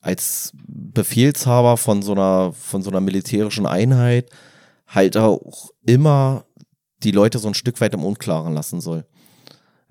als 0.00 0.52
Befehlshaber 0.66 1.76
von 1.76 2.02
so 2.02 2.12
einer 2.12 2.52
von 2.52 2.82
so 2.82 2.90
einer 2.90 3.00
militärischen 3.00 3.66
Einheit 3.66 4.30
halt 4.86 5.16
auch 5.16 5.70
immer 5.84 6.44
die 7.02 7.10
Leute 7.10 7.38
so 7.38 7.48
ein 7.48 7.54
Stück 7.54 7.80
weit 7.80 7.94
im 7.94 8.04
Unklaren 8.04 8.54
lassen 8.54 8.80
soll. 8.80 9.04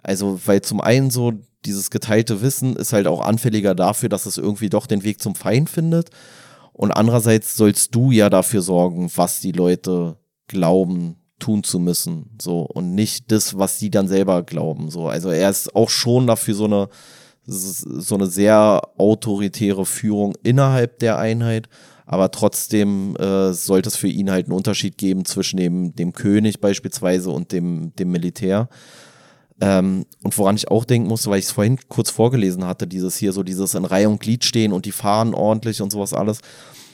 Also, 0.01 0.39
weil 0.45 0.61
zum 0.61 0.81
einen 0.81 1.09
so 1.09 1.33
dieses 1.65 1.89
geteilte 1.89 2.41
Wissen 2.41 2.75
ist 2.75 2.93
halt 2.93 3.07
auch 3.07 3.21
anfälliger 3.21 3.75
dafür, 3.75 4.09
dass 4.09 4.25
es 4.25 4.37
irgendwie 4.37 4.69
doch 4.69 4.87
den 4.87 5.03
Weg 5.03 5.21
zum 5.21 5.35
Feind 5.35 5.69
findet. 5.69 6.09
Und 6.73 6.91
andererseits 6.91 7.55
sollst 7.55 7.95
du 7.95 8.11
ja 8.11 8.29
dafür 8.29 8.61
sorgen, 8.61 9.09
was 9.15 9.39
die 9.39 9.53
Leute 9.53 10.17
glauben, 10.47 11.15
tun 11.39 11.63
zu 11.63 11.79
müssen. 11.79 12.31
So. 12.41 12.61
Und 12.61 12.95
nicht 12.95 13.31
das, 13.31 13.57
was 13.57 13.79
sie 13.79 13.89
dann 13.89 14.07
selber 14.07 14.43
glauben. 14.43 14.89
So. 14.89 15.07
Also 15.07 15.29
er 15.29 15.49
ist 15.49 15.75
auch 15.75 15.89
schon 15.89 16.27
dafür 16.27 16.53
so 16.53 16.65
eine, 16.65 16.89
so 17.45 18.15
eine 18.15 18.27
sehr 18.27 18.81
autoritäre 18.97 19.85
Führung 19.85 20.33
innerhalb 20.43 20.99
der 20.99 21.17
Einheit. 21.17 21.69
Aber 22.05 22.29
trotzdem 22.31 23.15
äh, 23.15 23.53
sollte 23.53 23.89
es 23.89 23.95
für 23.95 24.07
ihn 24.07 24.29
halt 24.29 24.45
einen 24.45 24.55
Unterschied 24.55 24.97
geben 24.97 25.25
zwischen 25.25 25.57
dem, 25.57 25.95
dem 25.95 26.13
König 26.13 26.61
beispielsweise 26.61 27.31
und 27.31 27.51
dem, 27.51 27.95
dem 27.95 28.11
Militär. 28.11 28.69
Ähm, 29.61 30.05
und 30.21 30.37
woran 30.37 30.55
ich 30.55 30.69
auch 30.69 30.85
denken 30.85 31.07
musste, 31.07 31.29
weil 31.29 31.39
ich 31.39 31.45
es 31.45 31.51
vorhin 31.51 31.79
kurz 31.87 32.09
vorgelesen 32.09 32.65
hatte, 32.65 32.87
dieses 32.87 33.15
hier 33.15 33.31
so 33.31 33.43
dieses 33.43 33.73
in 33.73 33.85
Reihe 33.85 34.09
und 34.09 34.19
Glied 34.19 34.43
stehen 34.43 34.73
und 34.73 34.85
die 34.85 34.91
fahren 34.91 35.33
ordentlich 35.33 35.81
und 35.81 35.91
sowas 35.91 36.13
alles. 36.13 36.39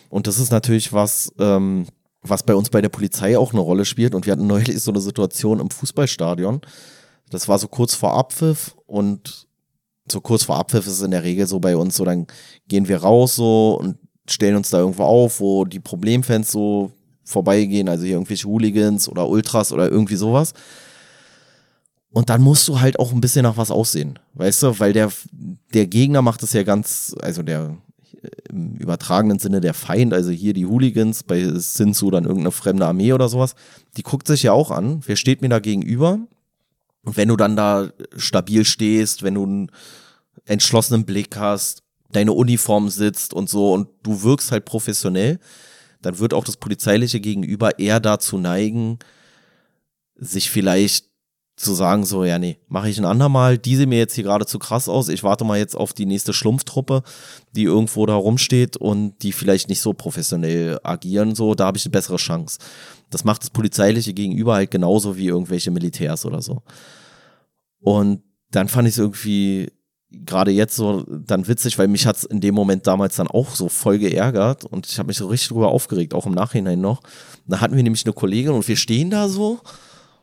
Und 0.10 0.28
das 0.28 0.40
ist 0.40 0.52
natürlich 0.52 0.94
was, 0.94 1.34
ähm, 1.40 1.88
was 2.22 2.44
bei 2.44 2.54
uns 2.54 2.70
bei 2.70 2.82
der 2.82 2.90
Polizei 2.90 3.38
auch 3.38 3.54
eine 3.54 3.62
Rolle 3.62 3.86
spielt. 3.86 4.14
Und 4.14 4.26
wir 4.26 4.34
hatten 4.34 4.48
neulich 4.48 4.82
so 4.82 4.92
eine 4.92 5.02
Situation 5.02 5.60
im 5.60 5.72
Fußballstadion. 5.72 6.62
Das 7.30 7.48
war 7.48 7.58
so 7.58 7.68
kurz 7.68 7.96
vor 7.96 8.14
Abpfiff 8.14 8.76
und 8.86 9.48
so 10.12 10.22
kurz 10.22 10.44
vor 10.44 10.58
Abpfiff 10.58 10.86
ist 10.86 10.94
es 10.94 11.02
in 11.02 11.12
der 11.12 11.24
Regel 11.24 11.48
so 11.48 11.60
bei 11.60 11.76
uns 11.76 11.96
so, 11.96 12.04
dann 12.04 12.28
gehen 12.68 12.88
wir 12.88 12.98
raus 12.98 13.36
so 13.36 13.80
und 13.80 13.98
stellen 14.30 14.56
uns 14.56 14.70
da 14.70 14.80
irgendwo 14.80 15.04
auf, 15.04 15.40
wo 15.40 15.66
die 15.66 15.80
Problemfans 15.80 16.52
so 16.52 16.92
vorbeigehen, 17.24 17.88
also 17.88 18.04
hier 18.04 18.16
irgendwelche 18.16 18.48
Hooligans 18.48 19.08
oder 19.08 19.30
Ultras 19.30 19.72
oder 19.72 19.90
irgendwie 19.90 20.16
sowas. 20.16 20.54
Und 22.12 22.30
dann 22.30 22.42
musst 22.42 22.68
du 22.68 22.82
halt 22.82 23.00
auch 23.00 23.14
ein 23.14 23.22
bisschen 23.22 23.44
nach 23.44 23.58
was 23.58 23.72
aussehen, 23.72 24.20
weißt 24.34 24.64
du, 24.64 24.80
weil 24.80 24.92
der, 24.94 25.12
der 25.74 25.88
Gegner 25.88 26.22
macht 26.22 26.44
es 26.44 26.52
ja 26.54 26.64
ganz, 26.64 27.16
also 27.22 27.42
der 27.42 27.78
im 28.50 28.76
übertragenen 28.76 29.40
Sinne 29.40 29.62
der 29.62 29.74
Feind, 29.74 30.14
also 30.14 30.30
hier 30.30 30.54
die 30.54 30.66
Hooligans, 30.66 31.24
bei 31.24 31.44
Sinsu 31.44 32.12
dann 32.12 32.26
irgendeine 32.26 32.52
fremde 32.52 32.86
Armee 32.86 33.14
oder 33.14 33.30
sowas, 33.30 33.56
die 33.98 34.04
guckt 34.04 34.28
sich 34.28 34.44
ja 34.44 34.52
auch 34.52 34.72
an, 34.72 35.02
wer 35.06 35.16
steht 35.16 35.42
mir 35.42 35.50
da 35.50 35.60
gegenüber? 35.60 36.20
Und 37.04 37.18
wenn 37.18 37.30
du 37.30 37.36
dann 37.36 37.56
da 37.56 37.90
stabil 38.16 38.64
stehst, 38.64 39.24
wenn 39.24 39.34
du 39.34 39.44
einen 39.44 39.72
entschlossenen 40.46 41.06
Blick 41.06 41.36
hast, 41.38 41.84
deine 42.12 42.34
Uniform 42.34 42.90
sitzt 42.90 43.34
und 43.34 43.50
so 43.50 43.74
und 43.74 43.88
du 44.04 44.22
wirkst 44.22 44.52
halt 44.52 44.66
professionell, 44.66 45.40
dann 46.02 46.20
wird 46.20 46.34
auch 46.34 46.44
das 46.44 46.58
polizeiliche 46.58 47.20
Gegenüber 47.20 47.80
eher 47.80 48.00
dazu 48.00 48.38
neigen, 48.38 49.00
sich 50.16 50.52
vielleicht 50.52 51.11
zu 51.62 51.74
sagen, 51.74 52.06
so, 52.06 52.24
ja, 52.24 52.40
nee, 52.40 52.58
mache 52.68 52.90
ich 52.90 52.98
ein 52.98 53.06
andermal, 53.06 53.58
die 53.58 53.76
sehen 53.76 53.90
mir 53.90 53.98
jetzt 53.98 54.16
hier 54.16 54.24
gerade 54.24 54.46
zu 54.46 54.60
krass 54.60 54.90
aus, 54.90 55.10
ich 55.10 55.24
warte 55.24 55.44
mal 55.44 55.58
jetzt 55.58 55.76
auf 55.76 55.94
die 55.94 56.06
nächste 56.06 56.34
Schlumpftruppe, 56.34 57.04
die 57.56 57.64
irgendwo 57.64 58.06
da 58.06 58.16
rumsteht 58.16 58.78
und 58.78 59.22
die 59.24 59.32
vielleicht 59.32 59.70
nicht 59.70 59.82
so 59.82 59.94
professionell 59.94 60.80
agieren, 60.84 61.36
so, 61.36 61.56
da 61.56 61.66
habe 61.66 61.78
ich 61.78 61.86
eine 61.86 61.92
bessere 61.92 62.18
Chance. 62.18 62.60
Das 63.10 63.24
macht 63.24 63.44
das 63.44 63.50
polizeiliche 63.50 64.14
Gegenüber 64.14 64.56
halt 64.56 64.72
genauso 64.72 65.18
wie 65.18 65.28
irgendwelche 65.28 65.72
Militärs 65.72 66.26
oder 66.26 66.42
so. 66.42 66.64
Und 67.80 68.24
dann 68.52 68.68
fand 68.68 68.88
ich 68.88 68.96
es 68.96 69.00
irgendwie 69.00 69.72
gerade 70.12 70.52
jetzt 70.52 70.76
so 70.76 71.06
dann 71.08 71.48
witzig, 71.48 71.78
weil 71.78 71.88
mich 71.88 72.06
hat 72.06 72.18
es 72.18 72.24
in 72.24 72.42
dem 72.42 72.54
Moment 72.54 72.86
damals 72.86 73.16
dann 73.16 73.28
auch 73.28 73.56
so 73.56 73.70
voll 73.70 73.98
geärgert 73.98 74.66
und 74.66 74.86
ich 74.88 75.00
habe 75.00 75.08
mich 75.08 75.18
so 75.18 75.28
richtig 75.28 75.50
drüber 75.50 75.70
aufgeregt, 75.70 76.14
auch 76.14 76.26
im 76.26 76.34
Nachhinein 76.34 76.82
noch. 76.82 77.02
Da 77.48 77.62
hatten 77.62 77.76
wir 77.76 77.84
nämlich 77.84 78.06
eine 78.06 78.14
Kollegin 78.14 78.52
und 78.52 78.68
wir 78.68 78.76
stehen 78.76 79.10
da 79.10 79.30
so 79.30 79.62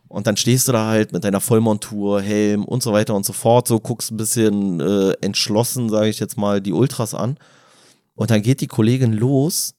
und 0.09 0.27
dann 0.27 0.37
stehst 0.37 0.69
du 0.69 0.73
da 0.73 0.87
halt 0.87 1.13
mit 1.13 1.25
deiner 1.25 1.41
Vollmontur, 1.41 2.21
Helm 2.21 2.65
und 2.65 2.83
so 2.83 2.93
weiter 2.93 3.15
und 3.15 3.25
so 3.25 3.33
fort, 3.33 3.69
so 3.69 3.79
guckst 3.81 4.11
ein 4.11 4.17
bisschen 4.17 4.81
äh, 4.81 5.13
entschlossen, 5.21 5.89
sage 5.89 6.09
ich 6.09 6.19
jetzt 6.21 6.37
mal, 6.37 6.61
die 6.61 6.73
Ultras 6.73 7.15
an 7.15 7.39
und 8.15 8.31
dann 8.31 8.43
geht 8.43 8.61
die 8.61 8.67
Kollegin 8.67 9.13
los 9.13 9.75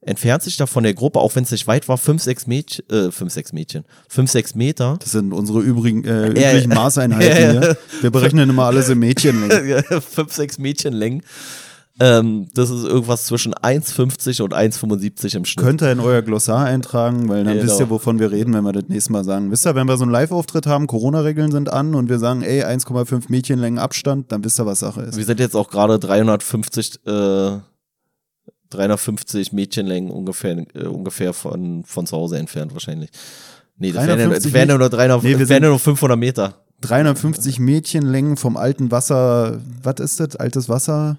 entfernt 0.00 0.42
sich 0.42 0.56
da 0.56 0.66
von 0.66 0.84
der 0.84 0.94
Gruppe, 0.94 1.18
auch 1.18 1.34
wenn 1.34 1.44
es 1.44 1.50
nicht 1.50 1.66
weit 1.66 1.88
war, 1.88 1.98
fünf, 1.98 2.22
sechs 2.22 2.46
Mädchen, 2.46 2.88
äh, 2.88 3.10
fünf, 3.10 3.32
sechs 3.32 3.52
Mädchen, 3.52 3.84
fünf, 4.08 4.30
sechs 4.30 4.54
Meter. 4.54 4.96
Das 5.00 5.12
sind 5.12 5.32
unsere 5.32 5.60
übrigen, 5.60 6.04
äh, 6.04 6.28
üblichen 6.28 6.70
Maßeinheiten 6.70 7.50
hier. 7.60 7.76
Wir 8.00 8.10
berechnen 8.10 8.48
immer 8.48 8.64
alles 8.64 8.88
in 8.88 8.98
Mädchenlängen. 8.98 9.82
fünf, 10.00 10.32
sechs 10.32 10.58
Mädchenlängen. 10.58 11.22
Ähm, 12.00 12.48
das 12.54 12.70
ist 12.70 12.84
irgendwas 12.84 13.24
zwischen 13.24 13.54
1,50 13.54 14.42
und 14.42 14.54
1,75 14.54 15.36
im 15.36 15.44
Schnitt. 15.44 15.64
Könnt 15.64 15.82
ihr 15.82 15.90
in 15.90 16.00
euer 16.00 16.22
Glossar 16.22 16.64
eintragen, 16.64 17.28
weil 17.28 17.42
dann 17.44 17.54
genau. 17.54 17.66
wisst 17.66 17.80
ihr, 17.80 17.90
wovon 17.90 18.20
wir 18.20 18.30
reden, 18.30 18.54
wenn 18.54 18.62
wir 18.62 18.72
das 18.72 18.84
nächste 18.88 19.12
Mal 19.12 19.24
sagen. 19.24 19.50
Wisst 19.50 19.66
ihr, 19.66 19.74
wenn 19.74 19.88
wir 19.88 19.96
so 19.96 20.04
einen 20.04 20.12
Live-Auftritt 20.12 20.66
haben, 20.66 20.86
Corona-Regeln 20.86 21.50
sind 21.50 21.72
an 21.72 21.94
und 21.94 22.08
wir 22.08 22.20
sagen, 22.20 22.42
ey, 22.42 22.62
1,5 22.62 23.24
Mädchenlängen 23.28 23.80
Abstand, 23.80 24.30
dann 24.30 24.44
wisst 24.44 24.60
ihr, 24.60 24.66
was 24.66 24.78
Sache 24.78 25.02
ist. 25.02 25.16
Wir 25.16 25.24
sind 25.24 25.40
jetzt 25.40 25.56
auch 25.56 25.68
gerade 25.68 25.98
350 25.98 27.06
äh, 27.06 27.58
350 28.70 29.52
Mädchenlängen 29.52 30.10
ungefähr, 30.10 30.56
äh, 30.74 30.84
ungefähr 30.84 31.32
von, 31.32 31.84
von 31.84 32.06
zu 32.06 32.16
Hause 32.16 32.38
entfernt 32.38 32.72
wahrscheinlich. 32.74 33.10
Nee, 33.78 33.92
das 33.92 34.06
wären 34.06 34.18
ja, 34.18 34.52
wär 34.52 34.66
nur, 34.66 34.88
300, 34.88 35.22
nee, 35.22 35.48
wären 35.48 35.62
nur 35.62 35.78
500 35.78 36.18
Meter. 36.18 36.54
350 36.80 37.58
Mädchenlängen 37.58 38.36
vom 38.36 38.56
alten 38.56 38.90
Wasser, 38.90 39.60
was 39.82 40.00
ist 40.00 40.20
das? 40.20 40.36
Altes 40.36 40.68
Wasser? 40.68 41.18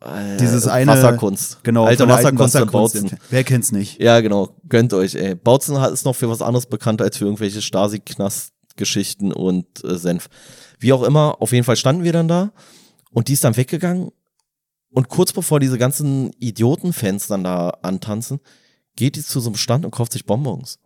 Äh, 0.00 0.36
Dieses 0.38 0.66
eine 0.66 0.90
Wasserkunst. 0.90 1.62
Genau, 1.62 1.84
alte 1.84 2.06
Wasserkunst, 2.08 2.54
Wasserkunst 2.54 2.72
Bautzen. 2.72 3.18
Wer 3.30 3.44
kennt's 3.44 3.72
nicht? 3.72 4.00
Ja, 4.00 4.20
genau. 4.20 4.56
Gönnt 4.68 4.92
euch, 4.92 5.14
ey. 5.14 5.34
Bautzen 5.34 5.76
ist 5.76 6.04
noch 6.04 6.14
für 6.14 6.28
was 6.28 6.42
anderes 6.42 6.66
bekannt 6.66 7.00
als 7.00 7.16
für 7.16 7.24
irgendwelche 7.24 7.62
Stasi-Knast-Geschichten 7.62 9.32
und 9.32 9.84
äh, 9.84 9.96
Senf. 9.96 10.28
Wie 10.78 10.92
auch 10.92 11.02
immer, 11.02 11.36
auf 11.40 11.52
jeden 11.52 11.64
Fall 11.64 11.76
standen 11.76 12.04
wir 12.04 12.12
dann 12.12 12.28
da 12.28 12.52
und 13.10 13.28
die 13.28 13.32
ist 13.32 13.44
dann 13.44 13.56
weggegangen 13.56 14.10
und 14.90 15.08
kurz 15.08 15.32
bevor 15.32 15.60
diese 15.60 15.78
ganzen 15.78 16.32
Idiotenfans 16.38 17.26
dann 17.26 17.42
da 17.42 17.70
antanzen, 17.82 18.40
geht 18.96 19.16
die 19.16 19.24
zu 19.24 19.40
so 19.40 19.50
einem 19.50 19.56
Stand 19.56 19.84
und 19.84 19.90
kauft 19.90 20.12
sich 20.12 20.24
Bonbons. 20.24 20.78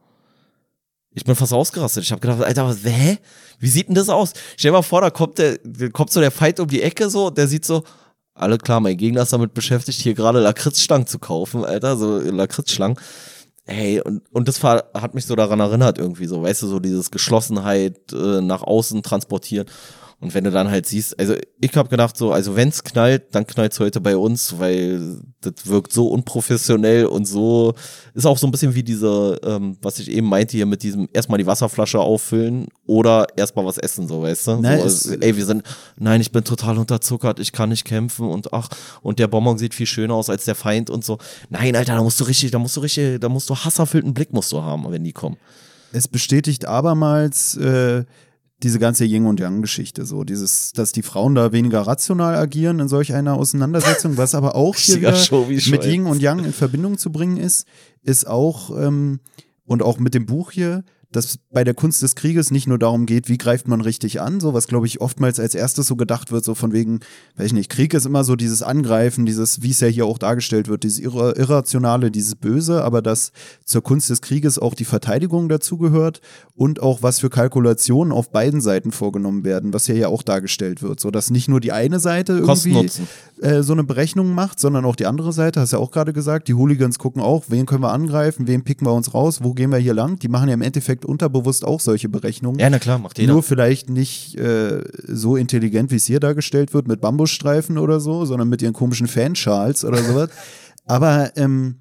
Ich 1.11 1.25
bin 1.25 1.35
fast 1.35 1.53
ausgerastet. 1.53 2.05
Ich 2.05 2.13
habe 2.13 2.21
gedacht, 2.21 2.43
Alter, 2.43 2.67
was, 2.67 2.85
hä? 2.85 3.19
Wie 3.59 3.69
sieht 3.69 3.89
denn 3.89 3.95
das 3.95 4.09
aus? 4.09 4.33
Stell 4.57 4.71
dir 4.71 4.77
mal 4.77 4.83
vor, 4.83 5.01
da 5.01 5.11
kommt, 5.11 5.39
der, 5.39 5.59
kommt 5.91 6.11
so 6.11 6.21
der 6.21 6.31
Fight 6.31 6.61
um 6.61 6.69
die 6.69 6.83
Ecke 6.83 7.11
so, 7.11 7.31
der 7.31 7.49
sieht 7.49 7.65
so, 7.65 7.83
alle 8.39 8.59
klar, 8.59 8.81
mein 8.81 8.97
Gegner 8.97 9.23
ist 9.23 9.33
damit 9.33 9.55
beschäftigt, 9.55 10.01
hier 10.01 10.15
gerade 10.15 10.41
Lakritzschlangen 10.41 11.07
zu 11.07 11.19
kaufen, 11.19 11.65
Alter, 11.65 11.97
so 11.97 12.19
Lakritzschlangen. 12.19 12.99
Hey, 13.67 14.01
und, 14.01 14.23
und 14.33 14.49
das 14.49 14.63
hat 14.63 15.15
mich 15.15 15.27
so 15.27 15.37
daran 15.37 15.61
erinnert 15.61 15.99
irgendwie 15.99 16.27
so, 16.27 16.43
weißt 16.43 16.63
du, 16.63 16.69
so 16.69 16.81
dieses 16.81 17.11
Geschlossenheit 17.11 18.13
äh, 18.13 18.41
nach 18.41 18.63
außen 18.63 19.03
transportieren. 19.03 19.67
Und 20.21 20.35
wenn 20.35 20.43
du 20.43 20.51
dann 20.51 20.69
halt 20.69 20.85
siehst, 20.85 21.17
also 21.21 21.37
ich 21.61 21.77
habe 21.77 21.89
gedacht 21.89 22.17
so, 22.17 22.33
also 22.33 22.57
wenn's 22.57 22.83
knallt, 22.83 23.33
dann 23.37 23.47
knallt's 23.47 23.79
heute 23.79 24.01
bei 24.01 24.17
uns, 24.17 24.59
weil 24.59 25.21
das 25.43 25.53
wirkt 25.67 25.93
so 25.93 26.09
unprofessionell 26.09 27.07
und 27.07 27.25
so 27.25 27.75
ist 28.15 28.27
auch 28.27 28.37
so 28.37 28.49
ein 28.49 28.51
bisschen 28.51 28.75
wie 28.75 28.83
diese, 28.83 29.39
ähm, 29.45 29.77
was 29.81 30.01
ich 30.01 30.11
eben 30.11 30.29
meinte 30.29 30.57
hier 30.57 30.67
mit 30.67 30.83
diesem 30.83 31.09
erstmal 31.13 31.39
die 31.39 31.47
Wasserflasche 31.47 32.01
auffüllen 32.01 32.67
oder 32.85 33.29
erstmal 33.37 33.65
was 33.65 33.79
essen, 33.79 34.09
so 34.09 34.21
weißt 34.23 34.49
du? 34.49 34.57
Nein, 34.57 34.79
so, 34.79 34.85
also, 34.85 35.13
ey, 35.13 35.37
wir 35.37 35.47
sind, 35.47 35.63
nein, 35.97 36.21
ich 36.21 36.33
bin 36.33 36.43
total 36.43 36.79
unterzuckert, 36.79 37.39
ich 37.39 37.53
kann 37.53 37.69
nicht 37.69 37.85
kämpfen 37.85 38.27
und 38.29 38.53
ach, 38.53 38.71
und 39.03 39.21
der 39.21 39.29
Bonbon 39.29 39.57
sieht 39.57 39.73
viel 39.73 39.87
schöner 39.87 40.15
aus 40.15 40.29
als 40.31 40.45
der 40.45 40.57
Feind 40.57 40.91
und 40.91 41.05
so. 41.05 41.19
Nein, 41.49 41.77
Alter, 41.77 41.95
da 41.95 42.03
musst 42.03 42.19
du 42.19 42.25
richtig, 42.25 42.51
da 42.51 42.59
musst 42.59 42.77
du 42.77 42.81
richtig, 42.81 43.21
da 43.21 43.29
musst 43.29 43.49
du 43.49 43.55
hasserfüllten 43.55 44.15
Blick 44.15 44.33
musst 44.33 44.51
du 44.51 44.61
haben, 44.63 44.85
wenn 44.91 45.05
die 45.05 45.13
kommen. 45.13 45.37
Es 45.93 46.09
bestätigt 46.09 46.67
abermals, 46.67 47.57
äh, 47.57 48.05
diese 48.63 48.79
ganze 48.79 49.05
Yin 49.05 49.27
und 49.27 49.39
Yang-Geschichte, 49.39 50.05
so 50.05 50.25
dieses, 50.25 50.73
dass 50.73 50.93
die 50.93 51.03
Frauen 51.03 51.35
da 51.35 51.53
weniger 51.53 51.83
rational 51.83 52.35
agieren 52.35 52.81
in 52.81 52.89
solch 52.89 53.15
einer 53.15 53.35
Auseinandersetzung, 53.35 54.17
was 54.17 54.35
aber 54.35 54.57
auch 54.57 54.75
hier 54.77 55.13
mit 55.71 55.85
Yin 55.85 56.07
und 56.07 56.21
Yang 56.21 56.45
in 56.45 56.53
Verbindung 56.53 56.99
zu 56.99 57.13
bringen 57.13 57.37
ist, 57.37 57.67
ist 58.03 58.27
auch 58.27 58.71
ähm, 58.77 59.21
und 59.65 59.83
auch 59.83 59.99
mit 59.99 60.15
dem 60.15 60.27
Buch 60.27 60.51
hier, 60.51 60.83
dass 61.11 61.39
bei 61.51 61.65
der 61.65 61.75
Kunst 61.75 62.03
des 62.03 62.15
Krieges 62.15 62.51
nicht 62.51 62.67
nur 62.67 62.79
darum 62.79 63.07
geht, 63.07 63.29
wie 63.29 63.39
greift 63.39 63.67
man 63.67 63.81
richtig 63.81 64.21
an, 64.21 64.41
so 64.41 64.53
was 64.53 64.67
glaube 64.67 64.87
ich 64.87 65.01
oftmals 65.01 65.41
als 65.41 65.55
erstes 65.55 65.87
so 65.87 65.97
gedacht 65.97 66.33
wird, 66.33 66.45
so 66.45 66.55
von 66.55 66.73
wegen, 66.73 67.01
weiß 67.37 67.47
ich 67.47 67.53
nicht, 67.55 67.71
Krieg 67.71 67.95
ist 67.95 68.05
immer 68.05 68.25
so 68.25 68.37
dieses 68.37 68.63
Angreifen, 68.63 69.25
dieses, 69.25 69.63
wie 69.63 69.71
es 69.71 69.81
ja 69.81 69.89
hier 69.89 70.05
auch 70.05 70.19
dargestellt 70.19 70.69
wird, 70.69 70.85
dieses 70.85 70.99
Irra 70.99 71.35
Irrationale, 71.35 72.11
dieses 72.11 72.35
Böse, 72.35 72.85
aber 72.85 73.01
dass 73.01 73.33
zur 73.65 73.83
Kunst 73.83 74.11
des 74.11 74.21
Krieges 74.21 74.59
auch 74.59 74.75
die 74.75 74.85
Verteidigung 74.85 75.49
dazugehört 75.49 76.21
und 76.55 76.83
auch 76.83 77.03
was 77.03 77.21
für 77.21 77.31
Kalkulationen 77.31 78.13
auf 78.13 78.31
beiden 78.31 78.61
Seiten 78.61 78.93
vorgenommen 78.93 79.45
werden, 79.45 79.73
was 79.73 79.87
ja 79.87 79.95
hier 79.95 80.11
auch 80.11 80.23
dargestellt 80.23 80.83
wird, 80.83 81.01
so 81.01 81.11
dass 81.11 81.31
nicht 81.31 81.49
nur 81.49 81.61
die 81.61 81.73
eine 81.73 82.01
Seite 82.01 82.35
irgendwie 82.35 82.91
äh, 83.41 83.63
so 83.63 83.73
eine 83.73 83.85
Berechnung 83.85 84.35
macht, 84.35 84.61
sondern 84.61 84.85
auch 84.85 84.97
die 84.97 85.07
andere 85.07 85.33
Seite, 85.33 85.61
hast 85.61 85.73
ja 85.73 85.79
auch 85.79 85.91
gerade 85.91 86.13
gesagt, 86.13 86.49
die 86.49 86.55
Hooligans 86.55 86.99
gucken 86.99 87.23
auch, 87.23 87.45
wen 87.49 87.65
können 87.65 87.83
wir 87.83 87.93
angreifen, 87.93 88.47
wen 88.47 88.63
picken 88.63 88.87
wir 88.87 88.93
uns 88.93 89.15
raus, 89.15 89.41
wo 89.43 89.55
gehen 89.55 89.71
wir 89.71 89.79
hier 89.79 89.95
lang, 89.95 90.19
die 90.19 90.29
machen 90.29 90.49
ja 90.49 90.55
im 90.55 90.63
Endeffekt 90.63 90.98
Endeffekt 90.99 91.05
unterbewusst 91.05 91.65
auch 91.65 91.81
solche 91.81 92.09
Berechnungen. 92.09 92.59
Ja, 92.59 92.71
na 92.71 92.79
klar, 92.79 92.99
macht 92.99 93.19
jeder. 93.19 93.33
Nur 93.33 93.43
vielleicht 93.43 93.91
nicht 93.91 94.37
äh, 94.37 94.83
so 95.07 95.37
intelligent, 95.37 95.91
wie 95.91 95.97
es 95.97 96.07
hier 96.07 96.21
dargestellt 96.21 96.75
wird, 96.75 96.89
mit 96.89 97.01
Bambusstreifen 97.01 97.79
oder 97.79 98.01
so, 98.01 98.25
sondern 98.25 98.49
mit 98.49 98.63
ihren 98.63 98.75
komischen 98.75 99.07
Fanschals 99.07 99.85
oder 99.85 100.03
sowas. 100.03 100.31
Aber 100.87 101.37
ähm, 101.37 101.77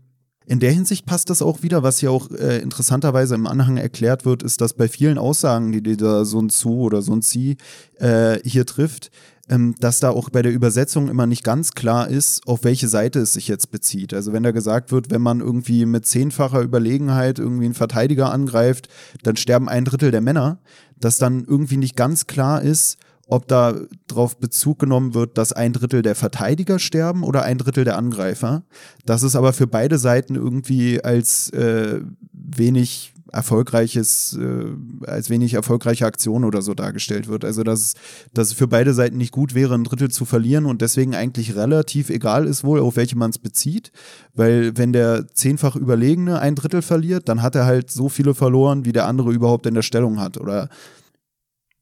in 0.45 0.59
der 0.59 0.71
Hinsicht 0.71 1.05
passt 1.05 1.29
das 1.29 1.41
auch 1.41 1.61
wieder, 1.61 1.83
was 1.83 2.01
ja 2.01 2.09
auch 2.09 2.29
äh, 2.31 2.59
interessanterweise 2.59 3.35
im 3.35 3.47
Anhang 3.47 3.77
erklärt 3.77 4.25
wird, 4.25 4.43
ist, 4.43 4.61
dass 4.61 4.73
bei 4.73 4.87
vielen 4.87 5.17
Aussagen, 5.17 5.71
die 5.71 5.81
dieser 5.81 6.25
Sun 6.25 6.49
Tzu 6.49 6.81
oder 6.81 7.01
Sun 7.01 7.21
Tzu 7.21 7.55
äh, 7.99 8.39
hier 8.43 8.65
trifft, 8.65 9.11
ähm, 9.49 9.75
dass 9.79 9.99
da 9.99 10.09
auch 10.09 10.29
bei 10.29 10.41
der 10.41 10.51
Übersetzung 10.51 11.07
immer 11.07 11.25
nicht 11.25 11.43
ganz 11.43 11.71
klar 11.71 12.09
ist, 12.09 12.45
auf 12.47 12.63
welche 12.63 12.87
Seite 12.87 13.19
es 13.19 13.33
sich 13.33 13.47
jetzt 13.47 13.71
bezieht. 13.71 14.13
Also 14.13 14.33
wenn 14.33 14.43
da 14.43 14.51
gesagt 14.51 14.91
wird, 14.91 15.09
wenn 15.09 15.21
man 15.21 15.39
irgendwie 15.39 15.85
mit 15.85 16.05
zehnfacher 16.05 16.61
Überlegenheit 16.61 17.39
irgendwie 17.39 17.65
einen 17.65 17.73
Verteidiger 17.73 18.31
angreift, 18.31 18.89
dann 19.23 19.37
sterben 19.37 19.69
ein 19.69 19.85
Drittel 19.85 20.11
der 20.11 20.21
Männer, 20.21 20.59
dass 20.99 21.17
dann 21.17 21.45
irgendwie 21.45 21.77
nicht 21.77 21.95
ganz 21.95 22.27
klar 22.27 22.61
ist, 22.61 22.97
ob 23.27 23.47
da 23.47 23.75
drauf 24.07 24.37
Bezug 24.37 24.79
genommen 24.79 25.13
wird, 25.13 25.37
dass 25.37 25.51
ein 25.51 25.73
Drittel 25.73 26.01
der 26.01 26.15
Verteidiger 26.15 26.79
sterben 26.79 27.23
oder 27.23 27.43
ein 27.43 27.57
Drittel 27.57 27.83
der 27.83 27.97
Angreifer. 27.97 28.63
Das 29.05 29.23
ist 29.23 29.35
aber 29.35 29.53
für 29.53 29.67
beide 29.67 29.97
Seiten 29.97 30.35
irgendwie 30.35 31.03
als 31.03 31.49
äh, 31.49 31.99
wenig 32.31 33.13
erfolgreiches, 33.31 34.37
äh, 34.39 34.65
als 35.05 35.29
wenig 35.29 35.53
erfolgreiche 35.53 36.05
Aktion 36.05 36.43
oder 36.43 36.61
so 36.61 36.73
dargestellt 36.73 37.27
wird. 37.27 37.45
Also 37.45 37.63
dass, 37.63 37.93
dass 38.33 38.47
es 38.47 38.53
für 38.53 38.67
beide 38.67 38.93
Seiten 38.93 39.17
nicht 39.17 39.31
gut 39.31 39.53
wäre, 39.53 39.75
ein 39.75 39.83
Drittel 39.83 40.09
zu 40.09 40.25
verlieren 40.25 40.65
und 40.65 40.81
deswegen 40.81 41.15
eigentlich 41.15 41.55
relativ 41.55 42.09
egal 42.09 42.45
ist 42.47 42.63
wohl, 42.63 42.79
auf 42.79 42.95
welche 42.95 43.17
man 43.17 43.31
es 43.31 43.39
bezieht. 43.39 43.91
Weil 44.33 44.77
wenn 44.77 44.93
der 44.93 45.27
zehnfach 45.33 45.75
Überlegene 45.75 46.39
ein 46.39 46.55
Drittel 46.55 46.81
verliert, 46.81 47.29
dann 47.29 47.41
hat 47.41 47.55
er 47.55 47.65
halt 47.65 47.91
so 47.91 48.09
viele 48.09 48.33
verloren, 48.33 48.85
wie 48.85 48.91
der 48.91 49.07
andere 49.07 49.31
überhaupt 49.31 49.65
in 49.65 49.73
der 49.73 49.81
Stellung 49.81 50.19
hat. 50.19 50.37
Oder 50.37 50.69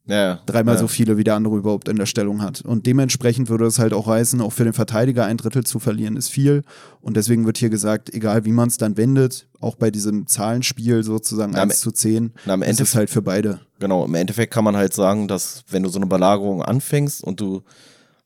ja, 0.08 0.40
dreimal 0.46 0.76
ja. 0.76 0.82
so 0.82 0.88
viele, 0.88 1.18
wie 1.18 1.24
der 1.24 1.36
andere 1.36 1.58
überhaupt 1.58 1.90
in 1.90 1.98
der 1.98 2.06
Stellung 2.06 2.42
hat. 2.42 2.62
Und 2.62 2.86
dementsprechend 2.86 3.50
würde 3.50 3.66
es 3.66 3.80
halt 3.80 3.94
auch 3.94 4.08
heißen, 4.08 4.40
auch 4.42 4.54
für 4.54 4.64
den 4.64 4.74
Verteidiger 4.74 5.26
ein 5.26 5.38
Drittel 5.38 5.64
zu 5.64 5.80
verlieren 5.80 6.16
ist 6.16 6.30
viel. 6.30 6.64
Und 7.02 7.18
deswegen 7.18 7.46
wird 7.46 7.58
hier 7.58 7.70
gesagt, 7.70 8.14
egal 8.14 8.46
wie 8.46 8.52
man 8.52 8.68
es 8.68 8.78
dann 8.78 8.98
wendet, 8.98 9.48
auch 9.60 9.76
bei 9.76 9.90
diesem 9.90 10.28
Zahlenspiel 10.28 11.04
sozusagen 11.04 11.54
na, 11.54 11.64
1 11.64 11.80
zu 11.80 11.92
10, 11.92 12.34
na, 12.46 12.56
ist 12.56 12.82
es 12.82 12.94
halt 12.94 13.10
für 13.10 13.22
beide. 13.22 13.60
Genau, 13.80 14.06
im 14.06 14.14
Endeffekt 14.14 14.54
kann 14.54 14.64
man 14.64 14.76
halt 14.76 14.94
sagen, 14.94 15.28
dass 15.28 15.64
wenn 15.70 15.84
du 15.84 15.90
so 15.90 15.98
eine 15.98 16.06
Belagerung 16.06 16.62
anfängst 16.62 17.24
und 17.24 17.40
du 17.40 17.64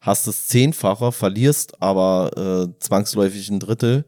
hast 0.02 0.28
es 0.28 0.48
zehnfacher, 0.48 1.12
verlierst 1.12 1.82
aber 1.82 2.70
äh, 2.70 2.80
zwangsläufig 2.80 3.50
ein 3.50 3.60
Drittel, 3.60 4.06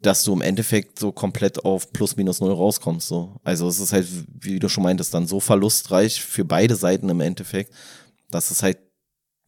dass 0.00 0.22
du 0.22 0.32
im 0.32 0.42
Endeffekt 0.42 0.98
so 0.98 1.10
komplett 1.10 1.64
auf 1.64 1.92
plus 1.92 2.16
minus 2.16 2.40
null 2.40 2.52
rauskommst. 2.52 3.08
So. 3.08 3.36
Also 3.42 3.68
es 3.68 3.80
ist 3.80 3.92
halt, 3.92 4.06
wie 4.40 4.58
du 4.58 4.68
schon 4.68 4.84
meintest, 4.84 5.12
dann 5.12 5.26
so 5.26 5.40
verlustreich 5.40 6.22
für 6.22 6.44
beide 6.44 6.76
Seiten 6.76 7.08
im 7.08 7.20
Endeffekt, 7.20 7.72
dass 8.30 8.50
es 8.50 8.62
halt 8.62 8.78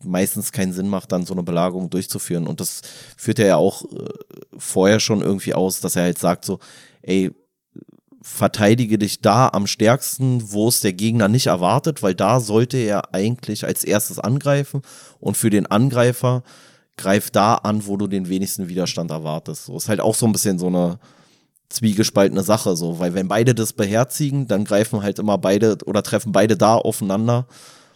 meistens 0.02 0.52
keinen 0.52 0.72
Sinn 0.72 0.88
macht, 0.88 1.12
dann 1.12 1.26
so 1.26 1.34
eine 1.34 1.42
Belagerung 1.42 1.90
durchzuführen. 1.90 2.46
Und 2.46 2.60
das 2.60 2.80
führt 3.16 3.38
er 3.38 3.46
ja 3.46 3.56
auch 3.56 3.84
äh, 3.84 4.08
vorher 4.56 4.98
schon 4.98 5.20
irgendwie 5.20 5.54
aus, 5.54 5.80
dass 5.80 5.96
er 5.96 6.04
halt 6.04 6.18
sagt 6.18 6.44
so, 6.44 6.58
ey, 7.02 7.30
verteidige 8.22 8.98
dich 8.98 9.22
da 9.22 9.48
am 9.48 9.66
stärksten, 9.66 10.52
wo 10.52 10.68
es 10.68 10.80
der 10.80 10.92
Gegner 10.92 11.28
nicht 11.28 11.46
erwartet, 11.46 12.02
weil 12.02 12.14
da 12.14 12.40
sollte 12.40 12.76
er 12.76 13.14
eigentlich 13.14 13.64
als 13.64 13.82
erstes 13.84 14.18
angreifen 14.18 14.82
und 15.20 15.36
für 15.36 15.50
den 15.50 15.66
Angreifer 15.66 16.42
greif 17.00 17.30
da 17.30 17.54
an, 17.54 17.86
wo 17.86 17.96
du 17.96 18.06
den 18.06 18.28
wenigsten 18.28 18.68
Widerstand 18.68 19.10
erwartest. 19.10 19.66
So 19.66 19.76
ist 19.76 19.88
halt 19.88 20.00
auch 20.00 20.14
so 20.14 20.26
ein 20.26 20.32
bisschen 20.32 20.58
so 20.58 20.66
eine 20.68 20.98
zwiegespaltene 21.70 22.42
Sache, 22.42 22.76
so, 22.76 22.98
weil 22.98 23.14
wenn 23.14 23.28
beide 23.28 23.54
das 23.54 23.72
beherzigen, 23.72 24.46
dann 24.46 24.64
greifen 24.64 25.02
halt 25.02 25.18
immer 25.18 25.38
beide 25.38 25.78
oder 25.86 26.02
treffen 26.02 26.32
beide 26.32 26.56
da 26.56 26.76
aufeinander, 26.76 27.46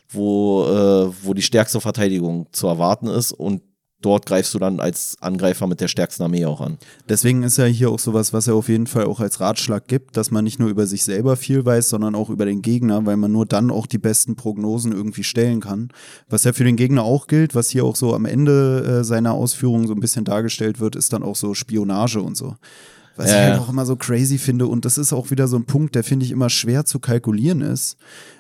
wo, 0.09 0.65
äh, 0.65 1.13
wo 1.23 1.35
die 1.35 1.43
stärkste 1.43 1.81
Verteidigung 1.81 2.47
zu 2.53 2.67
erwarten 2.69 3.09
ist 3.09 3.33
und 3.33 3.63
dort 4.05 4.27
greifst 4.27 4.53
du 4.55 4.59
dann 4.59 4.81
als 4.81 5.17
Angreifer 5.21 5.67
mit 5.67 5.81
der 5.81 5.89
stärksten 5.89 6.23
Armee 6.23 6.45
auch 6.45 6.61
an. 6.61 6.79
Deswegen 7.09 7.43
ist 7.43 7.57
ja 7.57 7.65
hier 7.65 7.91
auch 7.91 7.99
sowas, 7.99 8.33
was 8.33 8.47
er 8.47 8.55
auf 8.55 8.69
jeden 8.69 8.87
Fall 8.87 9.07
auch 9.07 9.21
als 9.21 9.41
Ratschlag 9.41 9.87
gibt, 9.89 10.17
dass 10.17 10.31
man 10.31 10.45
nicht 10.45 10.59
nur 10.59 10.69
über 10.69 10.87
sich 10.87 11.05
selber 11.05 11.37
viel 11.37 11.65
weiß, 11.65 11.89
sondern 11.89 12.15
auch 12.15 12.31
über 12.31 12.45
den 12.45 12.63
Gegner, 12.63 13.07
weil 13.07 13.17
man 13.17 13.33
nur 13.33 13.47
dann 13.47 13.71
auch 13.71 13.87
die 13.87 13.99
besten 13.99 14.37
Prognosen 14.37 14.93
irgendwie 14.93 15.25
stellen 15.25 15.61
kann. 15.61 15.89
Was 16.29 16.45
ja 16.45 16.53
für 16.53 16.65
den 16.65 16.77
Gegner 16.77 17.03
auch 17.03 17.27
gilt, 17.27 17.55
was 17.55 17.71
hier 17.71 17.85
auch 17.85 17.97
so 17.97 18.15
am 18.15 18.27
Ende 18.27 19.01
äh, 19.01 19.05
seiner 19.05 19.33
Ausführungen 19.33 19.87
so 19.87 19.95
ein 19.95 20.01
bisschen 20.01 20.25
dargestellt 20.25 20.81
wird, 20.81 20.97
ist 20.97 21.13
dann 21.13 21.23
auch 21.23 21.37
so 21.37 21.55
Spionage 21.55 22.21
und 22.21 22.37
so. 22.37 22.57
Was 23.17 23.31
ja. 23.31 23.37
ich 23.37 23.51
halt 23.51 23.61
auch 23.61 23.69
immer 23.69 23.87
so 23.87 23.97
crazy 23.97 24.39
finde. 24.39 24.67
Und 24.67 24.85
das 24.85 24.99
ist 24.99 25.13
auch 25.13 25.31
wieder 25.31 25.47
so 25.47 25.57
ein 25.57 25.67
Punkt, 25.67 25.95
der 25.95 26.03
finde 26.03 26.27
ich 26.27 26.33
immer 26.33 26.51
schwer 26.51 26.85
zu 26.85 26.99
kalkulieren 26.99 27.61
ist 27.61 27.97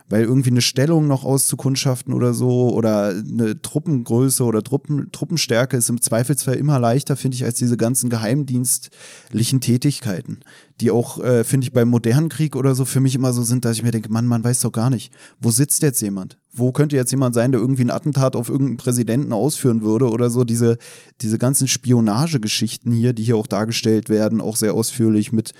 weil 0.08 0.22
irgendwie 0.22 0.50
eine 0.50 0.60
Stellung 0.60 1.06
noch 1.06 1.24
auszukundschaften 1.24 2.12
oder 2.12 2.34
so 2.34 2.70
oder 2.70 3.08
eine 3.08 3.60
Truppengröße 3.60 4.44
oder 4.44 4.62
Truppen, 4.62 5.10
Truppenstärke 5.12 5.76
ist 5.78 5.88
im 5.88 6.00
Zweifelsfall 6.00 6.56
immer 6.56 6.78
leichter, 6.78 7.16
finde 7.16 7.36
ich, 7.36 7.44
als 7.44 7.56
diese 7.56 7.78
ganzen 7.78 8.10
geheimdienstlichen 8.10 9.60
Tätigkeiten, 9.60 10.40
die 10.80 10.90
auch, 10.90 11.22
äh, 11.24 11.42
finde 11.42 11.66
ich, 11.66 11.72
beim 11.72 11.88
modernen 11.88 12.28
Krieg 12.28 12.54
oder 12.54 12.74
so 12.74 12.84
für 12.84 13.00
mich 13.00 13.14
immer 13.14 13.32
so 13.32 13.42
sind, 13.42 13.64
dass 13.64 13.76
ich 13.76 13.82
mir 13.82 13.92
denke, 13.92 14.12
Mann, 14.12 14.26
man 14.26 14.44
weiß 14.44 14.60
doch 14.60 14.72
gar 14.72 14.90
nicht, 14.90 15.10
wo 15.40 15.50
sitzt 15.50 15.82
jetzt 15.82 16.02
jemand? 16.02 16.38
Wo 16.52 16.70
könnte 16.70 16.96
jetzt 16.96 17.10
jemand 17.10 17.34
sein, 17.34 17.50
der 17.50 17.60
irgendwie 17.60 17.84
ein 17.84 17.90
Attentat 17.90 18.36
auf 18.36 18.48
irgendeinen 18.48 18.76
Präsidenten 18.76 19.32
ausführen 19.32 19.82
würde 19.82 20.08
oder 20.08 20.30
so? 20.30 20.44
Diese, 20.44 20.76
diese 21.20 21.38
ganzen 21.38 21.66
Spionagegeschichten 21.66 22.92
hier, 22.92 23.12
die 23.12 23.24
hier 23.24 23.36
auch 23.36 23.48
dargestellt 23.48 24.08
werden, 24.08 24.40
auch 24.40 24.54
sehr 24.54 24.74
ausführlich 24.74 25.32
mit 25.32 25.52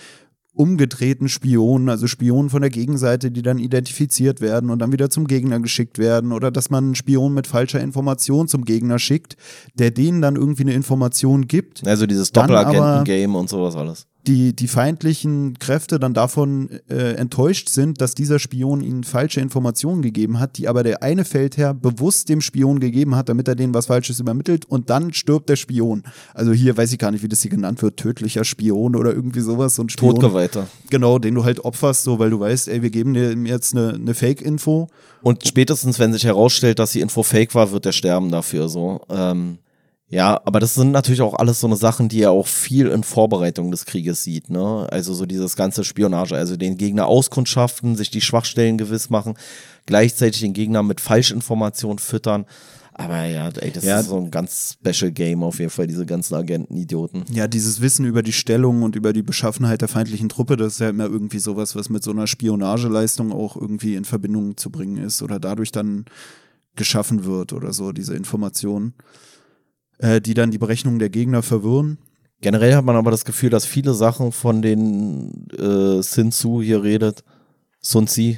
umgedrehten 0.55 1.28
Spionen, 1.28 1.89
also 1.89 2.06
Spionen 2.06 2.48
von 2.48 2.62
der 2.62 2.70
Gegenseite, 2.70 3.31
die 3.31 3.43
dann 3.43 3.59
identifiziert 3.59 4.40
werden 4.40 4.70
und 4.70 4.78
dann 4.78 4.93
wieder 4.93 5.10
zum 5.10 5.26
Gegner 5.26 5.60
geschickt 5.60 5.98
werden 5.98 6.32
oder 6.32 6.51
dass 6.51 6.70
man 6.70 6.85
einen 6.85 6.94
Spion 6.94 7.35
mit 7.35 7.47
falscher 7.47 7.81
Information 7.81 8.48
zum 8.48 8.64
Gegner 8.64 8.98
schickt, 8.98 9.36
der 9.74 9.90
denen 9.90 10.22
dann 10.22 10.36
irgendwie 10.36 10.62
eine 10.62 10.74
Information 10.74 11.48
gibt. 11.48 11.86
Also 11.86 12.06
dieses 12.06 12.32
Doppelagenten-Game 12.32 13.35
und 13.35 13.48
sowas 13.48 13.76
alles 13.76 14.06
die, 14.27 14.55
die 14.57 14.69
feindlichen 14.69 15.59
Kräfte 15.59 15.99
dann 15.99 16.15
davon 16.15 16.71
äh, 16.89 17.13
enttäuscht 17.15 17.69
sind, 17.69 18.01
dass 18.01 18.15
dieser 18.15 18.39
Spion 18.39 18.81
ihnen 18.81 19.05
falsche 19.05 19.41
Informationen 19.41 20.03
gegeben 20.03 20.41
hat, 20.41 20.57
die 20.57 20.69
aber 20.69 20.83
der 20.83 21.03
eine 21.03 21.25
Feldherr 21.25 21.75
bewusst 21.75 22.29
dem 22.29 22.41
Spion 22.41 22.81
gegeben 22.81 23.15
hat, 23.15 23.29
damit 23.29 23.49
er 23.49 23.55
denen 23.55 23.75
was 23.75 23.87
Falsches 23.87 24.21
übermittelt 24.21 24.65
und 24.65 24.91
dann 24.91 25.13
stirbt 25.13 25.49
der 25.49 25.57
Spion. 25.57 26.05
Also 26.33 26.53
hier 26.53 26.77
weiß 26.77 26.93
ich 26.93 26.99
gar 26.99 27.11
nicht, 27.11 27.23
wie 27.23 27.29
das 27.29 27.43
hier 27.43 27.51
genannt 27.51 27.83
wird, 27.83 27.97
tödlicher 27.99 28.45
Spion 28.45 28.97
oder 28.97 29.13
irgendwie 29.13 29.41
sowas. 29.41 29.75
So 29.75 29.83
ein 29.83 29.91
Spion, 29.91 30.15
Todgeweihter. 30.15 30.69
Genau, 30.91 31.19
den 31.19 31.35
du 31.35 31.45
halt 31.45 31.61
opferst, 31.65 32.05
so 32.05 32.19
weil 32.19 32.31
du 32.31 32.41
weißt, 32.41 32.69
ey, 32.69 32.83
wir 32.83 32.91
geben 32.91 33.15
dir 33.15 33.33
jetzt 33.33 33.77
eine, 33.77 33.95
eine 33.95 34.15
Fake-Info. 34.15 34.89
Und 35.23 35.47
spätestens, 35.47 35.99
wenn 35.99 36.13
sich 36.13 36.25
herausstellt, 36.25 36.79
dass 36.79 36.93
die 36.93 37.01
Info 37.01 37.23
fake 37.23 37.55
war, 37.55 37.73
wird 37.73 37.85
der 37.85 37.93
sterben 37.93 38.31
dafür 38.31 38.69
so. 38.69 39.03
Ähm 39.11 39.59
ja, 40.15 40.41
aber 40.45 40.61
das 40.61 40.74
sind 40.74 40.93
natürlich 40.93 41.23
auch 41.23 41.35
alles 41.35 41.59
so 41.59 41.66
eine 41.66 41.74
Sachen, 41.74 42.09
die 42.09 42.23
er 42.23 42.31
auch 42.31 42.47
viel 42.47 42.86
in 42.86 43.03
Vorbereitung 43.03 43.73
des 43.73 43.85
Krieges 43.85 44.23
sieht, 44.23 44.49
ne? 44.49 44.86
Also 44.93 45.12
so 45.12 45.27
dieses 45.27 45.57
ganze 45.57 45.82
Spionage, 45.82 46.36
also 46.36 46.57
den 46.57 46.77
Gegner 46.77 47.09
auskundschaften, 47.09 47.97
sich 47.97 48.11
die 48.11 48.20
Schwachstellen 48.20 48.78
gewiss 48.78 49.11
machen, 49.11 49.35
gleichzeitig 49.86 50.41
den 50.41 50.53
Gegner 50.53 50.85
mit 50.85 51.01
Falschinformationen 51.01 51.99
füttern. 51.99 52.47
Aber 52.93 53.24
ja, 53.24 53.49
ey, 53.49 53.73
das 53.73 53.82
ja. 53.82 53.99
ist 53.99 54.07
so 54.07 54.16
ein 54.16 54.31
ganz 54.31 54.78
Special 54.78 55.11
Game 55.11 55.43
auf 55.43 55.59
jeden 55.59 55.73
Fall, 55.73 55.89
diese 55.89 56.07
ganzen 56.07 56.36
Agenten-Idioten. 56.36 57.24
Ja, 57.32 57.49
dieses 57.49 57.81
Wissen 57.81 58.05
über 58.05 58.23
die 58.23 58.32
Stellung 58.32 58.85
und 58.85 58.95
über 58.95 59.12
die 59.12 59.24
Beschaffenheit 59.24 59.81
der 59.81 59.89
feindlichen 59.89 60.28
Truppe, 60.28 60.57
das 60.57 60.74
ist 60.74 60.78
ja 60.78 60.91
immer 60.91 61.07
irgendwie 61.07 61.41
sowas, 61.41 61.74
was 61.74 61.89
mit 61.89 62.05
so 62.05 62.12
einer 62.12 62.28
Spionageleistung 62.28 63.32
auch 63.32 63.57
irgendwie 63.57 63.97
in 63.97 64.05
Verbindung 64.05 64.57
zu 64.57 64.70
bringen 64.70 64.99
ist 64.99 65.23
oder 65.23 65.41
dadurch 65.41 65.73
dann 65.73 66.05
geschaffen 66.77 67.24
wird 67.24 67.53
oder 67.53 67.73
so, 67.73 67.91
diese 67.91 68.15
Informationen 68.15 68.95
äh, 70.05 70.20
die 70.20 70.35
dann 70.35 70.51
die 70.51 70.59
Berechnungen 70.59 70.98
der 70.98 71.09
Gegner 71.09 71.43
verwirren. 71.43 71.97
Generell 72.43 72.74
hat 72.74 72.85
man 72.85 72.97
aber 72.97 73.10
das 73.10 73.24
Gefühl, 73.24 73.48
dass 73.48 73.64
viele 73.64 73.94
Sachen 73.94 74.32
von 74.32 74.60
denen 74.60 75.48
äh, 75.59 76.02
Sun 76.02 76.31
Tzu 76.31 76.60
hier 76.60 76.82
redet, 76.82 77.24
Sun 77.81 78.06
Tzu, 78.06 78.35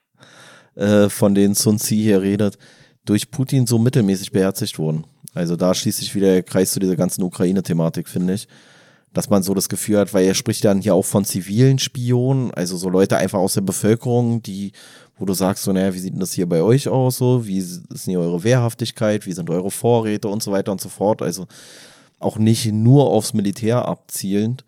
äh, 0.76 1.08
von 1.08 1.34
denen 1.34 1.54
Sun 1.54 1.78
Tzu 1.78 1.96
hier 1.96 2.22
redet, 2.22 2.56
durch 3.04 3.32
Putin 3.32 3.66
so 3.66 3.80
mittelmäßig 3.80 4.30
beherzigt 4.30 4.78
wurden. 4.78 5.04
Also 5.34 5.56
da 5.56 5.74
schließt 5.74 5.98
sich 5.98 6.14
wieder 6.14 6.28
der 6.28 6.42
Kreis 6.44 6.70
zu 6.70 6.78
dieser 6.78 6.94
ganzen 6.94 7.24
Ukraine-Thematik, 7.24 8.08
finde 8.08 8.34
ich. 8.34 8.46
Dass 9.12 9.28
man 9.28 9.42
so 9.42 9.54
das 9.54 9.68
Gefühl 9.68 9.98
hat, 9.98 10.14
weil 10.14 10.24
er 10.24 10.34
spricht 10.34 10.64
dann 10.64 10.80
hier 10.80 10.94
auch 10.94 11.04
von 11.04 11.24
zivilen 11.24 11.80
Spionen, 11.80 12.52
also 12.52 12.76
so 12.76 12.88
Leute 12.88 13.16
einfach 13.16 13.40
aus 13.40 13.54
der 13.54 13.60
Bevölkerung, 13.62 14.40
die 14.42 14.72
wo 15.18 15.24
du 15.24 15.34
sagst, 15.34 15.64
so, 15.64 15.72
naja, 15.72 15.94
wie 15.94 15.98
sieht 15.98 16.12
denn 16.12 16.20
das 16.20 16.32
hier 16.32 16.48
bei 16.48 16.62
euch 16.62 16.88
aus? 16.88 17.18
So, 17.18 17.46
wie 17.46 17.58
ist 17.58 17.82
denn 17.88 18.10
hier 18.12 18.20
eure 18.20 18.42
Wehrhaftigkeit? 18.44 19.26
Wie 19.26 19.32
sind 19.32 19.50
eure 19.50 19.70
Vorräte 19.70 20.28
und 20.28 20.42
so 20.42 20.52
weiter 20.52 20.72
und 20.72 20.80
so 20.80 20.88
fort? 20.88 21.22
Also 21.22 21.46
auch 22.18 22.38
nicht 22.38 22.72
nur 22.72 23.10
aufs 23.10 23.34
Militär 23.34 23.86
abzielend. 23.86 24.64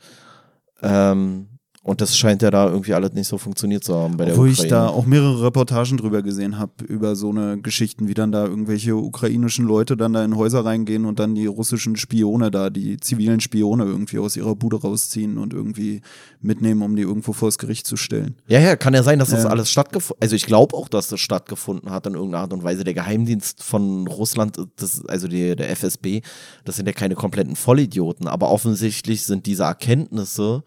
Ähm, 0.83 1.49
und 1.85 2.01
das 2.01 2.17
scheint 2.17 2.41
ja 2.41 2.51
da 2.51 2.67
irgendwie 2.71 2.95
alles 2.95 3.13
nicht 3.13 3.29
so 3.29 3.37
funktioniert 3.37 3.85
zu 3.85 3.95
haben 3.95 4.17
bei 4.17 4.25
der 4.25 4.37
Wo 4.39 4.41
Ukraine. 4.41 4.53
ich 4.55 4.69
da 4.69 4.89
auch 4.89 5.05
mehrere 5.05 5.45
Reportagen 5.45 5.99
drüber 5.99 6.23
gesehen 6.23 6.59
habe, 6.59 6.83
über 6.89 7.15
so 7.15 7.29
eine 7.29 7.61
Geschichten, 7.61 8.09
wie 8.09 8.15
dann 8.15 8.33
da 8.33 8.47
irgendwelche 8.47 8.97
ukrainischen 8.97 9.67
Leute 9.67 9.95
dann 9.95 10.15
da 10.15 10.25
in 10.25 10.35
Häuser 10.35 10.65
reingehen 10.65 11.05
und 11.05 11.19
dann 11.19 11.35
die 11.35 11.45
russischen 11.45 11.97
Spione 11.97 12.51
da, 12.51 12.71
die 12.71 12.97
zivilen 12.97 13.41
Spione 13.41 13.85
irgendwie 13.85 14.19
aus 14.19 14.35
ihrer 14.35 14.57
Bude 14.57 14.81
rausziehen 14.81 15.37
und 15.37 15.53
irgendwie 15.53 16.01
mitnehmen, 16.41 16.81
um 16.81 16.97
die 16.97 17.03
irgendwo 17.03 17.35
vors 17.35 17.59
Gericht 17.59 17.87
zu 17.87 17.97
stellen. 17.99 18.37
Ja, 18.49 18.61
ja, 18.61 18.77
kann 18.77 18.95
ja 18.95 19.03
sein, 19.03 19.19
dass 19.19 19.29
das 19.29 19.45
alles 19.45 19.71
stattgefunden 19.71 20.23
Also 20.23 20.37
ich 20.37 20.47
glaube 20.47 20.75
auch, 20.75 20.89
dass 20.89 21.09
das 21.09 21.21
stattgefunden 21.21 21.91
hat 21.91 22.07
in 22.07 22.15
irgendeiner 22.15 22.45
Art 22.45 22.55
und 22.55 22.65
Weise. 22.65 22.85
Der 22.85 22.95
Geheimdienst 22.95 23.63
von 23.63 24.07
Russland, 24.07 24.59
das, 24.77 25.05
also 25.05 25.29
die, 25.29 25.55
der 25.55 25.69
FSB, 25.69 26.23
das 26.65 26.77
sind 26.77 26.87
ja 26.87 26.95
keine 26.95 27.15
kompletten 27.15 27.57
Vollidioten, 27.57 28.27
aber 28.27 28.51
offensichtlich 28.51 29.25
sind 29.25 29.45
diese 29.45 29.65
Erkenntnisse 29.65 30.63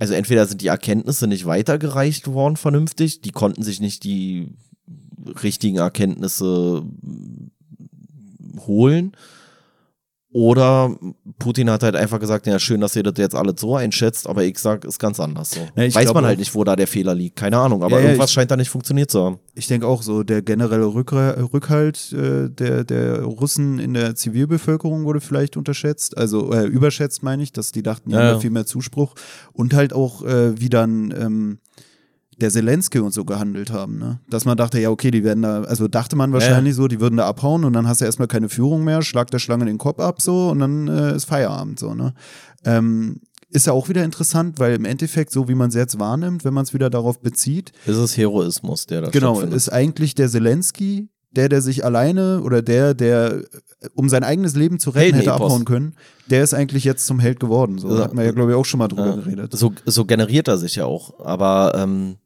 also 0.00 0.14
entweder 0.14 0.46
sind 0.46 0.62
die 0.62 0.68
Erkenntnisse 0.68 1.26
nicht 1.26 1.44
weitergereicht 1.44 2.26
worden 2.26 2.56
vernünftig, 2.56 3.20
die 3.20 3.32
konnten 3.32 3.62
sich 3.62 3.80
nicht 3.80 4.02
die 4.02 4.56
richtigen 5.42 5.76
Erkenntnisse 5.76 6.82
holen 8.66 9.12
oder 10.32 10.96
Putin 11.40 11.70
hat 11.70 11.82
halt 11.82 11.96
einfach 11.96 12.20
gesagt, 12.20 12.46
ja, 12.46 12.58
schön, 12.60 12.80
dass 12.80 12.94
ihr 12.94 13.02
das 13.02 13.14
jetzt 13.16 13.34
alles 13.34 13.60
so 13.60 13.74
einschätzt, 13.74 14.28
aber 14.28 14.44
ich 14.44 14.58
sag, 14.58 14.84
ist 14.84 15.00
ganz 15.00 15.18
anders 15.18 15.50
so. 15.50 15.60
Ja, 15.74 15.92
Weiß 15.92 16.14
man 16.14 16.24
halt 16.24 16.38
nicht, 16.38 16.54
wo 16.54 16.62
da 16.62 16.76
der 16.76 16.86
Fehler 16.86 17.16
liegt. 17.16 17.34
Keine 17.36 17.58
Ahnung, 17.58 17.82
aber 17.82 17.98
ja, 17.98 18.06
irgendwas 18.06 18.30
ich, 18.30 18.34
scheint 18.34 18.50
da 18.50 18.56
nicht 18.56 18.70
funktioniert 18.70 19.10
zu 19.10 19.24
haben. 19.24 19.38
Ich 19.54 19.66
denke 19.66 19.88
auch 19.88 20.02
so, 20.02 20.22
der 20.22 20.42
generelle 20.42 20.86
Rückhalt 20.86 22.12
äh, 22.12 22.48
der, 22.48 22.84
der 22.84 23.22
Russen 23.22 23.80
in 23.80 23.92
der 23.94 24.14
Zivilbevölkerung 24.14 25.04
wurde 25.04 25.20
vielleicht 25.20 25.56
unterschätzt, 25.56 26.16
also 26.16 26.52
äh, 26.52 26.64
überschätzt 26.64 27.24
meine 27.24 27.42
ich, 27.42 27.52
dass 27.52 27.72
die 27.72 27.82
dachten, 27.82 28.10
die 28.10 28.14
ja, 28.14 28.22
haben 28.22 28.40
viel 28.40 28.50
mehr 28.50 28.66
Zuspruch. 28.66 29.14
Und 29.52 29.74
halt 29.74 29.92
auch, 29.92 30.22
äh, 30.22 30.60
wie 30.60 30.68
dann 30.68 31.12
ähm, 31.18 31.58
der 32.40 32.50
Zelensky 32.50 32.98
und 32.98 33.12
so 33.12 33.24
gehandelt 33.24 33.70
haben, 33.70 33.98
ne? 33.98 34.20
Dass 34.28 34.44
man 34.44 34.56
dachte, 34.56 34.80
ja, 34.80 34.90
okay, 34.90 35.10
die 35.10 35.24
werden 35.24 35.42
da, 35.42 35.62
also 35.62 35.88
dachte 35.88 36.16
man 36.16 36.32
wahrscheinlich 36.32 36.72
ja. 36.72 36.76
so, 36.76 36.88
die 36.88 37.00
würden 37.00 37.16
da 37.16 37.26
abhauen 37.26 37.64
und 37.64 37.72
dann 37.72 37.86
hast 37.86 38.00
du 38.00 38.04
erstmal 38.04 38.28
keine 38.28 38.48
Führung 38.48 38.84
mehr, 38.84 39.02
schlag 39.02 39.30
der 39.30 39.38
Schlange 39.38 39.66
den 39.66 39.78
Kopf 39.78 40.00
ab 40.00 40.20
so 40.20 40.48
und 40.48 40.58
dann 40.60 40.88
äh, 40.88 41.14
ist 41.14 41.26
Feierabend 41.26 41.78
so, 41.78 41.94
ne? 41.94 42.14
Ähm, 42.64 43.20
ist 43.52 43.66
ja 43.66 43.72
auch 43.72 43.88
wieder 43.88 44.04
interessant, 44.04 44.58
weil 44.58 44.74
im 44.74 44.84
Endeffekt, 44.84 45.32
so 45.32 45.48
wie 45.48 45.54
man 45.54 45.70
es 45.70 45.74
jetzt 45.74 45.98
wahrnimmt, 45.98 46.44
wenn 46.44 46.54
man 46.54 46.64
es 46.64 46.72
wieder 46.72 46.88
darauf 46.88 47.20
bezieht. 47.20 47.72
Ist 47.84 47.96
es 47.96 48.16
Heroismus, 48.16 48.86
der 48.86 49.00
da 49.02 49.10
Genau, 49.10 49.40
ist 49.40 49.68
eigentlich 49.70 50.14
der 50.14 50.28
Zelensky, 50.28 51.08
der, 51.32 51.48
der 51.48 51.60
sich 51.60 51.84
alleine 51.84 52.42
oder 52.42 52.62
der, 52.62 52.94
der 52.94 53.42
um 53.94 54.08
sein 54.08 54.24
eigenes 54.24 54.54
Leben 54.54 54.78
zu 54.78 54.90
retten 54.90 55.16
hätte 55.16 55.32
abhauen 55.32 55.64
können, 55.64 55.94
der 56.28 56.42
ist 56.42 56.54
eigentlich 56.54 56.84
jetzt 56.84 57.06
zum 57.06 57.18
Held 57.18 57.40
geworden. 57.40 57.78
So 57.78 57.96
ja. 57.96 58.04
hat 58.04 58.14
man 58.14 58.24
ja, 58.24 58.32
glaube 58.32 58.52
ich, 58.52 58.56
auch 58.56 58.64
schon 58.64 58.78
mal 58.78 58.88
drüber 58.88 59.06
ja. 59.06 59.16
geredet. 59.16 59.56
So, 59.56 59.72
so 59.86 60.04
generiert 60.04 60.48
er 60.48 60.58
sich 60.58 60.76
ja 60.76 60.84
auch. 60.84 61.18
Aber 61.20 61.72
ähm, 61.76 62.16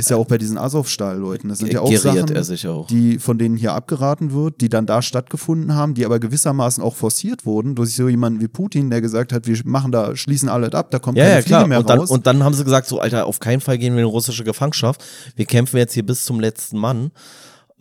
ist 0.00 0.10
ja 0.10 0.16
auch 0.16 0.26
bei 0.26 0.38
diesen 0.38 0.58
Azov-Stahl-Leuten. 0.58 1.48
Das 1.48 1.58
sind 1.58 1.72
ja 1.72 1.80
auch 1.80 1.94
Sachen, 1.96 2.36
auch. 2.66 2.86
die 2.86 3.18
von 3.18 3.38
denen 3.38 3.56
hier 3.56 3.72
abgeraten 3.72 4.32
wird, 4.32 4.60
die 4.60 4.68
dann 4.68 4.86
da 4.86 5.02
stattgefunden 5.02 5.74
haben, 5.74 5.94
die 5.94 6.04
aber 6.04 6.18
gewissermaßen 6.18 6.82
auch 6.82 6.96
forciert 6.96 7.46
wurden 7.46 7.74
durch 7.74 7.94
so 7.94 8.08
jemanden 8.08 8.40
wie 8.40 8.48
Putin, 8.48 8.90
der 8.90 9.00
gesagt 9.00 9.32
hat, 9.32 9.46
wir 9.46 9.58
machen 9.64 9.92
da, 9.92 10.16
schließen 10.16 10.48
alles 10.48 10.72
ab, 10.72 10.90
da 10.90 10.98
kommt 10.98 11.18
ja, 11.18 11.24
keine 11.24 11.36
ja, 11.36 11.42
klar. 11.42 11.66
mehr 11.66 11.78
und 11.78 11.88
dann, 11.88 12.00
raus. 12.00 12.10
Und 12.10 12.26
dann 12.26 12.42
haben 12.42 12.54
sie 12.54 12.64
gesagt, 12.64 12.88
so 12.88 12.98
Alter, 12.98 13.26
auf 13.26 13.38
keinen 13.38 13.60
Fall 13.60 13.78
gehen 13.78 13.94
wir 13.94 14.02
in 14.02 14.08
russische 14.08 14.44
Gefangenschaft. 14.44 15.04
Wir 15.36 15.46
kämpfen 15.46 15.76
jetzt 15.76 15.94
hier 15.94 16.04
bis 16.04 16.24
zum 16.24 16.40
letzten 16.40 16.78
Mann. 16.78 17.10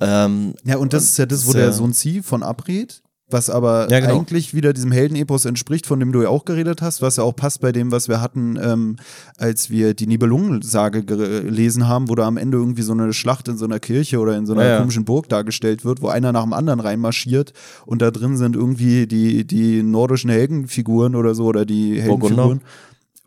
Ähm, 0.02 0.54
ja, 0.64 0.78
und 0.78 0.94
das 0.94 1.04
ist 1.04 1.18
ja 1.18 1.26
das, 1.26 1.48
wo 1.48 1.54
der 1.54 1.74
Sohn 1.74 1.94
Zieh 1.94 2.22
von 2.22 2.44
abrät 2.44 3.02
was 3.30 3.50
aber 3.50 3.90
ja, 3.90 4.00
genau. 4.00 4.18
eigentlich 4.18 4.54
wieder 4.54 4.74
diesem 4.74 4.92
Heldenepos 4.92 5.46
entspricht, 5.46 5.86
von 5.86 6.00
dem 6.00 6.12
du 6.12 6.22
ja 6.22 6.30
auch 6.30 6.46
geredet 6.46 6.82
hast, 6.82 7.02
was 7.02 7.18
ja 7.18 7.24
auch 7.24 7.36
passt 7.36 7.62
bei 7.62 7.72
dem, 7.72 7.92
was 7.92 8.08
wir 8.08 8.22
hatten, 8.22 8.58
ähm, 8.62 8.96
als 9.38 9.70
wir 9.70 9.94
die 9.94 10.08
Nibelungensage 10.08 11.04
gelesen 11.04 11.88
haben, 11.88 12.10
wo 12.10 12.16
da 12.16 12.26
am 12.26 12.38
Ende 12.38 12.58
irgendwie 12.58 12.82
so 12.82 12.94
eine 12.94 13.14
Schlacht 13.14 13.48
in 13.48 13.58
so 13.58 13.66
einer 13.66 13.80
Kirche 13.80 14.20
oder 14.20 14.36
in 14.36 14.46
so 14.46 14.54
einer 14.54 14.66
ja, 14.66 14.78
komischen 14.80 15.06
Burg 15.06 15.30
dargestellt 15.30 15.86
wird, 15.86 16.02
wo 16.02 16.08
einer 16.08 16.32
nach 16.32 16.44
dem 16.44 16.54
anderen 16.54 16.80
reinmarschiert 16.80 17.54
und 17.86 18.02
da 18.02 18.12
drin 18.12 18.38
sind 18.38 18.56
irgendwie 18.56 19.08
die, 19.08 19.46
die 19.46 19.84
nordischen 19.84 20.30
Heldenfiguren 20.30 21.16
oder 21.16 21.36
so 21.36 21.46
oder 21.46 21.66
die 21.66 22.02
Heldenfiguren 22.02 22.62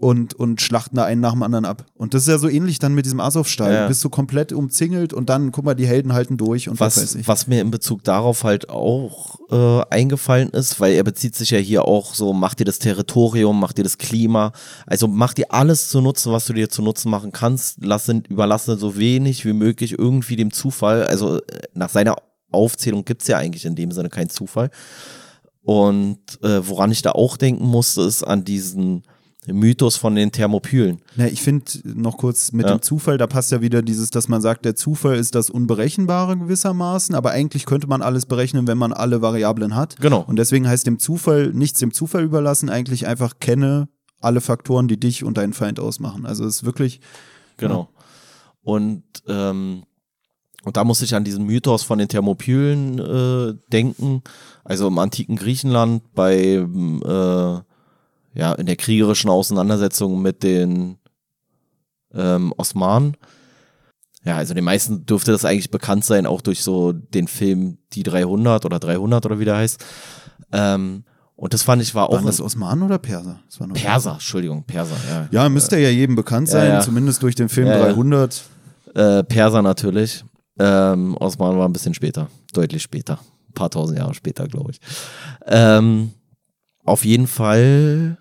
und, 0.02 0.34
und 0.34 0.60
schlachten 0.60 0.96
da 0.96 1.04
einen 1.04 1.20
nach 1.20 1.30
dem 1.30 1.44
anderen 1.44 1.64
ab. 1.64 1.86
Und 1.94 2.12
das 2.12 2.22
ist 2.22 2.28
ja 2.28 2.36
so 2.36 2.48
ähnlich 2.48 2.80
dann 2.80 2.92
mit 2.92 3.04
diesem 3.04 3.20
Azov-Stall. 3.20 3.72
Ja. 3.72 3.82
Du 3.82 3.88
bist 3.88 4.00
so 4.00 4.10
komplett 4.10 4.52
umzingelt 4.52 5.12
und 5.12 5.30
dann, 5.30 5.52
guck 5.52 5.64
mal, 5.64 5.74
die 5.74 5.86
Helden 5.86 6.12
halten 6.12 6.36
durch 6.36 6.68
und 6.68 6.80
was, 6.80 6.96
was 6.96 7.02
weiß 7.04 7.14
ich. 7.14 7.28
Was 7.28 7.46
mir 7.46 7.60
in 7.60 7.70
Bezug 7.70 8.02
darauf 8.02 8.42
halt 8.42 8.68
auch 8.68 9.38
äh, 9.52 9.84
eingefallen 9.90 10.48
ist, 10.48 10.80
weil 10.80 10.94
er 10.94 11.04
bezieht 11.04 11.36
sich 11.36 11.50
ja 11.50 11.58
hier 11.58 11.84
auch 11.84 12.16
so, 12.16 12.32
mach 12.32 12.54
dir 12.54 12.64
das 12.64 12.80
Territorium, 12.80 13.60
mach 13.60 13.72
dir 13.72 13.84
das 13.84 13.96
Klima, 13.96 14.50
also 14.88 15.06
mach 15.06 15.34
dir 15.34 15.52
alles 15.52 15.88
zu 15.88 16.00
nutzen, 16.00 16.32
was 16.32 16.46
du 16.46 16.52
dir 16.52 16.68
zu 16.68 16.82
nutzen 16.82 17.08
machen 17.08 17.30
kannst, 17.30 17.78
lass, 17.80 18.08
überlasse 18.08 18.76
so 18.76 18.96
wenig 18.96 19.44
wie 19.44 19.52
möglich 19.52 19.96
irgendwie 19.96 20.34
dem 20.34 20.52
Zufall, 20.52 21.04
also 21.04 21.36
äh, 21.36 21.42
nach 21.74 21.90
seiner 21.90 22.16
Aufzählung 22.50 23.04
gibt's 23.04 23.28
ja 23.28 23.38
eigentlich 23.38 23.66
in 23.66 23.76
dem 23.76 23.92
Sinne 23.92 24.08
keinen 24.08 24.30
Zufall. 24.30 24.70
Und 25.62 26.42
äh, 26.42 26.66
woran 26.66 26.90
ich 26.90 27.02
da 27.02 27.12
auch 27.12 27.36
denken 27.36 27.66
musste, 27.66 28.02
ist 28.02 28.24
an 28.24 28.42
diesen 28.42 29.04
Mythos 29.46 29.96
von 29.96 30.14
den 30.14 30.30
Thermopylen. 30.30 31.00
Ja, 31.16 31.26
ich 31.26 31.42
finde 31.42 31.64
noch 31.84 32.16
kurz 32.16 32.52
mit 32.52 32.66
ja. 32.66 32.76
dem 32.76 32.82
Zufall, 32.82 33.18
da 33.18 33.26
passt 33.26 33.50
ja 33.50 33.60
wieder 33.60 33.82
dieses, 33.82 34.10
dass 34.10 34.28
man 34.28 34.40
sagt, 34.40 34.64
der 34.64 34.76
Zufall 34.76 35.16
ist 35.16 35.34
das 35.34 35.50
Unberechenbare 35.50 36.36
gewissermaßen, 36.36 37.14
aber 37.16 37.32
eigentlich 37.32 37.66
könnte 37.66 37.88
man 37.88 38.02
alles 38.02 38.26
berechnen, 38.26 38.68
wenn 38.68 38.78
man 38.78 38.92
alle 38.92 39.20
Variablen 39.20 39.74
hat. 39.74 39.96
Genau. 40.00 40.20
Und 40.20 40.36
deswegen 40.36 40.68
heißt 40.68 40.86
dem 40.86 41.00
Zufall, 41.00 41.52
nichts 41.52 41.80
dem 41.80 41.92
Zufall 41.92 42.22
überlassen, 42.22 42.68
eigentlich 42.68 43.08
einfach 43.08 43.40
kenne 43.40 43.88
alle 44.20 44.40
Faktoren, 44.40 44.86
die 44.86 45.00
dich 45.00 45.24
und 45.24 45.36
deinen 45.36 45.52
Feind 45.54 45.80
ausmachen. 45.80 46.24
Also 46.24 46.44
es 46.44 46.56
ist 46.56 46.64
wirklich. 46.64 47.00
Genau. 47.56 47.88
Ja. 47.92 48.02
Und, 48.62 49.02
ähm, 49.26 49.82
und 50.62 50.76
da 50.76 50.84
muss 50.84 51.02
ich 51.02 51.16
an 51.16 51.24
diesen 51.24 51.44
Mythos 51.46 51.82
von 51.82 51.98
den 51.98 52.06
Thermopylen 52.06 52.98
äh, 53.00 53.54
denken. 53.72 54.22
Also 54.62 54.86
im 54.86 54.98
antiken 55.00 55.34
Griechenland 55.34 56.14
bei 56.14 56.54
äh, 56.54 57.71
ja, 58.34 58.52
in 58.52 58.66
der 58.66 58.76
kriegerischen 58.76 59.30
Auseinandersetzung 59.30 60.22
mit 60.22 60.42
den 60.42 60.98
ähm, 62.14 62.52
Osmanen. 62.56 63.16
Ja, 64.24 64.36
also 64.36 64.54
den 64.54 64.64
meisten 64.64 65.04
dürfte 65.04 65.32
das 65.32 65.44
eigentlich 65.44 65.70
bekannt 65.70 66.04
sein, 66.04 66.26
auch 66.26 66.40
durch 66.40 66.62
so 66.62 66.92
den 66.92 67.26
Film 67.26 67.78
Die 67.92 68.04
300 68.04 68.64
oder 68.64 68.78
300 68.78 69.26
oder 69.26 69.38
wie 69.38 69.44
der 69.44 69.56
heißt. 69.56 69.84
Ähm, 70.52 71.04
und 71.34 71.54
das 71.54 71.62
fand 71.62 71.82
ich 71.82 71.94
war 71.94 72.08
auch. 72.08 72.14
Waren 72.14 72.26
das 72.26 72.40
Osmanen 72.40 72.84
oder 72.84 72.98
Perser? 72.98 73.40
Perser, 73.50 73.72
Perser, 73.74 74.12
Entschuldigung, 74.12 74.62
Perser, 74.64 74.96
ja. 75.10 75.28
Ja, 75.32 75.48
müsste 75.48 75.78
ja 75.78 75.88
jedem 75.88 76.14
bekannt 76.14 76.48
sein, 76.48 76.68
ja, 76.68 76.74
ja. 76.74 76.80
zumindest 76.80 77.22
durch 77.22 77.34
den 77.34 77.48
Film 77.48 77.66
ja, 77.66 77.80
300. 77.80 78.44
Äh, 78.94 79.24
Perser 79.24 79.62
natürlich. 79.62 80.24
Ähm, 80.58 81.16
Osmanen 81.16 81.58
war 81.58 81.66
ein 81.66 81.72
bisschen 81.72 81.94
später, 81.94 82.28
deutlich 82.52 82.82
später. 82.82 83.18
Ein 83.48 83.54
paar 83.54 83.70
tausend 83.70 83.98
Jahre 83.98 84.14
später, 84.14 84.46
glaube 84.46 84.70
ich. 84.70 84.80
Ähm, 85.46 86.12
auf 86.84 87.04
jeden 87.04 87.26
Fall 87.26 88.18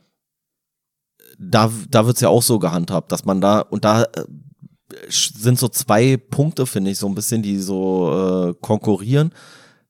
da, 1.42 1.72
da 1.90 2.06
wird 2.06 2.18
es 2.18 2.22
ja 2.22 2.30
auch 2.30 2.44
so 2.44 2.60
gehandhabt, 2.60 3.12
dass 3.12 3.26
man 3.26 3.42
da, 3.42 3.62
und 3.62 3.84
da 3.84 4.04
äh, 4.04 4.26
sind 5.10 5.58
so 5.58 5.68
zwei 5.70 6.18
Punkte, 6.18 6.66
finde 6.66 6.92
ich, 6.92 7.00
so 7.00 7.08
ein 7.08 7.16
bisschen, 7.16 7.42
die 7.42 7.58
so 7.58 8.52
äh, 8.52 8.54
konkurrieren, 8.62 9.32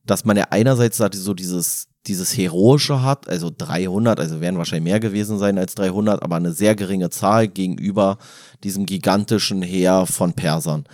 dass 0.06 0.24
man 0.24 0.38
ja 0.38 0.46
einerseits 0.50 0.98
so 0.98 1.34
dieses, 1.34 1.90
dieses 2.08 2.38
Heroische 2.38 3.04
hat, 3.04 3.28
also 3.28 3.52
300, 3.56 4.20
also 4.20 4.40
werden 4.40 4.58
wahrscheinlich 4.58 4.92
mehr 4.92 5.00
gewesen 5.00 5.38
sein 5.38 5.58
als 5.58 5.76
300, 5.76 6.24
aber 6.24 6.38
eine 6.38 6.54
sehr 6.54 6.76
geringe 6.76 7.10
Zahl 7.10 7.48
gegenüber 7.48 8.18
diesem 8.64 8.86
gigantischen 8.86 9.62
Heer 9.62 10.06
von 10.06 10.34
Persern. 10.34 10.86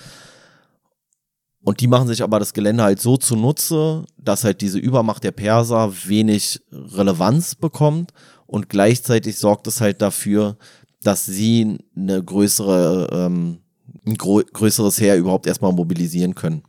Und 1.61 1.81
die 1.81 1.87
machen 1.87 2.07
sich 2.07 2.23
aber 2.23 2.39
das 2.39 2.53
Gelände 2.53 2.83
halt 2.83 3.01
so 3.01 3.17
zunutze, 3.17 4.05
dass 4.17 4.43
halt 4.43 4.61
diese 4.61 4.79
Übermacht 4.79 5.23
der 5.23 5.31
Perser 5.31 5.93
wenig 6.05 6.61
Relevanz 6.71 7.55
bekommt 7.55 8.13
und 8.47 8.69
gleichzeitig 8.69 9.37
sorgt 9.37 9.67
es 9.67 9.81
halt 9.81 10.01
dafür, 10.01 10.57
dass 11.03 11.25
sie 11.25 11.77
eine 11.95 12.23
größere, 12.23 13.09
ähm, 13.11 13.59
ein 14.05 14.17
größeres 14.17 14.99
Heer 14.99 15.17
überhaupt 15.17 15.47
erstmal 15.47 15.73
mobilisieren 15.73 16.33
können. 16.33 16.63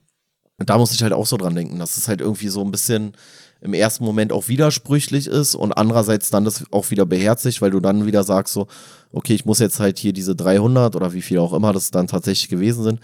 Und 0.58 0.70
da 0.70 0.76
muss 0.76 0.92
ich 0.92 1.02
halt 1.02 1.12
auch 1.12 1.26
so 1.26 1.36
dran 1.36 1.54
denken, 1.54 1.78
dass 1.78 1.96
es 1.96 2.08
halt 2.08 2.20
irgendwie 2.20 2.48
so 2.48 2.62
ein 2.62 2.72
bisschen 2.72 3.12
im 3.60 3.74
ersten 3.74 4.04
Moment 4.04 4.32
auch 4.32 4.48
widersprüchlich 4.48 5.26
ist 5.26 5.54
und 5.54 5.72
andererseits 5.72 6.30
dann 6.30 6.44
das 6.44 6.64
auch 6.72 6.90
wieder 6.90 7.06
beherzigt, 7.06 7.60
weil 7.60 7.70
du 7.70 7.80
dann 7.80 8.06
wieder 8.06 8.22
sagst 8.22 8.54
so, 8.54 8.66
okay, 9.12 9.34
ich 9.34 9.44
muss 9.44 9.58
jetzt 9.58 9.80
halt 9.80 9.98
hier 9.98 10.12
diese 10.12 10.36
300 10.36 10.94
oder 10.94 11.12
wie 11.12 11.22
viel 11.22 11.38
auch 11.38 11.52
immer 11.52 11.72
das 11.72 11.90
dann 11.90 12.06
tatsächlich 12.06 12.48
gewesen 12.48 12.84
sind, 12.84 13.00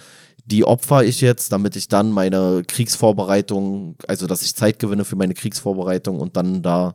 die 0.46 0.64
opfer 0.64 1.04
ich 1.04 1.20
jetzt, 1.20 1.50
damit 1.52 1.74
ich 1.74 1.88
dann 1.88 2.10
meine 2.10 2.62
Kriegsvorbereitung, 2.66 3.96
also 4.06 4.26
dass 4.26 4.42
ich 4.42 4.54
Zeit 4.54 4.78
gewinne 4.78 5.04
für 5.04 5.16
meine 5.16 5.34
Kriegsvorbereitung 5.34 6.20
und 6.20 6.36
dann 6.36 6.62
da 6.62 6.94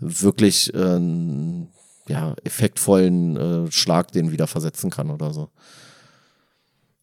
wirklich 0.00 0.72
äh, 0.74 1.00
ja, 2.08 2.34
effektvollen 2.44 3.36
äh, 3.36 3.72
Schlag 3.72 4.12
den 4.12 4.32
wieder 4.32 4.46
versetzen 4.46 4.90
kann 4.90 5.10
oder 5.10 5.32
so. 5.32 5.50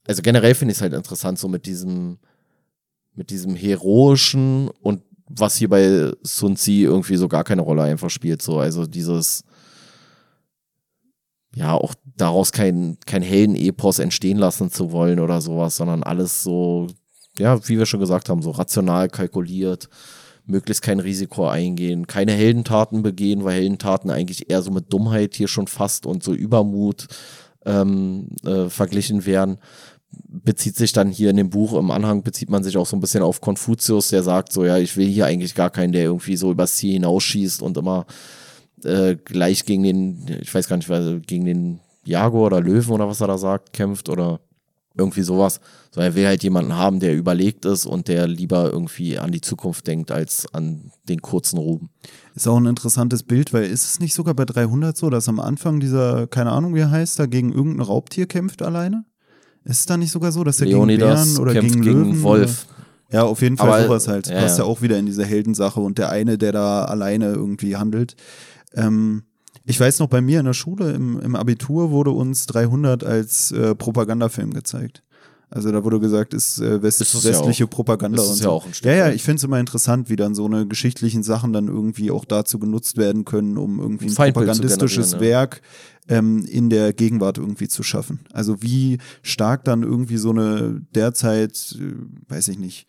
Also 0.08 0.22
generell 0.22 0.56
finde 0.56 0.72
ich 0.72 0.78
es 0.78 0.82
halt 0.82 0.94
interessant, 0.94 1.38
so 1.40 1.48
mit 1.48 1.66
diesem, 1.66 2.18
mit 3.14 3.30
diesem 3.30 3.56
heroischen 3.56 4.70
und 4.82 5.02
was 5.30 5.58
hier 5.58 5.70
bei 5.70 6.12
Sun 6.24 6.56
Tzu 6.56 6.72
irgendwie 6.72 7.18
so 7.18 7.28
gar 7.28 7.44
keine 7.44 7.62
Rolle 7.62 7.84
einfach 7.84 8.10
spielt. 8.10 8.42
So, 8.42 8.60
also 8.60 8.88
dieses, 8.88 9.44
ja, 11.54 11.74
auch 11.74 11.94
daraus 12.16 12.52
kein, 12.52 12.98
kein 13.06 13.22
Helden-Epos 13.22 14.00
entstehen 14.00 14.38
lassen 14.38 14.72
zu 14.72 14.92
wollen 14.92 15.20
oder 15.20 15.42
sowas, 15.42 15.76
sondern 15.76 16.04
alles 16.04 16.44
so, 16.44 16.88
ja, 17.38 17.68
wie 17.68 17.78
wir 17.78 17.86
schon 17.86 18.00
gesagt 18.00 18.30
haben, 18.30 18.42
so 18.42 18.52
rational 18.52 19.10
kalkuliert 19.10 19.90
möglichst 20.48 20.82
kein 20.82 21.00
Risiko 21.00 21.48
eingehen, 21.48 22.08
keine 22.08 22.32
Heldentaten 22.32 23.04
begehen, 23.04 23.44
weil 23.44 23.56
Heldentaten 23.56 24.10
eigentlich 24.10 24.50
eher 24.50 24.62
so 24.62 24.72
mit 24.72 24.92
Dummheit 24.92 25.36
hier 25.36 25.48
schon 25.48 25.68
fast 25.68 26.06
und 26.06 26.24
so 26.24 26.34
Übermut 26.34 27.08
ähm, 27.66 28.30
äh, 28.46 28.70
verglichen 28.70 29.26
werden. 29.26 29.60
Bezieht 30.10 30.78
sich 30.78 30.94
dann 30.94 31.10
hier 31.10 31.30
in 31.30 31.38
dem 31.38 31.50
Buch 31.50 31.74
im 31.74 31.92
Anhang, 31.92 32.24
bezieht 32.24 32.50
man 32.50 32.64
sich 32.64 32.78
auch 32.78 32.86
so 32.86 32.96
ein 32.96 33.02
bisschen 33.02 33.24
auf 33.24 33.42
Konfuzius, 33.42 34.10
der 34.10 34.24
sagt 34.24 34.54
so, 34.54 34.64
ja, 34.66 34.78
ich 34.78 34.96
will 34.96 35.08
hier 35.08 35.26
eigentlich 35.26 35.54
gar 35.54 35.70
keinen, 35.70 35.92
der 35.92 36.04
irgendwie 36.04 36.38
so 36.38 36.50
übers 36.50 36.78
Ziel 36.78 36.94
hinausschießt 36.94 37.62
und 37.62 37.78
immer 37.78 38.06
äh, 38.84 39.16
gleich 39.16 39.66
gegen 39.66 39.84
den, 39.84 40.40
ich 40.42 40.54
weiß 40.54 40.70
gar 40.70 40.78
nicht, 40.78 41.28
gegen 41.28 41.46
den 41.46 41.80
Jaguar 42.06 42.46
oder 42.46 42.62
Löwen 42.62 42.94
oder 42.94 43.08
was 43.08 43.20
er 43.20 43.28
da 43.28 43.38
sagt, 43.38 43.74
kämpft 43.74 44.08
oder 44.08 44.40
irgendwie 44.98 45.22
sowas. 45.22 45.60
So, 45.92 46.02
er 46.02 46.16
will 46.16 46.26
halt 46.26 46.44
jemanden 46.44 46.76
haben, 46.76 47.00
der 47.00 47.16
überlegt 47.16 47.66
ist 47.66 47.86
und 47.86 48.08
der 48.08 48.28
lieber 48.28 48.72
irgendwie 48.72 49.18
an 49.18 49.32
die 49.32 49.42
Zukunft 49.42 49.88
denkt, 49.88 50.12
als 50.12 50.54
an 50.54 50.92
den 51.08 51.22
kurzen 51.22 51.58
Ruben. 51.58 51.90
Ist 52.36 52.48
auch 52.48 52.58
ein 52.58 52.66
interessantes 52.66 53.24
Bild, 53.24 53.54
weil 53.54 53.64
ist 53.64 53.86
es 53.86 54.00
nicht 54.00 54.14
sogar 54.14 54.34
bei 54.34 54.46
300 54.46 54.96
so, 54.96 55.10
dass 55.10 55.28
am 55.28 55.40
Anfang 55.40 55.80
dieser, 55.80 56.28
keine 56.28 56.52
Ahnung 56.52 56.76
wie 56.76 56.80
er 56.80 56.92
heißt, 56.92 57.20
da 57.20 57.26
gegen 57.26 57.52
irgendein 57.52 57.86
Raubtier 57.86 58.28
kämpft 58.28 58.62
alleine? 58.62 59.06
Ist 59.64 59.80
es 59.82 59.86
da 59.86 59.98
nicht 59.98 60.12
sogar 60.12 60.32
so, 60.32 60.44
dass 60.44 60.62
er 60.62 60.68
gegen 60.68 60.88
Bären 60.88 61.38
oder 61.38 61.54
gegen 61.54 61.84
Löwen 61.84 62.04
gegen 62.12 62.24
Wolf. 62.24 62.68
Oder? 62.68 62.78
Ja, 63.10 63.24
auf 63.24 63.42
jeden 63.42 63.58
Fall 63.58 63.70
Aber, 63.70 63.84
sowas 63.84 64.08
halt. 64.08 64.28
Ja, 64.28 64.42
Passt 64.42 64.58
ja. 64.58 64.64
ja 64.64 64.70
auch 64.70 64.82
wieder 64.82 64.98
in 64.98 65.06
diese 65.06 65.26
Heldensache 65.26 65.80
und 65.80 65.98
der 65.98 66.10
eine, 66.10 66.38
der 66.38 66.52
da 66.52 66.86
alleine 66.86 67.34
irgendwie 67.34 67.76
handelt. 67.76 68.16
Ähm, 68.74 69.24
Ich 69.70 69.80
weiß 69.80 70.00
noch, 70.00 70.08
bei 70.08 70.22
mir 70.22 70.40
in 70.40 70.46
der 70.46 70.54
Schule 70.54 70.94
im, 70.94 71.20
im 71.20 71.36
Abitur 71.36 71.92
wurde 71.92 72.12
uns 72.12 72.46
300 72.46 73.04
als 73.04 73.52
äh, 73.52 73.76
Propagandafilm 73.76 74.54
gezeigt. 74.54 75.04
Also 75.50 75.72
da 75.72 75.84
wurde 75.84 76.00
gesagt, 76.00 76.34
ist 76.34 76.60
äh, 76.60 76.82
west 76.82 77.00
ist 77.00 77.24
westliche 77.24 77.64
ja 77.64 77.68
Propaganda 77.68 78.22
ist 78.22 78.30
und 78.30 78.36
so. 78.36 78.44
Ja, 78.44 78.50
auch 78.50 78.66
ein 78.66 78.74
ja, 78.84 78.94
ja, 78.94 79.10
ich 79.12 79.24
finde 79.24 79.38
es 79.38 79.44
immer 79.44 79.60
interessant, 79.60 80.10
wie 80.10 80.18
dann 80.18 80.36
so 80.36 80.46
eine 80.46 80.68
geschichtlichen 80.68 81.24
Sachen 81.24 81.54
dann 81.54 81.68
irgendwie 81.68 82.12
auch 82.12 82.26
dazu 82.26 82.60
genutzt 82.60 82.98
werden 82.98 83.24
können, 83.24 83.58
um 83.58 83.80
irgendwie 83.80 84.06
ein 84.06 84.12
Feindbild 84.12 84.48
propagandistisches 84.48 85.22
Werk 85.22 85.62
ähm, 86.10 86.46
in 86.46 86.70
der 86.70 86.92
Gegenwart 86.92 87.38
irgendwie 87.38 87.70
zu 87.70 87.84
schaffen. 87.84 88.22
Also 88.34 88.62
wie 88.62 88.98
stark 89.22 89.64
dann 89.64 89.84
irgendwie 89.84 90.18
so 90.18 90.32
eine 90.32 90.82
derzeit, 90.94 91.78
äh, 91.80 91.94
weiß 92.28 92.50
ich 92.50 92.60
nicht, 92.60 92.88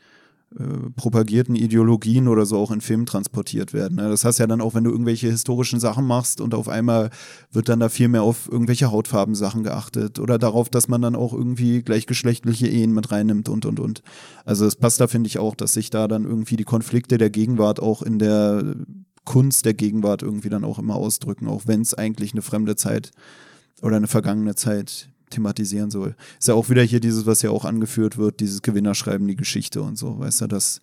propagierten 0.97 1.55
Ideologien 1.55 2.29
oder 2.29 2.47
so 2.47 2.59
auch 2.59 2.71
in 2.71 2.81
Filmen 2.81 3.07
transportiert 3.07 3.73
werden. 3.73 3.97
Ne? 3.97 4.09
Das 4.09 4.25
heißt 4.25 4.39
ja 4.39 4.47
dann 4.47 4.61
auch, 4.61 4.75
wenn 4.75 4.85
du 4.85 4.91
irgendwelche 4.91 5.29
historischen 5.29 5.81
Sachen 5.81 6.07
machst 6.07 6.41
und 6.41 6.55
auf 6.55 6.69
einmal 6.69 7.11
wird 7.53 7.69
dann 7.69 7.81
da 7.81 7.89
viel 7.89 8.09
mehr 8.09 8.23
auf 8.23 8.49
irgendwelche 8.51 8.91
Hautfarben-Sachen 8.91 9.63
geachtet 9.63 10.19
oder 10.19 10.39
darauf, 10.39 10.69
dass 10.69 10.89
man 10.89 11.03
dann 11.03 11.15
auch 11.15 11.33
irgendwie 11.33 11.83
gleichgeschlechtliche 11.83 12.67
Ehen 12.67 12.93
mit 12.93 13.11
reinnimmt 13.13 13.49
und 13.49 13.67
und 13.67 13.79
und. 13.79 14.03
Also 14.45 14.67
es 14.67 14.77
passt 14.77 15.01
da, 15.01 15.07
finde 15.07 15.29
ich, 15.29 15.39
auch, 15.39 15.55
dass 15.55 15.75
sich 15.75 15.91
da 15.91 16.09
dann 16.09 16.25
irgendwie 16.25 16.57
die 16.57 16.65
Konflikte 16.65 17.19
der 17.19 17.31
Gegenwart 17.31 17.81
auch 17.81 18.03
in 18.03 18.19
der 18.19 18.75
Kunst 19.25 19.65
der 19.65 19.75
Gegenwart 19.75 20.23
irgendwie 20.23 20.49
dann 20.49 20.65
auch 20.65 20.79
immer 20.79 20.97
ausdrücken, 20.97 21.49
auch 21.49 21.63
wenn 21.67 21.83
es 21.83 21.95
eigentlich 21.95 22.33
eine 22.33 22.43
fremde 22.43 22.77
Zeit 22.77 23.11
oder 23.83 23.97
eine 23.97 24.09
vergangene 24.09 24.55
Zeit 24.55 25.11
thematisieren 25.31 25.91
soll. 25.91 26.15
Ist 26.39 26.49
ja 26.49 26.55
auch 26.55 26.69
wieder 26.71 26.83
hier 26.83 27.01
dieses, 27.01 27.27
was 27.27 27.43
ja 27.43 27.51
auch 27.51 27.65
angeführt 27.65 28.17
wird, 28.17 28.41
dieses 28.41 28.63
Gewinner 28.63 28.95
schreiben 28.95 29.27
die 29.29 29.37
Geschichte 29.37 29.83
und 29.83 29.97
so, 29.97 30.19
weißt 30.19 30.43
du, 30.43 30.47
dass 30.47 30.81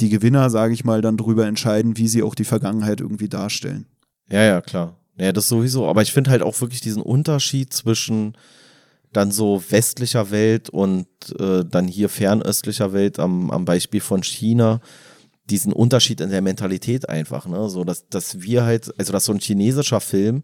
die 0.00 0.10
Gewinner, 0.10 0.50
sage 0.50 0.74
ich 0.74 0.84
mal, 0.84 1.02
dann 1.02 1.16
darüber 1.16 1.46
entscheiden, 1.46 1.96
wie 1.96 2.08
sie 2.08 2.22
auch 2.22 2.34
die 2.34 2.44
Vergangenheit 2.44 3.00
irgendwie 3.00 3.28
darstellen. 3.28 3.86
Ja, 4.30 4.42
ja, 4.42 4.60
klar. 4.60 4.96
Ja, 5.16 5.32
das 5.32 5.48
sowieso. 5.48 5.88
Aber 5.88 6.02
ich 6.02 6.12
finde 6.12 6.30
halt 6.30 6.42
auch 6.42 6.60
wirklich 6.60 6.80
diesen 6.80 7.02
Unterschied 7.02 7.72
zwischen 7.72 8.36
dann 9.12 9.32
so 9.32 9.62
westlicher 9.70 10.30
Welt 10.30 10.68
und 10.70 11.06
äh, 11.38 11.64
dann 11.64 11.88
hier 11.88 12.08
fernöstlicher 12.08 12.92
Welt 12.92 13.18
am, 13.18 13.50
am 13.50 13.64
Beispiel 13.64 14.00
von 14.00 14.22
China, 14.22 14.80
diesen 15.50 15.72
Unterschied 15.72 16.20
in 16.20 16.30
der 16.30 16.42
Mentalität 16.42 17.08
einfach, 17.08 17.46
ne? 17.46 17.70
So, 17.70 17.84
dass, 17.84 18.08
dass 18.08 18.42
wir 18.42 18.64
halt, 18.64 18.92
also 18.98 19.12
dass 19.12 19.24
so 19.24 19.32
ein 19.32 19.40
chinesischer 19.40 20.00
Film 20.00 20.42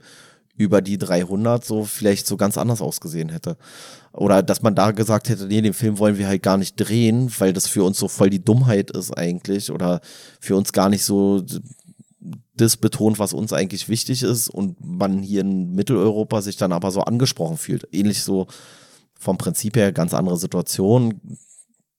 über 0.56 0.82
die 0.82 0.98
300 0.98 1.64
so 1.64 1.84
vielleicht 1.84 2.26
so 2.26 2.36
ganz 2.36 2.56
anders 2.56 2.80
ausgesehen 2.80 3.28
hätte. 3.28 3.56
Oder 4.12 4.42
dass 4.42 4.62
man 4.62 4.74
da 4.74 4.92
gesagt 4.92 5.28
hätte, 5.28 5.46
nee, 5.46 5.60
den 5.60 5.74
Film 5.74 5.98
wollen 5.98 6.18
wir 6.18 6.28
halt 6.28 6.42
gar 6.42 6.56
nicht 6.56 6.76
drehen, 6.76 7.32
weil 7.38 7.52
das 7.52 7.66
für 7.66 7.82
uns 7.82 7.98
so 7.98 8.06
voll 8.08 8.30
die 8.30 8.44
Dummheit 8.44 8.90
ist 8.92 9.12
eigentlich 9.12 9.70
oder 9.70 10.00
für 10.40 10.56
uns 10.56 10.72
gar 10.72 10.88
nicht 10.88 11.04
so 11.04 11.44
das 12.56 12.76
betont, 12.76 13.18
was 13.18 13.32
uns 13.32 13.52
eigentlich 13.52 13.88
wichtig 13.88 14.22
ist 14.22 14.48
und 14.48 14.76
man 14.80 15.22
hier 15.22 15.40
in 15.40 15.74
Mitteleuropa 15.74 16.40
sich 16.40 16.56
dann 16.56 16.72
aber 16.72 16.90
so 16.90 17.00
angesprochen 17.00 17.56
fühlt. 17.56 17.88
Ähnlich 17.92 18.22
so 18.22 18.46
vom 19.18 19.36
Prinzip 19.38 19.76
her 19.76 19.92
ganz 19.92 20.14
andere 20.14 20.36
Situation, 20.36 21.20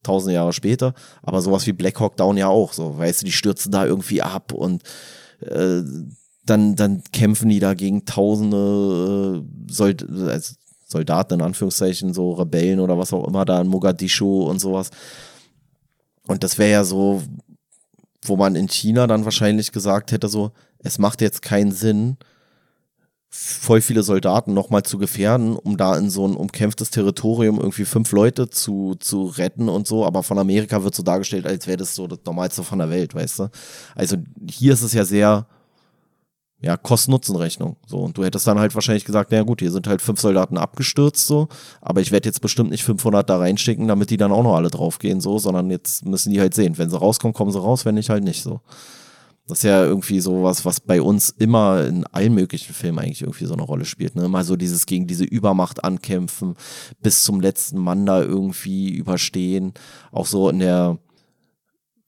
tausend 0.01 0.33
Jahre 0.33 0.53
später, 0.53 0.93
aber 1.23 1.41
sowas 1.41 1.67
wie 1.67 1.73
Black 1.73 1.99
Hawk 1.99 2.15
Down 2.15 2.37
ja 2.37 2.47
auch 2.47 2.73
so, 2.73 2.97
weißt 2.97 3.21
du, 3.21 3.25
die 3.25 3.31
stürzen 3.31 3.71
da 3.71 3.85
irgendwie 3.85 4.21
ab 4.21 4.53
und 4.53 4.83
äh, 5.41 5.81
dann, 6.45 6.75
dann 6.75 7.03
kämpfen 7.11 7.49
die 7.49 7.59
da 7.59 7.73
gegen 7.73 8.05
tausende 8.05 9.43
äh, 9.43 9.71
Sold 9.71 10.07
also 10.09 10.55
Soldaten 10.87 11.35
in 11.35 11.41
Anführungszeichen, 11.41 12.13
so 12.13 12.33
Rebellen 12.33 12.79
oder 12.79 12.97
was 12.97 13.11
auch 13.11 13.27
immer 13.27 13.43
da 13.43 13.59
in 13.59 13.67
Mogadischu 13.67 14.43
und 14.43 14.59
sowas. 14.59 14.91
Und 16.27 16.43
das 16.43 16.57
wäre 16.57 16.71
ja 16.71 16.83
so, 16.83 17.23
wo 18.23 18.37
man 18.37 18.55
in 18.55 18.67
China 18.67 19.07
dann 19.07 19.25
wahrscheinlich 19.25 19.71
gesagt 19.71 20.11
hätte, 20.11 20.27
so, 20.27 20.51
es 20.79 20.99
macht 20.99 21.21
jetzt 21.21 21.41
keinen 21.41 21.71
Sinn, 21.71 22.17
voll 23.29 23.81
viele 23.81 24.03
Soldaten 24.03 24.53
nochmal 24.53 24.83
zu 24.83 24.97
gefährden, 24.97 25.57
um 25.57 25.75
da 25.75 25.97
in 25.97 26.09
so 26.09 26.25
ein 26.25 26.35
umkämpftes 26.35 26.91
Territorium 26.91 27.59
irgendwie 27.59 27.85
fünf 27.85 28.11
Leute 28.11 28.49
zu, 28.49 28.95
zu 28.99 29.25
retten 29.25 29.67
und 29.67 29.87
so. 29.87 30.05
Aber 30.05 30.23
von 30.23 30.39
Amerika 30.39 30.83
wird 30.83 30.95
so 30.95 31.03
dargestellt, 31.03 31.45
als 31.45 31.67
wäre 31.67 31.77
das 31.77 31.95
so 31.95 32.07
das 32.07 32.19
Normalste 32.25 32.63
von 32.63 32.79
der 32.79 32.89
Welt, 32.89 33.13
weißt 33.13 33.39
du? 33.39 33.49
Also 33.95 34.17
hier 34.49 34.73
ist 34.73 34.83
es 34.83 34.93
ja 34.93 35.03
sehr 35.03 35.47
ja, 36.65 36.77
Kosten-Nutzen-Rechnung. 36.77 37.75
So, 37.85 37.99
und 37.99 38.17
du 38.17 38.23
hättest 38.25 38.47
dann 38.47 38.57
halt 38.57 38.73
wahrscheinlich 38.73 39.05
gesagt, 39.05 39.31
na 39.31 39.43
gut, 39.43 39.61
hier 39.61 39.71
sind 39.71 39.87
halt 39.87 40.01
fünf 40.01 40.19
Soldaten 40.19 40.57
abgestürzt, 40.57 41.27
so, 41.27 41.47
aber 41.79 42.01
ich 42.01 42.11
werde 42.11 42.27
jetzt 42.27 42.41
bestimmt 42.41 42.71
nicht 42.71 42.83
500 42.83 43.29
da 43.29 43.37
reinstecken, 43.37 43.87
damit 43.87 44.09
die 44.09 44.17
dann 44.17 44.31
auch 44.31 44.41
noch 44.41 44.55
alle 44.55 44.71
draufgehen, 44.71 45.21
so, 45.21 45.37
sondern 45.37 45.69
jetzt 45.69 46.05
müssen 46.05 46.33
die 46.33 46.39
halt 46.39 46.55
sehen. 46.55 46.79
Wenn 46.79 46.89
sie 46.89 46.97
rauskommen, 46.97 47.35
kommen 47.35 47.51
sie 47.51 47.61
raus, 47.61 47.85
wenn 47.85 47.93
nicht, 47.93 48.09
halt 48.09 48.23
nicht, 48.23 48.41
so. 48.41 48.61
Das 49.47 49.59
ist 49.59 49.63
ja 49.63 49.85
irgendwie 49.85 50.21
sowas, 50.21 50.65
was 50.65 50.79
bei 50.79 50.99
uns 51.03 51.29
immer 51.29 51.85
in 51.85 52.03
allen 52.07 52.33
möglichen 52.33 52.73
Filmen 52.73 52.97
eigentlich 52.97 53.21
irgendwie 53.21 53.45
so 53.45 53.53
eine 53.53 53.61
Rolle 53.61 53.85
spielt. 53.85 54.15
Ne? 54.15 54.27
Mal 54.27 54.43
so 54.43 54.55
dieses 54.55 54.87
gegen 54.87 55.05
diese 55.05 55.23
Übermacht 55.23 55.83
ankämpfen, 55.83 56.55
bis 57.03 57.23
zum 57.23 57.41
letzten 57.41 57.77
Mann 57.77 58.07
da 58.07 58.23
irgendwie 58.23 58.89
überstehen. 58.89 59.75
Auch 60.11 60.25
so 60.25 60.49
in 60.49 60.57
der, 60.57 60.97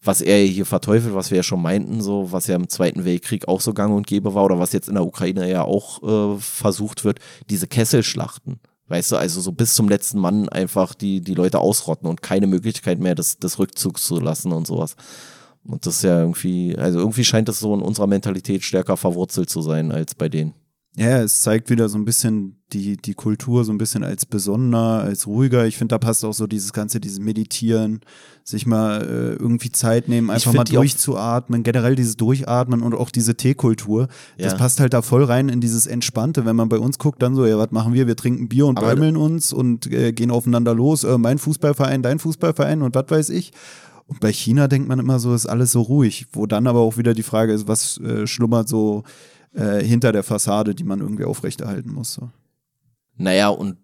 was 0.03 0.21
er 0.21 0.45
hier 0.45 0.65
verteufelt, 0.65 1.15
was 1.15 1.31
wir 1.31 1.37
ja 1.37 1.43
schon 1.43 1.61
meinten, 1.61 2.01
so 2.01 2.31
was 2.31 2.47
ja 2.47 2.55
im 2.55 2.69
Zweiten 2.69 3.05
Weltkrieg 3.05 3.47
auch 3.47 3.61
so 3.61 3.73
gang 3.73 3.95
und 3.95 4.07
gäbe 4.07 4.33
war 4.33 4.45
oder 4.45 4.59
was 4.59 4.73
jetzt 4.73 4.87
in 4.87 4.95
der 4.95 5.05
Ukraine 5.05 5.49
ja 5.49 5.63
auch 5.63 6.03
äh, 6.03 6.39
versucht 6.39 7.03
wird, 7.03 7.19
diese 7.49 7.67
Kesselschlachten. 7.67 8.59
Weißt 8.89 9.11
du, 9.11 9.17
also 9.17 9.41
so 9.41 9.51
bis 9.51 9.73
zum 9.73 9.89
letzten 9.89 10.19
Mann 10.19 10.47
einfach 10.47 10.93
die, 10.93 11.19
die 11.19 11.33
Leute 11.33 11.59
ausrotten 11.59 12.07
und 12.07 12.21
keine 12.21 12.47
Möglichkeit 12.47 12.99
mehr 12.99 13.15
des, 13.15 13.37
des 13.37 13.59
Rückzugs 13.59 14.03
zu 14.03 14.19
lassen 14.19 14.53
und 14.53 14.65
sowas. 14.65 14.95
Und 15.65 15.85
das 15.85 15.97
ist 15.97 16.03
ja 16.03 16.21
irgendwie, 16.21 16.77
also 16.77 16.99
irgendwie 16.99 17.25
scheint 17.25 17.49
das 17.49 17.59
so 17.59 17.73
in 17.73 17.81
unserer 17.81 18.07
Mentalität 18.07 18.63
stärker 18.63 18.95
verwurzelt 18.95 19.49
zu 19.49 19.61
sein 19.61 19.91
als 19.91 20.15
bei 20.15 20.29
denen. 20.29 20.53
Ja, 20.97 21.21
es 21.21 21.41
zeigt 21.41 21.69
wieder 21.69 21.89
so 21.89 21.97
ein 21.99 22.05
bisschen 22.05 22.55
die, 22.73 22.97
die 22.97 23.13
Kultur 23.13 23.63
so 23.63 23.71
ein 23.71 23.77
bisschen 23.77 24.03
als 24.03 24.25
besonderer, 24.25 25.01
als 25.01 25.27
ruhiger. 25.27 25.67
Ich 25.67 25.77
finde, 25.77 25.93
da 25.93 25.99
passt 25.99 26.25
auch 26.25 26.33
so 26.33 26.47
dieses 26.47 26.73
ganze, 26.73 26.99
dieses 26.99 27.19
Meditieren, 27.19 28.01
sich 28.43 28.65
mal 28.65 29.03
äh, 29.03 29.33
irgendwie 29.35 29.71
Zeit 29.71 30.07
nehmen, 30.07 30.31
einfach 30.31 30.53
mal 30.53 30.63
durchzuatmen, 30.63 31.61
generell 31.61 31.95
dieses 31.95 32.17
Durchatmen 32.17 32.81
und 32.81 32.95
auch 32.95 33.11
diese 33.11 33.37
Teekultur. 33.37 34.07
Ja. 34.37 34.45
Das 34.45 34.57
passt 34.57 34.79
halt 34.79 34.93
da 34.93 35.03
voll 35.03 35.23
rein 35.23 35.49
in 35.49 35.61
dieses 35.61 35.85
Entspannte. 35.85 36.45
Wenn 36.45 36.55
man 36.55 36.67
bei 36.67 36.79
uns 36.79 36.97
guckt, 36.97 37.21
dann 37.21 37.35
so, 37.35 37.45
ja, 37.45 37.59
was 37.59 37.69
machen 37.69 37.93
wir? 37.93 38.07
Wir 38.07 38.15
trinken 38.15 38.49
Bier 38.49 38.65
und 38.65 38.79
bäumeln 38.79 39.17
uns 39.17 39.53
und 39.53 39.85
äh, 39.93 40.13
gehen 40.13 40.31
aufeinander 40.31 40.73
los. 40.73 41.03
Äh, 41.03 41.19
mein 41.19 41.37
Fußballverein, 41.37 42.01
dein 42.01 42.17
Fußballverein 42.17 42.81
und 42.81 42.95
was 42.95 43.05
weiß 43.07 43.29
ich. 43.29 43.51
Und 44.07 44.19
bei 44.19 44.33
China 44.33 44.67
denkt 44.67 44.87
man 44.87 44.97
immer 44.97 45.19
so, 45.19 45.35
ist 45.35 45.45
alles 45.45 45.73
so 45.73 45.81
ruhig. 45.81 46.25
Wo 46.31 46.47
dann 46.47 46.65
aber 46.65 46.79
auch 46.79 46.97
wieder 46.97 47.13
die 47.13 47.23
Frage 47.23 47.53
ist, 47.53 47.67
was 47.67 47.99
äh, 47.99 48.25
schlummert 48.25 48.67
so 48.67 49.03
äh, 49.53 49.83
hinter 49.83 50.11
der 50.11 50.23
Fassade, 50.23 50.75
die 50.75 50.83
man 50.83 50.99
irgendwie 50.99 51.25
aufrechterhalten 51.25 51.93
muss. 51.93 52.13
So. 52.13 52.29
Naja, 53.17 53.49
und 53.49 53.77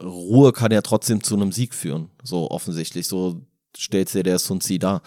Ruhe 0.00 0.52
kann 0.52 0.70
ja 0.70 0.82
trotzdem 0.82 1.22
zu 1.22 1.34
einem 1.34 1.52
Sieg 1.52 1.74
führen, 1.74 2.10
so 2.22 2.50
offensichtlich. 2.50 3.08
So 3.08 3.42
stellt 3.76 4.12
dir 4.14 4.22
der 4.22 4.38
Sun 4.38 4.60
Tzu 4.60 4.78
dar. 4.78 5.02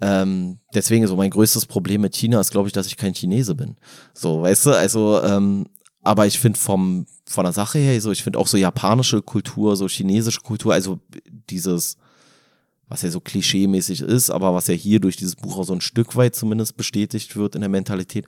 Ähm, 0.00 0.58
deswegen 0.74 1.06
so 1.06 1.16
mein 1.16 1.30
größtes 1.30 1.66
Problem 1.66 2.00
mit 2.00 2.16
China 2.16 2.40
ist, 2.40 2.50
glaube 2.50 2.68
ich, 2.68 2.72
dass 2.72 2.86
ich 2.86 2.96
kein 2.96 3.14
Chinese 3.14 3.54
bin. 3.54 3.76
So, 4.12 4.42
weißt 4.42 4.66
du, 4.66 4.70
also, 4.72 5.22
ähm, 5.22 5.66
aber 6.02 6.26
ich 6.26 6.38
finde 6.38 6.58
vom, 6.58 7.06
von 7.26 7.44
der 7.44 7.52
Sache 7.52 7.78
her, 7.78 8.00
so, 8.00 8.10
ich 8.10 8.22
finde 8.22 8.38
auch 8.38 8.48
so 8.48 8.56
japanische 8.56 9.22
Kultur, 9.22 9.76
so 9.76 9.88
chinesische 9.88 10.40
Kultur, 10.40 10.74
also 10.74 10.98
dieses, 11.48 11.96
was 12.88 13.02
ja 13.02 13.10
so 13.10 13.20
klischee-mäßig 13.20 14.02
ist, 14.02 14.30
aber 14.30 14.52
was 14.52 14.66
ja 14.66 14.74
hier 14.74 15.00
durch 15.00 15.16
dieses 15.16 15.36
Buch 15.36 15.56
auch 15.58 15.64
so 15.64 15.72
ein 15.72 15.80
Stück 15.80 16.16
weit 16.16 16.34
zumindest 16.34 16.76
bestätigt 16.76 17.36
wird 17.36 17.54
in 17.54 17.60
der 17.60 17.70
Mentalität, 17.70 18.26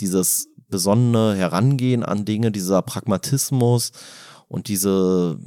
dieses 0.00 0.48
besonnene 0.74 1.36
Herangehen 1.36 2.02
an 2.02 2.24
Dinge, 2.24 2.50
dieser 2.50 2.82
Pragmatismus 2.82 3.92
und 4.48 4.66
diese, 4.66 5.38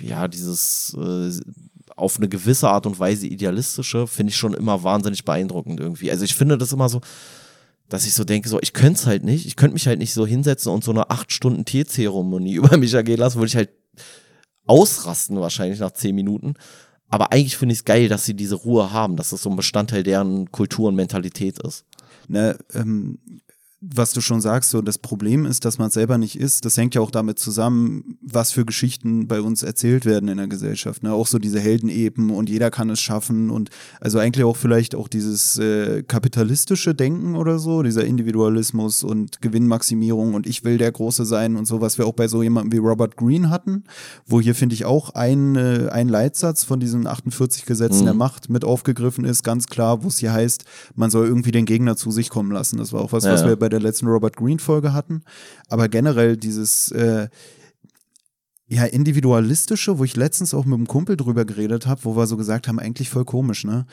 ja, 0.00 0.28
dieses 0.28 0.96
äh, 0.98 1.30
auf 1.94 2.16
eine 2.16 2.30
gewisse 2.30 2.70
Art 2.70 2.86
und 2.86 2.98
Weise 2.98 3.26
idealistische, 3.26 4.06
finde 4.06 4.30
ich 4.30 4.38
schon 4.38 4.54
immer 4.54 4.82
wahnsinnig 4.82 5.26
beeindruckend 5.26 5.78
irgendwie. 5.78 6.10
Also 6.10 6.24
ich 6.24 6.34
finde 6.34 6.56
das 6.56 6.72
immer 6.72 6.88
so, 6.88 7.02
dass 7.90 8.06
ich 8.06 8.14
so 8.14 8.24
denke, 8.24 8.48
so, 8.48 8.58
ich 8.62 8.72
könnte 8.72 8.98
es 8.98 9.06
halt 9.06 9.24
nicht, 9.24 9.44
ich 9.44 9.56
könnte 9.56 9.74
mich 9.74 9.86
halt 9.86 9.98
nicht 9.98 10.14
so 10.14 10.26
hinsetzen 10.26 10.72
und 10.72 10.82
so 10.82 10.90
eine 10.90 11.10
acht 11.10 11.30
Stunden 11.30 11.66
Teezeremonie 11.66 12.54
über 12.60 12.78
mich 12.78 12.94
ergehen 12.94 13.18
lassen, 13.18 13.36
würde 13.36 13.48
ich 13.48 13.56
halt 13.56 13.68
ausrasten 14.66 15.38
wahrscheinlich 15.38 15.80
nach 15.80 15.92
zehn 15.92 16.14
Minuten. 16.14 16.54
Aber 17.08 17.30
eigentlich 17.30 17.58
finde 17.58 17.74
ich 17.74 17.80
es 17.80 17.84
geil, 17.84 18.08
dass 18.08 18.24
sie 18.24 18.34
diese 18.34 18.54
Ruhe 18.54 18.90
haben, 18.90 19.16
dass 19.16 19.30
das 19.30 19.42
so 19.42 19.50
ein 19.50 19.56
Bestandteil 19.56 20.02
deren 20.02 20.50
Kultur 20.50 20.88
und 20.88 20.96
Mentalität 20.96 21.58
ist. 21.58 21.84
Ne, 22.28 22.58
ähm, 22.74 23.18
was 23.80 24.12
du 24.12 24.22
schon 24.22 24.40
sagst, 24.40 24.70
so 24.70 24.80
das 24.80 24.96
Problem 24.96 25.44
ist, 25.44 25.66
dass 25.66 25.78
man 25.78 25.88
es 25.88 25.94
selber 25.94 26.16
nicht 26.16 26.38
ist. 26.38 26.64
Das 26.64 26.78
hängt 26.78 26.94
ja 26.94 27.02
auch 27.02 27.10
damit 27.10 27.38
zusammen, 27.38 28.18
was 28.22 28.50
für 28.50 28.64
Geschichten 28.64 29.28
bei 29.28 29.42
uns 29.42 29.62
erzählt 29.62 30.06
werden 30.06 30.30
in 30.30 30.38
der 30.38 30.48
Gesellschaft. 30.48 31.02
Ne? 31.02 31.12
Auch 31.12 31.26
so 31.26 31.38
diese 31.38 31.60
Heldenepen 31.60 32.30
und 32.30 32.48
jeder 32.48 32.70
kann 32.70 32.88
es 32.88 33.00
schaffen 33.00 33.50
und 33.50 33.68
also 34.00 34.18
eigentlich 34.18 34.44
auch 34.44 34.56
vielleicht 34.56 34.94
auch 34.94 35.08
dieses 35.08 35.58
äh, 35.58 36.02
kapitalistische 36.02 36.94
Denken 36.94 37.36
oder 37.36 37.58
so, 37.58 37.82
dieser 37.82 38.06
Individualismus 38.06 39.04
und 39.04 39.42
Gewinnmaximierung 39.42 40.32
und 40.32 40.46
ich 40.46 40.64
will 40.64 40.78
der 40.78 40.90
Große 40.90 41.26
sein 41.26 41.56
und 41.56 41.66
so, 41.66 41.82
was 41.82 41.98
wir 41.98 42.06
auch 42.06 42.14
bei 42.14 42.28
so 42.28 42.42
jemandem 42.42 42.72
wie 42.72 42.84
Robert 42.86 43.16
Greene 43.16 43.50
hatten, 43.50 43.84
wo 44.26 44.40
hier 44.40 44.54
finde 44.54 44.74
ich 44.74 44.86
auch 44.86 45.10
ein, 45.10 45.54
äh, 45.54 45.88
ein 45.92 46.08
Leitsatz 46.08 46.64
von 46.64 46.80
diesen 46.80 47.06
48 47.06 47.66
Gesetzen 47.66 48.00
mhm. 48.00 48.06
der 48.06 48.14
Macht 48.14 48.48
mit 48.48 48.64
aufgegriffen 48.64 49.26
ist, 49.26 49.42
ganz 49.42 49.66
klar, 49.66 50.02
wo 50.02 50.08
es 50.08 50.18
hier 50.18 50.32
heißt, 50.32 50.64
man 50.94 51.10
soll 51.10 51.26
irgendwie 51.26 51.52
den 51.52 51.66
Gegner 51.66 51.96
zu 51.96 52.10
sich 52.10 52.30
kommen 52.30 52.52
lassen. 52.52 52.78
Das 52.78 52.94
war 52.94 53.02
auch 53.02 53.12
was, 53.12 53.24
ja. 53.24 53.32
was 53.32 53.44
wir 53.44 53.56
bei 53.56 53.65
bei 53.66 53.70
der 53.70 53.80
letzten 53.80 54.06
Robert 54.06 54.36
Green 54.36 54.60
Folge 54.60 54.92
hatten. 54.92 55.22
Aber 55.68 55.88
generell 55.88 56.36
dieses 56.36 56.92
äh, 56.92 57.28
ja, 58.68 58.84
individualistische, 58.84 59.98
wo 59.98 60.04
ich 60.04 60.14
letztens 60.14 60.54
auch 60.54 60.64
mit 60.64 60.74
einem 60.74 60.86
Kumpel 60.86 61.16
drüber 61.16 61.44
geredet 61.44 61.86
habe, 61.86 62.04
wo 62.04 62.16
wir 62.16 62.26
so 62.26 62.36
gesagt 62.36 62.68
haben, 62.68 62.78
eigentlich 62.78 63.10
voll 63.10 63.24
komisch, 63.24 63.64
ne? 63.64 63.86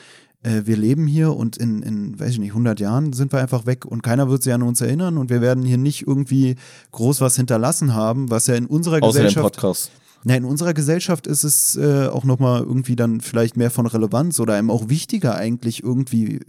Äh, 0.43 0.61
wir 0.65 0.77
leben 0.77 1.07
hier 1.07 1.35
und 1.35 1.57
in, 1.57 1.81
in, 1.81 2.19
weiß 2.19 2.31
ich 2.31 2.39
nicht, 2.39 2.51
100 2.51 2.79
Jahren 2.79 3.13
sind 3.13 3.31
wir 3.33 3.39
einfach 3.39 3.65
weg 3.65 3.85
und 3.85 4.03
keiner 4.03 4.29
wird 4.29 4.43
sich 4.43 4.53
an 4.53 4.61
uns 4.61 4.79
erinnern 4.81 5.17
und 5.17 5.31
wir 5.31 5.41
werden 5.41 5.63
hier 5.63 5.77
nicht 5.77 6.05
irgendwie 6.05 6.55
groß 6.91 7.21
was 7.21 7.35
hinterlassen 7.35 7.95
haben, 7.95 8.29
was 8.29 8.45
ja 8.45 8.55
in 8.55 8.67
unserer 8.67 9.01
Außer 9.01 9.19
Gesellschaft. 9.19 9.55
Podcast. 9.55 9.91
Na, 10.23 10.35
in 10.35 10.45
unserer 10.45 10.73
Gesellschaft 10.73 11.27
ist 11.27 11.43
es 11.43 11.75
äh, 11.75 12.07
auch 12.07 12.23
nochmal 12.23 12.61
irgendwie 12.61 12.95
dann 12.95 13.21
vielleicht 13.21 13.57
mehr 13.57 13.71
von 13.71 13.87
Relevanz 13.87 14.39
oder 14.39 14.53
einem 14.53 14.69
auch 14.69 14.87
wichtiger 14.87 15.35
eigentlich 15.35 15.83
irgendwie 15.83 16.39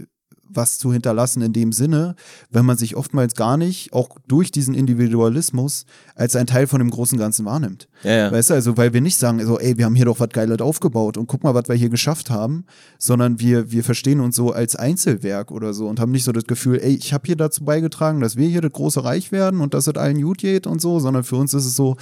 was 0.54 0.78
zu 0.78 0.92
hinterlassen 0.92 1.42
in 1.42 1.52
dem 1.52 1.72
Sinne, 1.72 2.14
wenn 2.50 2.64
man 2.64 2.76
sich 2.76 2.96
oftmals 2.96 3.34
gar 3.34 3.56
nicht, 3.56 3.92
auch 3.92 4.08
durch 4.26 4.50
diesen 4.50 4.74
Individualismus, 4.74 5.86
als 6.14 6.36
ein 6.36 6.46
Teil 6.46 6.66
von 6.66 6.78
dem 6.78 6.90
großen 6.90 7.18
Ganzen 7.18 7.44
wahrnimmt. 7.44 7.88
Ja, 8.02 8.12
ja. 8.12 8.32
Weißt 8.32 8.50
du, 8.50 8.54
also 8.54 8.76
weil 8.76 8.92
wir 8.92 9.00
nicht 9.00 9.16
sagen, 9.16 9.44
so, 9.44 9.58
ey, 9.58 9.76
wir 9.78 9.84
haben 9.84 9.94
hier 9.94 10.06
doch 10.06 10.20
was 10.20 10.28
Geiles 10.30 10.60
aufgebaut 10.60 11.16
und 11.16 11.26
guck 11.26 11.42
mal, 11.44 11.54
was 11.54 11.68
wir 11.68 11.74
hier 11.74 11.88
geschafft 11.88 12.30
haben, 12.30 12.64
sondern 12.98 13.40
wir, 13.40 13.70
wir 13.70 13.84
verstehen 13.84 14.20
uns 14.20 14.36
so 14.36 14.52
als 14.52 14.76
Einzelwerk 14.76 15.50
oder 15.50 15.74
so 15.74 15.88
und 15.88 16.00
haben 16.00 16.12
nicht 16.12 16.24
so 16.24 16.32
das 16.32 16.44
Gefühl, 16.44 16.80
ey, 16.80 16.94
ich 16.94 17.12
habe 17.12 17.26
hier 17.26 17.36
dazu 17.36 17.64
beigetragen, 17.64 18.20
dass 18.20 18.36
wir 18.36 18.48
hier 18.48 18.60
das 18.60 18.72
große 18.72 19.04
Reich 19.04 19.32
werden 19.32 19.60
und 19.60 19.74
dass 19.74 19.86
es 19.86 19.96
allen 19.96 20.20
gut 20.20 20.38
geht 20.38 20.66
und 20.66 20.80
so, 20.80 21.00
sondern 21.00 21.24
für 21.24 21.36
uns 21.36 21.54
ist 21.54 21.66
es 21.66 21.76
so, 21.76 21.96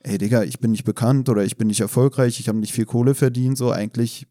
ey, 0.00 0.18
Digga, 0.18 0.42
ich 0.42 0.60
bin 0.60 0.70
nicht 0.70 0.84
bekannt 0.84 1.28
oder 1.28 1.44
ich 1.44 1.56
bin 1.56 1.68
nicht 1.68 1.80
erfolgreich, 1.80 2.40
ich 2.40 2.48
habe 2.48 2.58
nicht 2.58 2.72
viel 2.72 2.86
Kohle 2.86 3.14
verdient, 3.14 3.58
so 3.58 3.70
eigentlich, 3.70 4.26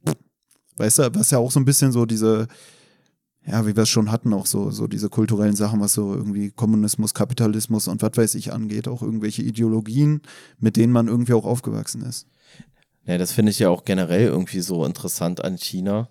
weißt 0.77 0.99
du, 0.99 1.15
was 1.15 1.31
ja 1.31 1.37
auch 1.37 1.51
so 1.51 1.59
ein 1.59 1.65
bisschen 1.65 1.91
so 1.91 2.05
diese, 2.05 2.47
ja, 3.49 3.65
wie 3.65 3.75
wir 3.75 3.83
es 3.83 3.89
schon 3.89 4.11
hatten, 4.11 4.33
auch 4.33 4.45
so, 4.45 4.69
so 4.69 4.85
diese 4.87 5.09
kulturellen 5.09 5.55
Sachen, 5.55 5.79
was 5.79 5.93
so 5.93 6.13
irgendwie 6.13 6.51
Kommunismus, 6.51 7.13
Kapitalismus 7.13 7.87
und 7.87 8.01
was 8.01 8.11
weiß 8.15 8.35
ich 8.35 8.53
angeht, 8.53 8.87
auch 8.87 9.01
irgendwelche 9.01 9.41
Ideologien, 9.41 10.21
mit 10.59 10.77
denen 10.77 10.93
man 10.93 11.07
irgendwie 11.07 11.33
auch 11.33 11.45
aufgewachsen 11.45 12.03
ist. 12.03 12.27
Ja, 13.05 13.17
das 13.17 13.31
finde 13.31 13.51
ich 13.51 13.59
ja 13.59 13.69
auch 13.69 13.85
generell 13.85 14.27
irgendwie 14.27 14.59
so 14.59 14.85
interessant 14.85 15.43
an 15.43 15.57
China. 15.57 16.09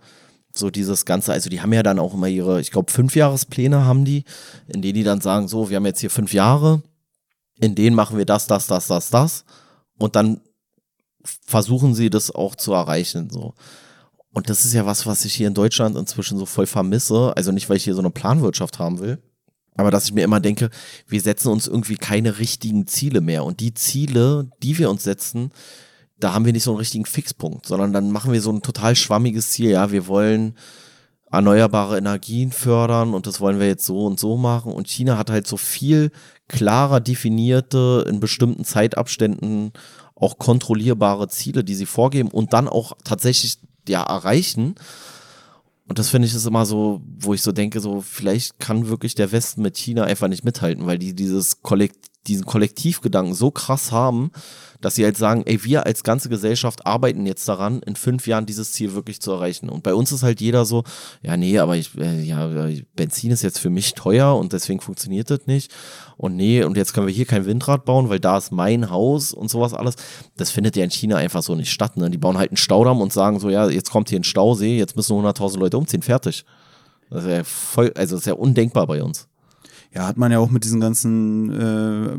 So 0.53 0.71
dieses 0.71 1.05
Ganze, 1.05 1.33
also 1.33 1.49
die 1.49 1.61
haben 1.61 1.73
ja 1.73 1.85
dann 1.85 2.01
auch 2.01 2.15
immer 2.15 2.27
ihre, 2.27 2.61
ich 2.61 2.73
glaube, 2.73 2.91
Fünfjahrespläne 2.91 3.85
haben 3.85 4.05
die, 4.05 4.25
in 4.67 4.83
denen 4.83 4.95
die 4.95 5.05
dann 5.05 5.21
sagen, 5.21 5.47
so, 5.47 5.71
wir 5.71 5.77
haben 5.77 5.87
jetzt 5.87 6.01
hier 6.01 6.11
fünf 6.11 6.33
Jahre, 6.33 6.83
in 7.61 7.77
denen 7.77 7.95
machen 7.95 8.19
wir 8.19 8.25
das, 8.25 8.49
das, 8.49 8.67
das, 8.67 8.89
das, 8.89 9.11
das. 9.11 9.45
Und 9.97 10.17
dann 10.17 10.41
versuchen 11.47 11.95
sie 11.95 12.11
das 12.11 12.33
auch 12.33 12.57
zu 12.57 12.73
erreichen. 12.73 13.31
So. 13.31 13.55
Und 14.39 14.49
das 14.49 14.65
ist 14.65 14.73
ja 14.73 14.87
was, 14.87 15.05
was 15.05 15.25
ich 15.25 15.35
hier 15.35 15.49
in 15.49 15.55
Deutschland 15.55 15.97
inzwischen 15.97 16.39
so 16.39 16.47
voll 16.47 16.69
vermisse. 16.69 17.37
Also 17.37 17.51
nicht, 17.51 17.69
weil 17.69 17.77
ich 17.77 17.83
hier 17.83 17.95
so 17.95 18.01
eine 18.01 18.11
Planwirtschaft 18.11 18.79
haben 18.79 19.01
will, 19.01 19.19
aber 19.75 19.91
dass 19.91 20.05
ich 20.05 20.13
mir 20.13 20.23
immer 20.23 20.39
denke, 20.39 20.71
wir 21.09 21.21
setzen 21.21 21.49
uns 21.49 21.67
irgendwie 21.67 21.97
keine 21.97 22.39
richtigen 22.39 22.87
Ziele 22.87 23.21
mehr. 23.21 23.43
Und 23.43 23.59
die 23.59 23.75
Ziele, 23.75 24.49
die 24.63 24.79
wir 24.79 24.91
uns 24.91 25.03
setzen, 25.03 25.51
da 26.21 26.35
haben 26.35 26.45
wir 26.45 26.53
nicht 26.53 26.63
so 26.63 26.71
einen 26.71 26.79
richtigen 26.79 27.05
Fixpunkt, 27.05 27.67
sondern 27.67 27.93
dann 27.93 28.13
machen 28.13 28.33
wir 28.33 28.41
so 28.41 28.53
ein 28.53 28.63
total 28.63 28.95
schwammiges 28.95 29.51
Ziel. 29.51 29.71
Ja, 29.71 29.91
wir 29.91 30.07
wollen 30.07 30.55
erneuerbare 31.33 31.99
Energien 31.99 32.53
fördern 32.53 33.15
und 33.15 33.27
das 33.27 33.41
wollen 33.41 33.59
wir 33.59 33.67
jetzt 33.67 33.87
so 33.87 34.07
und 34.07 34.21
so 34.21 34.37
machen. 34.37 34.71
Und 34.71 34.87
China 34.87 35.19
hat 35.19 35.31
halt 35.31 35.49
so 35.49 35.57
viel 35.57 36.13
klarer 36.47 37.01
definierte, 37.01 38.07
in 38.09 38.21
bestimmten 38.21 38.65
Zeitabständen 38.65 39.73
auch 40.15 40.39
kontrollierbare 40.39 41.27
Ziele, 41.27 41.65
die 41.65 41.75
sie 41.75 41.87
vorgeben 41.87 42.29
und 42.31 42.53
dann 42.53 42.69
auch 42.69 42.93
tatsächlich 43.03 43.59
ja 43.89 44.03
erreichen. 44.03 44.75
Und 45.89 45.99
das 45.99 46.11
finde 46.11 46.29
ich 46.29 46.35
ist 46.35 46.47
immer 46.47 46.67
so, 46.67 47.01
wo 47.19 47.33
ich 47.33 47.43
so 47.43 47.51
denke, 47.51 47.81
so 47.81 48.03
vielleicht 48.03 48.59
kann 48.59 48.89
wirklich 48.89 49.15
der 49.15 49.33
Westen 49.33 49.63
mit 49.63 49.79
China 49.79 50.05
einfach 50.05 50.29
nicht 50.29 50.45
mithalten, 50.45 50.87
weil 50.87 50.99
die 50.99 51.15
dieses 51.15 51.63
Kollekt 51.63 52.08
diesen 52.29 52.47
Kollektivgedanken 52.47 53.35
so 53.35 53.51
krass 53.51 53.93
haben, 53.93 54.31
dass 54.81 54.95
sie 54.95 55.05
halt 55.05 55.17
sagen, 55.17 55.43
ey, 55.47 55.65
wir 55.65 55.87
als 55.87 56.05
ganze 56.05 56.29
Gesellschaft 56.29 56.87
arbeiten 56.87 57.27
jetzt 57.27 57.49
daran, 57.49 57.81
in 57.83 57.97
fünf 57.97 58.27
Jahren 58.27 58.47
dieses 58.47 58.73
Ziel 58.73 58.95
wirklich 58.95 59.21
zu 59.21 59.33
erreichen. 59.33 59.69
Und 59.69 59.83
bei 59.83 59.95
uns 59.95 60.13
ist 60.13 60.23
halt 60.23 60.41
jeder 60.41 60.65
so, 60.65 60.85
ja, 61.23 61.37
nee, 61.37 61.59
aber 61.59 61.77
ich, 61.77 61.97
äh, 61.99 62.23
ja, 62.23 62.49
Benzin 62.95 63.33
ist 63.33 63.43
jetzt 63.43 63.59
für 63.59 63.71
mich 63.71 63.95
teuer 63.95 64.37
und 64.37 64.53
deswegen 64.53 64.81
funktioniert 64.81 65.31
das 65.31 65.47
nicht. 65.47 65.75
Und 66.17 66.37
nee, 66.37 66.63
und 66.63 66.77
jetzt 66.77 66.95
können 66.95 67.07
wir 67.07 67.15
hier 67.15 67.27
kein 67.27 67.47
Windrad 67.47 67.85
bauen, 67.85 68.09
weil 68.09 68.21
da 68.21 68.39
ist 68.39 68.53
mein 68.53 68.91
Haus 68.91 69.33
und 69.33 69.51
sowas 69.51 69.75
alles. 69.75 69.97
Das 70.37 70.51
findet 70.51 70.77
ja 70.77 70.85
in 70.85 70.91
China 70.91 71.17
einfach 71.17 71.43
so 71.43 71.55
nicht 71.57 71.73
statt. 71.73 71.97
Ne? 71.97 72.11
Die 72.11 72.19
bauen 72.19 72.39
halt 72.39 72.51
einen 72.51 72.57
Staudamm 72.57 73.01
und 73.01 73.13
sagen 73.13 73.41
so, 73.41 73.51
ja, 73.51 73.69
jetzt 73.69 73.91
kommt 73.91 74.11
hier 74.11 74.21
ein 74.21 74.25
Stausee, 74.25 74.79
jetzt 74.79 74.97
müssen 74.97 75.17
100.000 75.17 75.59
Leute 75.59 75.79
umziehen, 75.79 76.03
fertig. 76.03 76.45
Das 77.11 77.25
ist 77.25 77.31
ja 77.31 77.43
voll, 77.43 77.93
also 77.97 78.15
das 78.15 78.23
ist 78.23 78.27
ja 78.27 78.35
undenkbar 78.35 78.87
bei 78.87 79.03
uns 79.03 79.28
ja, 79.95 80.07
hat 80.07 80.17
man 80.17 80.33
ja 80.33 80.39
auch 80.39 80.51
mit 80.51 80.65
diesen 80.65 80.81
ganzen 80.81 81.51
äh, 81.51 82.19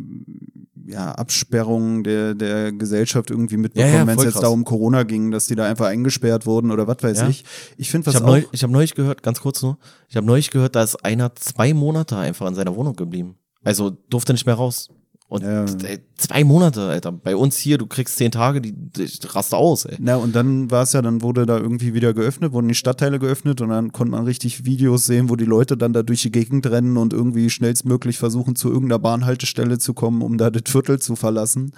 ja, 0.91 1.11
Absperrungen 1.11 2.03
der, 2.03 2.33
der 2.33 2.71
Gesellschaft 2.71 3.29
irgendwie 3.29 3.57
mitbekommen, 3.57 3.93
ja, 3.93 3.99
ja, 3.99 4.07
wenn 4.07 4.17
es 4.17 4.23
jetzt 4.23 4.41
da 4.41 4.47
um 4.47 4.63
Corona 4.65 5.03
ging, 5.03 5.29
dass 5.29 5.45
die 5.45 5.55
da 5.55 5.65
einfach 5.65 5.85
eingesperrt 5.85 6.45
wurden 6.45 6.71
oder 6.71 6.87
was 6.87 6.97
weiß 7.01 7.21
ich. 7.29 7.45
Ich 7.77 7.91
finde 7.91 8.07
was 8.07 8.15
ich 8.15 8.21
hab 8.21 8.27
Neu, 8.27 8.43
ich 8.51 8.63
habe 8.63 8.73
neulich 8.73 8.95
gehört, 8.95 9.21
ganz 9.21 9.39
kurz 9.39 9.61
nur, 9.61 9.77
ich 10.07 10.15
habe 10.15 10.25
neulich 10.25 10.49
gehört, 10.49 10.75
da 10.75 10.83
ist 10.83 10.95
einer 11.05 11.35
zwei 11.35 11.73
Monate 11.73 12.17
einfach 12.17 12.47
in 12.47 12.55
seiner 12.55 12.75
Wohnung 12.75 12.95
geblieben. 12.95 13.35
Also 13.63 13.91
durfte 14.09 14.33
nicht 14.33 14.45
mehr 14.47 14.55
raus. 14.55 14.89
Und 15.27 15.43
ey, 15.43 15.99
zwei 16.19 16.43
Monate, 16.43 16.81
Alter. 16.81 17.11
Bei 17.11 17.35
uns 17.35 17.57
hier, 17.57 17.77
du 17.77 17.87
kriegst 17.87 18.17
zehn 18.17 18.31
Tage, 18.31 18.61
die, 18.61 18.73
die 18.73 19.09
raste 19.27 19.57
aus, 19.57 19.85
ey. 19.85 19.97
Na, 19.99 20.15
und 20.15 20.35
dann 20.35 20.69
war 20.69 20.83
es 20.83 20.93
ja, 20.93 21.01
dann 21.01 21.21
wurde 21.21 21.45
da 21.45 21.57
irgendwie 21.57 21.93
wieder 21.93 22.13
geöffnet, 22.13 22.53
wurden 22.53 22.67
die 22.67 22.75
Stadtteile 22.75 23.19
geöffnet 23.19 23.61
und 23.61 23.69
dann 23.69 23.91
konnte 23.91 24.11
man 24.11 24.25
richtig 24.25 24.65
Videos 24.65 25.05
sehen, 25.05 25.29
wo 25.29 25.35
die 25.35 25.45
Leute 25.45 25.77
dann 25.77 25.93
da 25.93 26.03
durch 26.03 26.21
die 26.21 26.31
Gegend 26.31 26.67
rennen 26.67 26.97
und 26.97 27.13
irgendwie 27.13 27.49
schnellstmöglich 27.49 28.17
versuchen, 28.17 28.55
zu 28.55 28.69
irgendeiner 28.69 28.99
Bahnhaltestelle 28.99 29.79
zu 29.79 29.93
kommen, 29.93 30.21
um 30.21 30.37
da 30.37 30.49
das 30.49 30.63
Viertel 30.71 30.99
zu 30.99 31.15
verlassen 31.15 31.71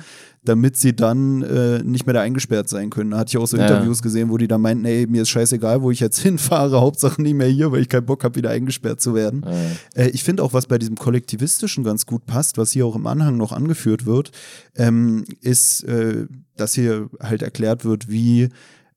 damit 0.43 0.75
sie 0.75 0.95
dann 0.95 1.43
äh, 1.43 1.83
nicht 1.83 2.07
mehr 2.07 2.13
da 2.13 2.21
eingesperrt 2.21 2.67
sein 2.67 2.89
können. 2.89 3.11
Da 3.11 3.19
hatte 3.19 3.29
ich 3.29 3.37
auch 3.37 3.45
so 3.45 3.57
ja. 3.57 3.67
Interviews 3.67 4.01
gesehen, 4.01 4.29
wo 4.31 4.37
die 4.37 4.47
dann 4.47 4.61
meinten, 4.61 4.85
ey, 4.85 5.05
mir 5.05 5.21
ist 5.21 5.29
scheißegal, 5.29 5.83
wo 5.83 5.91
ich 5.91 5.99
jetzt 5.99 6.19
hinfahre, 6.21 6.81
Hauptsache 6.81 7.21
nicht 7.21 7.35
mehr 7.35 7.47
hier, 7.47 7.71
weil 7.71 7.81
ich 7.81 7.89
keinen 7.89 8.05
Bock 8.05 8.23
habe, 8.23 8.35
wieder 8.35 8.49
eingesperrt 8.49 9.01
zu 9.01 9.13
werden. 9.13 9.45
Ja. 9.45 10.03
Äh, 10.03 10.09
ich 10.09 10.23
finde 10.23 10.43
auch, 10.43 10.53
was 10.53 10.65
bei 10.65 10.79
diesem 10.79 10.95
Kollektivistischen 10.95 11.83
ganz 11.83 12.05
gut 12.07 12.25
passt, 12.25 12.57
was 12.57 12.71
hier 12.71 12.85
auch 12.85 12.95
im 12.95 13.05
Anhang 13.05 13.37
noch 13.37 13.51
angeführt 13.51 14.05
wird, 14.05 14.30
ähm, 14.75 15.25
ist, 15.41 15.83
äh, 15.83 16.27
dass 16.55 16.73
hier 16.73 17.09
halt 17.19 17.41
erklärt 17.41 17.85
wird, 17.85 18.09
wie 18.09 18.49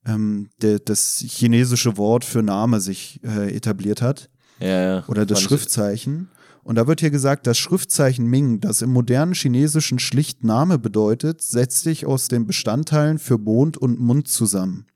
ähm, 0.06 0.50
der, 0.60 0.78
das 0.78 1.24
chinesische 1.26 1.96
Wort 1.96 2.24
für 2.24 2.42
Name 2.42 2.80
sich 2.80 3.20
äh, 3.24 3.54
etabliert 3.54 4.02
hat. 4.02 4.30
Ja, 4.60 4.82
ja. 4.82 5.04
Oder 5.08 5.26
das 5.26 5.40
Schriftzeichen. 5.40 6.28
Und 6.62 6.76
da 6.76 6.86
wird 6.86 7.00
hier 7.00 7.10
gesagt, 7.10 7.46
das 7.46 7.58
Schriftzeichen 7.58 8.26
Ming, 8.26 8.60
das 8.60 8.80
im 8.80 8.90
modernen 8.90 9.34
Chinesischen 9.34 9.98
schlicht 9.98 10.44
Name 10.44 10.78
bedeutet, 10.78 11.42
setzt 11.42 11.82
sich 11.82 12.06
aus 12.06 12.28
den 12.28 12.46
Bestandteilen 12.46 13.18
für 13.18 13.36
Mond 13.36 13.76
und 13.76 14.00
Mund 14.00 14.28
zusammen 14.28 14.86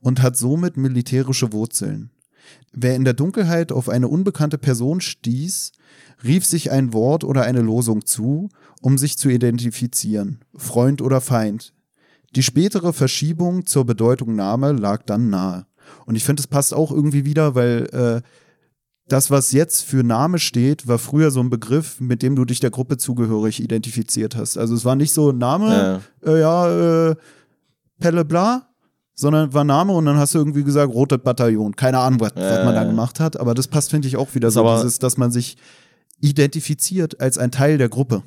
und 0.00 0.22
hat 0.22 0.36
somit 0.36 0.76
militärische 0.76 1.52
Wurzeln. 1.52 2.10
Wer 2.72 2.94
in 2.94 3.04
der 3.04 3.14
Dunkelheit 3.14 3.72
auf 3.72 3.88
eine 3.88 4.08
unbekannte 4.08 4.58
Person 4.58 5.00
stieß, 5.00 5.72
rief 6.24 6.44
sich 6.44 6.70
ein 6.70 6.92
Wort 6.92 7.24
oder 7.24 7.42
eine 7.42 7.62
Losung 7.62 8.04
zu, 8.04 8.50
um 8.80 8.98
sich 8.98 9.18
zu 9.18 9.28
identifizieren, 9.28 10.40
Freund 10.56 11.02
oder 11.02 11.20
Feind. 11.20 11.72
Die 12.36 12.42
spätere 12.42 12.92
Verschiebung 12.92 13.66
zur 13.66 13.84
Bedeutung 13.86 14.34
Name 14.34 14.72
lag 14.72 15.02
dann 15.04 15.30
nahe. 15.30 15.66
Und 16.04 16.16
ich 16.16 16.24
finde, 16.24 16.40
es 16.40 16.46
passt 16.46 16.74
auch 16.74 16.90
irgendwie 16.92 17.24
wieder, 17.24 17.54
weil 17.54 17.88
äh, 17.92 18.28
das, 19.08 19.30
was 19.30 19.52
jetzt 19.52 19.84
für 19.84 20.02
Name 20.02 20.38
steht, 20.38 20.86
war 20.86 20.98
früher 20.98 21.30
so 21.30 21.40
ein 21.40 21.50
Begriff, 21.50 22.00
mit 22.00 22.22
dem 22.22 22.36
du 22.36 22.44
dich 22.44 22.60
der 22.60 22.70
Gruppe 22.70 22.98
zugehörig 22.98 23.60
identifiziert 23.60 24.36
hast. 24.36 24.58
Also 24.58 24.74
es 24.74 24.84
war 24.84 24.96
nicht 24.96 25.12
so 25.12 25.32
Name, 25.32 26.02
ja, 26.24 26.32
äh, 26.32 26.40
ja 26.40 27.10
äh, 27.10 27.16
Pelle 27.98 28.24
bla, 28.26 28.68
sondern 29.14 29.52
war 29.54 29.64
Name 29.64 29.92
und 29.94 30.04
dann 30.04 30.18
hast 30.18 30.34
du 30.34 30.38
irgendwie 30.38 30.62
gesagt, 30.62 30.92
rotes 30.92 31.18
Bataillon. 31.18 31.74
Keine 31.74 31.98
Ahnung, 31.98 32.20
was, 32.20 32.32
ja, 32.36 32.50
was 32.50 32.64
man 32.64 32.74
da 32.74 32.84
gemacht 32.84 33.18
hat, 33.18 33.40
aber 33.40 33.54
das 33.54 33.66
passt, 33.66 33.90
finde 33.90 34.06
ich, 34.08 34.16
auch 34.16 34.34
wieder 34.34 34.50
so, 34.50 34.62
dieses, 34.76 34.98
dass 34.98 35.16
man 35.16 35.32
sich 35.32 35.56
identifiziert 36.20 37.20
als 37.20 37.38
ein 37.38 37.50
Teil 37.50 37.78
der 37.78 37.88
Gruppe. 37.88 38.22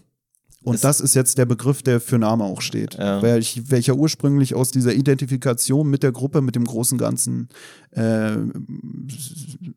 Und 0.63 0.83
das 0.83 0.99
ist 0.99 1.15
jetzt 1.15 1.39
der 1.39 1.45
Begriff, 1.45 1.81
der 1.81 1.99
für 1.99 2.19
Name 2.19 2.43
auch 2.43 2.61
steht. 2.61 2.93
Ja. 2.95 3.21
Welch, 3.21 3.63
welcher 3.67 3.95
ursprünglich 3.95 4.53
aus 4.53 4.69
dieser 4.69 4.93
Identifikation 4.93 5.89
mit 5.89 6.03
der 6.03 6.11
Gruppe, 6.11 6.41
mit 6.41 6.55
dem 6.55 6.65
großen 6.65 6.99
Ganzen 6.99 7.49
äh, 7.91 8.33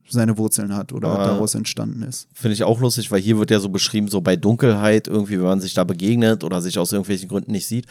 seine 0.08 0.36
Wurzeln 0.36 0.76
hat 0.76 0.92
oder 0.92 1.08
ja. 1.08 1.26
daraus 1.26 1.54
entstanden 1.54 2.02
ist. 2.02 2.28
Finde 2.34 2.54
ich 2.54 2.64
auch 2.64 2.80
lustig, 2.80 3.10
weil 3.10 3.20
hier 3.20 3.38
wird 3.38 3.50
ja 3.50 3.60
so 3.60 3.70
beschrieben, 3.70 4.08
so 4.08 4.20
bei 4.20 4.36
Dunkelheit 4.36 5.08
irgendwie, 5.08 5.38
wenn 5.38 5.46
man 5.46 5.60
sich 5.60 5.72
da 5.72 5.84
begegnet 5.84 6.44
oder 6.44 6.60
sich 6.60 6.78
aus 6.78 6.92
irgendwelchen 6.92 7.28
Gründen 7.30 7.52
nicht 7.52 7.66
sieht. 7.66 7.86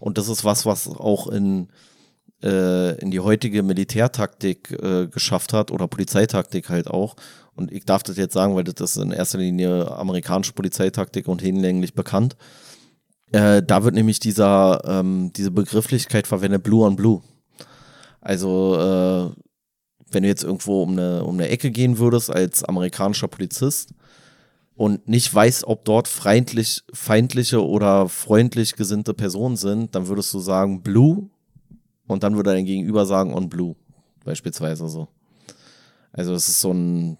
Und 0.00 0.18
das 0.18 0.28
ist 0.28 0.44
was, 0.44 0.66
was 0.66 0.88
auch 0.88 1.28
in, 1.28 1.68
äh, 2.42 2.98
in 3.00 3.12
die 3.12 3.20
heutige 3.20 3.62
Militärtaktik 3.62 4.72
äh, 4.82 5.06
geschafft 5.06 5.52
hat 5.52 5.70
oder 5.70 5.86
Polizeitaktik 5.86 6.68
halt 6.68 6.88
auch 6.88 7.14
und 7.54 7.72
ich 7.72 7.84
darf 7.84 8.02
das 8.02 8.16
jetzt 8.16 8.34
sagen, 8.34 8.54
weil 8.54 8.64
das 8.64 8.80
ist 8.80 8.96
in 8.96 9.12
erster 9.12 9.38
Linie 9.38 9.90
amerikanische 9.92 10.52
Polizeitaktik 10.52 11.28
und 11.28 11.42
hinlänglich 11.42 11.94
bekannt. 11.94 12.36
Äh, 13.32 13.62
da 13.62 13.84
wird 13.84 13.94
nämlich 13.94 14.20
dieser, 14.20 14.82
ähm, 14.84 15.32
diese 15.34 15.50
Begrifflichkeit 15.50 16.26
verwendet, 16.26 16.62
Blue 16.62 16.84
on 16.84 16.96
Blue. 16.96 17.22
Also, 18.20 18.76
äh, 18.76 19.42
wenn 20.10 20.22
du 20.22 20.28
jetzt 20.28 20.44
irgendwo 20.44 20.82
um 20.82 20.92
eine, 20.92 21.24
um 21.24 21.34
eine 21.34 21.48
Ecke 21.48 21.70
gehen 21.70 21.98
würdest 21.98 22.30
als 22.30 22.62
amerikanischer 22.64 23.28
Polizist 23.28 23.94
und 24.74 25.08
nicht 25.08 25.32
weiß, 25.32 25.64
ob 25.66 25.84
dort 25.84 26.08
feindlich, 26.08 26.82
feindliche 26.92 27.64
oder 27.66 28.08
freundlich 28.08 28.76
gesinnte 28.76 29.14
Personen 29.14 29.56
sind, 29.56 29.94
dann 29.94 30.08
würdest 30.08 30.32
du 30.34 30.38
sagen 30.38 30.82
Blue 30.82 31.30
und 32.06 32.22
dann 32.22 32.36
würde 32.36 32.52
dein 32.52 32.66
Gegenüber 32.66 33.06
sagen 33.06 33.32
on 33.32 33.48
Blue, 33.48 33.74
beispielsweise 34.24 34.88
so. 34.88 35.08
Also 36.12 36.34
es 36.34 36.48
ist 36.48 36.60
so 36.60 36.72
ein, 36.72 37.16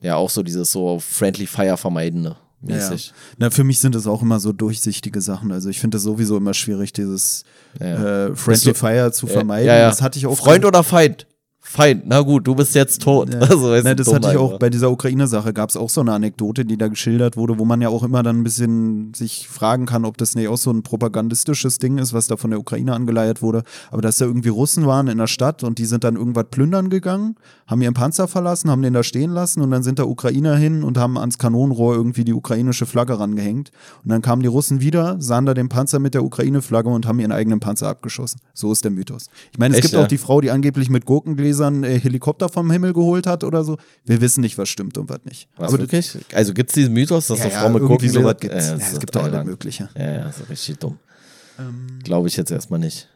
ja 0.00 0.16
auch 0.16 0.30
so 0.30 0.42
dieses 0.42 0.70
so 0.70 0.98
Friendly 0.98 1.46
Fire 1.46 1.76
vermeidende 1.76 2.36
mäßig. 2.64 3.08
Ja. 3.08 3.12
Na, 3.38 3.50
für 3.50 3.64
mich 3.64 3.78
sind 3.78 3.94
es 3.94 4.06
auch 4.06 4.22
immer 4.22 4.40
so 4.40 4.52
durchsichtige 4.52 5.20
Sachen. 5.20 5.52
Also 5.52 5.68
ich 5.68 5.80
finde 5.80 5.98
es 5.98 6.02
sowieso 6.02 6.36
immer 6.36 6.54
schwierig, 6.54 6.92
dieses 6.92 7.44
ja. 7.80 8.26
äh, 8.26 8.36
Friendly 8.36 8.72
du, 8.72 8.78
Fire 8.78 9.12
zu 9.12 9.26
vermeiden. 9.26 9.68
Ja, 9.68 9.88
das 9.88 10.02
hatte 10.02 10.18
ich 10.18 10.26
auch. 10.26 10.36
Freund 10.36 10.64
oder 10.64 10.82
Feind? 10.82 11.26
Feind, 11.66 12.02
na 12.04 12.20
gut, 12.20 12.46
du 12.46 12.54
bist 12.54 12.74
jetzt 12.74 13.00
tot. 13.00 13.32
Ja. 13.32 13.40
Also, 13.40 13.74
Na, 13.82 13.94
das 13.94 14.12
hatte 14.12 14.30
ich 14.30 14.36
auch 14.36 14.58
bei 14.58 14.68
dieser 14.68 14.90
Ukraine-Sache, 14.90 15.54
gab 15.54 15.70
es 15.70 15.78
auch 15.78 15.88
so 15.88 16.02
eine 16.02 16.12
Anekdote, 16.12 16.66
die 16.66 16.76
da 16.76 16.88
geschildert 16.88 17.38
wurde, 17.38 17.58
wo 17.58 17.64
man 17.64 17.80
ja 17.80 17.88
auch 17.88 18.02
immer 18.02 18.22
dann 18.22 18.40
ein 18.40 18.44
bisschen 18.44 19.14
sich 19.14 19.48
fragen 19.48 19.86
kann, 19.86 20.04
ob 20.04 20.18
das 20.18 20.34
nicht 20.34 20.46
auch 20.48 20.58
so 20.58 20.70
ein 20.70 20.82
propagandistisches 20.82 21.78
Ding 21.78 21.96
ist, 21.96 22.12
was 22.12 22.26
da 22.26 22.36
von 22.36 22.50
der 22.50 22.60
Ukraine 22.60 22.92
angeleiert 22.92 23.40
wurde. 23.40 23.62
Aber 23.90 24.02
dass 24.02 24.18
da 24.18 24.26
irgendwie 24.26 24.50
Russen 24.50 24.86
waren 24.86 25.08
in 25.08 25.16
der 25.16 25.26
Stadt 25.26 25.64
und 25.64 25.78
die 25.78 25.86
sind 25.86 26.04
dann 26.04 26.16
irgendwas 26.16 26.44
plündern 26.50 26.90
gegangen, 26.90 27.36
haben 27.66 27.80
ihren 27.80 27.94
Panzer 27.94 28.28
verlassen, 28.28 28.70
haben 28.70 28.82
den 28.82 28.92
da 28.92 29.02
stehen 29.02 29.30
lassen 29.30 29.62
und 29.62 29.70
dann 29.70 29.82
sind 29.82 29.98
da 29.98 30.04
Ukrainer 30.04 30.56
hin 30.56 30.84
und 30.84 30.98
haben 30.98 31.16
ans 31.16 31.38
Kanonenrohr 31.38 31.94
irgendwie 31.94 32.24
die 32.24 32.34
ukrainische 32.34 32.84
Flagge 32.84 33.18
rangehängt. 33.18 33.72
Und 34.04 34.10
dann 34.10 34.20
kamen 34.20 34.42
die 34.42 34.48
Russen 34.48 34.82
wieder, 34.82 35.16
sahen 35.18 35.46
da 35.46 35.54
den 35.54 35.70
Panzer 35.70 35.98
mit 35.98 36.12
der 36.12 36.24
Ukraine-Flagge 36.24 36.90
und 36.90 37.06
haben 37.06 37.20
ihren 37.20 37.32
eigenen 37.32 37.60
Panzer 37.60 37.88
abgeschossen. 37.88 38.38
So 38.52 38.70
ist 38.70 38.84
der 38.84 38.90
Mythos. 38.90 39.28
Ich 39.50 39.58
meine, 39.58 39.72
es 39.72 39.78
Echt, 39.78 39.86
gibt 39.86 39.94
ja? 39.94 40.04
auch 40.04 40.08
die 40.08 40.18
Frau, 40.18 40.42
die 40.42 40.50
angeblich 40.50 40.90
mit 40.90 41.06
Gurkengläsern 41.06 41.53
äh, 41.60 41.98
Helikopter 41.98 42.48
vom 42.48 42.70
Himmel 42.70 42.92
geholt 42.92 43.26
hat 43.26 43.44
oder 43.44 43.64
so. 43.64 43.76
Wir 44.04 44.20
wissen 44.20 44.40
nicht, 44.40 44.58
was 44.58 44.68
stimmt 44.68 44.98
und 44.98 45.08
was 45.08 45.20
nicht. 45.24 45.48
Was, 45.56 45.72
Aber 45.72 45.80
wirklich? 45.80 46.16
Also 46.32 46.54
gibt 46.54 46.70
es 46.70 46.74
diesen 46.74 46.92
Mythos, 46.92 47.26
dass 47.26 47.38
ja, 47.38 47.44
eine 47.46 47.54
Frau 47.54 47.68
mit 47.70 47.82
Gurkengläsern... 47.82 48.36
Ja, 48.42 48.48
ja, 48.50 48.76
es 48.76 49.00
gibt 49.00 49.14
doch 49.14 49.22
alle 49.22 49.44
mögliche. 49.44 49.88
Ja, 49.96 50.10
ja, 50.12 50.32
so 50.32 50.44
richtig 50.44 50.78
dumm. 50.78 50.98
Ähm, 51.58 51.98
Glaube 52.02 52.28
ich 52.28 52.36
jetzt 52.36 52.50
erstmal 52.50 52.80
nicht. 52.80 53.08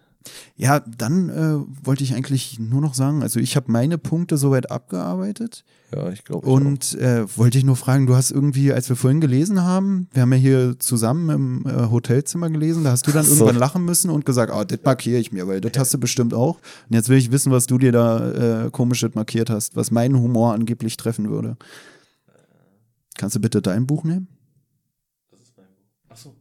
Ja, 0.56 0.80
dann 0.80 1.28
äh, 1.28 1.86
wollte 1.86 2.05
ich 2.05 2.14
eigentlich 2.14 2.59
nur 2.59 2.80
noch 2.80 2.94
sagen, 2.94 3.22
also 3.22 3.40
ich 3.40 3.56
habe 3.56 3.70
meine 3.70 3.98
Punkte 3.98 4.36
soweit 4.36 4.70
abgearbeitet. 4.70 5.64
Ja, 5.94 6.10
ich 6.10 6.24
glaube. 6.24 6.46
Und 6.46 6.94
äh, 6.94 7.24
wollte 7.36 7.59
ich 7.59 7.64
nur 7.64 7.76
fragen, 7.76 8.06
du 8.06 8.14
hast 8.14 8.30
irgendwie, 8.30 8.72
als 8.72 8.88
wir 8.88 8.96
vorhin 8.96 9.20
gelesen 9.20 9.62
haben, 9.62 10.09
wir 10.12 10.22
haben 10.22 10.32
ja 10.32 10.38
hier 10.38 10.78
zusammen 10.78 11.30
im 11.30 11.66
äh, 11.66 11.90
Hotelzimmer 11.90 12.50
gelesen, 12.50 12.84
da 12.84 12.90
hast 12.90 13.06
du 13.06 13.12
dann 13.12 13.24
so. 13.24 13.34
irgendwann 13.34 13.56
lachen 13.56 13.84
müssen 13.84 14.10
und 14.10 14.26
gesagt, 14.26 14.52
ah, 14.52 14.60
oh, 14.60 14.64
das 14.64 14.80
markiere 14.84 15.18
ich 15.18 15.32
mir, 15.32 15.48
weil 15.48 15.60
das 15.60 15.72
hast 15.78 15.94
du 15.94 15.98
bestimmt 15.98 16.34
auch. 16.34 16.56
Und 16.88 16.94
jetzt 16.94 17.09
will 17.09 17.18
ich 17.18 17.32
wissen, 17.32 17.52
was 17.52 17.66
du 17.66 17.78
dir 17.78 17.92
da 17.92 18.66
äh, 18.66 18.70
komisches 18.70 19.14
markiert 19.14 19.50
hast, 19.50 19.76
was 19.76 19.90
meinen 19.90 20.18
Humor 20.18 20.52
angeblich 20.55 20.96
treffen 20.96 21.30
würde. 21.30 21.56
Kannst 23.16 23.36
du 23.36 23.40
bitte 23.40 23.62
dein 23.62 23.86
Buch 23.86 24.05
nehmen? 24.05 24.28
Das 25.30 25.40
ist 25.40 25.56
mein 25.56 25.66
Buch. 25.66 26.09
Ach 26.09 26.16
so. 26.16 26.34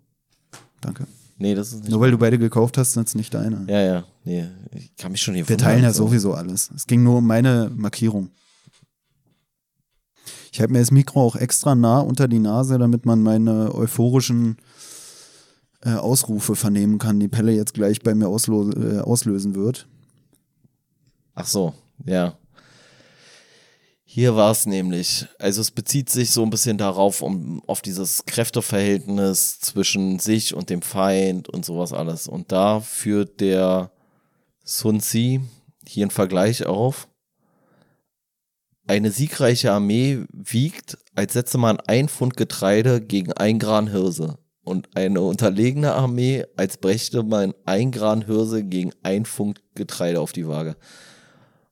Danke. 0.81 1.07
Nee, 1.37 1.53
das 1.55 1.69
ist 1.69 1.81
nicht. 1.81 1.91
Nur 1.91 1.99
weil 1.99 2.11
du 2.11 2.17
beide 2.17 2.39
gekauft 2.39 2.77
hast, 2.77 2.93
sind 2.93 3.07
es 3.07 3.15
nicht 3.15 3.33
deine. 3.33 3.65
Ja, 3.67 3.81
ja. 3.81 4.03
Nee, 4.23 4.47
ich 4.71 4.95
kann 4.95 5.11
mich 5.11 5.21
schon 5.21 5.35
hier 5.35 5.47
Wir 5.47 5.57
teilen 5.57 5.83
ja 5.83 5.93
so. 5.93 6.07
sowieso 6.07 6.33
alles. 6.33 6.71
Es 6.75 6.87
ging 6.87 7.03
nur 7.03 7.17
um 7.17 7.27
meine 7.27 7.71
Markierung. 7.75 8.31
Ich 10.51 10.61
habe 10.61 10.73
mir 10.73 10.79
das 10.79 10.91
Mikro 10.91 11.21
auch 11.21 11.35
extra 11.35 11.75
nah 11.75 11.99
unter 11.99 12.27
die 12.27 12.39
Nase, 12.39 12.79
damit 12.79 13.05
man 13.05 13.21
meine 13.21 13.75
euphorischen 13.75 14.57
äh, 15.83 15.91
Ausrufe 15.91 16.55
vernehmen 16.55 16.97
kann, 16.97 17.19
die 17.19 17.27
Pelle 17.27 17.51
jetzt 17.51 17.75
gleich 17.75 18.01
bei 18.01 18.15
mir 18.15 18.25
äh, 18.25 18.99
auslösen 18.99 19.55
wird. 19.55 19.87
Ach 21.35 21.45
so, 21.45 21.75
ja. 22.05 22.35
Hier 24.17 24.35
war 24.35 24.49
es 24.49 24.65
nämlich, 24.65 25.27
also 25.37 25.61
es 25.61 25.69
bezieht 25.69 26.09
sich 26.09 26.31
so 26.31 26.41
ein 26.41 26.49
bisschen 26.49 26.79
darauf, 26.79 27.21
um 27.21 27.61
auf 27.67 27.83
dieses 27.83 28.25
Kräfteverhältnis 28.25 29.59
zwischen 29.59 30.17
sich 30.17 30.55
und 30.55 30.71
dem 30.71 30.81
Feind 30.81 31.47
und 31.49 31.63
sowas 31.63 31.93
alles. 31.93 32.27
Und 32.27 32.51
da 32.51 32.79
führt 32.79 33.41
der 33.41 33.91
Sun 34.63 35.01
Tzu 35.01 35.41
hier 35.85 36.01
einen 36.01 36.09
Vergleich 36.09 36.65
auf. 36.65 37.07
Eine 38.87 39.11
siegreiche 39.11 39.71
Armee 39.71 40.25
wiegt, 40.33 40.97
als 41.13 41.33
setze 41.33 41.59
man 41.59 41.79
ein 41.81 42.09
Pfund 42.09 42.35
Getreide 42.37 43.01
gegen 43.01 43.33
ein 43.33 43.59
Gran 43.59 43.85
Hirse. 43.85 44.39
Und 44.63 44.89
eine 44.95 45.21
unterlegene 45.21 45.93
Armee, 45.93 46.43
als 46.55 46.77
brächte 46.77 47.21
man 47.21 47.53
ein 47.65 47.91
Gran 47.91 48.25
Hirse 48.25 48.63
gegen 48.63 48.93
ein 49.03 49.25
Pfund 49.25 49.61
Getreide 49.75 50.19
auf 50.19 50.31
die 50.31 50.47
Waage. 50.47 50.75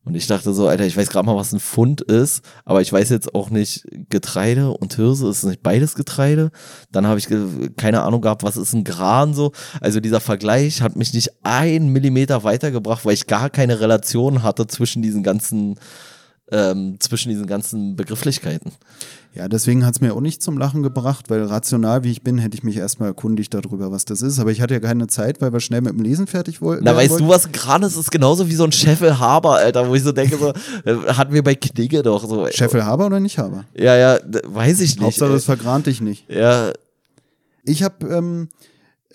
Und 0.06 0.14
ich 0.14 0.28
dachte 0.28 0.54
so, 0.54 0.68
Alter, 0.68 0.86
ich 0.86 0.96
weiß 0.96 1.10
gerade 1.10 1.26
mal, 1.26 1.36
was 1.36 1.52
ein 1.52 1.60
Pfund 1.60 2.02
ist, 2.02 2.44
aber 2.64 2.80
ich 2.82 2.94
weiß 2.94 3.10
jetzt 3.10 3.34
auch 3.34 3.50
nicht, 3.50 3.86
Getreide 4.10 4.70
und 4.70 4.94
Hirse, 4.94 5.28
ist 5.28 5.44
nicht 5.44 5.64
beides 5.64 5.96
Getreide? 5.96 6.52
Dann 6.92 7.08
habe 7.08 7.18
ich 7.18 7.28
keine 7.76 8.04
Ahnung 8.04 8.22
gehabt, 8.22 8.44
was 8.44 8.56
ist 8.56 8.74
ein 8.74 8.84
Gran 8.84 9.34
so. 9.34 9.52
Also 9.82 10.00
dieser 10.00 10.20
Vergleich 10.20 10.84
hat 10.84 10.96
mich 10.96 11.14
nicht 11.16 11.32
ein 11.42 11.90
Millimeter 11.90 12.44
weitergebracht, 12.44 13.04
weil 13.04 13.16
ich 13.16 13.26
gar 13.26 13.50
keine 13.50 13.80
Relation 13.80 14.44
hatte 14.44 14.68
zwischen 14.68 15.02
diesen 15.02 15.24
ganzen 15.24 15.80
ähm, 16.52 16.98
zwischen 17.00 17.30
diesen 17.30 17.48
ganzen 17.48 17.96
Begrifflichkeiten. 17.96 18.72
Ja, 19.34 19.50
deswegen 19.50 19.86
hat 19.86 19.96
es 19.96 20.02
mir 20.02 20.14
auch 20.14 20.22
nicht 20.22 20.42
zum 20.42 20.58
Lachen 20.58 20.82
gebracht, 20.82 21.30
weil 21.30 21.44
rational 21.44 22.04
wie 22.04 22.12
ich 22.12 22.22
bin, 22.24 22.38
hätte 22.38 22.56
ich 22.56 22.64
mich 22.64 22.78
erstmal 22.78 23.10
erkundigt 23.10 23.54
darüber, 23.54 23.92
was 23.92 24.06
das 24.06 24.22
ist. 24.22 24.40
Aber 24.40 24.52
ich 24.52 24.62
hatte 24.62 24.76
ja 24.76 24.80
keine 24.80 25.08
Zeit, 25.08 25.42
weil 25.42 25.52
wir 25.52 25.60
schnell 25.60 25.82
mit 25.82 25.92
dem 25.92 26.02
Lesen 26.02 26.26
fertig 26.26 26.62
wollten. 26.62 26.86
Na, 26.86 26.96
weißt 26.96 27.10
wollten. 27.10 27.26
du, 27.26 27.30
was 27.30 27.52
gerade 27.52 27.86
ist? 27.86 27.98
ist 27.98 28.12
genauso 28.12 28.48
wie 28.48 28.56
so 28.56 28.64
ein 28.64 28.72
Scheffel 28.72 29.20
Haber, 29.20 29.56
Alter, 29.56 29.90
wo 29.90 29.96
ich 29.96 30.04
so 30.04 30.14
denke, 30.14 30.38
so, 30.38 30.54
äh, 30.90 30.96
hatten 31.08 31.34
wir 31.34 31.44
bei 31.44 31.56
Knigge 31.56 32.02
doch 32.02 32.26
so. 32.26 32.48
Scheffel 32.52 32.86
Haber 32.86 33.08
oder 33.08 33.20
nicht 33.20 33.38
Haber? 33.38 33.66
Ja, 33.76 33.98
ja, 33.98 34.20
weiß 34.46 34.80
ich 34.80 34.96
nicht. 34.96 35.04
Hauptsache, 35.04 35.32
das 35.32 35.46
vergrant 35.46 35.88
dich 35.88 36.00
nicht. 36.00 36.30
Ja. 36.30 36.72
Ich 37.66 37.84
habe 37.84 38.08
ähm, 38.08 38.50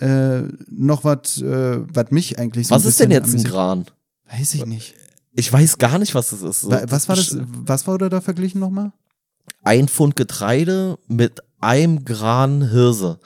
äh, 0.01 0.43
noch 0.71 1.05
was, 1.05 1.41
äh, 1.41 1.79
was 1.95 2.11
mich 2.11 2.39
eigentlich 2.39 2.69
so 2.69 2.75
Was 2.75 2.85
ist 2.85 3.01
denn 3.01 3.11
jetzt 3.11 3.33
ein 3.33 3.45
Gran? 3.45 3.87
Weiß 4.31 4.55
ich 4.55 4.67
nicht. 4.67 4.95
Ich 5.41 5.51
weiß 5.51 5.79
gar 5.79 5.99
nicht, 5.99 6.15
was 6.15 6.31
das 6.31 6.43
ist. 6.43 6.67
was 6.69 7.09
war 7.09 7.17
das? 7.17 7.37
Was 7.65 7.87
wurde 7.87 8.11
da 8.11 8.21
verglichen 8.21 8.61
nochmal? 8.61 8.93
Ein 9.63 9.89
Pfund 9.89 10.15
Getreide 10.15 10.99
mit 11.09 11.43
einem 11.61 12.05
Gran 12.05 12.71
Hirse. 12.71 13.19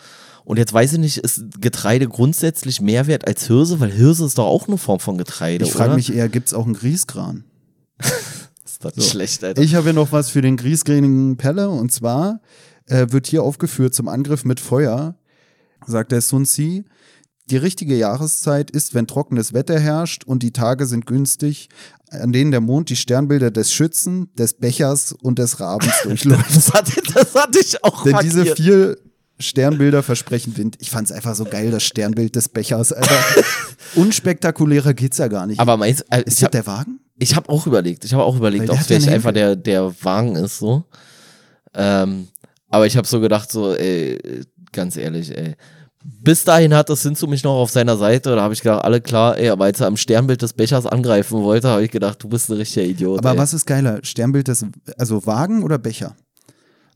Und 0.44 0.58
jetzt 0.58 0.72
weiß 0.72 0.92
ich 0.92 0.98
nicht, 1.00 1.18
ist 1.18 1.60
Getreide 1.60 2.06
grundsätzlich 2.06 2.80
mehr 2.80 3.08
wert 3.08 3.26
als 3.26 3.48
Hirse? 3.48 3.80
Weil 3.80 3.90
Hirse 3.90 4.26
ist 4.26 4.38
doch 4.38 4.46
auch 4.46 4.68
eine 4.68 4.78
Form 4.78 5.00
von 5.00 5.18
Getreide. 5.18 5.64
Ich 5.64 5.72
frage 5.72 5.94
mich 5.94 6.14
eher, 6.14 6.28
gibt 6.28 6.46
es 6.46 6.54
auch 6.54 6.66
einen 6.66 6.74
Grießgran? 6.74 7.44
ist 8.64 8.84
das 8.84 8.94
so. 8.94 9.02
schlecht, 9.02 9.42
Alter. 9.42 9.60
Ich 9.60 9.74
habe 9.74 9.84
hier 9.84 9.92
noch 9.94 10.12
was 10.12 10.30
für 10.30 10.40
den 10.40 10.56
griesgränigen 10.56 11.36
Pelle. 11.36 11.68
Und 11.68 11.90
zwar 11.90 12.40
äh, 12.86 13.06
wird 13.10 13.26
hier 13.26 13.42
aufgeführt 13.42 13.94
zum 13.94 14.06
Angriff 14.06 14.44
mit 14.44 14.60
Feuer, 14.60 15.16
sagt 15.84 16.12
der 16.12 16.20
Sun 16.20 16.44
Tzu. 16.44 16.84
Die 17.50 17.56
richtige 17.58 17.94
Jahreszeit 17.96 18.70
ist, 18.70 18.94
wenn 18.94 19.06
trockenes 19.06 19.52
Wetter 19.52 19.78
herrscht 19.78 20.24
und 20.24 20.42
die 20.42 20.52
Tage 20.52 20.86
sind 20.86 21.06
günstig, 21.06 21.68
an 22.10 22.32
denen 22.32 22.50
der 22.50 22.60
Mond 22.60 22.88
die 22.88 22.96
Sternbilder 22.96 23.50
des 23.50 23.72
Schützen, 23.72 24.30
des 24.34 24.54
Bechers 24.54 25.12
und 25.12 25.38
des 25.38 25.60
Rabens 25.60 25.92
durchläuft. 26.04 26.56
das, 26.56 26.72
hatte, 26.72 27.02
das 27.12 27.34
hatte 27.34 27.58
ich 27.60 27.84
auch 27.84 28.02
Denn 28.04 28.12
markiert. 28.12 28.32
diese 28.34 28.56
vier 28.56 28.96
Sternbilder 29.38 30.02
versprechen 30.02 30.56
Wind. 30.56 30.76
Ich 30.80 30.90
fand 30.90 31.10
es 31.10 31.12
einfach 31.12 31.34
so 31.34 31.44
geil, 31.44 31.70
das 31.70 31.82
Sternbild 31.82 32.36
des 32.36 32.48
Bechers. 32.48 32.92
Alter. 32.92 33.14
Unspektakulärer 33.96 34.94
geht's 34.94 35.18
ja 35.18 35.28
gar 35.28 35.46
nicht. 35.46 35.60
Aber 35.60 35.76
meinst 35.76 36.04
äh, 36.10 36.22
ist 36.24 36.40
das 36.40 36.50
der 36.50 36.66
Wagen? 36.66 37.00
Ich 37.18 37.36
habe 37.36 37.48
auch 37.48 37.66
überlegt. 37.66 38.04
Ich 38.04 38.12
habe 38.12 38.24
auch 38.24 38.36
überlegt, 38.36 38.70
ob 38.70 38.78
es 38.78 38.86
vielleicht 38.86 39.08
einfach 39.08 39.32
der, 39.32 39.56
der 39.56 39.92
Wagen 40.02 40.36
ist 40.36 40.58
so. 40.58 40.84
Ähm, 41.74 42.28
aber 42.68 42.86
ich 42.86 42.96
habe 42.96 43.06
so 43.06 43.20
gedacht, 43.20 43.50
so, 43.50 43.74
ey, 43.74 44.44
ganz 44.72 44.96
ehrlich, 44.96 45.36
ey, 45.36 45.54
bis 46.04 46.44
dahin 46.44 46.74
hat 46.74 46.90
das 46.90 47.02
Sinzu 47.02 47.26
mich 47.26 47.42
noch 47.44 47.54
auf 47.54 47.70
seiner 47.70 47.96
Seite. 47.96 48.36
Da 48.36 48.42
habe 48.42 48.52
ich 48.52 48.60
gedacht, 48.60 48.84
alle 48.84 49.00
klar, 49.00 49.38
ey, 49.38 49.48
aber 49.48 49.64
als 49.64 49.80
er 49.80 49.86
am 49.86 49.96
Sternbild 49.96 50.42
des 50.42 50.52
Bechers 50.52 50.84
angreifen 50.84 51.42
wollte, 51.42 51.68
habe 51.68 51.82
ich 51.82 51.90
gedacht, 51.90 52.22
du 52.22 52.28
bist 52.28 52.50
ein 52.50 52.56
richtiger 52.58 52.84
Idiot. 52.84 53.18
Aber 53.18 53.32
ey. 53.32 53.38
was 53.38 53.54
ist 53.54 53.64
geiler? 53.64 54.00
Sternbild 54.02 54.48
des, 54.48 54.66
also 54.98 55.24
Wagen 55.26 55.62
oder 55.62 55.78
Becher? 55.78 56.14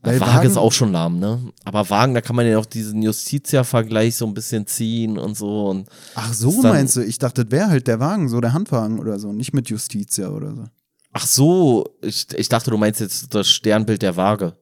Weil 0.01 0.19
Wagen, 0.19 0.31
Wagen 0.31 0.47
ist 0.47 0.57
auch 0.57 0.71
schon 0.71 0.91
lahm, 0.91 1.19
ne? 1.19 1.39
Aber 1.65 1.89
Wagen, 1.89 2.13
da 2.13 2.21
kann 2.21 2.35
man 2.35 2.47
ja 2.47 2.57
auch 2.57 2.65
diesen 2.65 3.01
Justitia-Vergleich 3.01 4.15
so 4.15 4.27
ein 4.27 4.33
bisschen 4.33 4.65
ziehen 4.67 5.17
und 5.17 5.35
so. 5.35 5.69
Und 5.69 5.89
Ach 6.15 6.31
so, 6.31 6.61
meinst 6.61 6.95
du? 6.95 7.01
Ich 7.01 7.17
dachte, 7.17 7.43
das 7.43 7.51
wäre 7.51 7.69
halt 7.69 7.87
der 7.87 7.99
Wagen, 7.99 8.29
so 8.29 8.39
der 8.39 8.53
Handwagen 8.53 8.99
oder 8.99 9.19
so, 9.19 9.33
nicht 9.33 9.53
mit 9.53 9.69
Justitia 9.69 10.29
oder 10.29 10.55
so. 10.55 10.63
Ach 11.11 11.25
so, 11.25 11.89
ich, 12.01 12.27
ich 12.35 12.47
dachte, 12.47 12.69
du 12.69 12.77
meinst 12.77 13.01
jetzt 13.01 13.33
das 13.33 13.49
Sternbild 13.49 14.01
der 14.01 14.15
Waage. 14.15 14.55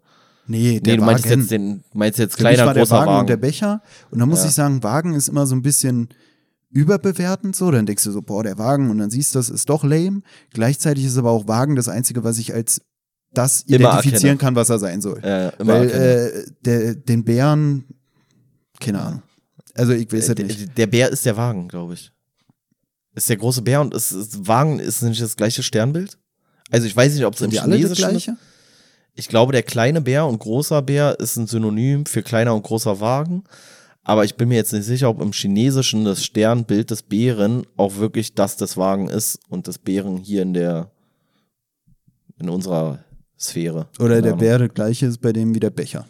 Nee, 0.48 0.80
der 0.80 0.94
nee, 0.94 1.00
du 1.00 1.06
meinst 1.06 1.26
Wagen. 1.26 1.42
jetzt 1.42 1.52
den, 1.52 1.84
meinst 1.94 2.20
jetzt 2.20 2.38
kleiner, 2.38 2.66
war 2.66 2.74
großer 2.74 2.86
der 2.86 3.00
Wagen, 3.00 3.10
Wagen. 3.10 3.20
Und 3.20 3.30
der 3.30 3.38
Becher. 3.38 3.82
Und 4.10 4.20
da 4.20 4.26
muss 4.26 4.42
ja. 4.42 4.48
ich 4.48 4.54
sagen, 4.54 4.82
Wagen 4.82 5.14
ist 5.14 5.28
immer 5.28 5.46
so 5.46 5.56
ein 5.56 5.62
bisschen 5.62 6.10
überbewertend 6.70 7.56
so. 7.56 7.70
Dann 7.70 7.86
denkst 7.86 8.06
du 8.06 8.12
so, 8.12 8.22
boah, 8.22 8.44
der 8.44 8.58
Wagen. 8.58 8.90
Und 8.90 8.98
dann 8.98 9.10
siehst 9.10 9.36
du, 9.36 9.40
das 9.40 9.50
ist 9.50 9.70
doch 9.70 9.84
lame. 9.84 10.22
Gleichzeitig 10.52 11.06
ist 11.06 11.18
aber 11.18 11.32
auch 11.32 11.48
Wagen 11.48 11.76
das 11.76 11.90
Einzige, 11.90 12.24
was 12.24 12.40
ich 12.40 12.54
als 12.54 12.82
das 13.34 13.66
identifizieren 13.68 14.38
kann, 14.38 14.56
was 14.56 14.70
er 14.70 14.80
sein 14.80 15.02
soll. 15.02 15.22
Ja, 15.24 15.52
Weil 15.60 15.90
äh, 15.90 16.52
der, 16.64 16.96
den 16.96 17.24
Bären, 17.24 17.84
keine 18.80 19.02
Ahnung. 19.02 19.22
Also 19.76 19.94
ich 19.94 20.12
weiß 20.12 20.30
es 20.30 20.36
nicht. 20.38 20.78
Der 20.78 20.88
Bär 20.88 21.10
ist 21.12 21.26
der 21.26 21.38
Wagen, 21.38 21.68
glaube 21.68 21.94
ich. 21.94 22.12
Ist 23.16 23.30
der 23.30 23.38
große 23.38 23.62
Bär 23.62 23.82
und 23.82 23.94
ist, 23.94 24.12
ist 24.12 24.48
Wagen 24.48 24.80
ist 24.80 25.02
nicht 25.02 25.22
das 25.22 25.36
gleiche 25.36 25.62
Sternbild? 25.62 26.18
Also 26.72 26.88
ich 26.88 26.96
weiß 26.96 27.14
nicht, 27.14 27.26
ob 27.26 27.36
es 27.36 27.42
im 27.42 27.52
Chinesischen 27.52 27.74
alle 27.74 27.90
das 27.90 27.98
gleiche? 27.98 28.38
Ich 29.18 29.28
glaube, 29.28 29.52
der 29.52 29.64
kleine 29.64 30.00
Bär 30.00 30.28
und 30.28 30.40
großer 30.40 30.82
Bär 30.84 31.20
ist 31.20 31.36
ein 31.38 31.48
Synonym 31.48 32.06
für 32.06 32.22
kleiner 32.22 32.54
und 32.54 32.64
großer 32.64 33.00
Wagen. 33.00 33.44
Aber 34.04 34.24
ich 34.24 34.36
bin 34.36 34.48
mir 34.48 34.56
jetzt 34.56 34.72
nicht 34.72 34.86
sicher, 34.86 35.10
ob 35.10 35.22
im 35.22 35.34
Chinesischen 35.34 36.06
das 36.06 36.24
Sternbild 36.24 36.92
des 36.92 37.02
Bären 37.02 37.66
auch 37.76 37.98
wirklich 37.98 38.36
das 38.36 38.56
des 38.56 38.78
Wagen 38.78 39.10
ist 39.10 39.40
und 39.50 39.68
des 39.68 39.80
Bären 39.80 40.18
hier 40.18 40.44
in 40.44 40.54
der, 40.54 40.92
in 42.40 42.48
unserer 42.48 43.00
Sphäre. 43.38 43.88
Oder 44.00 44.22
der 44.22 44.36
Bär 44.36 44.60
der 44.60 44.70
gleiche 44.70 45.08
ist 45.08 45.20
bei 45.20 45.34
dem 45.34 45.54
wie 45.56 45.60
der 45.60 45.72
Becher. 45.72 46.08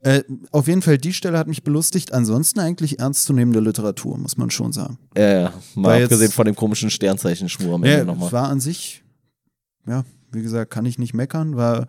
Äh, 0.00 0.22
auf 0.50 0.66
jeden 0.66 0.82
Fall, 0.82 0.98
die 0.98 1.12
Stelle 1.12 1.38
hat 1.38 1.46
mich 1.46 1.62
belustigt. 1.62 2.12
Ansonsten 2.12 2.58
eigentlich 2.58 2.98
ernstzunehmende 2.98 3.60
Literatur, 3.60 4.18
muss 4.18 4.36
man 4.36 4.50
schon 4.50 4.72
sagen. 4.72 4.98
Ja, 5.16 5.40
ja. 5.40 5.52
Mal 5.74 5.98
War 5.98 6.02
abgesehen 6.02 6.26
jetzt, 6.26 6.34
von 6.34 6.46
dem 6.46 6.56
komischen 6.56 6.90
Sternzeichen-Schmur 6.90 7.74
am 7.74 7.84
Ende 7.84 7.98
ja, 7.98 8.04
nochmal. 8.04 8.32
War 8.32 8.48
an 8.48 8.60
sich, 8.60 9.04
ja, 9.86 10.04
wie 10.34 10.42
gesagt, 10.42 10.70
kann 10.70 10.86
ich 10.86 10.98
nicht 10.98 11.14
meckern. 11.14 11.56
War 11.56 11.86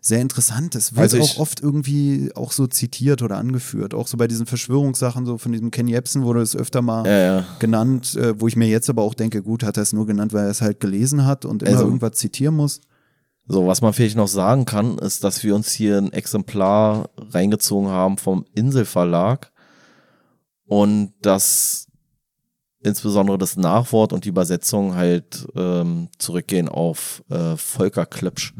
sehr 0.00 0.20
interessant. 0.20 0.74
Es 0.74 0.94
wird 0.94 1.02
also 1.02 1.20
auch 1.20 1.38
oft 1.38 1.60
irgendwie 1.60 2.30
auch 2.34 2.52
so 2.52 2.66
zitiert 2.66 3.22
oder 3.22 3.36
angeführt. 3.36 3.94
Auch 3.94 4.06
so 4.06 4.16
bei 4.16 4.28
diesen 4.28 4.46
Verschwörungssachen, 4.46 5.26
so 5.26 5.38
von 5.38 5.52
diesem 5.52 5.70
Ken 5.70 5.88
Jebsen 5.88 6.22
wurde 6.22 6.40
es 6.40 6.56
öfter 6.56 6.82
mal 6.82 7.06
ja, 7.06 7.18
ja. 7.18 7.46
genannt, 7.58 8.14
äh, 8.16 8.40
wo 8.40 8.48
ich 8.48 8.56
mir 8.56 8.68
jetzt 8.68 8.88
aber 8.88 9.02
auch 9.02 9.14
denke, 9.14 9.42
gut, 9.42 9.62
hat 9.62 9.76
er 9.76 9.82
es 9.82 9.92
nur 9.92 10.06
genannt, 10.06 10.32
weil 10.32 10.44
er 10.44 10.50
es 10.50 10.62
halt 10.62 10.80
gelesen 10.80 11.26
hat 11.26 11.44
und 11.44 11.62
immer 11.62 11.72
also, 11.72 11.84
irgendwas 11.84 12.12
zitieren 12.12 12.56
muss. 12.56 12.80
So, 13.46 13.66
was 13.66 13.80
man 13.80 13.92
vielleicht 13.92 14.16
noch 14.16 14.28
sagen 14.28 14.66
kann, 14.66 14.98
ist, 14.98 15.24
dass 15.24 15.42
wir 15.42 15.54
uns 15.54 15.72
hier 15.72 15.98
ein 15.98 16.12
Exemplar 16.12 17.10
reingezogen 17.16 17.88
haben 17.88 18.18
vom 18.18 18.44
Inselverlag 18.54 19.50
und 20.66 21.14
dass 21.22 21.87
insbesondere 22.88 23.38
das 23.38 23.56
Nachwort 23.56 24.12
und 24.12 24.24
die 24.24 24.30
Übersetzung 24.30 24.94
halt 24.94 25.46
ähm, 25.54 26.08
zurückgehen 26.18 26.68
auf 26.68 27.22
äh, 27.30 27.56
Volker 27.56 28.06
Klöpsch. 28.06 28.54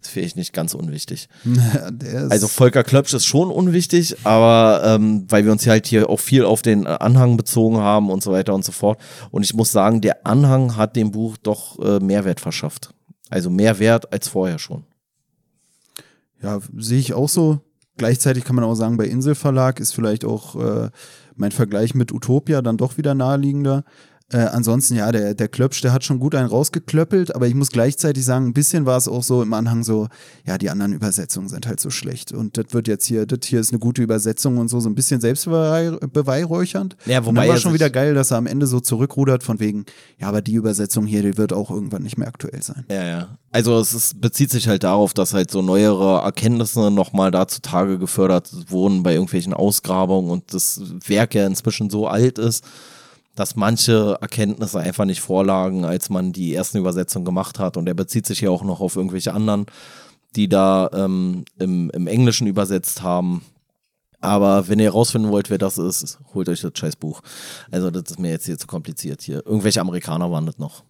Das 0.00 0.10
finde 0.10 0.26
ich 0.26 0.36
nicht 0.36 0.52
ganz 0.52 0.74
unwichtig. 0.74 1.28
also 2.28 2.48
Volker 2.48 2.82
Klöpsch 2.82 3.14
ist 3.14 3.24
schon 3.24 3.50
unwichtig, 3.50 4.16
aber 4.24 4.82
ähm, 4.84 5.26
weil 5.28 5.44
wir 5.44 5.52
uns 5.52 5.66
halt 5.66 5.86
hier 5.86 6.10
auch 6.10 6.18
viel 6.18 6.44
auf 6.44 6.60
den 6.60 6.86
Anhang 6.88 7.36
bezogen 7.36 7.78
haben 7.78 8.10
und 8.10 8.22
so 8.22 8.32
weiter 8.32 8.52
und 8.52 8.64
so 8.64 8.72
fort. 8.72 9.00
Und 9.30 9.44
ich 9.44 9.54
muss 9.54 9.70
sagen, 9.70 10.00
der 10.00 10.26
Anhang 10.26 10.76
hat 10.76 10.96
dem 10.96 11.12
Buch 11.12 11.36
doch 11.36 11.78
äh, 11.78 12.00
Mehrwert 12.00 12.40
verschafft. 12.40 12.92
Also 13.30 13.48
mehr 13.48 13.78
Wert 13.78 14.12
als 14.12 14.28
vorher 14.28 14.58
schon. 14.58 14.84
Ja, 16.42 16.58
sehe 16.76 16.98
ich 16.98 17.14
auch 17.14 17.28
so. 17.28 17.60
Gleichzeitig 17.96 18.44
kann 18.44 18.56
man 18.56 18.64
auch 18.64 18.74
sagen, 18.74 18.96
bei 18.96 19.06
Inselverlag 19.06 19.78
ist 19.80 19.94
vielleicht 19.94 20.24
auch 20.24 20.56
äh, 20.56 20.90
mein 21.36 21.52
Vergleich 21.52 21.94
mit 21.94 22.12
Utopia 22.12 22.62
dann 22.62 22.76
doch 22.76 22.96
wieder 22.96 23.14
naheliegender. 23.14 23.84
Äh, 24.30 24.38
ansonsten, 24.38 24.96
ja, 24.96 25.12
der, 25.12 25.34
der 25.34 25.48
Klöpsch, 25.48 25.82
der 25.82 25.92
hat 25.92 26.04
schon 26.04 26.18
gut 26.18 26.34
einen 26.34 26.48
rausgeklöppelt, 26.48 27.34
aber 27.34 27.48
ich 27.48 27.54
muss 27.54 27.70
gleichzeitig 27.70 28.24
sagen, 28.24 28.46
ein 28.46 28.52
bisschen 28.54 28.86
war 28.86 28.96
es 28.96 29.08
auch 29.08 29.22
so 29.22 29.42
im 29.42 29.52
Anhang 29.52 29.84
so, 29.84 30.08
ja, 30.46 30.56
die 30.56 30.70
anderen 30.70 30.92
Übersetzungen 30.92 31.48
sind 31.48 31.66
halt 31.66 31.80
so 31.80 31.90
schlecht. 31.90 32.32
Und 32.32 32.56
das 32.56 32.66
wird 32.70 32.88
jetzt 32.88 33.04
hier, 33.06 33.26
das 33.26 33.40
hier 33.46 33.60
ist 33.60 33.72
eine 33.72 33.78
gute 33.78 34.02
Übersetzung 34.02 34.58
und 34.58 34.68
so, 34.68 34.80
so 34.80 34.88
ein 34.88 34.94
bisschen 34.94 35.20
selbstbeweihräuchernd. 35.20 36.96
Ja, 37.04 37.24
wobei 37.24 37.28
und 37.28 37.36
dann 37.36 37.48
war 37.48 37.56
schon 37.58 37.74
wieder 37.74 37.90
geil, 37.90 38.14
dass 38.14 38.30
er 38.30 38.38
am 38.38 38.46
Ende 38.46 38.66
so 38.66 38.80
zurückrudert 38.80 39.42
von 39.42 39.60
wegen, 39.60 39.84
ja, 40.18 40.28
aber 40.28 40.40
die 40.40 40.54
Übersetzung 40.54 41.04
hier, 41.06 41.22
die 41.22 41.36
wird 41.36 41.52
auch 41.52 41.70
irgendwann 41.70 42.02
nicht 42.02 42.16
mehr 42.16 42.28
aktuell 42.28 42.62
sein. 42.62 42.84
Ja, 42.90 43.04
ja. 43.04 43.38
Also 43.50 43.78
es 43.78 43.92
ist, 43.92 44.20
bezieht 44.20 44.50
sich 44.50 44.66
halt 44.66 44.82
darauf, 44.82 45.12
dass 45.12 45.34
halt 45.34 45.50
so 45.50 45.60
neuere 45.60 46.22
Erkenntnisse 46.22 46.90
nochmal 46.90 47.30
da 47.30 47.46
zutage 47.46 47.98
gefördert 47.98 48.50
wurden 48.68 49.02
bei 49.02 49.12
irgendwelchen 49.12 49.52
Ausgrabungen 49.52 50.30
und 50.30 50.54
das 50.54 50.80
Werk 51.06 51.34
ja 51.34 51.46
inzwischen 51.46 51.90
so 51.90 52.06
alt 52.06 52.38
ist 52.38 52.64
dass 53.34 53.56
manche 53.56 54.18
Erkenntnisse 54.20 54.80
einfach 54.80 55.04
nicht 55.04 55.20
vorlagen, 55.20 55.84
als 55.84 56.10
man 56.10 56.32
die 56.32 56.54
ersten 56.54 56.78
Übersetzungen 56.78 57.24
gemacht 57.24 57.58
hat. 57.58 57.76
Und 57.76 57.86
er 57.86 57.94
bezieht 57.94 58.26
sich 58.26 58.42
ja 58.42 58.50
auch 58.50 58.62
noch 58.62 58.80
auf 58.80 58.96
irgendwelche 58.96 59.32
anderen, 59.32 59.66
die 60.36 60.48
da 60.48 60.90
ähm, 60.92 61.44
im, 61.58 61.90
im 61.90 62.06
Englischen 62.06 62.46
übersetzt 62.46 63.02
haben. 63.02 63.42
Aber 64.20 64.68
wenn 64.68 64.78
ihr 64.78 64.86
herausfinden 64.86 65.30
wollt, 65.30 65.50
wer 65.50 65.58
das 65.58 65.78
ist, 65.78 66.18
holt 66.32 66.48
euch 66.48 66.60
das 66.60 66.72
scheiß 66.74 66.96
Buch. 66.96 67.22
Also 67.70 67.90
das 67.90 68.12
ist 68.12 68.18
mir 68.18 68.30
jetzt 68.30 68.46
hier 68.46 68.58
zu 68.58 68.66
kompliziert 68.66 69.22
hier. 69.22 69.44
Irgendwelche 69.44 69.80
Amerikaner 69.80 70.30
waren 70.30 70.46
das 70.46 70.58
noch. 70.58 70.84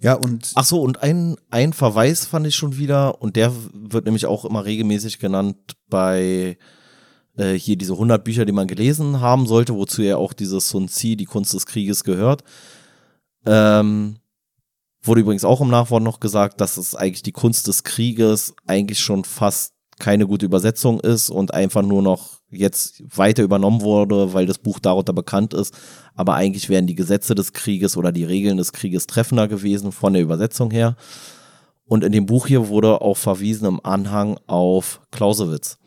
Ja, 0.00 0.14
und. 0.14 0.52
Ach 0.54 0.64
so, 0.64 0.82
und 0.82 1.02
ein, 1.02 1.36
ein 1.50 1.72
Verweis 1.72 2.26
fand 2.26 2.46
ich 2.46 2.54
schon 2.54 2.76
wieder, 2.76 3.22
und 3.22 3.36
der 3.36 3.52
wird 3.72 4.04
nämlich 4.04 4.26
auch 4.26 4.44
immer 4.44 4.64
regelmäßig 4.64 5.18
genannt 5.18 5.56
bei 5.88 6.58
äh, 7.36 7.54
hier 7.54 7.76
diese 7.76 7.94
100 7.94 8.22
Bücher, 8.24 8.44
die 8.44 8.52
man 8.52 8.66
gelesen 8.66 9.20
haben 9.20 9.46
sollte, 9.46 9.74
wozu 9.74 10.02
ja 10.02 10.16
auch 10.16 10.32
dieses 10.32 10.68
Sun 10.68 10.88
Tzu, 10.88 11.16
die 11.16 11.24
Kunst 11.24 11.54
des 11.54 11.66
Krieges 11.66 12.04
gehört. 12.04 12.44
Ähm, 13.46 14.16
wurde 15.02 15.20
übrigens 15.20 15.44
auch 15.44 15.60
im 15.60 15.68
Nachwort 15.68 16.02
noch 16.02 16.20
gesagt, 16.20 16.60
dass 16.60 16.76
es 16.76 16.94
eigentlich 16.94 17.22
die 17.22 17.32
Kunst 17.32 17.66
des 17.66 17.84
Krieges 17.84 18.54
eigentlich 18.66 19.00
schon 19.00 19.24
fast 19.24 19.74
keine 19.98 20.26
gute 20.26 20.46
Übersetzung 20.46 21.00
ist 21.00 21.30
und 21.30 21.54
einfach 21.54 21.82
nur 21.82 22.02
noch 22.02 22.40
jetzt 22.50 23.02
weiter 23.16 23.42
übernommen 23.42 23.82
wurde, 23.82 24.32
weil 24.32 24.46
das 24.46 24.58
Buch 24.58 24.78
darunter 24.78 25.12
bekannt 25.12 25.54
ist. 25.54 25.74
Aber 26.14 26.34
eigentlich 26.34 26.68
wären 26.68 26.86
die 26.86 26.94
Gesetze 26.94 27.34
des 27.34 27.52
Krieges 27.52 27.96
oder 27.96 28.12
die 28.12 28.24
Regeln 28.24 28.56
des 28.56 28.72
Krieges 28.72 29.06
treffender 29.06 29.48
gewesen 29.48 29.92
von 29.92 30.12
der 30.12 30.22
Übersetzung 30.22 30.70
her. 30.70 30.96
Und 31.84 32.02
in 32.02 32.12
dem 32.12 32.26
Buch 32.26 32.46
hier 32.46 32.68
wurde 32.68 33.02
auch 33.02 33.16
verwiesen 33.16 33.66
im 33.66 33.84
Anhang 33.84 34.38
auf 34.46 35.00
Clausewitz 35.10 35.78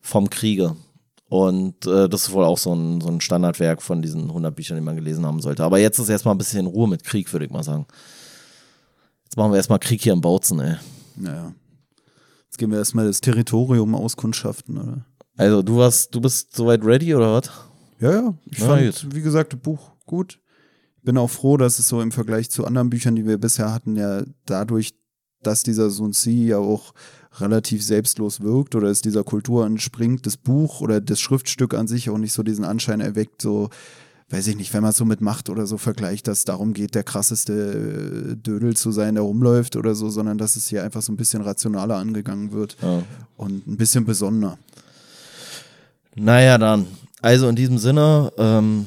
vom 0.00 0.28
Kriege. 0.28 0.76
Und 1.28 1.86
äh, 1.86 2.08
das 2.08 2.22
ist 2.22 2.32
wohl 2.32 2.44
auch 2.44 2.56
so 2.56 2.74
ein, 2.74 3.00
so 3.00 3.08
ein 3.08 3.20
Standardwerk 3.20 3.82
von 3.82 4.00
diesen 4.00 4.22
100 4.28 4.54
Büchern, 4.54 4.76
die 4.76 4.82
man 4.82 4.96
gelesen 4.96 5.26
haben 5.26 5.40
sollte. 5.40 5.62
Aber 5.62 5.78
jetzt 5.78 5.98
ist 5.98 6.08
erstmal 6.08 6.34
ein 6.34 6.38
bisschen 6.38 6.66
Ruhe 6.66 6.88
mit 6.88 7.04
Krieg, 7.04 7.30
würde 7.32 7.44
ich 7.44 7.50
mal 7.50 7.62
sagen. 7.62 7.86
Jetzt 9.24 9.36
machen 9.36 9.52
wir 9.52 9.56
erstmal 9.58 9.78
Krieg 9.78 10.02
hier 10.02 10.14
im 10.14 10.22
Bautzen, 10.22 10.58
ey. 10.60 10.76
Naja. 11.16 11.52
Jetzt 12.44 12.56
gehen 12.56 12.70
wir 12.70 12.78
erstmal 12.78 13.06
das 13.06 13.20
Territorium 13.20 13.94
auskundschaften, 13.94 14.78
oder? 14.78 15.04
Also, 15.36 15.62
du 15.62 15.76
warst, 15.76 16.14
du 16.14 16.20
bist 16.20 16.56
soweit 16.56 16.82
ready, 16.82 17.14
oder 17.14 17.34
was? 17.34 17.50
Ja, 18.00 18.10
ja. 18.10 18.34
Ich 18.46 18.58
Na, 18.60 18.66
fand, 18.66 19.02
gut. 19.02 19.14
wie 19.14 19.20
gesagt, 19.20 19.52
das 19.52 19.60
Buch 19.60 19.90
gut. 20.06 20.40
Bin 21.02 21.18
auch 21.18 21.30
froh, 21.30 21.56
dass 21.58 21.78
es 21.78 21.88
so 21.88 22.00
im 22.00 22.10
Vergleich 22.10 22.50
zu 22.50 22.64
anderen 22.64 22.90
Büchern, 22.90 23.14
die 23.14 23.26
wir 23.26 23.38
bisher 23.38 23.72
hatten, 23.72 23.96
ja 23.96 24.22
dadurch, 24.46 24.94
dass 25.42 25.62
dieser 25.62 25.90
Sun 25.90 26.12
Tzu 26.12 26.30
ja 26.30 26.58
auch 26.58 26.92
relativ 27.36 27.84
selbstlos 27.84 28.40
wirkt 28.40 28.74
oder 28.74 28.88
es 28.88 29.02
dieser 29.02 29.24
Kultur 29.24 29.66
entspringt, 29.66 30.26
das 30.26 30.36
Buch 30.36 30.80
oder 30.80 31.00
das 31.00 31.20
Schriftstück 31.20 31.74
an 31.74 31.86
sich 31.86 32.10
auch 32.10 32.18
nicht 32.18 32.32
so 32.32 32.42
diesen 32.42 32.64
Anschein 32.64 33.00
erweckt, 33.00 33.42
so 33.42 33.70
weiß 34.30 34.46
ich 34.48 34.56
nicht, 34.56 34.74
wenn 34.74 34.82
man 34.82 34.90
es 34.90 34.96
so 34.96 35.04
mit 35.04 35.20
Macht 35.20 35.48
oder 35.48 35.66
so 35.66 35.78
vergleicht, 35.78 36.26
dass 36.28 36.38
es 36.38 36.44
darum 36.44 36.74
geht, 36.74 36.94
der 36.94 37.04
krasseste 37.04 38.32
äh, 38.32 38.36
Dödel 38.36 38.76
zu 38.76 38.92
sein, 38.92 39.14
der 39.14 39.22
rumläuft 39.22 39.76
oder 39.76 39.94
so, 39.94 40.10
sondern 40.10 40.36
dass 40.36 40.56
es 40.56 40.68
hier 40.68 40.84
einfach 40.84 41.02
so 41.02 41.12
ein 41.12 41.16
bisschen 41.16 41.42
rationaler 41.42 41.96
angegangen 41.96 42.52
wird 42.52 42.76
ja. 42.82 43.02
und 43.36 43.66
ein 43.66 43.76
bisschen 43.76 44.04
besonderer. 44.04 44.58
Naja, 46.14 46.58
dann. 46.58 46.86
Also 47.22 47.48
in 47.48 47.56
diesem 47.56 47.78
Sinne, 47.78 48.32
ähm, 48.36 48.86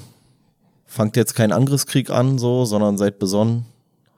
fangt 0.91 1.15
jetzt 1.15 1.35
keinen 1.35 1.53
Angriffskrieg 1.53 2.09
an, 2.09 2.37
so, 2.37 2.65
sondern 2.65 2.97
seid 2.97 3.17
besonnen, 3.17 3.65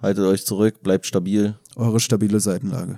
haltet 0.02 0.26
euch 0.26 0.46
zurück, 0.46 0.82
bleibt 0.82 1.06
stabil. 1.06 1.56
Eure 1.76 2.00
stabile 2.00 2.40
Seitenlage. 2.40 2.98